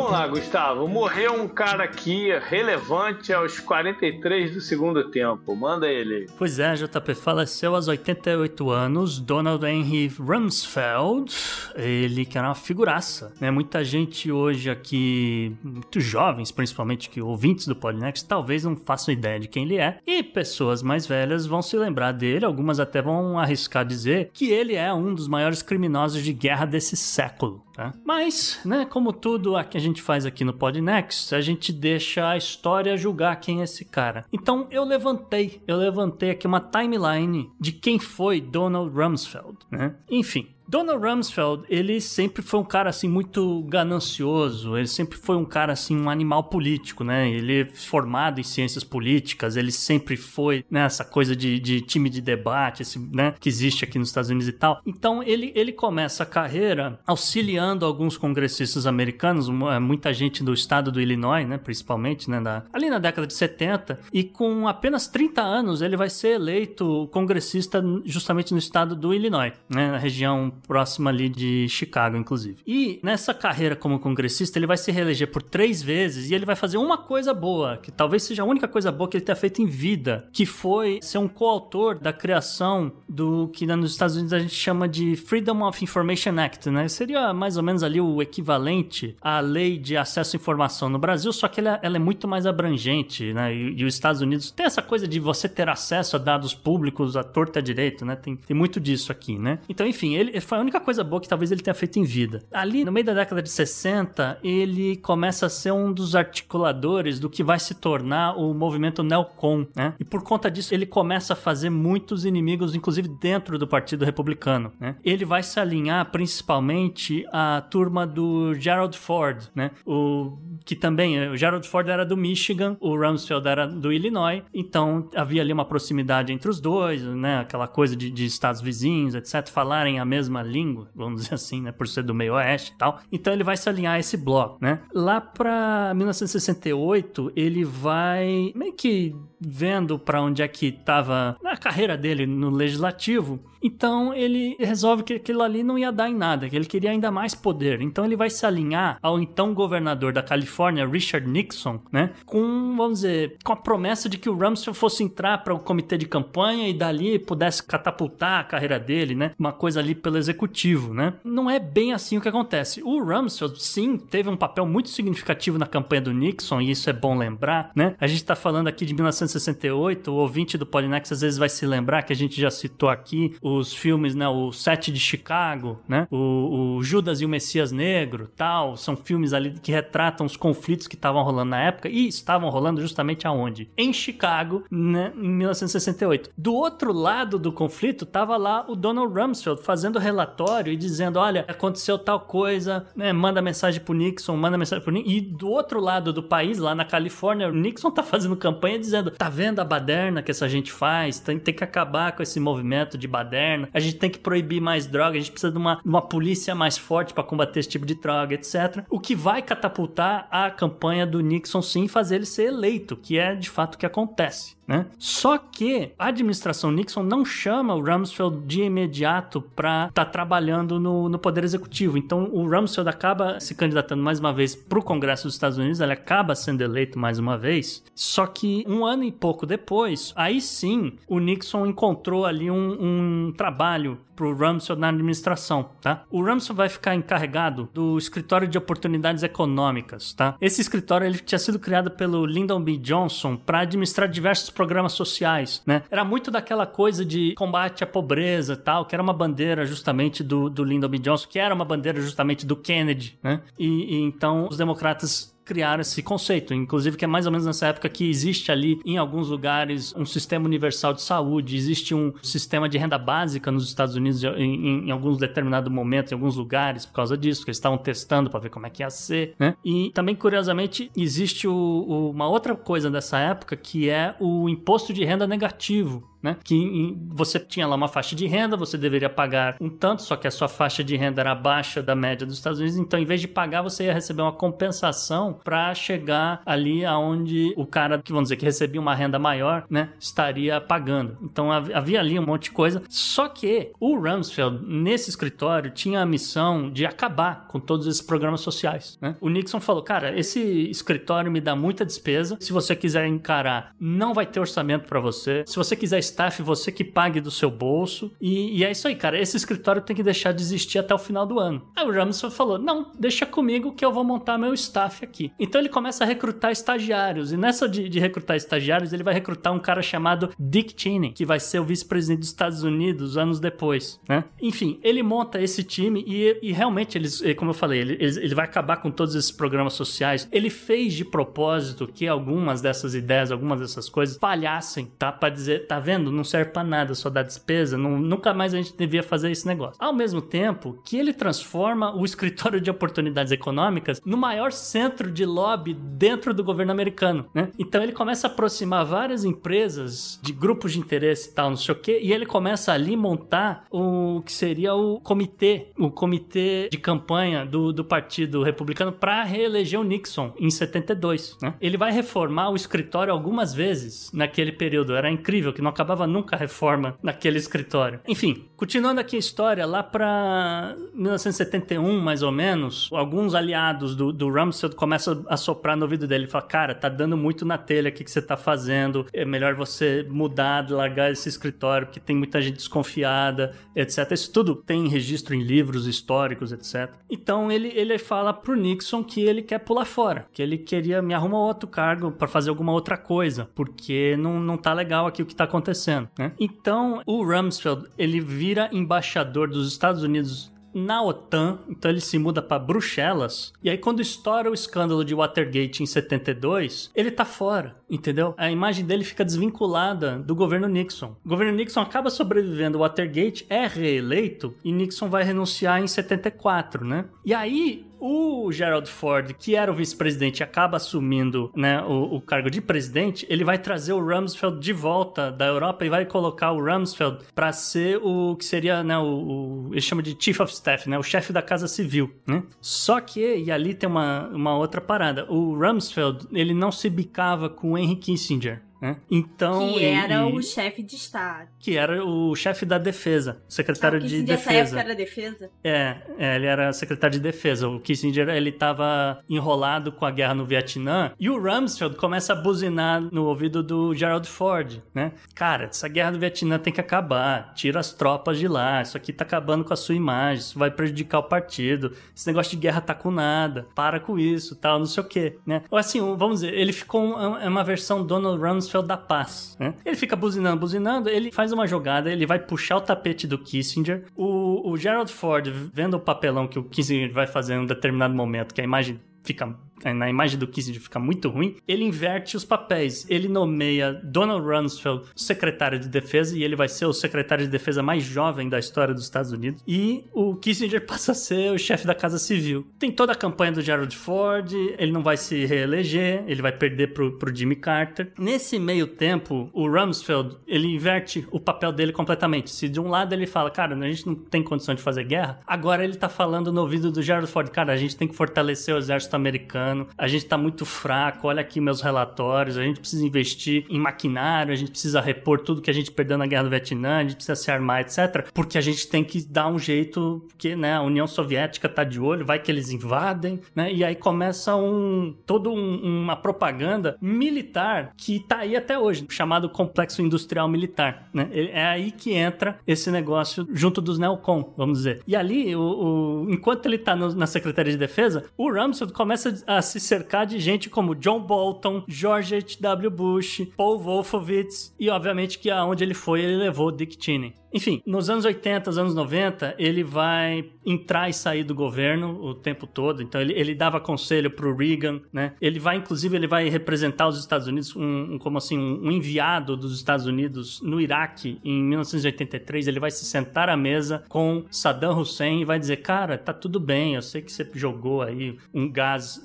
vamos 0.00 0.12
lá, 0.12 0.26
Gustavo. 0.26 0.88
Morreu 0.88 1.34
um 1.34 1.46
cara 1.46 1.84
aqui 1.84 2.30
relevante 2.48 3.34
aos 3.34 3.60
43 3.60 4.54
do 4.54 4.60
segundo 4.60 5.10
tempo. 5.10 5.54
Manda 5.54 5.86
ele. 5.86 6.26
Pois 6.38 6.58
é, 6.58 6.74
JP 6.74 7.14
faleceu 7.14 7.74
aos 7.74 7.86
88 7.86 8.70
anos, 8.70 9.18
Donald 9.20 9.64
Henry 9.64 10.08
Rumsfeld, 10.08 11.34
ele 11.74 12.24
que 12.24 12.38
era 12.38 12.48
uma 12.48 12.54
figuraça, 12.54 13.34
né? 13.38 13.50
Muita 13.50 13.84
gente 13.84 14.32
hoje 14.32 14.70
aqui, 14.70 15.54
muito 15.62 16.00
jovens 16.00 16.50
principalmente, 16.50 17.10
que 17.10 17.20
ouvintes 17.20 17.66
do 17.66 17.76
Podnext, 17.76 18.26
talvez 18.26 18.64
não 18.64 18.76
façam 18.76 19.12
ideia 19.12 19.38
de 19.38 19.48
quem 19.48 19.64
ele 19.64 19.76
é, 19.76 19.98
e 20.06 20.22
pessoas 20.22 20.82
mais 20.82 21.06
velhas 21.06 21.44
vão 21.44 21.60
se 21.60 21.76
lembrar 21.76 22.12
dele, 22.12 22.46
algumas 22.46 22.80
até 22.80 23.02
vão 23.02 23.38
arriscar 23.38 23.84
dizer 23.84 24.30
que 24.32 24.50
ele 24.50 24.74
é 24.74 24.92
um 24.94 25.14
dos 25.14 25.28
maiores 25.28 25.60
criminosos 25.60 26.22
de 26.22 26.32
guerra 26.32 26.64
desse 26.64 26.96
século. 26.96 27.62
Tá? 27.80 27.94
Mas, 28.04 28.60
né, 28.62 28.84
como 28.84 29.10
tudo 29.10 29.56
a 29.56 29.64
que 29.64 29.74
a 29.74 29.80
gente 29.80 30.02
faz 30.02 30.26
aqui 30.26 30.44
no 30.44 30.52
Podnext, 30.52 31.34
a 31.34 31.40
gente 31.40 31.72
deixa 31.72 32.28
a 32.28 32.36
história 32.36 32.94
julgar 32.94 33.40
quem 33.40 33.62
é 33.62 33.64
esse 33.64 33.86
cara. 33.86 34.26
Então 34.30 34.66
eu 34.70 34.84
levantei, 34.84 35.62
eu 35.66 35.78
levantei 35.78 36.28
aqui 36.28 36.46
uma 36.46 36.60
timeline 36.60 37.50
de 37.58 37.72
quem 37.72 37.98
foi 37.98 38.38
Donald 38.38 38.94
Rumsfeld, 38.94 39.56
né? 39.70 39.94
Enfim, 40.10 40.48
Donald 40.70 41.04
Rumsfeld, 41.04 41.64
ele 41.68 42.00
sempre 42.00 42.42
foi 42.42 42.60
um 42.60 42.64
cara 42.64 42.90
assim 42.90 43.08
muito 43.08 43.60
ganancioso, 43.64 44.76
ele 44.76 44.86
sempre 44.86 45.18
foi 45.18 45.34
um 45.34 45.44
cara 45.44 45.72
assim 45.72 46.00
um 46.00 46.08
animal 46.08 46.44
político, 46.44 47.02
né? 47.02 47.28
Ele 47.28 47.62
é 47.62 47.64
formado 47.64 48.38
em 48.38 48.44
ciências 48.44 48.84
políticas, 48.84 49.56
ele 49.56 49.72
sempre 49.72 50.16
foi 50.16 50.64
nessa 50.70 51.02
né, 51.02 51.10
coisa 51.10 51.34
de, 51.34 51.58
de, 51.58 51.80
time 51.80 52.08
de 52.08 52.20
debate, 52.20 52.82
esse, 52.82 53.00
né, 53.00 53.34
que 53.40 53.48
existe 53.48 53.84
aqui 53.84 53.98
nos 53.98 54.10
Estados 54.10 54.30
Unidos 54.30 54.46
e 54.46 54.52
tal. 54.52 54.80
Então 54.86 55.24
ele, 55.24 55.52
ele 55.56 55.72
começa 55.72 56.22
a 56.22 56.26
carreira 56.26 57.00
auxiliando 57.04 57.84
alguns 57.84 58.16
congressistas 58.16 58.86
americanos, 58.86 59.48
muita 59.48 60.14
gente 60.14 60.44
do 60.44 60.54
estado 60.54 60.92
do 60.92 61.00
Illinois, 61.00 61.48
né, 61.48 61.58
principalmente, 61.58 62.30
né, 62.30 62.40
da, 62.40 62.62
ali 62.72 62.88
na 62.88 63.00
década 63.00 63.26
de 63.26 63.34
70, 63.34 63.98
e 64.12 64.22
com 64.22 64.68
apenas 64.68 65.08
30 65.08 65.42
anos 65.42 65.82
ele 65.82 65.96
vai 65.96 66.08
ser 66.08 66.36
eleito 66.36 67.08
congressista 67.10 67.82
justamente 68.04 68.52
no 68.52 68.58
estado 68.58 68.94
do 68.94 69.12
Illinois, 69.12 69.52
né, 69.68 69.90
na 69.90 69.98
região 69.98 70.59
próxima 70.66 71.10
ali 71.10 71.28
de 71.28 71.68
Chicago, 71.68 72.16
inclusive. 72.16 72.58
E 72.66 73.00
nessa 73.02 73.32
carreira 73.32 73.74
como 73.76 73.98
congressista, 73.98 74.58
ele 74.58 74.66
vai 74.66 74.76
se 74.76 74.90
reeleger 74.90 75.30
por 75.30 75.42
três 75.42 75.82
vezes 75.82 76.30
e 76.30 76.34
ele 76.34 76.44
vai 76.44 76.56
fazer 76.56 76.76
uma 76.76 76.98
coisa 76.98 77.32
boa, 77.32 77.76
que 77.76 77.90
talvez 77.90 78.22
seja 78.22 78.42
a 78.42 78.46
única 78.46 78.68
coisa 78.68 78.92
boa 78.92 79.08
que 79.08 79.16
ele 79.16 79.24
tenha 79.24 79.36
feito 79.36 79.62
em 79.62 79.66
vida, 79.66 80.28
que 80.32 80.44
foi 80.44 80.98
ser 81.02 81.18
um 81.18 81.28
coautor 81.28 81.98
da 81.98 82.12
criação 82.12 82.92
do 83.08 83.48
que 83.48 83.66
nos 83.66 83.92
Estados 83.92 84.16
Unidos 84.16 84.32
a 84.32 84.38
gente 84.38 84.54
chama 84.54 84.88
de 84.88 85.16
Freedom 85.16 85.66
of 85.66 85.82
Information 85.82 86.38
Act, 86.38 86.70
né? 86.70 86.88
Seria 86.88 87.32
mais 87.32 87.56
ou 87.56 87.62
menos 87.62 87.82
ali 87.82 88.00
o 88.00 88.20
equivalente 88.20 89.16
à 89.20 89.40
lei 89.40 89.78
de 89.78 89.96
acesso 89.96 90.36
à 90.36 90.38
informação 90.38 90.88
no 90.88 90.98
Brasil, 90.98 91.32
só 91.32 91.48
que 91.48 91.60
ela, 91.60 91.78
ela 91.82 91.96
é 91.96 91.98
muito 91.98 92.26
mais 92.26 92.46
abrangente, 92.46 93.32
né? 93.32 93.54
E, 93.54 93.80
e, 93.80 93.84
os 93.84 93.94
Estados 93.94 94.20
Unidos 94.20 94.50
tem 94.50 94.66
essa 94.66 94.82
coisa 94.82 95.06
de 95.06 95.18
você 95.20 95.48
ter 95.48 95.68
acesso 95.68 96.16
a 96.16 96.18
dados 96.18 96.54
públicos 96.54 97.16
à 97.16 97.22
torta 97.22 97.58
à 97.58 97.62
direita, 97.62 98.04
né? 98.04 98.16
Tem, 98.16 98.36
tem 98.36 98.56
muito 98.56 98.80
disso 98.80 99.12
aqui, 99.12 99.38
né? 99.38 99.58
Então, 99.68 99.86
enfim, 99.86 100.14
ele 100.14 100.32
foi 100.50 100.58
a 100.58 100.62
única 100.62 100.80
coisa 100.80 101.04
boa 101.04 101.22
que 101.22 101.28
talvez 101.28 101.52
ele 101.52 101.62
tenha 101.62 101.72
feito 101.72 102.00
em 102.00 102.02
vida. 102.02 102.42
Ali, 102.52 102.84
no 102.84 102.90
meio 102.90 103.06
da 103.06 103.14
década 103.14 103.40
de 103.40 103.48
60, 103.48 104.40
ele 104.42 104.96
começa 104.96 105.46
a 105.46 105.48
ser 105.48 105.70
um 105.70 105.92
dos 105.92 106.16
articuladores 106.16 107.20
do 107.20 107.30
que 107.30 107.44
vai 107.44 107.60
se 107.60 107.72
tornar 107.72 108.36
o 108.36 108.52
movimento 108.52 109.04
neocon, 109.04 109.64
né? 109.76 109.94
E 110.00 110.04
por 110.04 110.24
conta 110.24 110.50
disso, 110.50 110.74
ele 110.74 110.86
começa 110.86 111.34
a 111.34 111.36
fazer 111.36 111.70
muitos 111.70 112.24
inimigos, 112.24 112.74
inclusive 112.74 113.06
dentro 113.06 113.60
do 113.60 113.66
Partido 113.68 114.04
Republicano, 114.04 114.72
né? 114.80 114.96
Ele 115.04 115.24
vai 115.24 115.44
se 115.44 115.60
alinhar 115.60 116.10
principalmente 116.10 117.24
à 117.32 117.60
turma 117.60 118.04
do 118.04 118.52
Gerald 118.54 118.98
Ford, 118.98 119.44
né? 119.54 119.70
O 119.86 120.36
que 120.64 120.74
também, 120.74 121.28
o 121.28 121.36
Gerald 121.36 121.66
Ford 121.68 121.88
era 121.88 122.04
do 122.04 122.16
Michigan, 122.16 122.76
o 122.80 122.96
Rumsfeld 122.96 123.46
era 123.46 123.68
do 123.68 123.92
Illinois, 123.92 124.42
então 124.52 125.08
havia 125.14 125.42
ali 125.42 125.52
uma 125.52 125.64
proximidade 125.64 126.32
entre 126.32 126.50
os 126.50 126.60
dois, 126.60 127.04
né? 127.04 127.38
Aquela 127.38 127.68
coisa 127.68 127.94
de, 127.94 128.10
de 128.10 128.24
estados 128.24 128.60
vizinhos, 128.60 129.14
etc, 129.14 129.48
falarem 129.48 130.00
a 130.00 130.04
mesma 130.04 130.39
mesma 130.40 130.42
língua, 130.42 130.88
vamos 130.94 131.22
dizer 131.22 131.34
assim, 131.34 131.62
né, 131.62 131.72
por 131.72 131.86
ser 131.86 132.02
do 132.02 132.14
meio 132.14 132.34
oeste 132.34 132.72
e 132.72 132.78
tal. 132.78 133.00
Então 133.12 133.32
ele 133.32 133.44
vai 133.44 133.56
se 133.56 133.68
alinhar 133.68 133.94
a 133.94 133.98
esse 133.98 134.16
bloco, 134.16 134.58
né? 134.60 134.80
Lá 134.92 135.20
para 135.20 135.92
1968, 135.94 137.32
ele 137.36 137.64
vai 137.64 138.52
meio 138.54 138.72
que 138.72 139.14
vendo 139.40 139.98
para 139.98 140.22
onde 140.22 140.42
é 140.42 140.48
que 140.48 140.66
estava 140.66 141.36
na 141.42 141.56
carreira 141.56 141.96
dele 141.96 142.26
no 142.26 142.50
legislativo. 142.50 143.40
Então 143.62 144.14
ele 144.14 144.56
resolve 144.58 145.02
que 145.02 145.14
aquilo 145.14 145.42
ali 145.42 145.62
não 145.62 145.78
ia 145.78 145.92
dar 145.92 146.08
em 146.08 146.14
nada, 146.14 146.48
que 146.48 146.56
ele 146.56 146.64
queria 146.64 146.90
ainda 146.90 147.10
mais 147.10 147.34
poder. 147.34 147.80
Então 147.80 148.04
ele 148.04 148.16
vai 148.16 148.30
se 148.30 148.44
alinhar 148.46 148.98
ao 149.02 149.20
então 149.20 149.52
governador 149.52 150.12
da 150.12 150.22
Califórnia, 150.22 150.86
Richard 150.86 151.28
Nixon, 151.28 151.80
né? 151.92 152.10
Com, 152.24 152.74
vamos 152.76 153.00
dizer, 153.00 153.36
com 153.44 153.52
a 153.52 153.56
promessa 153.56 154.08
de 154.08 154.18
que 154.18 154.30
o 154.30 154.34
Rumsfeld 154.34 154.78
fosse 154.78 155.02
entrar 155.02 155.38
para 155.38 155.54
o 155.54 155.58
comitê 155.58 155.98
de 155.98 156.06
campanha 156.06 156.68
e 156.68 156.72
dali 156.72 157.18
pudesse 157.18 157.62
catapultar 157.62 158.40
a 158.40 158.44
carreira 158.44 158.78
dele, 158.78 159.14
né? 159.14 159.32
Uma 159.38 159.52
coisa 159.52 159.80
ali 159.80 159.94
pelo 159.94 160.16
executivo, 160.16 160.94
né? 160.94 161.14
Não 161.22 161.50
é 161.50 161.58
bem 161.58 161.92
assim 161.92 162.16
o 162.16 162.20
que 162.20 162.28
acontece. 162.28 162.82
O 162.82 163.02
Rumsfeld, 163.02 163.62
sim, 163.62 163.98
teve 163.98 164.28
um 164.28 164.36
papel 164.36 164.66
muito 164.66 164.88
significativo 164.88 165.58
na 165.58 165.66
campanha 165.66 166.02
do 166.02 166.14
Nixon, 166.14 166.60
e 166.60 166.70
isso 166.70 166.88
é 166.88 166.92
bom 166.92 167.16
lembrar, 167.16 167.70
né? 167.74 167.94
A 168.00 168.06
gente 168.06 168.24
tá 168.24 168.34
falando 168.34 168.68
aqui 168.68 168.86
de 168.86 168.94
1968, 169.30 170.10
o 170.10 170.14
ouvinte 170.14 170.58
do 170.58 170.66
Polinex 170.66 171.12
às 171.12 171.20
vezes 171.20 171.38
vai 171.38 171.48
se 171.48 171.64
lembrar 171.66 172.02
que 172.02 172.12
a 172.12 172.16
gente 172.16 172.40
já 172.40 172.50
citou 172.50 172.88
aqui 172.88 173.36
os 173.42 173.72
filmes, 173.72 174.14
né? 174.14 174.28
O 174.28 174.52
Sete 174.52 174.90
de 174.90 174.98
Chicago, 174.98 175.80
né? 175.88 176.06
O, 176.10 176.76
o 176.76 176.82
Judas 176.82 177.20
e 177.20 177.24
o 177.24 177.28
Messias 177.28 177.72
Negro, 177.72 178.28
tal. 178.36 178.76
São 178.76 178.96
filmes 178.96 179.32
ali 179.32 179.54
que 179.60 179.72
retratam 179.72 180.26
os 180.26 180.36
conflitos 180.36 180.86
que 180.86 180.94
estavam 180.94 181.22
rolando 181.22 181.50
na 181.50 181.62
época 181.62 181.88
e 181.88 182.08
estavam 182.08 182.50
rolando 182.50 182.80
justamente 182.80 183.26
aonde? 183.26 183.70
Em 183.76 183.92
Chicago, 183.92 184.64
né? 184.70 185.12
Em 185.16 185.28
1968. 185.28 186.30
Do 186.36 186.54
outro 186.54 186.92
lado 186.92 187.38
do 187.38 187.52
conflito, 187.52 188.06
tava 188.06 188.36
lá 188.36 188.64
o 188.68 188.74
Donald 188.74 189.12
Rumsfeld 189.12 189.62
fazendo 189.62 189.98
relatório 189.98 190.72
e 190.72 190.76
dizendo: 190.76 191.18
olha, 191.18 191.44
aconteceu 191.48 191.98
tal 191.98 192.20
coisa, 192.20 192.86
né? 192.96 193.12
Manda 193.12 193.42
mensagem 193.42 193.80
pro 193.80 193.94
Nixon, 193.94 194.36
manda 194.36 194.58
mensagem 194.58 194.82
pro 194.82 194.92
Nixon. 194.92 195.10
E 195.10 195.20
do 195.20 195.48
outro 195.48 195.80
lado 195.80 196.12
do 196.12 196.22
país, 196.22 196.58
lá 196.58 196.74
na 196.74 196.84
Califórnia, 196.84 197.48
o 197.48 197.52
Nixon 197.52 197.90
tá 197.90 198.02
fazendo 198.02 198.36
campanha 198.36 198.78
dizendo: 198.78 199.12
tá 199.20 199.28
vendo 199.28 199.60
a 199.60 199.64
baderna 199.64 200.22
que 200.22 200.30
essa 200.30 200.48
gente 200.48 200.72
faz? 200.72 201.20
Tem, 201.20 201.38
tem 201.38 201.52
que 201.52 201.62
acabar 201.62 202.12
com 202.12 202.22
esse 202.22 202.40
movimento 202.40 202.96
de 202.96 203.06
baderna. 203.06 203.68
A 203.74 203.78
gente 203.78 203.96
tem 203.96 204.08
que 204.08 204.18
proibir 204.18 204.62
mais 204.62 204.86
droga, 204.86 205.18
a 205.18 205.20
gente 205.20 205.30
precisa 205.30 205.52
de 205.52 205.58
uma, 205.58 205.78
uma 205.84 206.00
polícia 206.00 206.54
mais 206.54 206.78
forte 206.78 207.12
para 207.12 207.22
combater 207.22 207.60
esse 207.60 207.68
tipo 207.68 207.84
de 207.84 207.94
droga, 207.96 208.34
etc. 208.34 208.82
O 208.88 208.98
que 208.98 209.14
vai 209.14 209.42
catapultar 209.42 210.26
a 210.30 210.50
campanha 210.50 211.06
do 211.06 211.20
Nixon 211.20 211.60
sim 211.60 211.86
fazer 211.86 212.14
ele 212.16 212.24
ser 212.24 212.44
eleito, 212.44 212.96
que 212.96 213.18
é 213.18 213.34
de 213.34 213.50
fato 213.50 213.74
o 213.74 213.78
que 213.78 213.84
acontece. 213.84 214.56
Né? 214.70 214.86
Só 215.00 215.36
que 215.36 215.90
a 215.98 216.06
administração 216.06 216.70
Nixon 216.70 217.02
não 217.02 217.24
chama 217.24 217.74
o 217.74 217.84
Rumsfeld 217.84 218.46
de 218.46 218.62
imediato 218.62 219.42
para 219.42 219.88
estar 219.88 220.04
tá 220.04 220.08
trabalhando 220.08 220.78
no, 220.78 221.08
no, 221.08 221.18
poder 221.18 221.42
executivo. 221.42 221.98
Então 221.98 222.30
o 222.32 222.48
Rumsfeld 222.48 222.88
acaba 222.88 223.40
se 223.40 223.56
candidatando 223.56 224.00
mais 224.00 224.20
uma 224.20 224.32
vez 224.32 224.54
para 224.54 224.78
o 224.78 224.82
Congresso 224.82 225.24
dos 225.24 225.34
Estados 225.34 225.58
Unidos, 225.58 225.80
ele 225.80 225.92
acaba 225.92 226.36
sendo 226.36 226.62
eleito 226.62 227.00
mais 227.00 227.18
uma 227.18 227.36
vez. 227.36 227.82
Só 227.96 228.28
que 228.28 228.64
um 228.68 228.86
ano 228.86 229.02
e 229.02 229.10
pouco 229.10 229.44
depois, 229.44 230.12
aí 230.14 230.40
sim 230.40 230.92
o 231.08 231.18
Nixon 231.18 231.66
encontrou 231.66 232.24
ali 232.24 232.48
um, 232.48 233.26
um 233.28 233.32
trabalho 233.36 233.98
para 234.20 234.26
o 234.26 234.34
Rumsfeld 234.34 234.78
na 234.78 234.90
administração, 234.90 235.70
tá? 235.80 236.04
O 236.10 236.22
Rumsfeld 236.22 236.56
vai 236.56 236.68
ficar 236.68 236.94
encarregado 236.94 237.70
do 237.72 237.96
escritório 237.96 238.46
de 238.46 238.58
oportunidades 238.58 239.22
econômicas, 239.22 240.12
tá? 240.12 240.36
Esse 240.38 240.60
escritório 240.60 241.06
ele 241.06 241.18
tinha 241.18 241.38
sido 241.38 241.58
criado 241.58 241.90
pelo 241.90 242.26
Lyndon 242.26 242.60
B. 242.60 242.76
Johnson 242.76 243.34
para 243.34 243.60
administrar 243.60 244.06
diversos 244.06 244.50
programas 244.60 244.92
sociais, 244.92 245.62
né? 245.64 245.82
Era 245.90 246.04
muito 246.04 246.30
daquela 246.30 246.66
coisa 246.66 247.02
de 247.02 247.32
combate 247.34 247.82
à 247.82 247.86
pobreza 247.86 248.54
tal, 248.54 248.84
que 248.84 248.94
era 248.94 249.02
uma 249.02 249.14
bandeira 249.14 249.64
justamente 249.64 250.22
do, 250.22 250.50
do 250.50 250.62
Lyndon 250.62 250.88
B. 250.88 250.98
Johnson, 250.98 251.26
que 251.30 251.38
era 251.38 251.54
uma 251.54 251.64
bandeira 251.64 251.98
justamente 251.98 252.44
do 252.44 252.54
Kennedy, 252.54 253.18
né? 253.22 253.40
e, 253.58 253.96
e 253.96 254.02
então 254.02 254.46
os 254.50 254.58
democratas 254.58 255.34
criaram 255.50 255.80
esse 255.80 256.00
conceito, 256.00 256.54
inclusive 256.54 256.96
que 256.96 257.04
é 257.04 257.08
mais 257.08 257.26
ou 257.26 257.32
menos 257.32 257.44
nessa 257.44 257.66
época 257.66 257.88
que 257.88 258.08
existe 258.08 258.52
ali 258.52 258.80
em 258.84 258.96
alguns 258.96 259.30
lugares 259.30 259.92
um 259.96 260.06
sistema 260.06 260.46
universal 260.46 260.94
de 260.94 261.02
saúde, 261.02 261.56
existe 261.56 261.92
um 261.92 262.12
sistema 262.22 262.68
de 262.68 262.78
renda 262.78 262.96
básica 262.96 263.50
nos 263.50 263.66
Estados 263.66 263.96
Unidos 263.96 264.22
em, 264.22 264.86
em 264.86 264.90
alguns 264.92 265.18
determinados 265.18 265.68
momentos, 265.68 266.12
em 266.12 266.14
alguns 266.14 266.36
lugares, 266.36 266.86
por 266.86 266.92
causa 266.92 267.18
disso, 267.18 267.42
que 267.44 267.50
eles 267.50 267.56
estavam 267.56 267.76
testando 267.76 268.30
para 268.30 268.38
ver 268.38 268.50
como 268.50 268.64
é 268.64 268.70
que 268.70 268.84
ia 268.84 268.90
ser, 268.90 269.34
né? 269.40 269.56
E 269.64 269.90
também, 269.92 270.14
curiosamente, 270.14 270.88
existe 270.96 271.48
o, 271.48 271.52
o, 271.52 272.10
uma 272.10 272.28
outra 272.28 272.54
coisa 272.54 272.88
dessa 272.88 273.18
época 273.18 273.56
que 273.56 273.90
é 273.90 274.14
o 274.20 274.48
imposto 274.48 274.92
de 274.92 275.04
renda 275.04 275.26
negativo, 275.26 276.08
né? 276.22 276.36
Que 276.44 276.96
você 277.08 277.38
tinha 277.38 277.66
lá 277.66 277.76
uma 277.76 277.88
faixa 277.88 278.14
de 278.14 278.26
renda, 278.26 278.56
você 278.56 278.76
deveria 278.76 279.08
pagar 279.10 279.56
um 279.60 279.68
tanto, 279.68 280.02
só 280.02 280.16
que 280.16 280.26
a 280.26 280.30
sua 280.30 280.48
faixa 280.48 280.82
de 280.84 280.96
renda 280.96 281.20
era 281.20 281.32
abaixo 281.32 281.82
da 281.82 281.94
média 281.94 282.26
dos 282.26 282.36
Estados 282.36 282.58
Unidos, 282.60 282.78
então 282.78 282.98
em 282.98 283.04
vez 283.04 283.20
de 283.20 283.28
pagar, 283.28 283.62
você 283.62 283.84
ia 283.84 283.92
receber 283.94 284.22
uma 284.22 284.32
compensação 284.32 285.38
para 285.44 285.74
chegar 285.74 286.42
ali 286.44 286.84
aonde 286.84 287.52
o 287.56 287.66
cara 287.66 288.00
que 288.00 288.12
vamos 288.12 288.26
dizer 288.28 288.36
que 288.36 288.44
recebia 288.44 288.80
uma 288.80 288.94
renda 288.94 289.18
maior, 289.18 289.64
né, 289.70 289.90
estaria 289.98 290.60
pagando. 290.60 291.16
Então 291.22 291.50
hav- 291.50 291.70
havia 291.74 292.00
ali 292.00 292.18
um 292.18 292.24
monte 292.26 292.44
de 292.44 292.50
coisa. 292.52 292.82
Só 292.88 293.28
que 293.28 293.72
o 293.80 293.96
Rumsfeld 293.98 294.64
nesse 294.66 295.10
escritório 295.10 295.70
tinha 295.70 296.00
a 296.02 296.06
missão 296.06 296.70
de 296.70 296.84
acabar 296.86 297.46
com 297.48 297.58
todos 297.58 297.86
esses 297.86 298.02
programas 298.02 298.40
sociais, 298.40 298.98
né? 299.00 299.16
O 299.20 299.28
Nixon 299.28 299.60
falou: 299.60 299.82
"Cara, 299.82 300.18
esse 300.18 300.40
escritório 300.70 301.30
me 301.30 301.40
dá 301.40 301.54
muita 301.56 301.84
despesa. 301.84 302.36
Se 302.40 302.52
você 302.52 302.74
quiser 302.76 303.06
encarar, 303.06 303.74
não 303.78 304.12
vai 304.14 304.26
ter 304.26 304.40
orçamento 304.40 304.86
para 304.86 305.00
você. 305.00 305.44
Se 305.46 305.56
você 305.56 305.74
quiser 305.76 305.98
staff, 306.10 306.42
você 306.42 306.70
que 306.70 306.84
pague 306.84 307.20
do 307.20 307.30
seu 307.30 307.50
bolso. 307.50 308.12
E, 308.20 308.58
e 308.58 308.64
é 308.64 308.70
isso 308.70 308.88
aí, 308.88 308.94
cara. 308.94 309.20
Esse 309.20 309.36
escritório 309.36 309.82
tem 309.82 309.94
que 309.94 310.02
deixar 310.02 310.32
de 310.32 310.42
existir 310.42 310.78
até 310.78 310.94
o 310.94 310.98
final 310.98 311.26
do 311.26 311.38
ano. 311.38 311.68
Aí 311.76 311.86
o 311.86 311.92
Rumsfeld 311.92 312.34
falou: 312.34 312.58
não, 312.58 312.92
deixa 312.98 313.26
comigo 313.26 313.72
que 313.72 313.84
eu 313.84 313.92
vou 313.92 314.04
montar 314.04 314.38
meu 314.38 314.54
staff 314.54 315.04
aqui. 315.04 315.32
Então 315.38 315.60
ele 315.60 315.68
começa 315.68 316.04
a 316.04 316.06
recrutar 316.06 316.50
estagiários. 316.50 317.32
E 317.32 317.36
nessa 317.36 317.68
de, 317.68 317.88
de 317.88 317.98
recrutar 317.98 318.36
estagiários, 318.36 318.92
ele 318.92 319.02
vai 319.02 319.14
recrutar 319.14 319.52
um 319.52 319.58
cara 319.58 319.82
chamado 319.82 320.30
Dick 320.38 320.74
Cheney, 320.76 321.12
que 321.12 321.26
vai 321.26 321.40
ser 321.40 321.58
o 321.58 321.64
vice-presidente 321.64 322.20
dos 322.20 322.28
Estados 322.28 322.62
Unidos 322.62 323.16
anos 323.16 323.40
depois, 323.40 324.00
né? 324.08 324.24
Enfim, 324.40 324.78
ele 324.82 325.02
monta 325.02 325.40
esse 325.40 325.62
time 325.62 326.04
e, 326.06 326.38
e 326.42 326.52
realmente 326.52 326.96
eles, 326.96 327.22
como 327.36 327.50
eu 327.50 327.54
falei, 327.54 327.80
ele, 327.80 327.96
ele 328.00 328.30
ele 328.30 328.34
vai 328.36 328.44
acabar 328.44 328.76
com 328.76 328.90
todos 328.90 329.16
esses 329.16 329.32
programas 329.32 329.72
sociais. 329.72 330.28
Ele 330.30 330.48
fez 330.48 330.94
de 330.94 331.04
propósito 331.04 331.88
que 331.92 332.06
algumas 332.06 332.60
dessas 332.60 332.94
ideias, 332.94 333.32
algumas 333.32 333.58
dessas 333.58 333.88
coisas 333.88 334.16
falhassem, 334.16 334.86
tá? 334.98 335.10
Pra 335.10 335.28
dizer, 335.28 335.66
tá 335.66 335.80
vendo? 335.80 335.99
Não 336.08 336.22
serve 336.22 336.52
pra 336.52 336.62
nada, 336.62 336.94
só 336.94 337.10
dá 337.10 337.22
despesa. 337.22 337.76
Não, 337.76 337.98
nunca 337.98 338.32
mais 338.32 338.54
a 338.54 338.58
gente 338.58 338.76
devia 338.76 339.02
fazer 339.02 339.30
esse 339.30 339.46
negócio. 339.46 339.76
Ao 339.78 339.92
mesmo 339.92 340.22
tempo 340.22 340.80
que 340.84 340.96
ele 340.96 341.12
transforma 341.12 341.94
o 341.94 342.04
escritório 342.06 342.60
de 342.60 342.70
oportunidades 342.70 343.32
econômicas 343.32 344.00
no 344.04 344.16
maior 344.16 344.52
centro 344.52 345.10
de 345.10 345.24
lobby 345.24 345.74
dentro 345.74 346.32
do 346.32 346.44
governo 346.44 346.72
americano, 346.72 347.26
né? 347.34 347.50
Então 347.58 347.82
ele 347.82 347.92
começa 347.92 348.26
a 348.26 348.30
aproximar 348.30 348.84
várias 348.84 349.24
empresas 349.24 350.20
de 350.22 350.32
grupos 350.32 350.72
de 350.72 350.78
interesse 350.78 351.30
e 351.30 351.32
tal, 351.32 351.50
não 351.50 351.56
sei 351.56 351.74
o 351.74 351.78
quê, 351.78 351.98
e 352.02 352.12
ele 352.12 352.26
começa 352.26 352.72
ali 352.72 352.96
montar 352.96 353.64
o 353.70 354.22
que 354.24 354.32
seria 354.32 354.74
o 354.74 355.00
comitê, 355.00 355.68
o 355.78 355.90
comitê 355.90 356.68
de 356.70 356.78
campanha 356.78 357.44
do, 357.44 357.72
do 357.72 357.84
Partido 357.84 358.42
Republicano 358.42 358.92
para 358.92 359.24
reeleger 359.24 359.80
o 359.80 359.84
Nixon 359.84 360.32
em 360.38 360.50
72, 360.50 361.36
né? 361.42 361.54
Ele 361.60 361.76
vai 361.76 361.92
reformar 361.92 362.50
o 362.50 362.56
escritório 362.56 363.12
algumas 363.12 363.52
vezes 363.54 364.10
naquele 364.12 364.52
período, 364.52 364.94
era 364.94 365.10
incrível 365.10 365.52
que 365.52 365.62
não 365.62 365.70
acabava 365.70 365.89
nunca 366.06 366.36
a 366.36 366.38
reforma 366.38 366.98
naquele 367.02 367.38
escritório. 367.38 368.00
Enfim, 368.06 368.49
continuando 368.60 369.00
aqui 369.00 369.16
a 369.16 369.18
história, 369.18 369.64
lá 369.64 369.82
para 369.82 370.76
1971, 370.92 371.98
mais 371.98 372.22
ou 372.22 372.30
menos, 372.30 372.90
alguns 372.92 373.34
aliados 373.34 373.96
do, 373.96 374.12
do 374.12 374.28
Rumsfeld 374.28 374.76
começam 374.76 375.24
a 375.28 375.36
soprar 375.38 375.74
no 375.78 375.84
ouvido 375.84 376.06
dele 376.06 376.24
e 376.24 376.26
falam: 376.26 376.46
Cara, 376.46 376.74
tá 376.74 376.90
dando 376.90 377.16
muito 377.16 377.46
na 377.46 377.56
telha 377.56 377.88
aqui 377.88 378.04
que 378.04 378.10
você 378.10 378.20
tá 378.20 378.36
fazendo, 378.36 379.06
é 379.14 379.24
melhor 379.24 379.54
você 379.54 380.06
mudar, 380.10 380.70
largar 380.70 381.10
esse 381.10 381.26
escritório, 381.26 381.86
porque 381.86 381.98
tem 381.98 382.14
muita 382.14 382.42
gente 382.42 382.56
desconfiada, 382.56 383.56
etc. 383.74 384.10
Isso 384.12 384.30
tudo 384.30 384.54
tem 384.54 384.88
registro 384.88 385.34
em 385.34 385.42
livros 385.42 385.86
históricos, 385.86 386.52
etc. 386.52 386.92
Então 387.08 387.50
ele, 387.50 387.72
ele 387.74 387.96
fala 387.96 388.30
pro 388.34 388.54
Nixon 388.54 389.02
que 389.02 389.22
ele 389.22 389.40
quer 389.40 389.60
pular 389.60 389.86
fora, 389.86 390.26
que 390.34 390.42
ele 390.42 390.58
queria 390.58 391.00
me 391.00 391.14
arrumar 391.14 391.38
outro 391.38 391.66
cargo 391.66 392.12
para 392.12 392.28
fazer 392.28 392.50
alguma 392.50 392.72
outra 392.72 392.98
coisa, 392.98 393.48
porque 393.54 394.18
não, 394.18 394.38
não 394.38 394.58
tá 394.58 394.74
legal 394.74 395.06
aqui 395.06 395.22
o 395.22 395.26
que 395.26 395.34
tá 395.34 395.44
acontecendo, 395.44 396.10
né? 396.18 396.32
Então 396.38 397.00
o 397.06 397.24
Rumsfeld 397.24 397.86
ele 397.96 398.20
vira 398.50 398.68
embaixador 398.72 399.48
dos 399.48 399.68
Estados 399.68 400.02
Unidos 400.02 400.52
na 400.74 401.00
OTAN, 401.04 401.60
então 401.68 401.88
ele 401.88 402.00
se 402.00 402.18
muda 402.18 402.42
para 402.42 402.58
Bruxelas. 402.58 403.52
E 403.62 403.70
aí 403.70 403.78
quando 403.78 404.02
estoura 404.02 404.50
o 404.50 404.54
escândalo 404.54 405.04
de 405.04 405.14
Watergate 405.14 405.84
em 405.84 405.86
72, 405.86 406.90
ele 406.92 407.12
tá 407.12 407.24
fora, 407.24 407.76
entendeu? 407.90 408.34
A 408.36 408.50
imagem 408.50 408.84
dele 408.84 409.04
fica 409.04 409.24
desvinculada 409.24 410.18
do 410.18 410.34
governo 410.34 410.68
Nixon. 410.68 411.16
O 411.24 411.28
governo 411.28 411.52
Nixon 411.52 411.80
acaba 411.80 412.08
sobrevivendo 412.08 412.78
Watergate, 412.78 413.44
é 413.48 413.66
reeleito 413.66 414.54
e 414.64 414.72
Nixon 414.72 415.08
vai 415.08 415.24
renunciar 415.24 415.82
em 415.82 415.86
74, 415.86 416.84
né? 416.84 417.06
E 417.24 417.34
aí 417.34 417.90
o 418.00 418.50
Gerald 418.50 418.88
Ford, 418.88 419.34
que 419.38 419.54
era 419.54 419.70
o 419.70 419.74
vice-presidente, 419.74 420.42
acaba 420.42 420.78
assumindo 420.78 421.52
né, 421.54 421.82
o, 421.82 422.16
o, 422.16 422.20
cargo 422.20 422.50
de 422.50 422.60
presidente, 422.60 423.26
ele 423.28 423.44
vai 423.44 423.58
trazer 423.58 423.92
o 423.92 424.00
Rumsfeld 424.00 424.58
de 424.58 424.72
volta 424.72 425.30
da 425.30 425.46
Europa 425.46 425.84
e 425.84 425.90
vai 425.90 426.06
colocar 426.06 426.52
o 426.52 426.64
Rumsfeld 426.64 427.18
para 427.34 427.52
ser 427.52 427.98
o 428.02 428.34
que 428.36 428.44
seria, 428.44 428.82
né, 428.82 428.96
o, 428.98 429.02
o, 429.04 429.68
ele 429.72 429.80
chama 429.80 430.02
de 430.02 430.16
Chief 430.18 430.40
of 430.40 430.52
Staff, 430.52 430.88
né, 430.88 430.98
o 430.98 431.02
chefe 431.02 431.32
da 431.32 431.42
Casa 431.42 431.68
Civil, 431.68 432.10
né? 432.26 432.42
Só 432.60 433.00
que, 433.00 433.36
e 433.36 433.52
ali 433.52 433.74
tem 433.74 433.88
uma, 433.88 434.28
uma 434.28 434.56
outra 434.56 434.80
parada, 434.80 435.26
o 435.30 435.54
Rumsfeld, 435.54 436.26
ele 436.32 436.54
não 436.54 436.72
se 436.72 436.88
bicava 436.88 437.50
com 437.50 437.76
Henry 437.80 437.96
Kissinger, 437.96 438.60
né? 438.80 438.96
Então, 439.10 439.74
que 439.74 439.84
era 439.84 440.14
e- 440.28 440.32
o 440.32 440.42
chefe 440.42 440.82
de 440.82 440.96
Estado. 440.96 441.48
que 441.58 441.76
era 441.76 442.04
o 442.04 442.34
chefe 442.34 442.64
da 442.64 442.78
defesa, 442.78 443.42
secretário 443.48 443.98
Ah, 444.00 444.04
o 444.04 444.06
de 444.06 444.22
defesa. 444.22 444.76
época 444.76 444.80
era 444.80 444.94
defesa? 444.94 445.50
É, 445.62 445.96
é, 446.18 446.36
ele 446.36 446.46
era 446.46 446.72
secretário 446.72 447.14
de 447.14 447.20
defesa. 447.20 447.68
O 447.68 447.78
Kissinger, 447.80 448.28
ele 448.28 448.50
tava 448.52 449.20
enrolado 449.28 449.92
com 449.92 450.04
a 450.06 450.10
guerra 450.10 450.34
no 450.34 450.44
Vietnã. 450.44 451.12
E 451.18 451.28
o 451.28 451.38
Rumsfeld 451.40 451.96
começa 451.96 452.32
a 452.32 452.36
buzinar 452.36 453.00
no 453.00 453.26
ouvido 453.26 453.62
do 453.62 453.94
Gerald 453.94 454.26
Ford, 454.28 454.80
né? 454.94 455.12
Cara, 455.34 455.64
essa 455.64 455.88
guerra 455.88 456.12
do 456.12 456.18
Vietnã 456.18 456.58
tem 456.58 456.72
que 456.72 456.80
acabar. 456.80 457.52
Tira 457.54 457.80
as 457.80 457.92
tropas 457.92 458.38
de 458.38 458.48
lá. 458.48 458.82
Isso 458.82 458.96
aqui 458.96 459.12
tá 459.12 459.24
acabando 459.24 459.64
com 459.64 459.72
a 459.72 459.76
sua 459.76 459.94
imagem. 459.94 460.40
Isso 460.40 460.58
vai 460.58 460.70
prejudicar 460.70 461.18
o 461.18 461.24
partido. 461.24 461.92
Esse 462.16 462.26
negócio 462.26 462.50
de 462.52 462.56
guerra 462.56 462.80
tá 462.80 462.94
com 462.94 463.10
nada. 463.10 463.66
Para 463.74 464.00
com 464.00 464.18
isso, 464.18 464.56
tal, 464.56 464.78
não 464.78 464.86
sei 464.86 465.02
o 465.02 465.06
quê, 465.06 465.38
né? 465.46 465.62
Ou 465.70 465.78
assim, 465.78 466.00
vamos 466.16 466.40
dizer, 466.40 466.54
ele 466.54 466.72
ficou 466.72 467.18
é 467.38 467.48
uma 467.48 467.64
versão 467.64 468.04
Donald 468.04 468.40
Rumsfeld 468.42 468.69
da 468.82 468.96
paz, 468.96 469.56
né? 469.58 469.74
Ele 469.84 469.96
fica 469.96 470.14
buzinando, 470.14 470.60
buzinando, 470.60 471.08
ele 471.08 471.32
faz 471.32 471.52
uma 471.52 471.66
jogada, 471.66 472.10
ele 472.10 472.26
vai 472.26 472.38
puxar 472.38 472.76
o 472.76 472.80
tapete 472.80 473.26
do 473.26 473.38
Kissinger. 473.38 474.04
O, 474.16 474.70
o 474.70 474.76
Gerald 474.76 475.12
Ford, 475.12 475.48
vendo 475.72 475.94
o 475.94 476.00
papelão 476.00 476.46
que 476.46 476.58
o 476.58 476.64
Kissinger 476.64 477.12
vai 477.12 477.26
fazer 477.26 477.54
em 477.54 477.58
um 477.58 477.66
determinado 477.66 478.14
momento, 478.14 478.54
que 478.54 478.60
a 478.60 478.64
imagem 478.64 479.00
fica 479.22 479.54
na 479.84 480.08
imagem 480.08 480.38
do 480.38 480.46
Kissinger 480.46 480.80
fica 480.80 480.98
muito 480.98 481.28
ruim, 481.28 481.56
ele 481.66 481.84
inverte 481.84 482.36
os 482.36 482.44
papéis. 482.44 483.06
Ele 483.08 483.28
nomeia 483.28 483.92
Donald 483.92 484.46
Rumsfeld 484.46 485.04
secretário 485.14 485.78
de 485.78 485.88
defesa 485.88 486.36
e 486.36 486.42
ele 486.42 486.56
vai 486.56 486.68
ser 486.68 486.86
o 486.86 486.92
secretário 486.92 487.44
de 487.44 487.50
defesa 487.50 487.82
mais 487.82 488.02
jovem 488.02 488.48
da 488.48 488.58
história 488.58 488.94
dos 488.94 489.04
Estados 489.04 489.32
Unidos. 489.32 489.62
E 489.66 490.04
o 490.12 490.34
Kissinger 490.36 490.84
passa 490.86 491.12
a 491.12 491.14
ser 491.14 491.52
o 491.52 491.58
chefe 491.58 491.86
da 491.86 491.94
Casa 491.94 492.18
Civil. 492.18 492.66
Tem 492.78 492.90
toda 492.90 493.12
a 493.12 493.16
campanha 493.16 493.52
do 493.52 493.62
Gerald 493.62 493.94
Ford, 493.96 494.52
ele 494.52 494.92
não 494.92 495.02
vai 495.02 495.16
se 495.16 495.44
reeleger, 495.44 496.24
ele 496.26 496.42
vai 496.42 496.52
perder 496.52 496.92
pro, 496.92 497.18
pro 497.18 497.34
Jimmy 497.34 497.56
Carter. 497.56 498.12
Nesse 498.18 498.58
meio 498.58 498.86
tempo, 498.86 499.50
o 499.52 499.68
Rumsfeld, 499.68 500.36
ele 500.46 500.68
inverte 500.68 501.26
o 501.30 501.40
papel 501.40 501.72
dele 501.72 501.92
completamente. 501.92 502.50
Se 502.50 502.68
de 502.68 502.80
um 502.80 502.88
lado 502.88 503.12
ele 503.12 503.26
fala, 503.26 503.50
cara, 503.50 503.74
a 503.74 503.88
gente 503.88 504.06
não 504.06 504.14
tem 504.14 504.42
condição 504.42 504.74
de 504.74 504.82
fazer 504.82 505.04
guerra, 505.04 505.40
agora 505.46 505.84
ele 505.84 505.96
tá 505.96 506.08
falando 506.08 506.52
no 506.52 506.60
ouvido 506.60 506.90
do 506.90 507.02
Gerald 507.02 507.30
Ford, 507.30 507.48
cara, 507.50 507.72
a 507.72 507.76
gente 507.76 507.96
tem 507.96 508.08
que 508.08 508.14
fortalecer 508.14 508.74
o 508.74 508.78
exército 508.78 509.14
americano, 509.16 509.69
a 509.96 510.06
gente 510.08 510.24
tá 510.26 510.36
muito 510.38 510.64
fraco, 510.64 511.28
olha 511.28 511.40
aqui 511.40 511.60
meus 511.60 511.80
relatórios, 511.80 512.56
a 512.58 512.62
gente 512.62 512.80
precisa 512.80 513.04
investir 513.06 513.64
em 513.68 513.78
maquinário, 513.78 514.52
a 514.52 514.56
gente 514.56 514.70
precisa 514.70 515.00
repor 515.00 515.40
tudo 515.40 515.60
que 515.62 515.70
a 515.70 515.74
gente 515.74 515.90
perdeu 515.90 516.16
na 516.18 516.26
guerra 516.26 516.44
do 516.44 516.50
Vietnã, 516.50 516.98
a 516.98 517.02
gente 517.02 517.16
precisa 517.16 517.36
se 517.36 517.50
armar, 517.50 517.80
etc. 517.82 518.28
Porque 518.34 518.56
a 518.58 518.60
gente 518.60 518.86
tem 518.88 519.02
que 519.04 519.22
dar 519.26 519.48
um 519.48 519.58
jeito, 519.58 520.24
porque 520.28 520.54
né, 520.56 520.74
a 520.74 520.82
União 520.82 521.06
Soviética 521.06 521.68
tá 521.68 521.84
de 521.84 522.00
olho, 522.00 522.24
vai 522.24 522.38
que 522.38 522.50
eles 522.50 522.70
invadem, 522.70 523.40
né? 523.54 523.72
E 523.72 523.84
aí 523.84 523.94
começa 523.94 524.54
um 524.56 525.14
todo 525.26 525.50
um- 525.52 525.80
uma 526.02 526.16
propaganda 526.16 526.96
militar 527.00 527.92
que 527.96 528.20
tá 528.20 528.38
aí 528.38 528.56
até 528.56 528.78
hoje, 528.78 529.06
chamado 529.10 529.48
complexo 529.48 530.02
industrial 530.02 530.48
militar, 530.48 531.08
né? 531.12 531.28
É 531.32 531.64
aí 531.66 531.90
que 531.90 532.12
entra 532.12 532.58
esse 532.66 532.90
negócio 532.90 533.46
junto 533.52 533.80
dos 533.80 533.98
neocon, 533.98 534.52
vamos 534.56 534.78
dizer. 534.78 535.02
E 535.06 535.14
ali, 535.14 535.54
o, 535.54 535.60
o- 535.60 536.26
enquanto 536.30 536.66
ele 536.66 536.78
tá 536.78 536.96
no- 536.96 537.14
na 537.14 537.26
Secretaria 537.26 537.72
de 537.72 537.78
Defesa, 537.78 538.24
o 538.36 538.50
Rumsfeld 538.50 538.92
começa 538.92 539.42
a 539.46 539.59
se 539.62 539.80
cercar 539.80 540.26
de 540.26 540.38
gente 540.38 540.68
como 540.68 540.94
John 540.94 541.20
Bolton, 541.20 541.84
George 541.88 542.34
H.W. 542.34 542.90
Bush, 542.90 543.42
Paul 543.56 543.78
Wolfowitz 543.78 544.74
e, 544.78 544.88
obviamente, 544.90 545.38
que 545.38 545.50
aonde 545.50 545.84
ele 545.84 545.94
foi, 545.94 546.20
ele 546.22 546.36
levou 546.36 546.70
Dick 546.70 546.96
Cheney. 546.98 547.39
Enfim, 547.52 547.82
nos 547.86 548.08
anos 548.08 548.24
80, 548.24 548.70
anos 548.80 548.94
90, 548.94 549.54
ele 549.58 549.82
vai 549.82 550.44
entrar 550.64 551.08
e 551.08 551.12
sair 551.12 551.42
do 551.44 551.54
governo 551.54 552.18
o 552.22 552.34
tempo 552.34 552.66
todo. 552.66 553.02
Então, 553.02 553.20
ele, 553.20 553.32
ele 553.32 553.54
dava 553.54 553.80
conselho 553.80 554.30
pro 554.30 554.54
Reagan, 554.56 555.00
né? 555.12 555.32
Ele 555.40 555.58
vai, 555.58 555.76
inclusive, 555.76 556.16
ele 556.16 556.26
vai 556.26 556.48
representar 556.48 557.08
os 557.08 557.18
Estados 557.18 557.46
Unidos, 557.46 557.74
um, 557.74 558.14
um- 558.14 558.18
como 558.18 558.38
assim, 558.38 558.58
um, 558.58 558.86
um 558.86 558.90
enviado 558.90 559.56
dos 559.56 559.74
Estados 559.76 560.06
Unidos 560.06 560.60
no 560.62 560.80
Iraque 560.80 561.40
em 561.44 561.62
1983. 561.62 562.66
Ele 562.68 562.80
vai 562.80 562.90
se 562.90 563.04
sentar 563.04 563.48
à 563.48 563.56
mesa 563.56 564.04
com 564.08 564.44
Saddam 564.50 564.98
Hussein 564.98 565.40
e 565.40 565.44
vai 565.44 565.58
dizer, 565.58 565.78
cara, 565.78 566.16
tá 566.18 566.32
tudo 566.32 566.60
bem, 566.60 566.94
eu 566.94 567.02
sei 567.02 567.22
que 567.22 567.32
você 567.32 567.48
jogou 567.54 568.02
aí 568.02 568.36
um 568.54 568.70
gás, 568.70 569.20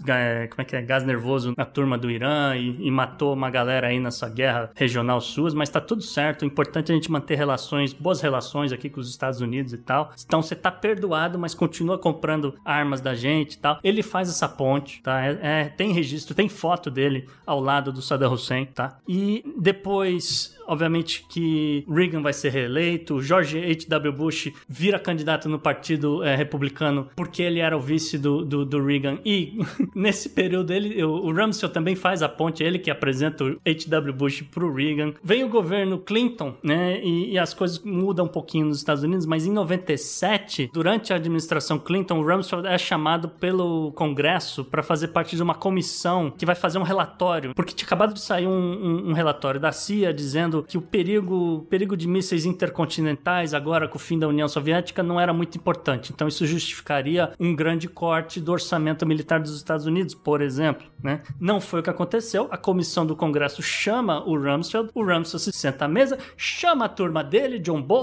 como 0.50 0.62
é 0.62 0.64
que 0.66 0.76
é, 0.76 0.82
gás 0.82 1.04
nervoso 1.04 1.54
na 1.58 1.66
turma 1.66 1.98
do 1.98 2.10
Irã 2.10 2.56
e, 2.56 2.88
e 2.88 2.92
matou 2.92 3.34
uma 3.34 3.50
galera 3.50 3.88
aí 3.88 4.00
nessa 4.00 4.28
guerra 4.30 4.72
regional 4.76 5.22
suas, 5.22 5.54
mas 5.54 5.70
tá 5.70 5.80
tudo 5.82 6.02
certo. 6.02 6.42
O 6.42 6.46
importante 6.46 6.92
é 6.92 6.94
a 6.94 6.96
gente 6.96 7.12
manter 7.12 7.36
relações, 7.36 7.94
boas 7.94 8.15
relações 8.22 8.72
aqui 8.72 8.90
com 8.90 9.00
os 9.00 9.10
Estados 9.10 9.42
Unidos 9.42 9.74
e 9.74 9.78
tal. 9.78 10.12
Então 10.26 10.42
você 10.42 10.56
tá 10.56 10.72
perdoado, 10.72 11.38
mas 11.40 11.54
continua 11.54 11.98
comprando 11.98 12.56
armas 12.64 13.02
da 13.02 13.14
gente 13.14 13.54
e 13.54 13.58
tal. 13.58 13.80
Ele 13.84 14.04
faz 14.04 14.30
essa 14.30 14.48
ponte, 14.48 15.02
tá? 15.02 15.24
É, 15.24 15.40
é, 15.42 15.64
tem 15.66 15.92
registro, 15.92 16.36
tem 16.36 16.50
foto 16.50 16.90
dele 16.90 17.28
ao 17.46 17.60
lado 17.60 17.92
do 17.92 18.02
Saddam 18.02 18.34
Hussein, 18.34 18.66
tá? 18.66 18.98
E 19.08 19.44
depois 19.58 20.56
obviamente 20.68 21.26
que 21.30 21.86
Reagan 21.88 22.22
vai 22.22 22.34
ser 22.34 22.50
reeleito, 22.50 23.22
George 23.22 23.60
H.W. 23.60 24.12
Bush 24.12 24.52
vira 24.68 25.00
candidato 25.00 25.48
no 25.48 25.60
Partido 25.60 26.24
é, 26.24 26.36
Republicano 26.36 27.08
porque 27.16 27.42
ele 27.42 27.60
era 27.60 27.78
o 27.78 27.80
vice 27.80 28.18
do, 28.18 28.44
do, 28.44 28.66
do 28.66 28.84
Reagan 28.84 29.20
e 29.26 29.60
nesse 29.94 30.30
período 30.30 30.74
ele, 30.74 31.04
o, 31.04 31.12
o 31.12 31.32
Rumsfeld 31.34 31.74
também 31.74 31.96
faz 31.96 32.22
a 32.22 32.30
ponte, 32.30 32.64
ele 32.64 32.80
que 32.80 32.92
apresenta 32.92 33.44
o 33.44 33.60
H.W. 33.66 34.14
Bush 34.14 34.42
pro 34.44 34.74
Reagan. 34.74 35.14
Vem 35.24 35.44
o 35.44 35.50
governo 35.50 36.00
Clinton, 36.00 36.56
né, 36.64 37.00
e, 37.04 37.34
e, 37.34 37.40
as 37.40 37.54
coisas 37.54 37.82
mudam 38.06 38.26
um 38.26 38.30
pouquinho 38.30 38.68
nos 38.68 38.78
Estados 38.78 39.04
Unidos, 39.04 39.26
mas 39.26 39.48
em 39.48 39.52
97, 39.52 40.70
durante 40.72 41.12
a 41.12 41.16
administração 41.16 41.80
Clinton, 41.80 42.22
Rumsfeld 42.22 42.68
é 42.68 42.78
chamado 42.78 43.28
pelo 43.28 43.92
Congresso 43.94 44.64
para 44.64 44.84
fazer 44.84 45.08
parte 45.08 45.36
de 45.36 45.42
uma 45.42 45.56
comissão 45.56 46.32
que 46.38 46.46
vai 46.46 46.54
fazer 46.54 46.78
um 46.78 46.84
relatório, 46.84 47.54
porque 47.56 47.74
tinha 47.74 47.88
acabado 47.88 48.14
de 48.14 48.22
sair 48.22 48.46
um, 48.46 48.52
um, 48.52 49.10
um 49.10 49.14
relatório 49.14 49.60
da 49.60 49.72
CIA 49.72 50.14
dizendo 50.14 50.64
que 50.68 50.78
o 50.78 50.82
perigo, 50.82 51.66
perigo 51.68 51.98
de 51.98 52.08
mísseis 52.08 52.46
intercontinentais, 52.46 53.56
agora 53.56 53.88
com 53.88 53.98
o 53.98 54.00
fim 54.00 54.20
da 54.20 54.28
União 54.28 54.48
Soviética, 54.48 55.02
não 55.02 55.20
era 55.20 55.34
muito 55.34 55.58
importante. 55.58 56.14
Então 56.14 56.28
isso 56.28 56.46
justificaria 56.46 57.32
um 57.40 57.56
grande 57.56 57.88
corte 57.88 58.40
do 58.40 58.52
orçamento 58.52 59.06
militar 59.06 59.40
dos 59.40 59.56
Estados 59.56 59.88
Unidos, 59.88 60.14
por 60.14 60.42
exemplo. 60.42 60.86
Né? 61.02 61.22
Não 61.40 61.60
foi 61.60 61.80
o 61.80 61.84
que 61.84 61.90
aconteceu. 61.90 62.48
A 62.52 62.58
comissão 62.58 63.06
do 63.06 63.16
Congresso 63.16 63.64
chama 63.64 64.24
o 64.24 64.38
Rumsfeld, 64.38 64.90
o 64.94 65.04
Rumsfeld 65.04 65.44
se 65.44 65.52
senta 65.52 65.86
à 65.86 65.88
mesa, 65.88 66.18
chama 66.38 66.86
a 66.86 66.90
turma 66.90 67.24
dele, 67.24 67.60
John 67.60 67.82
Bolton, 67.82 67.95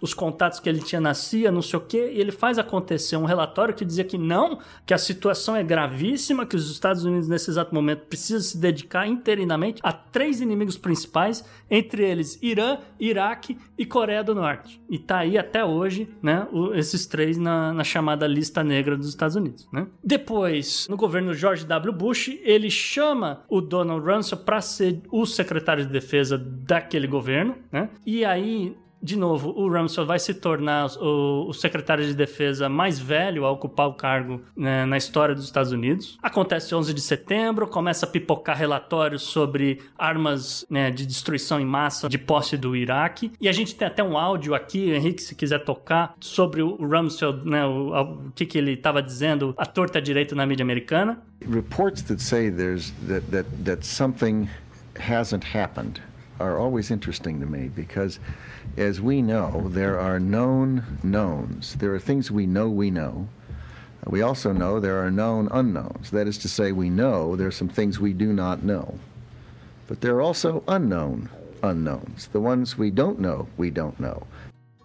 os 0.00 0.14
contatos 0.14 0.60
que 0.60 0.68
ele 0.68 0.80
tinha 0.80 1.00
na 1.00 1.14
CIA, 1.14 1.50
não 1.50 1.62
sei 1.62 1.78
o 1.78 1.82
quê, 1.82 2.12
e 2.14 2.20
ele 2.20 2.32
faz 2.32 2.58
acontecer 2.58 3.16
um 3.16 3.24
relatório 3.24 3.74
que 3.74 3.84
dizia 3.84 4.04
que 4.04 4.18
não, 4.18 4.58
que 4.86 4.94
a 4.94 4.98
situação 4.98 5.56
é 5.56 5.62
gravíssima, 5.62 6.46
que 6.46 6.56
os 6.56 6.70
Estados 6.70 7.04
Unidos 7.04 7.28
nesse 7.28 7.50
exato 7.50 7.74
momento 7.74 8.06
precisam 8.06 8.40
se 8.40 8.58
dedicar 8.58 9.06
interinamente 9.06 9.80
a 9.82 9.92
três 9.92 10.40
inimigos 10.40 10.76
principais, 10.76 11.44
entre 11.70 12.04
eles 12.04 12.38
Irã, 12.42 12.78
Iraque 12.98 13.58
e 13.76 13.84
Coreia 13.84 14.22
do 14.22 14.34
Norte. 14.34 14.80
E 14.88 14.98
tá 14.98 15.18
aí 15.18 15.38
até 15.38 15.64
hoje, 15.64 16.08
né, 16.22 16.46
esses 16.74 17.06
três 17.06 17.36
na, 17.36 17.72
na, 17.72 17.84
chamada 17.84 18.26
lista 18.26 18.62
negra 18.62 18.96
dos 18.96 19.08
Estados 19.08 19.36
Unidos, 19.36 19.68
né? 19.72 19.86
Depois, 20.02 20.86
no 20.88 20.96
governo 20.96 21.32
George 21.34 21.64
W. 21.64 21.92
Bush, 21.92 22.38
ele 22.42 22.70
chama 22.70 23.42
o 23.48 23.60
Donald 23.60 24.04
Rumsfeld 24.04 24.44
para 24.44 24.60
ser 24.60 25.00
o 25.10 25.24
secretário 25.26 25.86
de 25.86 25.92
defesa 25.92 26.38
daquele 26.38 27.06
governo, 27.06 27.56
né? 27.70 27.88
E 28.04 28.24
aí 28.24 28.76
de 29.02 29.16
novo, 29.16 29.50
o 29.50 29.68
Rumsfeld 29.68 30.06
vai 30.06 30.18
se 30.18 30.34
tornar 30.34 30.86
o, 30.96 31.48
o, 31.48 31.52
secretário 31.52 32.04
de 32.04 32.14
defesa 32.14 32.68
mais 32.68 32.98
velho 32.98 33.44
a 33.44 33.50
ocupar 33.50 33.88
o 33.88 33.94
cargo 33.94 34.42
né, 34.56 34.84
na 34.86 34.96
história 34.96 35.34
dos 35.34 35.44
Estados 35.44 35.72
Unidos. 35.72 36.18
Acontece 36.22 36.74
11 36.74 36.92
de 36.92 37.00
setembro, 37.00 37.66
começa 37.66 38.06
a 38.06 38.08
pipocar 38.08 38.56
relatórios 38.56 39.22
sobre 39.22 39.80
armas 39.96 40.66
né, 40.68 40.90
de 40.90 41.06
destruição 41.06 41.60
em 41.60 41.64
massa 41.64 42.08
de 42.08 42.18
posse 42.18 42.56
do 42.56 42.74
Iraque. 42.74 43.32
E 43.40 43.48
a 43.48 43.52
gente 43.52 43.74
tem 43.74 43.86
até 43.86 44.02
um 44.02 44.18
áudio 44.18 44.54
aqui, 44.54 44.90
Henrique, 44.90 45.22
se 45.22 45.34
quiser 45.34 45.64
tocar, 45.64 46.14
sobre 46.20 46.62
o 46.62 46.74
Rumsfeld, 46.76 47.48
né, 47.48 47.64
o, 47.64 47.92
o 47.92 48.32
que, 48.34 48.46
que 48.46 48.58
ele 48.58 48.72
estava 48.72 49.02
dizendo 49.02 49.54
à 49.56 49.64
torta 49.64 50.00
direito 50.00 50.34
na 50.34 50.44
mídia 50.44 50.64
americana. 50.64 51.22
Reports 51.48 52.02
that 52.02 52.20
say 52.20 52.50
there's 52.50 52.92
that, 53.06 53.24
that, 53.30 53.48
that 53.64 53.86
something 53.86 54.48
hasn't 54.98 55.44
happened 55.56 56.00
are 56.40 56.58
always 56.58 56.90
interesting 56.90 57.40
to 57.40 57.46
me 57.46 57.68
because 57.68 58.18
as 58.76 59.00
we 59.00 59.22
know, 59.22 59.68
there 59.68 59.98
are 59.98 60.20
known 60.20 60.84
knowns. 61.02 61.74
There 61.76 61.94
are 61.94 61.98
things 61.98 62.30
we 62.30 62.46
know 62.46 62.68
we 62.68 62.90
know. 62.90 63.28
We 64.06 64.22
also 64.22 64.52
know 64.52 64.80
there 64.80 64.98
are 65.04 65.10
known 65.10 65.48
unknowns. 65.50 66.10
That 66.10 66.26
is 66.26 66.38
to 66.38 66.48
say, 66.48 66.72
we 66.72 66.88
know 66.88 67.36
there 67.36 67.48
are 67.48 67.52
some 67.52 67.68
things 67.68 67.98
we 67.98 68.12
do 68.12 68.32
not 68.32 68.62
know. 68.62 68.98
But 69.86 70.00
there 70.00 70.14
are 70.16 70.22
also 70.22 70.62
unknown 70.68 71.28
unknowns. 71.62 72.28
The 72.28 72.40
ones 72.40 72.78
we 72.78 72.90
don't 72.90 73.18
know, 73.18 73.48
we 73.56 73.70
don't 73.70 73.98
know. 73.98 74.26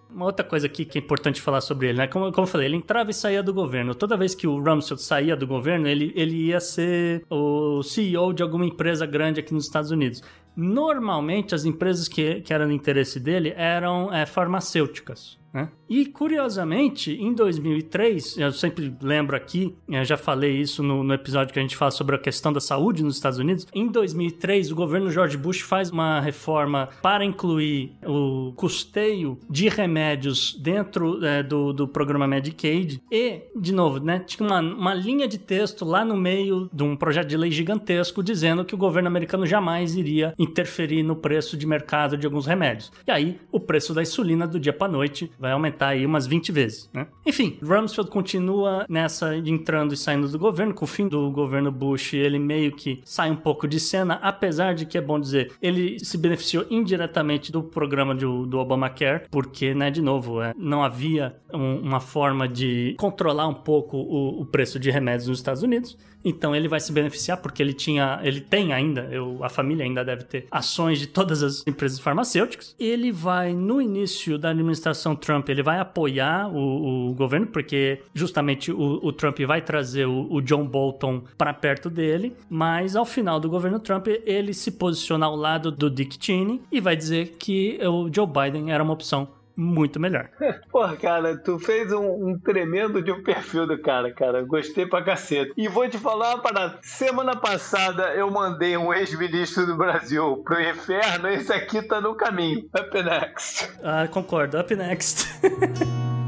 Uma 0.09 0.25
outra 0.25 0.45
coisa 0.45 0.67
aqui 0.67 0.85
que 0.85 0.99
é 0.99 1.01
importante 1.01 1.41
falar 1.41 1.59
sobre 1.61 1.87
ele, 1.89 1.97
né? 1.97 2.07
Como, 2.07 2.31
como 2.31 2.45
eu 2.45 2.49
falei, 2.51 2.67
ele 2.67 2.75
entrava 2.75 3.09
e 3.09 3.13
saía 3.13 3.41
do 3.41 3.51
governo. 3.51 3.95
Toda 3.95 4.15
vez 4.15 4.35
que 4.35 4.45
o 4.45 4.59
Rumsfeld 4.59 5.01
saía 5.01 5.35
do 5.35 5.47
governo, 5.47 5.87
ele, 5.87 6.13
ele 6.15 6.35
ia 6.47 6.59
ser 6.59 7.25
o 7.31 7.81
CEO 7.81 8.31
de 8.31 8.43
alguma 8.43 8.65
empresa 8.65 9.07
grande 9.07 9.39
aqui 9.39 9.53
nos 9.53 9.65
Estados 9.65 9.89
Unidos. 9.89 10.21
Normalmente, 10.55 11.55
as 11.55 11.65
empresas 11.65 12.07
que, 12.07 12.41
que 12.41 12.53
eram 12.53 12.67
do 12.67 12.73
interesse 12.73 13.19
dele 13.19 13.53
eram 13.55 14.13
é, 14.13 14.25
farmacêuticas. 14.25 15.37
Né? 15.53 15.69
E 15.87 16.07
curiosamente, 16.07 17.11
em 17.11 17.31
2003, 17.31 18.39
eu 18.39 18.51
sempre 18.51 18.91
lembro 18.99 19.35
aqui, 19.35 19.75
já 20.03 20.17
falei 20.17 20.59
isso 20.59 20.81
no, 20.81 21.03
no, 21.03 21.13
episódio 21.13 21.53
que 21.53 21.59
a 21.59 21.61
gente 21.61 21.77
fala 21.77 21.91
sobre 21.91 22.15
a 22.15 22.17
questão 22.17 22.51
da 22.51 22.59
saúde 22.59 23.03
nos 23.03 23.15
Estados 23.15 23.37
Unidos. 23.37 23.67
Em 23.71 23.87
2003, 23.87 24.71
o 24.71 24.75
governo 24.75 25.11
George 25.11 25.37
Bush 25.37 25.61
faz 25.61 25.91
uma 25.91 26.19
reforma 26.19 26.89
para 27.03 27.23
incluir 27.23 27.93
o 28.03 28.51
custeio 28.55 29.37
de 29.47 29.69
remédios 29.69 30.57
dentro 30.59 31.23
é, 31.23 31.43
do, 31.43 31.71
do 31.71 31.87
programa 31.87 32.27
Medicaid. 32.27 32.99
E, 33.11 33.41
de 33.55 33.71
novo, 33.71 33.99
né, 33.99 34.19
tinha 34.25 34.47
uma, 34.47 34.59
uma 34.59 34.93
linha 34.95 35.27
de 35.27 35.37
texto 35.37 35.85
lá 35.85 36.03
no 36.03 36.17
meio 36.17 36.67
de 36.73 36.81
um 36.81 36.95
projeto 36.95 37.27
de 37.27 37.37
lei 37.37 37.51
gigantesco 37.51 38.23
dizendo 38.23 38.65
que 38.65 38.73
o 38.73 38.77
governo 38.77 39.07
americano 39.07 39.45
jamais 39.45 39.95
iria 39.95 40.33
interferir 40.43 41.03
no 41.03 41.15
preço 41.15 41.57
de 41.57 41.65
mercado 41.65 42.17
de 42.17 42.25
alguns 42.25 42.45
remédios. 42.45 42.91
E 43.07 43.11
aí, 43.11 43.39
o 43.51 43.59
preço 43.59 43.93
da 43.93 44.01
insulina 44.01 44.47
do 44.47 44.59
dia 44.59 44.73
para 44.73 44.91
noite 44.91 45.31
vai 45.39 45.51
aumentar 45.51 45.89
aí 45.89 46.05
umas 46.05 46.27
20 46.27 46.51
vezes, 46.51 46.89
né? 46.93 47.07
Enfim, 47.25 47.57
Rumsfeld 47.61 48.09
continua 48.09 48.85
nessa 48.89 49.41
de 49.41 49.51
entrando 49.51 49.93
e 49.93 49.97
saindo 49.97 50.27
do 50.27 50.39
governo, 50.39 50.73
com 50.73 50.85
o 50.85 50.87
fim 50.87 51.07
do 51.07 51.29
governo 51.31 51.71
Bush, 51.71 52.13
ele 52.13 52.39
meio 52.39 52.71
que 52.71 53.01
sai 53.03 53.31
um 53.31 53.35
pouco 53.35 53.67
de 53.67 53.79
cena, 53.79 54.15
apesar 54.15 54.73
de 54.73 54.85
que 54.85 54.97
é 54.97 55.01
bom 55.01 55.19
dizer, 55.19 55.51
ele 55.61 55.99
se 55.99 56.17
beneficiou 56.17 56.65
indiretamente 56.69 57.51
do 57.51 57.63
programa 57.63 58.13
do, 58.13 58.45
do 58.45 58.57
Obamacare, 58.57 59.23
porque, 59.29 59.73
né, 59.73 59.89
de 59.89 60.01
novo, 60.01 60.41
é, 60.41 60.53
não 60.57 60.83
havia 60.83 61.35
um, 61.53 61.77
uma 61.77 61.99
forma 61.99 62.47
de 62.47 62.95
controlar 62.97 63.47
um 63.47 63.53
pouco 63.53 63.97
o, 63.97 64.41
o 64.41 64.45
preço 64.45 64.79
de 64.79 64.91
remédios 64.91 65.27
nos 65.27 65.39
Estados 65.39 65.63
Unidos. 65.63 65.97
Então 66.23 66.55
ele 66.55 66.67
vai 66.67 66.79
se 66.79 66.91
beneficiar 66.91 67.37
porque 67.37 67.61
ele 67.61 67.73
tinha, 67.73 68.19
ele 68.23 68.41
tem 68.41 68.73
ainda, 68.73 69.07
eu, 69.11 69.43
a 69.43 69.49
família 69.49 69.83
ainda 69.83 70.03
deve 70.03 70.23
ter 70.23 70.47
ações 70.49 70.99
de 70.99 71.07
todas 71.07 71.43
as 71.43 71.65
empresas 71.67 71.99
farmacêuticas. 71.99 72.75
Ele 72.79 73.11
vai 73.11 73.53
no 73.53 73.81
início 73.81 74.37
da 74.37 74.49
administração 74.49 75.15
Trump, 75.15 75.49
ele 75.49 75.63
vai 75.63 75.79
apoiar 75.79 76.47
o, 76.49 77.09
o 77.09 77.13
governo 77.13 77.47
porque 77.47 78.01
justamente 78.13 78.71
o, 78.71 78.99
o, 79.03 79.11
Trump 79.11 79.39
vai 79.41 79.61
trazer 79.61 80.05
o, 80.05 80.27
o 80.31 80.41
John 80.41 80.65
Bolton 80.65 81.23
para 81.37 81.53
perto 81.53 81.89
dele, 81.89 82.35
mas 82.49 82.95
ao 82.95 83.05
final 83.05 83.39
do 83.39 83.49
governo 83.49 83.79
Trump 83.79 84.07
ele 84.25 84.53
se 84.53 84.71
posiciona 84.71 85.25
ao 85.25 85.35
lado 85.35 85.71
do 85.71 85.89
Dick 85.89 86.17
Cheney 86.19 86.61
e 86.71 86.79
vai 86.79 86.95
dizer 86.95 87.35
que 87.37 87.79
o 87.83 88.09
Joe 88.13 88.27
Biden 88.27 88.71
era 88.71 88.83
uma 88.83 88.93
opção 88.93 89.27
muito 89.55 89.99
melhor. 89.99 90.29
Porra, 90.71 90.95
cara, 90.95 91.37
tu 91.37 91.59
fez 91.59 91.91
um, 91.91 92.29
um, 92.29 92.39
tremendo 92.39 93.01
de 93.01 93.11
um 93.11 93.23
perfil 93.23 93.67
do 93.67 93.77
cara, 93.77 94.11
cara. 94.11 94.41
Gostei 94.43 94.85
pra 94.85 95.03
cacete. 95.03 95.53
E 95.57 95.67
vou 95.67 95.87
te 95.87 95.97
falar 95.97 96.35
uma 96.35 96.41
parada. 96.41 96.79
Semana 96.81 97.35
passada 97.35 98.13
eu 98.15 98.29
mandei 98.29 98.75
um 98.77 98.93
ex-ministro 98.93 99.65
do 99.65 99.75
Brasil 99.75 100.37
pro 100.43 100.61
inferno. 100.61 101.29
Esse 101.29 101.53
aqui 101.53 101.81
tá 101.81 102.01
no 102.01 102.15
caminho. 102.15 102.69
Up 102.77 103.03
next. 103.03 103.71
Ah, 103.83 104.07
concordo. 104.07 104.59
Up 104.59 104.75
next. 104.75 105.27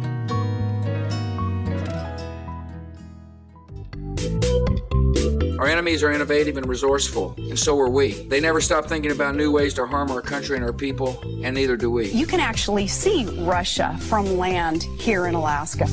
Our 5.59 5.67
enemies 5.67 6.03
are 6.03 6.11
innovative 6.11 6.57
and 6.57 6.67
resourceful, 6.67 7.33
and 7.37 7.57
so 7.57 7.79
are 7.79 7.89
we. 7.89 8.11
They 8.27 8.41
never 8.41 8.59
stop 8.59 8.87
thinking 8.87 9.11
about 9.11 9.35
new 9.35 9.51
ways 9.51 9.73
to 9.75 9.85
harm 9.85 10.11
our 10.11 10.21
country 10.21 10.57
and 10.57 10.65
our 10.65 10.73
people, 10.73 11.17
and 11.43 11.55
neither 11.55 11.77
do 11.77 11.89
we. 11.89 12.11
You 12.11 12.25
can 12.25 12.41
actually 12.41 12.87
see 12.87 13.25
Russia 13.39 13.97
from 14.01 14.37
land 14.37 14.83
here 14.99 15.27
in 15.27 15.35
Alaska. 15.35 15.85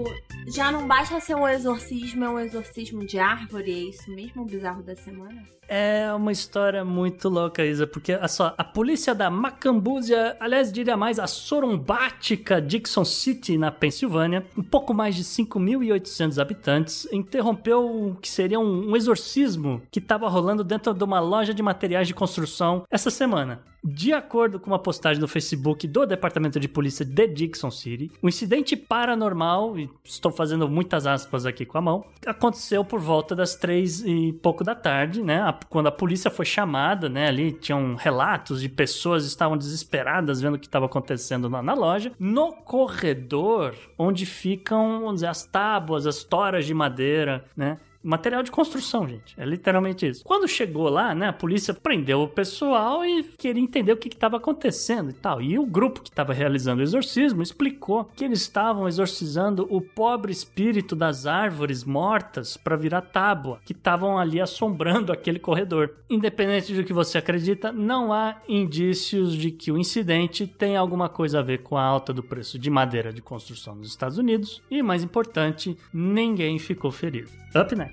Gustavo, 0.00 0.04
já 0.46 0.72
não 0.72 0.86
basta 0.86 1.20
ser 1.20 1.34
um 1.34 1.46
exorcismo, 1.46 2.24
é 2.24 2.28
um 2.28 2.38
exorcismo 2.38 3.04
de 3.04 3.18
árvore, 3.18 3.70
é 3.70 3.78
isso 3.90 4.10
mesmo, 4.10 4.42
o 4.42 4.44
bizarro 4.44 4.82
da 4.82 4.96
semana? 4.96 5.42
É 5.68 6.12
uma 6.12 6.32
história 6.32 6.84
muito 6.84 7.28
louca, 7.28 7.64
Isa, 7.64 7.86
porque 7.86 8.12
a, 8.12 8.26
só, 8.26 8.54
a 8.58 8.64
polícia 8.64 9.14
da 9.14 9.30
Macambúzia, 9.30 10.36
aliás, 10.40 10.72
diria 10.72 10.96
mais, 10.96 11.20
a 11.20 11.28
sorombática 11.28 12.60
Dixon 12.60 13.04
City, 13.04 13.56
na 13.56 13.70
Pensilvânia, 13.70 14.44
um 14.56 14.62
pouco 14.62 14.92
mais 14.92 15.14
de 15.14 15.22
5.800 15.22 16.40
habitantes, 16.40 17.06
interrompeu 17.12 18.08
o 18.08 18.16
que 18.16 18.28
seria 18.28 18.58
um, 18.58 18.90
um 18.90 18.96
exorcismo 18.96 19.80
que 19.92 20.00
estava 20.00 20.28
rolando 20.28 20.64
dentro 20.64 20.92
de 20.92 21.04
uma 21.04 21.20
loja 21.20 21.54
de 21.54 21.62
materiais 21.62 22.08
de 22.08 22.14
construção 22.14 22.84
essa 22.90 23.10
semana. 23.10 23.62
De 23.82 24.12
acordo 24.12 24.60
com 24.60 24.70
uma 24.70 24.78
postagem 24.78 25.20
no 25.20 25.28
Facebook 25.28 25.88
do 25.88 26.04
Departamento 26.04 26.60
de 26.60 26.68
Polícia 26.68 27.04
de 27.04 27.26
Dixon 27.26 27.70
City, 27.70 28.12
o 28.20 28.28
incidente 28.28 28.76
paranormal, 28.76 29.78
e 29.78 29.88
estou 30.04 30.30
fazendo 30.30 30.68
muitas 30.68 31.06
aspas 31.06 31.46
aqui 31.46 31.64
com 31.64 31.78
a 31.78 31.80
mão, 31.80 32.04
aconteceu 32.26 32.84
por 32.84 33.00
volta 33.00 33.34
das 33.34 33.54
três 33.56 34.02
e 34.04 34.32
pouco 34.42 34.62
da 34.62 34.74
tarde, 34.74 35.22
né? 35.22 35.40
Quando 35.68 35.86
a 35.86 35.92
polícia 35.92 36.30
foi 36.30 36.44
chamada, 36.44 37.08
né? 37.08 37.28
Ali 37.28 37.52
tinham 37.52 37.94
relatos 37.94 38.60
de 38.60 38.68
pessoas 38.68 39.24
estavam 39.24 39.56
desesperadas 39.56 40.40
vendo 40.40 40.54
o 40.54 40.58
que 40.58 40.66
estava 40.66 40.86
acontecendo 40.86 41.48
na, 41.48 41.62
na 41.62 41.74
loja. 41.74 42.12
No 42.18 42.52
corredor, 42.52 43.74
onde 43.98 44.26
ficam, 44.26 45.12
dizer, 45.14 45.28
as 45.28 45.44
tábuas, 45.44 46.06
as 46.06 46.22
toras 46.22 46.66
de 46.66 46.74
madeira, 46.74 47.44
né? 47.56 47.78
Material 48.02 48.42
de 48.42 48.50
construção, 48.50 49.06
gente. 49.06 49.34
É 49.36 49.44
literalmente 49.44 50.06
isso. 50.06 50.24
Quando 50.24 50.48
chegou 50.48 50.88
lá, 50.88 51.14
né, 51.14 51.28
a 51.28 51.32
polícia 51.32 51.74
prendeu 51.74 52.22
o 52.22 52.28
pessoal 52.28 53.04
e 53.04 53.22
queria 53.22 53.62
entender 53.62 53.92
o 53.92 53.96
que 53.96 54.08
estava 54.08 54.38
acontecendo 54.38 55.10
e 55.10 55.12
tal. 55.12 55.42
E 55.42 55.58
o 55.58 55.66
grupo 55.66 56.00
que 56.00 56.08
estava 56.08 56.32
realizando 56.32 56.80
o 56.80 56.82
exorcismo 56.82 57.42
explicou 57.42 58.06
que 58.16 58.24
eles 58.24 58.40
estavam 58.40 58.88
exorcizando 58.88 59.66
o 59.70 59.80
pobre 59.82 60.32
espírito 60.32 60.96
das 60.96 61.26
árvores 61.26 61.84
mortas 61.84 62.56
para 62.56 62.76
virar 62.76 63.02
tábua, 63.02 63.60
que 63.64 63.72
estavam 63.72 64.18
ali 64.18 64.40
assombrando 64.40 65.12
aquele 65.12 65.38
corredor. 65.38 65.96
Independente 66.08 66.74
do 66.74 66.84
que 66.84 66.92
você 66.92 67.18
acredita, 67.18 67.70
não 67.70 68.12
há 68.12 68.36
indícios 68.48 69.34
de 69.34 69.50
que 69.50 69.70
o 69.70 69.78
incidente 69.78 70.46
tenha 70.46 70.80
alguma 70.80 71.08
coisa 71.08 71.40
a 71.40 71.42
ver 71.42 71.62
com 71.62 71.76
a 71.76 71.82
alta 71.82 72.12
do 72.12 72.22
preço 72.22 72.58
de 72.58 72.70
madeira 72.70 73.12
de 73.12 73.20
construção 73.20 73.74
nos 73.74 73.88
Estados 73.88 74.16
Unidos. 74.16 74.62
E 74.70 74.82
mais 74.82 75.02
importante, 75.02 75.76
ninguém 75.92 76.58
ficou 76.58 76.90
ferido. 76.90 77.28
Up 77.54 77.74
next. 77.74 77.89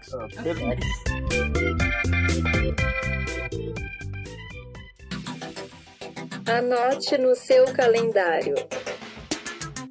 Anote 6.46 7.18
no 7.18 7.36
seu 7.36 7.66
calendário. 7.74 8.56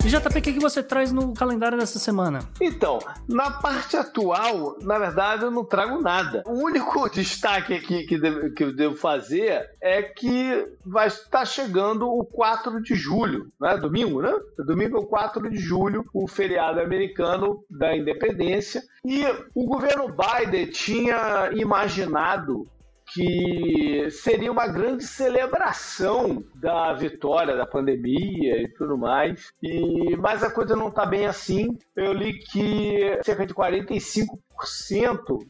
E 0.07 0.09
JP, 0.09 0.39
o 0.39 0.43
que 0.43 0.61
você 0.61 0.85
traz 0.85 1.11
no 1.11 1.35
calendário 1.35 1.77
dessa 1.77 1.99
semana? 1.99 2.39
Então, 2.61 3.01
na 3.28 3.51
parte 3.51 3.97
atual, 3.97 4.77
na 4.81 5.01
verdade, 5.01 5.43
eu 5.43 5.51
não 5.51 5.65
trago 5.65 6.01
nada. 6.01 6.45
O 6.47 6.65
único 6.65 7.11
destaque 7.11 7.74
aqui 7.74 8.07
que, 8.07 8.51
que 8.53 8.62
eu 8.62 8.73
devo 8.73 8.95
fazer 8.95 9.69
é 9.83 10.05
que 10.05 10.65
vai 10.85 11.09
estar 11.09 11.45
chegando 11.45 12.09
o 12.09 12.24
4 12.24 12.81
de 12.85 12.95
julho, 12.95 13.51
né? 13.61 13.77
Domingo, 13.78 14.23
né? 14.23 14.33
Domingo 14.65 14.97
é 14.97 15.01
o 15.01 15.07
4 15.07 15.51
de 15.51 15.57
julho, 15.57 16.05
o 16.15 16.28
feriado 16.28 16.81
americano 16.81 17.65
da 17.69 17.97
independência. 17.97 18.85
E 19.05 19.24
o 19.57 19.66
governo 19.66 20.07
Biden 20.07 20.66
tinha 20.70 21.51
imaginado 21.53 22.65
que 23.12 24.09
seria 24.11 24.51
uma 24.51 24.66
grande 24.66 25.05
celebração 25.05 26.45
da 26.55 26.93
vitória 26.93 27.57
da 27.57 27.66
pandemia 27.66 28.62
e 28.62 28.69
tudo 28.69 28.99
mais. 28.99 29.53
E 29.62 30.16
mas 30.16 30.43
a 30.43 30.51
coisa 30.51 30.74
não 30.74 30.89
está 30.89 31.07
bem 31.07 31.27
assim. 31.27 31.78
Eu 31.95 32.12
li 32.12 32.39
que 32.39 33.19
cerca 33.23 33.47
de 33.47 33.55
45% 33.55 34.27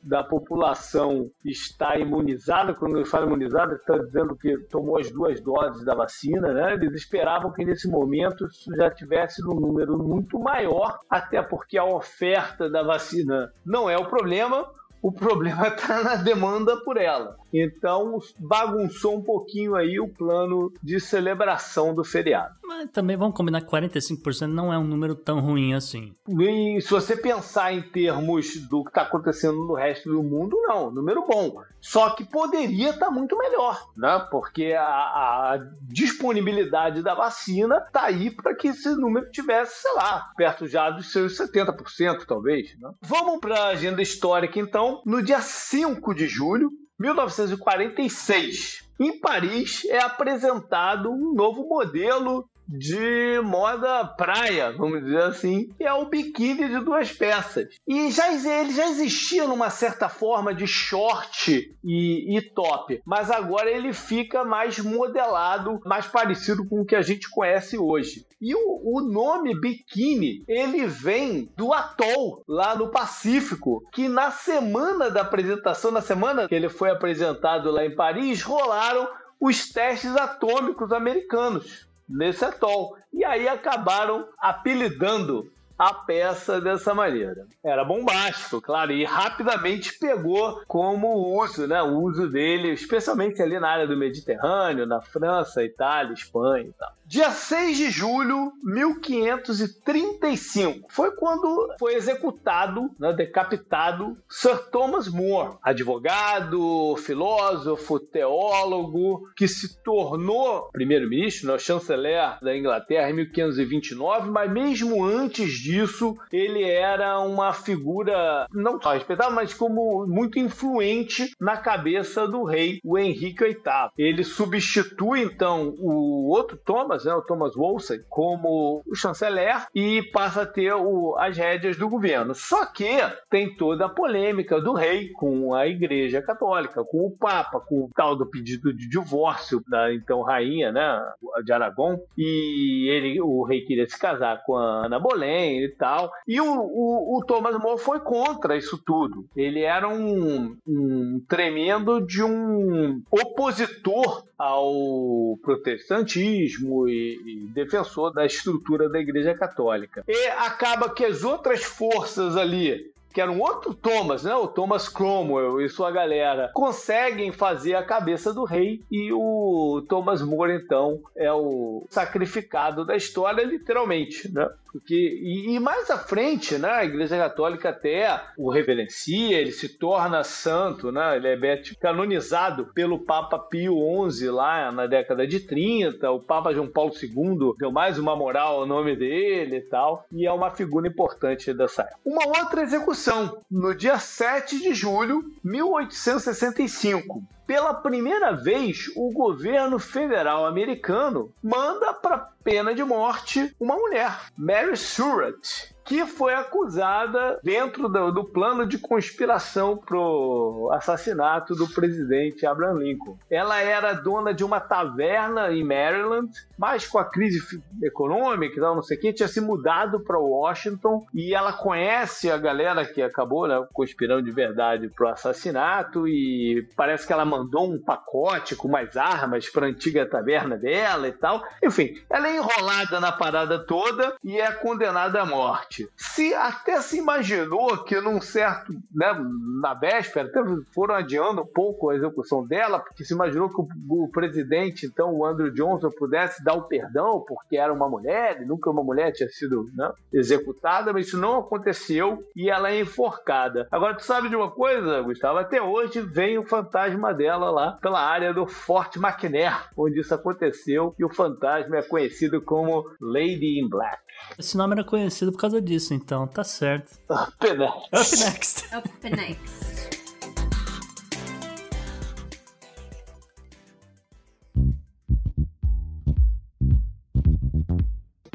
da 0.03 0.23
população 0.23 1.31
está 1.45 1.97
imunizada. 1.99 2.75
Quando 2.75 2.99
eu 2.99 3.07
falo 3.07 3.27
imunizada, 3.27 3.75
está 3.75 3.97
dizendo 3.99 4.37
que 4.37 4.59
tomou 4.71 4.99
as 4.99 5.11
duas 5.11 5.41
doses 5.41 5.85
da 5.85 5.95
vacina, 5.95 6.53
né? 6.53 6.75
Eles 6.75 6.93
esperavam 6.93 7.53
que 7.53 7.65
nesse 7.65 7.89
momento 7.89 8.47
isso 8.47 8.75
já 8.75 8.91
tivesse 8.91 9.43
num 9.43 9.55
número 9.55 9.97
muito 9.99 10.39
maior, 10.39 10.99
até 11.09 11.43
porque 11.43 11.79
a 11.79 11.85
oferta 11.85 12.69
da 12.69 12.83
vacina 12.83 13.51
não 13.65 13.89
é 13.89 13.97
o 13.97 14.09
problema. 14.09 14.67
O 15.03 15.13
problema 15.13 15.69
está 15.69 16.03
na 16.03 16.17
demanda 16.17 16.77
por 16.83 16.97
ela. 16.97 17.37
Então 17.53 18.19
bagunçou 18.39 19.17
um 19.17 19.23
pouquinho 19.23 19.75
aí 19.75 19.99
o 20.01 20.09
plano 20.09 20.73
de 20.83 21.01
celebração 21.01 21.95
do 21.95 22.05
feriado. 22.05 22.55
Mas 22.65 22.91
também 22.91 23.17
vamos 23.17 23.37
combinar 23.37 23.61
que 23.61 23.71
45% 23.71 24.47
não 24.47 24.73
é 24.73 24.79
um 24.79 24.85
número 24.85 25.15
tão 25.15 25.41
ruim 25.41 25.75
assim. 25.75 26.15
E 26.29 26.81
se 26.81 26.91
você 26.91 27.17
pensar 27.17 27.73
em 27.73 27.83
termos 27.83 28.57
do 28.69 28.83
que 28.83 28.91
está 28.91 29.03
acontecendo 29.03 29.65
no 29.67 29.75
resto 29.75 30.11
do 30.11 30.23
mundo, 30.23 30.57
não, 30.67 30.91
número 30.91 31.25
bom. 31.27 31.63
Só 31.81 32.11
que 32.11 32.25
poderia 32.25 32.91
estar 32.91 33.11
muito 33.11 33.39
melhor, 33.39 33.81
né? 33.97 34.27
Porque 34.31 34.73
a, 34.73 34.85
a 34.85 35.59
disponibilidade 35.83 37.03
da 37.03 37.15
vacina 37.15 37.79
está 37.79 38.07
aí 38.07 38.31
para 38.31 38.55
que 38.55 38.69
esse 38.69 38.91
número 38.97 39.31
tivesse, 39.31 39.83
sei 39.83 39.95
lá, 39.95 40.33
perto 40.37 40.67
já 40.67 40.91
dos 40.91 41.13
seus 41.13 41.39
70%, 41.39 42.25
talvez. 42.27 42.77
Né? 42.81 42.91
Vamos 43.01 43.39
para 43.39 43.59
a 43.59 43.69
agenda 43.69 44.03
histórica, 44.03 44.59
então. 44.59 45.01
No 45.07 45.23
dia 45.23 45.41
5 45.41 46.15
de 46.15 46.27
julho, 46.27 46.71
1946, 46.99 48.89
em 48.99 49.21
Paris 49.21 49.85
é 49.85 50.03
apresentado 50.03 51.11
um 51.11 51.35
novo 51.35 51.69
modelo 51.69 52.49
de 52.69 53.41
moda 53.45 54.05
praia, 54.05 54.73
vamos 54.73 55.05
dizer 55.05 55.23
assim, 55.23 55.69
que 55.77 55.85
é 55.85 55.93
o 55.93 56.07
biquíni 56.07 56.69
de 56.69 56.81
duas 56.81 57.13
peças. 57.13 57.69
E 57.87 58.11
já, 58.11 58.33
ele 58.33 58.73
já 58.73 58.89
existia 58.89 59.47
numa 59.47 59.71
certa 59.71 60.09
forma 60.09 60.55
de 60.55 60.67
short 60.67 61.77
e, 61.85 62.37
e 62.37 62.41
top, 62.41 63.01
mas 63.05 63.31
agora 63.31 63.71
ele 63.71 63.93
fica 63.93 64.45
mais 64.45 64.79
modelado, 64.79 65.81
mais 65.85 66.07
parecido 66.07 66.67
com 66.69 66.81
o 66.81 66.85
que 66.85 66.97
a 66.97 67.03
gente 67.03 67.31
conhece 67.31 67.79
hoje. 67.79 68.27
E 68.41 68.55
o, 68.55 68.81
o 68.85 69.01
nome 69.01 69.59
biquíni, 69.59 70.45
ele 70.49 70.87
vem 70.87 71.51
do 71.57 71.73
atol 71.73 72.43
lá 72.47 72.75
no 72.75 72.91
Pacífico, 72.91 73.83
que 73.93 74.09
na 74.09 74.31
semana 74.31 75.11
da 75.11 75.23
apresentação, 75.23 75.91
na 75.91 76.01
semana 76.01 76.49
que 76.49 76.55
ele 76.55 76.69
foi 76.69 76.91
apresentado 76.91 77.71
lá 77.71 77.85
em 77.85 77.95
Paris, 77.95 78.43
rolaram 78.43 79.09
os 79.41 79.71
testes 79.71 80.17
atômicos 80.17 80.93
americanos 80.93 81.87
nesse 82.09 82.45
atol. 82.45 82.97
E 83.13 83.25
aí 83.25 83.49
acabaram 83.49 84.27
apelidando 84.39 85.45
a 85.79 85.93
peça 85.93 86.61
dessa 86.61 86.95
maneira. 86.95 87.47
Era 87.63 87.85
bombástico, 87.85 88.61
claro, 88.61 88.93
e 88.93 89.05
rapidamente 89.05 89.99
pegou 89.99 90.63
como 90.67 91.41
uso, 91.41 91.67
né? 91.67 91.83
O 91.83 92.03
uso 92.03 92.29
dele, 92.29 92.73
especialmente 92.73 93.43
ali 93.43 93.59
na 93.59 93.69
área 93.69 93.87
do 93.87 93.97
Mediterrâneo, 93.97 94.87
na 94.87 95.01
França, 95.01 95.63
Itália, 95.63 96.15
Espanha 96.15 96.69
e 96.69 96.73
tal. 96.73 96.97
Dia 97.09 97.31
6 97.31 97.77
de 97.77 97.89
julho 97.89 98.51
1535 98.65 100.89
foi 100.91 101.13
quando 101.13 101.73
foi 101.79 101.95
executado, 101.95 102.91
né, 102.99 103.13
decapitado 103.13 104.19
Sir 104.29 104.59
Thomas 104.73 105.07
More, 105.07 105.57
advogado, 105.63 106.97
filósofo, 106.97 108.01
teólogo, 108.01 109.21
que 109.37 109.47
se 109.47 109.81
tornou 109.85 110.69
primeiro-ministro, 110.73 111.53
né, 111.53 111.59
chanceler 111.59 112.41
da 112.43 112.57
Inglaterra 112.57 113.09
em 113.09 113.15
1529, 113.15 114.29
mas 114.31 114.53
mesmo 114.53 115.05
antes 115.05 115.53
disso 115.67 116.17
ele 116.33 116.63
era 116.63 117.19
uma 117.21 117.53
figura 117.53 118.47
não 118.53 118.81
só 118.81 118.93
respeitada, 118.93 119.31
mas 119.31 119.53
como 119.53 120.07
muito 120.07 120.39
influente 120.39 121.31
na 121.41 121.57
cabeça 121.57 122.29
do 122.29 122.45
rei, 122.45 122.79
o 122.85 122.97
Henrique 122.97 123.45
VIII. 123.45 123.91
Ele 123.99 124.23
substitui 124.23 125.23
então 125.23 125.75
o 125.79 126.29
outro 126.29 126.57
Thomas, 126.57 127.05
né, 127.05 127.15
o 127.15 127.23
Thomas 127.23 127.55
Wolsey, 127.55 128.01
como 128.09 128.83
chanceler 128.95 129.67
e 129.75 130.03
passa 130.13 130.43
a 130.43 130.47
ter 130.47 130.73
o, 130.75 131.17
as 131.19 131.37
rédeas 131.37 131.77
do 131.77 131.89
governo. 131.89 132.35
Só 132.35 132.67
que 132.67 132.87
tem 133.29 133.55
toda 133.57 133.87
a 133.87 133.89
polêmica 133.89 134.61
do 134.61 134.73
rei 134.73 135.11
com 135.11 135.55
a 135.55 135.67
Igreja 135.67 136.23
Católica, 136.23 136.85
com 136.85 137.07
o 137.07 137.17
Papa, 137.17 137.61
com 137.61 137.85
o 137.85 137.91
tal 137.95 138.15
do 138.15 138.27
pedido 138.27 138.73
de 138.73 138.89
divórcio 138.89 139.63
da 139.69 139.93
então 139.93 140.23
rainha, 140.23 140.71
né, 140.71 141.01
de 141.45 141.53
Aragão, 141.53 141.99
e 142.17 142.89
ele, 142.91 143.21
o 143.21 143.43
rei 143.45 143.63
queria 143.63 143.87
se 143.87 143.99
casar 143.99 144.43
com 144.45 144.57
a 144.57 144.87
Ana 144.87 144.99
Boleyn 144.99 145.56
e 145.65 145.69
tal, 145.69 146.11
e 146.27 146.41
o, 146.41 146.47
o, 146.47 147.19
o 147.19 147.25
Thomas 147.25 147.59
More 147.59 147.79
foi 147.79 148.01
contra 148.01 148.57
isso 148.57 148.79
tudo. 148.79 149.27
Ele 149.37 149.63
era 149.63 149.89
um, 149.89 150.57
um 150.67 151.21
tremendo 151.29 152.01
de 152.01 152.23
um 152.23 153.03
opositor 153.11 154.25
ao 154.39 155.39
protestantismo 155.43 156.89
e, 156.89 157.21
e, 157.25 157.47
defensor 157.49 158.13
da 158.13 158.27
estrutura 158.27 158.89
da 158.89 158.99
Igreja 159.01 159.35
Católica. 159.35 160.05
E 160.07 160.27
acaba 160.29 160.91
que 160.91 161.05
as 161.05 161.25
outras 161.25 161.65
forças 161.65 162.37
ali 162.37 162.95
que 163.17 163.21
era 163.23 163.33
um 163.33 163.41
outro 163.41 163.73
Thomas, 163.73 164.25
né? 164.25 164.35
O 164.35 164.47
Thomas 164.47 164.91
Cromwell 164.91 165.63
e 165.63 165.71
sua 165.71 165.91
galera, 165.91 166.51
conseguem 166.53 167.33
fazer 167.33 167.75
a 167.75 167.83
cabeça 167.83 168.31
do 168.31 168.45
rei 168.45 168.83
e 168.93 169.11
o 169.11 169.83
Thomas 169.89 170.21
More, 170.21 170.53
então, 170.53 171.01
é 171.17 171.33
o 171.33 171.87
sacrificado 171.89 172.85
da 172.85 172.95
história, 172.95 173.43
literalmente, 173.43 174.31
né? 174.31 174.47
Porque, 174.77 174.95
e, 174.95 175.55
e, 175.55 175.59
mais 175.59 175.91
à 175.91 175.97
frente, 175.97 176.59
né, 176.59 176.69
a 176.69 176.85
Igreja 176.85 177.17
Católica 177.17 177.71
até 177.71 178.23
o 178.37 178.51
reverencia, 178.51 179.39
ele 179.39 179.51
se 179.51 179.71
torna 179.71 180.23
santo, 180.23 180.93
né, 180.93 181.17
ele 181.17 181.29
é 181.29 181.63
canonizado 181.81 182.67
pelo 182.75 182.99
Papa 182.99 183.39
Pio 183.39 183.75
XI 184.11 184.29
lá 184.29 184.71
na 184.71 184.87
década 184.87 185.27
de 185.27 185.41
30, 185.41 186.11
o 186.11 186.21
Papa 186.21 186.53
João 186.53 186.69
Paulo 186.69 186.93
II 186.95 187.55
deu 187.59 187.73
mais 187.73 187.99
uma 187.99 188.15
moral 188.15 188.61
ao 188.61 188.67
nome 188.67 188.95
dele 188.95 189.57
e 189.57 189.63
tal, 189.63 190.05
e 190.13 190.27
é 190.27 190.33
uma 190.33 190.51
figura 190.51 190.87
importante 190.87 191.55
dessa 191.55 191.83
época. 191.83 191.99
Uma 192.05 192.27
outra 192.27 192.61
execução, 192.63 193.39
no 193.51 193.75
dia 193.75 193.99
7 193.99 194.61
de 194.61 194.75
julho 194.75 195.23
de 195.43 195.51
1865, 195.51 197.23
pela 197.47 197.73
primeira 197.75 198.33
vez, 198.33 198.91
o 198.97 199.13
governo 199.13 199.79
federal 199.79 200.47
americano 200.47 201.33
manda 201.43 201.95
para 201.95 202.31
pena 202.43 202.75
de 202.75 202.83
morte 202.83 203.55
uma 203.61 203.77
mulher, 203.77 204.13
Mary 204.37 204.77
Surratt, 204.77 205.76
que 205.87 206.05
foi 206.05 206.35
acusada 206.35 207.39
dentro 207.43 207.89
do, 207.89 208.11
do 208.11 208.25
plano 208.25 208.67
de 208.67 208.77
conspiração 208.79 209.77
pro 209.77 210.71
assassinato 210.73 211.55
do 211.55 211.69
presidente 211.69 212.45
Abraham 212.45 212.79
Lincoln. 212.79 213.17
Ela 213.31 213.61
era 213.61 213.93
dona 213.93 214.35
de 214.35 214.45
uma 214.45 214.61
taverna 214.61 215.53
em 215.53 215.65
Maryland, 215.65 216.31
mas 216.59 216.87
com 216.87 216.99
a 216.99 217.05
crise 217.05 217.41
econômica 217.83 218.61
não 218.61 218.83
sei 218.83 218.97
o 218.97 219.01
que, 219.01 219.13
tinha 219.13 219.29
se 219.29 219.41
mudado 219.41 220.01
para 220.01 220.19
Washington 220.19 221.07
e 221.15 221.35
ela 221.35 221.53
conhece 221.53 222.31
a 222.31 222.37
galera 222.37 222.85
que 222.85 223.01
acabou 223.01 223.47
né, 223.47 223.65
conspirando 223.73 224.23
de 224.23 224.33
verdade 224.33 224.89
pro 224.89 225.09
assassinato 225.09 226.09
e 226.09 226.69
parece 226.77 227.07
que 227.07 227.13
ela 227.13 227.25
mandou 227.25 227.71
um 227.71 227.81
pacote 227.81 228.57
com 228.57 228.69
mais 228.69 228.97
armas 228.97 229.49
para 229.49 229.67
antiga 229.67 230.05
taverna 230.05 230.57
dela 230.57 231.07
e 231.07 231.13
tal. 231.13 231.45
Enfim, 231.63 231.95
ela 232.11 232.29
é 232.29 232.37
enrolada 232.37 232.99
na 232.99 233.13
parada 233.13 233.59
toda 233.59 234.15
e 234.25 234.39
é 234.39 234.51
condenada 234.53 235.21
à 235.21 235.27
morte. 235.27 235.76
Se 235.97 236.35
até 236.35 236.81
se 236.81 236.99
imaginou 236.99 237.85
que 237.85 238.01
num 238.01 238.21
certo, 238.21 238.73
né, 238.95 239.13
na 239.61 239.75
véspera, 239.75 240.29
até 240.29 240.41
foram 240.75 240.95
adiando 240.95 241.43
um 241.43 241.47
pouco 241.47 241.91
a 241.91 241.97
execução 241.97 242.47
dela, 242.47 242.79
porque 242.79 243.05
se 243.05 243.15
imaginou 243.15 243.49
que 243.49 243.61
o, 243.61 244.05
o 244.05 244.11
presidente, 244.11 244.87
então, 244.87 245.13
o 245.13 245.25
Andrew 245.25 245.53
Johnson, 245.53 245.91
pudesse 245.91 246.43
dar 246.45 246.55
o 246.55 246.69
perdão 246.69 247.25
porque 247.27 247.57
era 247.57 247.73
uma 247.73 247.89
mulher, 247.89 248.41
e 248.41 248.45
nunca 248.45 248.71
uma 248.71 248.83
mulher 248.83 249.13
tinha 249.13 249.29
sido 249.29 249.69
né, 249.75 249.91
executada, 250.13 250.93
mas 250.93 251.09
isso 251.09 251.19
não 251.19 251.41
aconteceu 251.41 252.23
e 252.35 252.51
ela 252.51 252.71
é 252.71 252.81
enforcada. 252.81 253.67
Agora, 253.71 253.95
tu 253.95 254.05
sabe 254.05 254.29
de 254.29 254.37
uma 254.37 254.51
coisa, 254.51 255.03
Gustavo? 255.03 255.39
Até 255.39 255.61
hoje 255.61 256.01
vem 256.01 256.39
o 256.39 256.47
fantasma 256.47 257.13
dela 257.13 257.51
lá 257.51 257.73
pela 257.81 258.01
área 258.01 258.33
do 258.33 258.47
Fort 258.47 258.97
McNair, 258.97 259.69
onde 259.77 260.01
isso 260.01 260.15
aconteceu, 260.15 260.95
e 260.99 261.05
o 261.05 261.13
fantasma 261.13 261.79
é 261.79 261.83
conhecido 261.83 262.41
como 262.41 262.85
Lady 263.01 263.61
in 263.61 263.69
Black. 263.69 264.06
Esse 264.39 264.57
nome 264.57 264.75
era 264.75 264.85
conhecido 264.85 265.33
por 265.33 265.39
causa 265.41 265.61
disso, 265.61 265.95
então 265.95 266.27
tá 266.27 266.45
certo. 266.45 266.99
Up 267.11 267.37
next. 267.41 267.87
Up 267.93 268.19
next. 268.19 268.77
Up 268.77 269.11
next. 269.11 269.97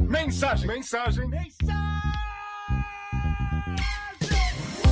Mensagem, 0.10 0.68
mensagem, 0.68 1.30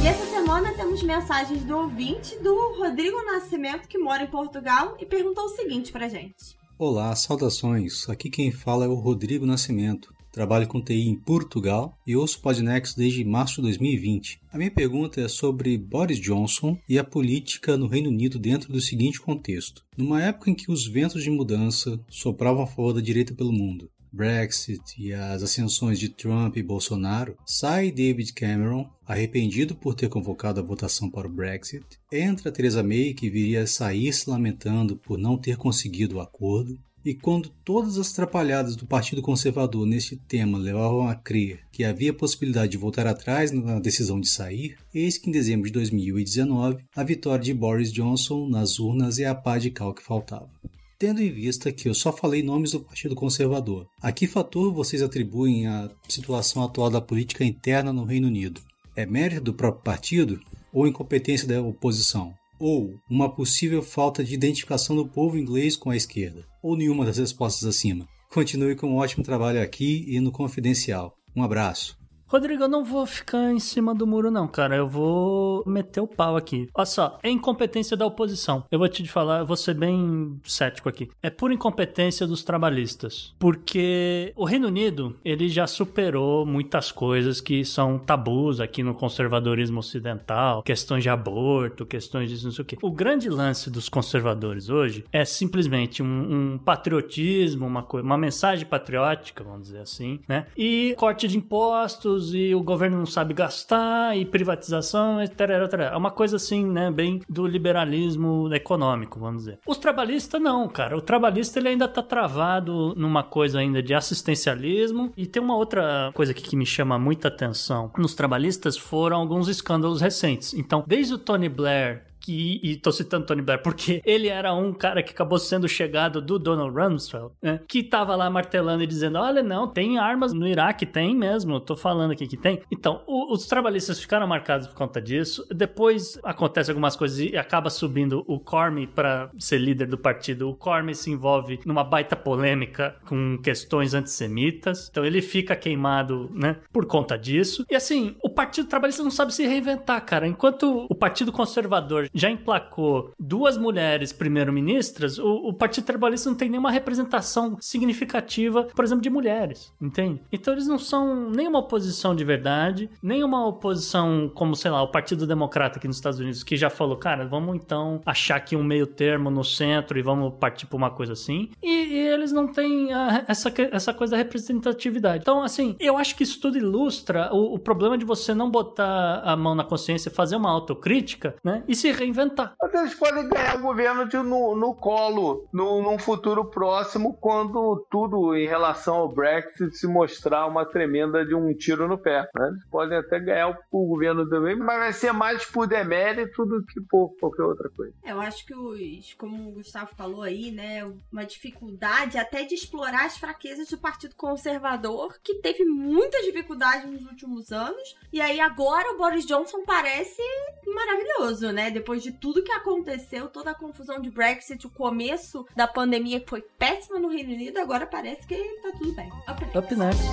E 0.01 0.07
essa 0.07 0.25
semana 0.27 0.73
temos 0.73 1.03
mensagens 1.03 1.63
do 1.63 1.77
ouvinte 1.77 2.37
do 2.39 2.53
Rodrigo 2.77 3.21
Nascimento, 3.25 3.87
que 3.87 3.97
mora 3.97 4.23
em 4.23 4.27
Portugal, 4.27 4.95
e 4.99 5.05
perguntou 5.05 5.45
o 5.45 5.49
seguinte 5.49 5.91
pra 5.91 6.07
gente. 6.07 6.57
Olá, 6.77 7.13
saudações. 7.15 8.07
Aqui 8.09 8.29
quem 8.29 8.51
fala 8.51 8.85
é 8.85 8.87
o 8.87 8.95
Rodrigo 8.95 9.45
Nascimento. 9.45 10.13
Trabalho 10.31 10.67
com 10.67 10.81
TI 10.81 11.09
em 11.09 11.15
Portugal 11.15 11.97
e 12.05 12.15
ouço 12.15 12.39
Podnext 12.41 12.95
desde 12.95 13.25
março 13.25 13.55
de 13.55 13.63
2020. 13.63 14.39
A 14.51 14.57
minha 14.57 14.71
pergunta 14.71 15.19
é 15.19 15.27
sobre 15.27 15.77
Boris 15.77 16.19
Johnson 16.19 16.77
e 16.87 16.99
a 16.99 17.03
política 17.03 17.75
no 17.75 17.87
Reino 17.87 18.09
Unido 18.09 18.37
dentro 18.37 18.71
do 18.71 18.79
seguinte 18.79 19.19
contexto. 19.19 19.83
Numa 19.97 20.21
época 20.21 20.49
em 20.51 20.55
que 20.55 20.71
os 20.71 20.87
ventos 20.87 21.23
de 21.23 21.29
mudança 21.29 21.99
sopravam 22.09 22.63
a 22.63 22.67
favor 22.67 22.93
da 22.93 23.01
direita 23.01 23.33
pelo 23.33 23.51
mundo, 23.51 23.89
Brexit 24.11 24.81
e 24.97 25.13
as 25.13 25.43
ascensões 25.43 25.99
de 25.99 26.09
Trump 26.09 26.57
e 26.57 26.63
Bolsonaro, 26.63 27.37
sai 27.45 27.91
David 27.91 28.33
Cameron, 28.33 28.89
arrependido 29.05 29.75
por 29.75 29.93
ter 29.93 30.09
convocado 30.09 30.59
a 30.59 30.63
votação 30.63 31.09
para 31.09 31.27
o 31.27 31.31
Brexit, 31.31 31.85
entra 32.11 32.51
Theresa 32.51 32.83
May, 32.83 33.13
que 33.13 33.29
viria 33.29 33.63
a 33.63 33.67
sair 33.67 34.11
se 34.11 34.29
lamentando 34.29 34.95
por 34.97 35.17
não 35.17 35.37
ter 35.37 35.57
conseguido 35.57 36.17
o 36.17 36.21
acordo, 36.21 36.79
e 37.03 37.13
quando 37.13 37.49
todas 37.63 37.97
as 37.97 38.11
atrapalhadas 38.11 38.75
do 38.75 38.85
Partido 38.85 39.21
Conservador 39.21 39.85
neste 39.85 40.15
tema 40.15 40.57
levavam 40.57 41.07
a 41.07 41.15
crer 41.15 41.61
que 41.71 41.83
havia 41.83 42.13
possibilidade 42.13 42.71
de 42.71 42.77
voltar 42.77 43.07
atrás 43.07 43.51
na 43.51 43.79
decisão 43.79 44.19
de 44.19 44.27
sair, 44.27 44.77
eis 44.93 45.17
que 45.17 45.29
em 45.29 45.33
dezembro 45.33 45.67
de 45.67 45.73
2019 45.73 46.83
a 46.95 47.03
vitória 47.03 47.43
de 47.43 47.53
Boris 47.53 47.91
Johnson 47.91 48.47
nas 48.47 48.79
urnas 48.79 49.19
é 49.19 49.25
a 49.25 49.35
pá 49.35 49.57
de 49.57 49.71
cal 49.71 49.93
que 49.93 50.03
faltava. 50.03 50.49
Tendo 50.97 51.21
em 51.21 51.31
vista 51.31 51.71
que 51.71 51.87
eu 51.87 51.93
só 51.93 52.11
falei 52.11 52.43
nomes 52.43 52.71
do 52.71 52.81
Partido 52.81 53.15
Conservador, 53.15 53.87
a 54.01 54.11
que 54.11 54.27
fator 54.27 54.73
vocês 54.73 55.01
atribuem 55.01 55.65
a 55.65 55.89
situação 56.09 56.61
atual 56.61 56.89
da 56.89 56.99
política 56.99 57.45
interna 57.45 57.93
no 57.93 58.03
Reino 58.03 58.27
Unido? 58.27 58.59
É 58.97 59.05
mérito 59.05 59.45
do 59.45 59.53
próprio 59.53 59.81
partido 59.81 60.41
ou 60.73 60.85
incompetência 60.85 61.47
da 61.47 61.61
oposição? 61.61 62.33
Ou 62.59 62.99
uma 63.09 63.33
possível 63.33 63.81
falta 63.81 64.23
de 64.23 64.33
identificação 64.33 64.95
do 64.95 65.07
povo 65.07 65.37
inglês 65.37 65.77
com 65.77 65.89
a 65.89 65.95
esquerda? 65.95 66.45
Ou 66.61 66.75
nenhuma 66.75 67.05
das 67.05 67.17
respostas 67.17 67.67
acima? 67.67 68.07
Continue 68.31 68.75
com 68.75 68.87
um 68.87 68.97
ótimo 68.97 69.23
trabalho 69.23 69.61
aqui 69.61 70.05
e 70.07 70.19
no 70.19 70.31
Confidencial. 70.31 71.15
Um 71.35 71.41
abraço. 71.41 71.98
Rodrigo, 72.29 72.63
eu 72.63 72.69
não 72.69 72.83
vou 72.83 73.07
ficar 73.07 73.51
em 73.51 73.59
cima 73.59 73.95
do 73.95 74.05
muro, 74.05 74.29
não, 74.29 74.47
cara. 74.47 74.75
Eu 74.75 74.87
vou 74.87 75.63
meter 75.65 75.99
o 75.99 76.07
pau 76.07 76.37
aqui. 76.37 76.69
Olha 76.75 76.85
só, 76.85 77.17
é 77.23 77.29
incompetência 77.29 77.97
da 77.97 78.05
oposição. 78.05 78.63
Eu 78.69 78.77
vou 78.77 78.87
te 78.87 79.03
falar, 79.07 79.39
eu 79.39 79.47
vou 79.47 79.57
ser 79.57 79.73
bem 79.73 80.39
cético 80.43 80.87
aqui. 80.87 81.09
É 81.23 81.31
por 81.31 81.51
incompetência 81.51 82.27
dos 82.27 82.43
trabalhistas. 82.43 83.33
Porque 83.39 84.31
o 84.35 84.45
Reino 84.45 84.67
Unido, 84.67 85.15
ele 85.25 85.49
já 85.49 85.65
superou 85.65 86.45
muitas 86.45 86.91
coisas 86.91 87.41
que 87.41 87.65
são 87.65 87.97
tabus 87.97 88.59
aqui 88.61 88.83
no 88.83 88.93
conservadorismo 88.93 89.79
ocidental. 89.79 90.61
Questões 90.61 91.01
de 91.01 91.09
aborto, 91.09 91.83
questões 91.83 92.29
disso, 92.29 92.45
não 92.45 92.51
sei 92.51 92.61
o 92.61 92.65
quê. 92.65 92.77
O 92.83 92.91
grande 92.91 93.27
lance 93.27 93.71
dos 93.71 93.89
conservadores 93.89 94.69
hoje 94.69 95.03
é 95.11 95.25
simplesmente 95.25 96.03
um, 96.03 96.53
um 96.53 96.57
patriotismo, 96.59 97.65
uma, 97.65 97.83
uma 97.91 98.17
mensagem 98.19 98.67
patriótica, 98.67 99.43
vamos 99.43 99.63
dizer 99.63 99.79
assim, 99.79 100.19
né? 100.27 100.45
E 100.55 100.93
corte 100.95 101.27
de 101.27 101.35
impostos 101.35 102.18
e 102.33 102.53
o 102.53 102.61
governo 102.61 102.97
não 102.97 103.05
sabe 103.05 103.33
gastar 103.33 104.17
e 104.17 104.25
privatização, 104.25 105.21
etc, 105.21 105.39
etc. 105.39 105.79
É 105.91 105.97
uma 105.97 106.11
coisa 106.11 106.35
assim, 106.35 106.65
né, 106.65 106.91
bem 106.91 107.21
do 107.27 107.45
liberalismo 107.47 108.49
econômico, 108.53 109.19
vamos 109.19 109.43
dizer. 109.43 109.59
Os 109.65 109.77
trabalhistas 109.77 110.41
não, 110.41 110.67
cara. 110.67 110.97
O 110.97 111.01
trabalhista 111.01 111.59
ele 111.59 111.69
ainda 111.69 111.87
tá 111.87 112.01
travado 112.01 112.93
numa 112.95 113.23
coisa 113.23 113.59
ainda 113.59 113.81
de 113.81 113.93
assistencialismo 113.93 115.11
e 115.15 115.25
tem 115.25 115.41
uma 115.41 115.55
outra 115.55 116.11
coisa 116.13 116.31
aqui 116.31 116.43
que 116.43 116.55
me 116.55 116.65
chama 116.65 116.99
muita 116.99 117.27
atenção. 117.27 117.91
Nos 117.97 118.13
trabalhistas 118.13 118.77
foram 118.77 119.17
alguns 119.17 119.47
escândalos 119.47 120.01
recentes. 120.01 120.53
Então, 120.53 120.83
desde 120.85 121.13
o 121.13 121.17
Tony 121.17 121.49
Blair 121.49 122.08
que, 122.19 122.59
e 122.63 122.75
tô 122.77 122.91
citando 122.91 123.25
Tony 123.25 123.41
Blair 123.41 123.61
porque 123.61 124.01
ele 124.05 124.27
era 124.27 124.53
um 124.53 124.73
cara 124.73 125.01
que 125.01 125.11
acabou 125.11 125.37
sendo 125.39 125.67
chegado 125.67 126.21
do 126.21 126.37
Donald 126.37 126.75
Rumsfeld, 126.75 127.31
né, 127.41 127.59
que 127.67 127.83
tava 127.83 128.15
lá 128.15 128.29
martelando 128.29 128.83
e 128.83 128.87
dizendo: 128.87 129.17
olha, 129.17 129.41
não, 129.41 129.67
tem 129.67 129.97
armas 129.97 130.33
no 130.33 130.47
Iraque, 130.47 130.85
tem 130.85 131.15
mesmo, 131.15 131.59
tô 131.59 131.75
falando 131.75 132.11
aqui 132.11 132.27
que 132.27 132.37
tem. 132.37 132.61
Então, 132.71 133.03
o, 133.07 133.33
os 133.33 133.47
trabalhistas 133.47 133.99
ficaram 133.99 134.27
marcados 134.27 134.67
por 134.67 134.75
conta 134.75 135.01
disso. 135.01 135.45
Depois 135.53 136.19
acontece 136.23 136.71
algumas 136.71 136.95
coisas 136.95 137.19
e 137.19 137.37
acaba 137.37 137.69
subindo 137.69 138.23
o 138.27 138.39
Cormy 138.39 138.87
para 138.87 139.29
ser 139.37 139.57
líder 139.57 139.87
do 139.87 139.97
partido. 139.97 140.49
O 140.49 140.55
Cormy 140.55 140.93
se 140.95 141.11
envolve 141.11 141.59
numa 141.65 141.83
baita 141.83 142.15
polêmica 142.15 142.95
com 143.07 143.37
questões 143.41 143.93
antissemitas. 143.93 144.89
Então, 144.89 145.05
ele 145.05 145.21
fica 145.21 145.55
queimado, 145.55 146.29
né, 146.33 146.57
por 146.71 146.85
conta 146.85 147.17
disso. 147.17 147.65
E 147.69 147.75
assim, 147.75 148.15
o 148.23 148.29
Partido 148.29 148.67
Trabalhista 148.67 149.03
não 149.03 149.11
sabe 149.11 149.33
se 149.33 149.45
reinventar, 149.45 150.03
cara. 150.05 150.27
Enquanto 150.27 150.85
o 150.89 150.95
Partido 150.95 151.31
Conservador 151.31 152.08
já 152.13 152.29
emplacou 152.29 153.11
duas 153.19 153.57
mulheres 153.57 154.11
primeiro-ministras, 154.11 155.17
o, 155.17 155.49
o, 155.49 155.53
Partido 155.53 155.85
Trabalhista 155.85 156.29
não 156.29 156.37
tem 156.37 156.49
nenhuma 156.49 156.71
representação 156.71 157.57
significativa, 157.59 158.63
por 158.63 158.83
exemplo, 158.83 159.01
de 159.01 159.09
mulheres, 159.09 159.73
entende? 159.81 160.21
Então 160.31 160.53
eles 160.53 160.67
não 160.67 160.79
são 160.79 161.29
nem 161.29 161.47
uma 161.47 161.59
oposição 161.59 162.15
de 162.15 162.23
verdade, 162.23 162.89
nem 163.01 163.23
uma 163.23 163.45
oposição 163.47 164.31
como, 164.33 164.55
sei 164.55 164.71
lá, 164.71 164.81
o 164.81 164.91
Partido 164.91 165.27
Democrata 165.27 165.77
aqui 165.77 165.87
nos 165.87 165.97
Estados 165.97 166.19
Unidos, 166.19 166.43
que 166.43 166.55
já 166.55 166.69
falou, 166.69 166.97
cara, 166.97 167.25
vamos 167.25 167.55
então 167.55 168.01
achar 168.05 168.37
aqui 168.37 168.55
um 168.55 168.63
meio 168.63 168.87
termo 168.87 169.29
no 169.29 169.43
centro 169.43 169.97
e 169.97 170.01
vamos 170.01 170.33
partir 170.39 170.65
pra 170.65 170.77
uma 170.77 170.89
coisa 170.89 171.13
assim. 171.13 171.49
E, 171.61 171.69
e 171.69 172.07
eles 172.07 172.31
não 172.31 172.47
têm 172.47 172.93
a, 172.93 173.25
essa, 173.27 173.51
essa 173.71 173.93
coisa 173.93 174.11
da 174.11 174.17
representatividade. 174.17 175.21
Então, 175.21 175.43
assim, 175.43 175.75
eu 175.79 175.97
acho 175.97 176.15
que 176.15 176.23
isso 176.23 176.39
tudo 176.39 176.57
ilustra 176.57 177.29
o, 177.33 177.55
o 177.55 177.59
problema 177.59 177.97
de 177.97 178.05
você 178.05 178.33
não 178.33 178.49
botar 178.49 179.21
a 179.23 179.35
mão 179.35 179.55
na 179.55 179.63
consciência, 179.63 180.11
fazer 180.11 180.35
uma 180.35 180.49
autocrítica, 180.49 181.35
né? 181.43 181.63
E 181.67 181.75
se 181.75 181.91
reinventar. 181.99 182.55
Mas 182.61 182.73
eles 182.73 182.95
podem 182.95 183.27
ganhar 183.27 183.57
o 183.57 183.61
governo 183.61 184.07
de, 184.07 184.17
no, 184.17 184.55
no 184.55 184.75
colo 184.75 185.47
no, 185.51 185.81
num 185.81 185.99
futuro 185.99 186.45
próximo, 186.45 187.17
quando 187.19 187.85
tudo 187.89 188.35
em 188.35 188.47
relação 188.47 188.95
ao 188.95 189.13
Brexit 189.13 189.75
se 189.75 189.87
mostrar 189.87 190.47
uma 190.47 190.65
tremenda 190.65 191.25
de 191.25 191.35
um 191.35 191.53
tiro 191.53 191.87
no 191.87 191.97
pé. 191.97 192.29
Né? 192.35 192.47
Eles 192.49 192.65
podem 192.65 192.97
até 192.97 193.19
ganhar 193.19 193.49
o, 193.49 193.57
o 193.71 193.87
governo 193.87 194.27
também, 194.29 194.55
mas 194.55 194.79
vai 194.79 194.93
ser 194.93 195.11
mais 195.11 195.45
por 195.45 195.67
demérito 195.67 196.45
do 196.45 196.63
que 196.65 196.81
por 196.81 197.15
qualquer 197.19 197.43
outra 197.43 197.69
coisa. 197.69 197.93
É, 198.03 198.11
eu 198.11 198.21
acho 198.21 198.45
que 198.45 198.55
os, 198.55 199.13
como 199.13 199.49
o 199.49 199.53
Gustavo 199.53 199.91
falou 199.95 200.23
aí, 200.23 200.51
né, 200.51 200.83
uma 201.11 201.25
dificuldade 201.25 202.17
até 202.17 202.43
de 202.43 202.55
explorar 202.55 203.05
as 203.05 203.17
fraquezas 203.17 203.69
do 203.69 203.77
Partido 203.77 204.15
Conservador, 204.15 205.17
que 205.23 205.35
teve 205.35 205.65
muita 205.65 206.21
dificuldade 206.21 206.87
nos 206.87 207.05
últimos 207.05 207.51
anos, 207.51 207.97
e 208.11 208.21
aí 208.21 208.39
agora 208.39 208.93
o 208.93 208.97
Boris 208.97 209.25
Johnson 209.25 209.63
parece 209.65 210.21
maravilhoso, 210.65 211.51
né? 211.51 211.71
Depois 211.71 211.88
depois 211.89 212.03
de 212.03 212.11
tudo 212.11 212.43
que 212.43 212.51
aconteceu, 212.51 213.27
toda 213.29 213.49
a 213.49 213.55
confusão 213.55 213.99
de 213.99 214.11
Brexit, 214.11 214.67
o 214.67 214.69
começo 214.69 215.43
da 215.55 215.67
pandemia 215.67 216.19
que 216.19 216.29
foi 216.29 216.39
péssima 216.39 216.99
no 216.99 217.09
Reino 217.09 217.33
Unido, 217.33 217.57
agora 217.57 217.87
parece 217.87 218.27
que 218.27 218.35
tá 218.61 218.71
tudo 218.77 218.93
bem. 218.93 219.09
Up 219.27 219.43
next. 219.43 219.57
Up 219.57 219.75
next. 219.75 220.03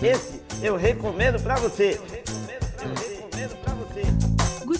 Esse 0.00 0.40
eu 0.64 0.76
recomendo 0.76 1.42
pra 1.42 1.56
você. 1.56 2.00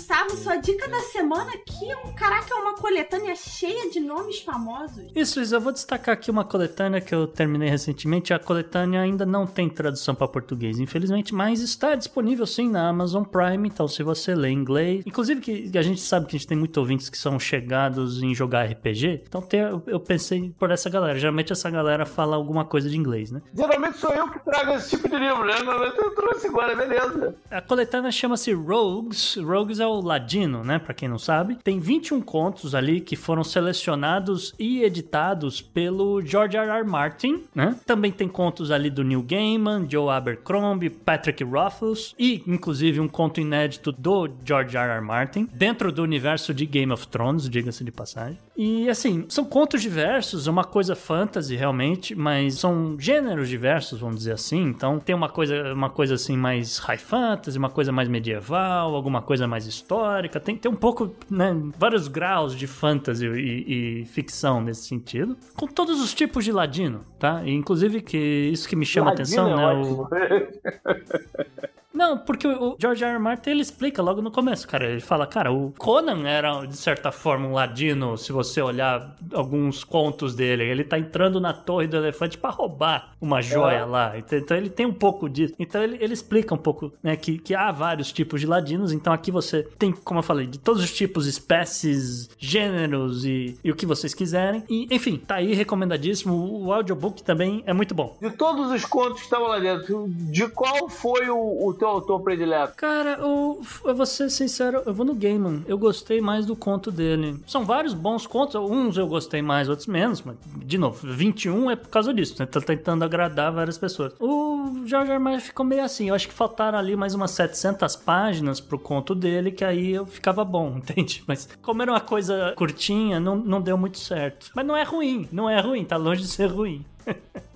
Gustavo, 0.06 0.36
sua 0.36 0.56
dica 0.58 0.88
da 0.88 1.00
semana 1.00 1.50
aqui, 1.50 1.88
um, 2.04 2.14
caraca, 2.14 2.54
é 2.54 2.56
uma 2.56 2.76
coletânea 2.76 3.34
cheia 3.34 3.90
de 3.90 3.98
nomes 3.98 4.38
famosos. 4.38 5.04
Isso, 5.12 5.40
Isa, 5.40 5.56
eu 5.56 5.60
vou 5.60 5.72
destacar 5.72 6.12
aqui 6.12 6.30
uma 6.30 6.44
coletânea 6.44 7.00
que 7.00 7.12
eu 7.12 7.26
terminei 7.26 7.68
recentemente. 7.68 8.32
A 8.32 8.38
coletânea 8.38 9.00
ainda 9.00 9.26
não 9.26 9.48
tem 9.48 9.68
tradução 9.68 10.14
para 10.14 10.28
português, 10.28 10.78
infelizmente, 10.78 11.34
mas 11.34 11.60
está 11.60 11.96
disponível 11.96 12.46
sim 12.46 12.70
na 12.70 12.88
Amazon 12.88 13.24
Prime. 13.24 13.66
Então, 13.66 13.88
se 13.88 14.04
você 14.04 14.32
lê 14.32 14.50
inglês, 14.50 15.02
inclusive 15.04 15.40
que 15.40 15.76
a 15.76 15.82
gente 15.82 16.00
sabe 16.00 16.26
que 16.26 16.36
a 16.36 16.38
gente 16.38 16.46
tem 16.46 16.56
muitos 16.56 16.78
ouvintes 16.78 17.10
que 17.10 17.18
são 17.18 17.36
chegados 17.36 18.22
em 18.22 18.32
jogar 18.32 18.70
RPG, 18.70 19.22
então 19.26 19.42
tem, 19.42 19.58
eu 19.88 19.98
pensei 19.98 20.54
por 20.56 20.70
essa 20.70 20.88
galera. 20.88 21.18
Geralmente 21.18 21.52
essa 21.52 21.68
galera 21.68 22.06
fala 22.06 22.36
alguma 22.36 22.64
coisa 22.64 22.88
de 22.88 22.96
inglês, 22.96 23.32
né? 23.32 23.42
Geralmente 23.52 23.98
sou 23.98 24.12
eu 24.12 24.30
que 24.30 24.38
trago 24.44 24.70
esse 24.74 24.90
tipo 24.90 25.08
de 25.08 25.16
livro, 25.18 25.44
né? 25.44 25.54
Mas 25.64 25.98
eu 25.98 26.14
trouxe 26.14 26.46
agora, 26.46 26.76
beleza. 26.76 27.34
A 27.50 27.60
coletânea 27.60 28.12
chama-se 28.12 28.52
Rogues. 28.52 29.34
Rogues 29.34 29.80
é 29.80 29.86
o 29.86 29.95
ladino, 30.00 30.64
né? 30.64 30.78
Pra 30.78 30.94
quem 30.94 31.08
não 31.08 31.18
sabe. 31.18 31.58
Tem 31.62 31.78
21 31.78 32.20
contos 32.20 32.74
ali 32.74 33.00
que 33.00 33.16
foram 33.16 33.44
selecionados 33.44 34.54
e 34.58 34.82
editados 34.82 35.60
pelo 35.60 36.20
George 36.22 36.56
R. 36.56 36.70
R. 36.70 36.84
Martin, 36.84 37.44
né? 37.54 37.76
Também 37.86 38.12
tem 38.12 38.28
contos 38.28 38.70
ali 38.70 38.90
do 38.90 39.04
Neil 39.04 39.22
Gaiman, 39.22 39.86
Joe 39.88 40.10
Abercrombie, 40.10 40.90
Patrick 40.90 41.42
Rothfuss 41.44 42.14
e, 42.18 42.42
inclusive, 42.46 43.00
um 43.00 43.08
conto 43.08 43.40
inédito 43.40 43.92
do 43.92 44.28
George 44.44 44.76
R. 44.76 44.90
R. 44.92 45.00
Martin 45.00 45.48
dentro 45.52 45.92
do 45.92 46.02
universo 46.02 46.52
de 46.52 46.66
Game 46.66 46.92
of 46.92 47.08
Thrones, 47.08 47.48
diga-se 47.48 47.84
de 47.84 47.92
passagem. 47.92 48.38
E, 48.56 48.88
assim, 48.88 49.26
são 49.28 49.44
contos 49.44 49.82
diversos, 49.82 50.48
é 50.48 50.50
uma 50.50 50.64
coisa 50.64 50.96
fantasy 50.96 51.54
realmente, 51.54 52.14
mas 52.14 52.54
são 52.54 52.96
gêneros 52.98 53.48
diversos, 53.48 54.00
vamos 54.00 54.16
dizer 54.16 54.32
assim. 54.32 54.62
Então, 54.62 54.98
tem 54.98 55.14
uma 55.14 55.28
coisa, 55.28 55.74
uma 55.74 55.90
coisa 55.90 56.14
assim 56.14 56.36
mais 56.36 56.78
high 56.78 56.96
fantasy, 56.96 57.58
uma 57.58 57.68
coisa 57.68 57.92
mais 57.92 58.08
medieval, 58.08 58.94
alguma 58.94 59.20
coisa 59.20 59.46
mais 59.46 59.66
histórica. 59.66 60.40
Tem, 60.40 60.56
tem 60.56 60.70
um 60.70 60.76
pouco, 60.76 61.14
né, 61.30 61.54
vários 61.78 62.08
graus 62.08 62.56
de 62.56 62.66
fantasy 62.66 63.26
e, 63.26 64.00
e 64.00 64.04
ficção 64.06 64.60
nesse 64.60 64.86
sentido. 64.86 65.36
Com 65.54 65.66
todos 65.66 66.00
os 66.00 66.14
tipos 66.14 66.44
de 66.44 66.52
ladino, 66.52 67.02
tá? 67.18 67.42
E, 67.44 67.52
inclusive, 67.52 68.00
que 68.00 68.16
isso 68.16 68.66
que 68.66 68.76
me 68.76 68.86
chama 68.86 69.10
Ladino 69.10 69.22
atenção, 69.22 69.52
é 69.52 69.56
né? 69.56 69.66
ótimo. 69.66 70.02
O... 70.02 71.76
Não, 71.96 72.18
porque 72.18 72.46
o 72.46 72.76
George 72.78 73.02
R. 73.04 73.12
R. 73.14 73.18
Martin 73.18 73.50
ele 73.50 73.62
explica 73.62 74.02
logo 74.02 74.20
no 74.20 74.30
começo, 74.30 74.68
cara. 74.68 74.84
Ele 74.86 75.00
fala, 75.00 75.26
cara, 75.26 75.52
o 75.52 75.72
Conan 75.78 76.26
era 76.28 76.64
de 76.66 76.76
certa 76.76 77.10
forma 77.10 77.46
um 77.48 77.52
ladino, 77.52 78.16
se 78.16 78.32
você 78.32 78.60
olhar 78.60 79.16
alguns 79.32 79.82
contos 79.82 80.34
dele. 80.34 80.64
Ele 80.64 80.84
tá 80.84 80.98
entrando 80.98 81.40
na 81.40 81.52
Torre 81.52 81.86
do 81.86 81.96
Elefante 81.96 82.36
pra 82.38 82.50
roubar 82.50 83.12
uma 83.20 83.40
joia 83.40 83.78
É. 83.78 83.84
lá. 83.84 84.18
Então 84.18 84.36
então 84.38 84.56
ele 84.56 84.68
tem 84.70 84.84
um 84.86 84.92
pouco 84.92 85.28
disso. 85.28 85.54
Então 85.58 85.82
ele, 85.82 85.96
ele 86.00 86.12
explica 86.12 86.54
um 86.54 86.58
pouco, 86.58 86.92
né, 87.02 87.16
que, 87.16 87.38
que 87.38 87.54
há 87.54 87.72
vários 87.72 88.12
tipos 88.12 88.40
de 88.40 88.46
ladinos. 88.46 88.92
Então 88.92 89.12
aqui 89.12 89.30
você 89.30 89.62
tem, 89.78 89.90
como 89.92 90.18
eu 90.20 90.22
falei, 90.22 90.46
de 90.46 90.58
todos 90.58 90.82
os 90.82 90.92
tipos, 90.92 91.26
espécies, 91.26 92.28
gêneros 92.38 93.24
e, 93.24 93.58
e 93.64 93.70
o 93.70 93.74
que 93.74 93.86
vocês 93.86 94.14
quiserem. 94.14 94.62
E, 94.68 94.86
enfim, 94.94 95.16
tá 95.16 95.36
aí 95.36 95.54
recomendadíssimo. 95.54 96.34
O 96.64 96.72
audiobook 96.72 97.22
também 97.22 97.62
é 97.66 97.72
muito 97.72 97.94
bom. 97.94 98.16
De 98.20 98.30
todos 98.30 98.70
os 98.70 98.84
contos 98.84 99.18
que 99.18 99.24
estavam 99.24 99.48
lá 99.48 99.58
dentro, 99.58 100.06
de 100.08 100.48
qual 100.48 100.88
foi 100.88 101.28
o, 101.30 101.66
o 101.68 101.74
teu 101.74 101.85
autor 101.86 102.20
predileto? 102.20 102.74
Cara, 102.76 103.18
eu, 103.20 103.60
eu 103.84 103.94
vou 103.94 104.06
ser 104.06 104.30
sincero, 104.30 104.82
eu 104.84 104.92
vou 104.92 105.06
no 105.06 105.14
Gaiman. 105.14 105.62
Eu 105.66 105.78
gostei 105.78 106.20
mais 106.20 106.44
do 106.46 106.54
conto 106.54 106.90
dele. 106.90 107.40
São 107.46 107.64
vários 107.64 107.94
bons 107.94 108.26
contos, 108.26 108.54
uns 108.56 108.96
eu 108.96 109.06
gostei 109.06 109.42
mais, 109.42 109.68
outros 109.68 109.86
menos, 109.86 110.22
mas, 110.22 110.36
de 110.64 110.78
novo, 110.78 111.06
21 111.06 111.70
é 111.70 111.76
por 111.76 111.88
causa 111.88 112.12
disso, 112.12 112.36
né? 112.38 112.46
Tá 112.46 112.60
tentando 112.60 113.04
agradar 113.04 113.52
várias 113.52 113.78
pessoas. 113.78 114.12
O 114.20 114.82
George. 114.84 115.06
R. 115.06 115.18
Martin 115.18 115.40
ficou 115.40 115.64
meio 115.64 115.84
assim, 115.84 116.08
eu 116.08 116.14
acho 116.14 116.28
que 116.28 116.34
faltaram 116.34 116.78
ali 116.78 116.96
mais 116.96 117.14
umas 117.14 117.30
700 117.32 117.96
páginas 117.96 118.60
pro 118.60 118.78
conto 118.78 119.14
dele, 119.14 119.50
que 119.50 119.64
aí 119.64 119.92
eu 119.92 120.06
ficava 120.06 120.44
bom, 120.44 120.76
entende? 120.78 121.22
Mas 121.26 121.48
como 121.62 121.82
era 121.82 121.92
uma 121.92 122.00
coisa 122.00 122.54
curtinha, 122.56 123.20
não, 123.20 123.36
não 123.36 123.60
deu 123.60 123.76
muito 123.78 123.98
certo. 123.98 124.50
Mas 124.54 124.66
não 124.66 124.76
é 124.76 124.82
ruim, 124.82 125.28
não 125.30 125.48
é 125.48 125.60
ruim, 125.60 125.84
tá 125.84 125.96
longe 125.96 126.22
de 126.22 126.28
ser 126.28 126.46
ruim. 126.46 126.84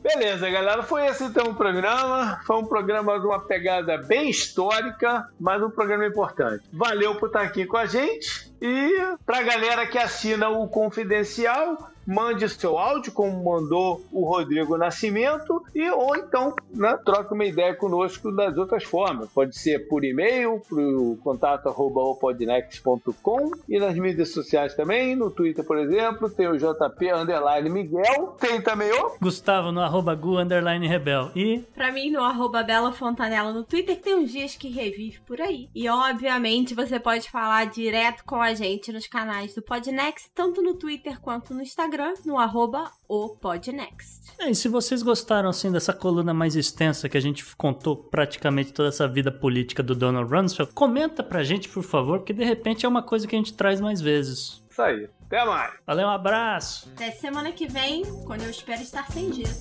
Beleza, 0.03 0.49
galera. 0.49 0.83
Foi 0.83 1.07
esse 1.07 1.25
então 1.25 1.49
o 1.49 1.55
programa. 1.55 2.41
Foi 2.47 2.57
um 2.57 2.65
programa 2.65 3.19
de 3.21 3.27
uma 3.27 3.41
pegada 3.41 3.99
bem 3.99 4.31
histórica, 4.31 5.29
mas 5.39 5.63
um 5.63 5.71
programa 5.71 6.07
importante. 6.07 6.65
Valeu 6.73 7.15
por 7.17 7.27
estar 7.27 7.43
aqui 7.43 7.67
com 7.67 7.77
a 7.77 7.87
gente. 7.87 8.51
E 8.61 8.93
pra 9.27 9.43
galera 9.43 9.87
que 9.87 9.99
assina 9.99 10.49
o 10.49 10.69
Confidencial, 10.69 11.91
mande 12.11 12.49
seu 12.49 12.77
áudio, 12.77 13.13
como 13.13 13.45
mandou 13.45 14.05
o 14.13 14.25
Rodrigo 14.25 14.77
Nascimento, 14.77 15.63
e 15.75 15.89
ou 15.91 16.17
então 16.17 16.55
né, 16.75 16.99
troque 17.05 17.33
uma 17.33 17.45
ideia 17.45 17.75
conosco 17.75 18.33
das 18.33 18.57
outras 18.57 18.85
formas. 18.85 19.31
Pode 19.31 19.57
ser 19.57 19.89
por 19.89 20.05
e-mail, 20.05 20.61
pro 20.69 21.19
contato 21.23 21.69
arroba 21.69 22.01
opodnext.com 22.01 23.51
e 23.69 23.79
nas 23.79 23.95
mídias 23.95 24.33
sociais 24.33 24.75
também, 24.75 25.15
no 25.15 25.31
Twitter, 25.31 25.65
por 25.65 25.79
exemplo, 25.79 26.29
tem 26.29 26.49
o 26.49 26.57
JP 26.57 27.13
Underline 27.13 27.71
Miguel, 27.71 28.37
tem 28.41 28.61
também 28.61 28.93
o 28.93 29.17
Gustavo 29.21 29.71
no 29.71 29.81
arroba 29.81 30.15
gu 30.15 30.39
underline 30.39 30.87
rebel. 30.87 31.31
E 31.37 31.61
Pra 31.75 31.93
mim, 31.93 32.11
no 32.11 32.23
arroba 32.23 32.63
Bela 32.63 32.93
Fontanella 32.93 33.53
no 33.53 33.65
Twitter, 33.65 33.97
que 33.97 34.03
tem 34.03 34.15
uns 34.15 34.33
dias 34.33 34.57
que 34.57 34.69
revive 34.69 35.21
por 35.21 35.41
aí. 35.41 35.69
E, 35.75 35.89
obviamente, 35.89 36.75
você 36.75 36.99
pode 36.99 37.31
falar 37.31 37.67
direto 37.67 38.25
com 38.25 38.37
a 38.37 38.55
gente 38.55 38.93
nos 38.93 39.07
canais 39.07 39.55
do 39.55 39.63
Podnext, 39.63 40.31
tanto 40.35 40.63
no 40.63 40.75
Twitter 40.75 41.21
quanto 41.21 41.55
no 41.55 41.63
Instagram, 41.63 42.00
no 42.25 42.39
arroba 42.39 42.91
o 43.09 43.31
Podnext. 43.31 44.33
É, 44.39 44.51
e 44.51 44.55
se 44.55 44.69
vocês 44.69 45.03
gostaram 45.03 45.49
assim 45.49 45.71
dessa 45.71 45.93
coluna 45.93 46.33
mais 46.33 46.57
extensa 46.57 47.09
que 47.09 47.17
a 47.17 47.21
gente 47.21 47.45
contou 47.57 47.97
praticamente 47.97 48.73
toda 48.73 48.89
essa 48.89 49.07
vida 49.07 49.31
política 49.31 49.83
do 49.83 49.95
Donald 49.95 50.33
Rumsfeld, 50.33 50.73
comenta 50.73 51.23
pra 51.23 51.43
gente, 51.43 51.69
por 51.69 51.83
favor, 51.83 52.19
porque 52.19 52.33
de 52.33 52.45
repente 52.45 52.87
é 52.87 52.89
uma 52.89 53.03
coisa 53.03 53.27
que 53.27 53.35
a 53.35 53.39
gente 53.39 53.55
traz 53.55 53.81
mais 53.81 54.01
vezes. 54.01 54.63
Isso 54.71 54.83
aí. 54.83 55.09
Até 55.27 55.45
mais. 55.45 55.75
Valeu, 55.87 56.07
um 56.07 56.11
abraço. 56.11 56.91
Até 56.95 57.11
semana 57.13 57.53
que 57.53 57.67
vem, 57.67 58.03
quando 58.25 58.43
eu 58.43 58.51
espero 58.51 58.83
estar 58.83 59.07
sem 59.13 59.31
dias. 59.31 59.61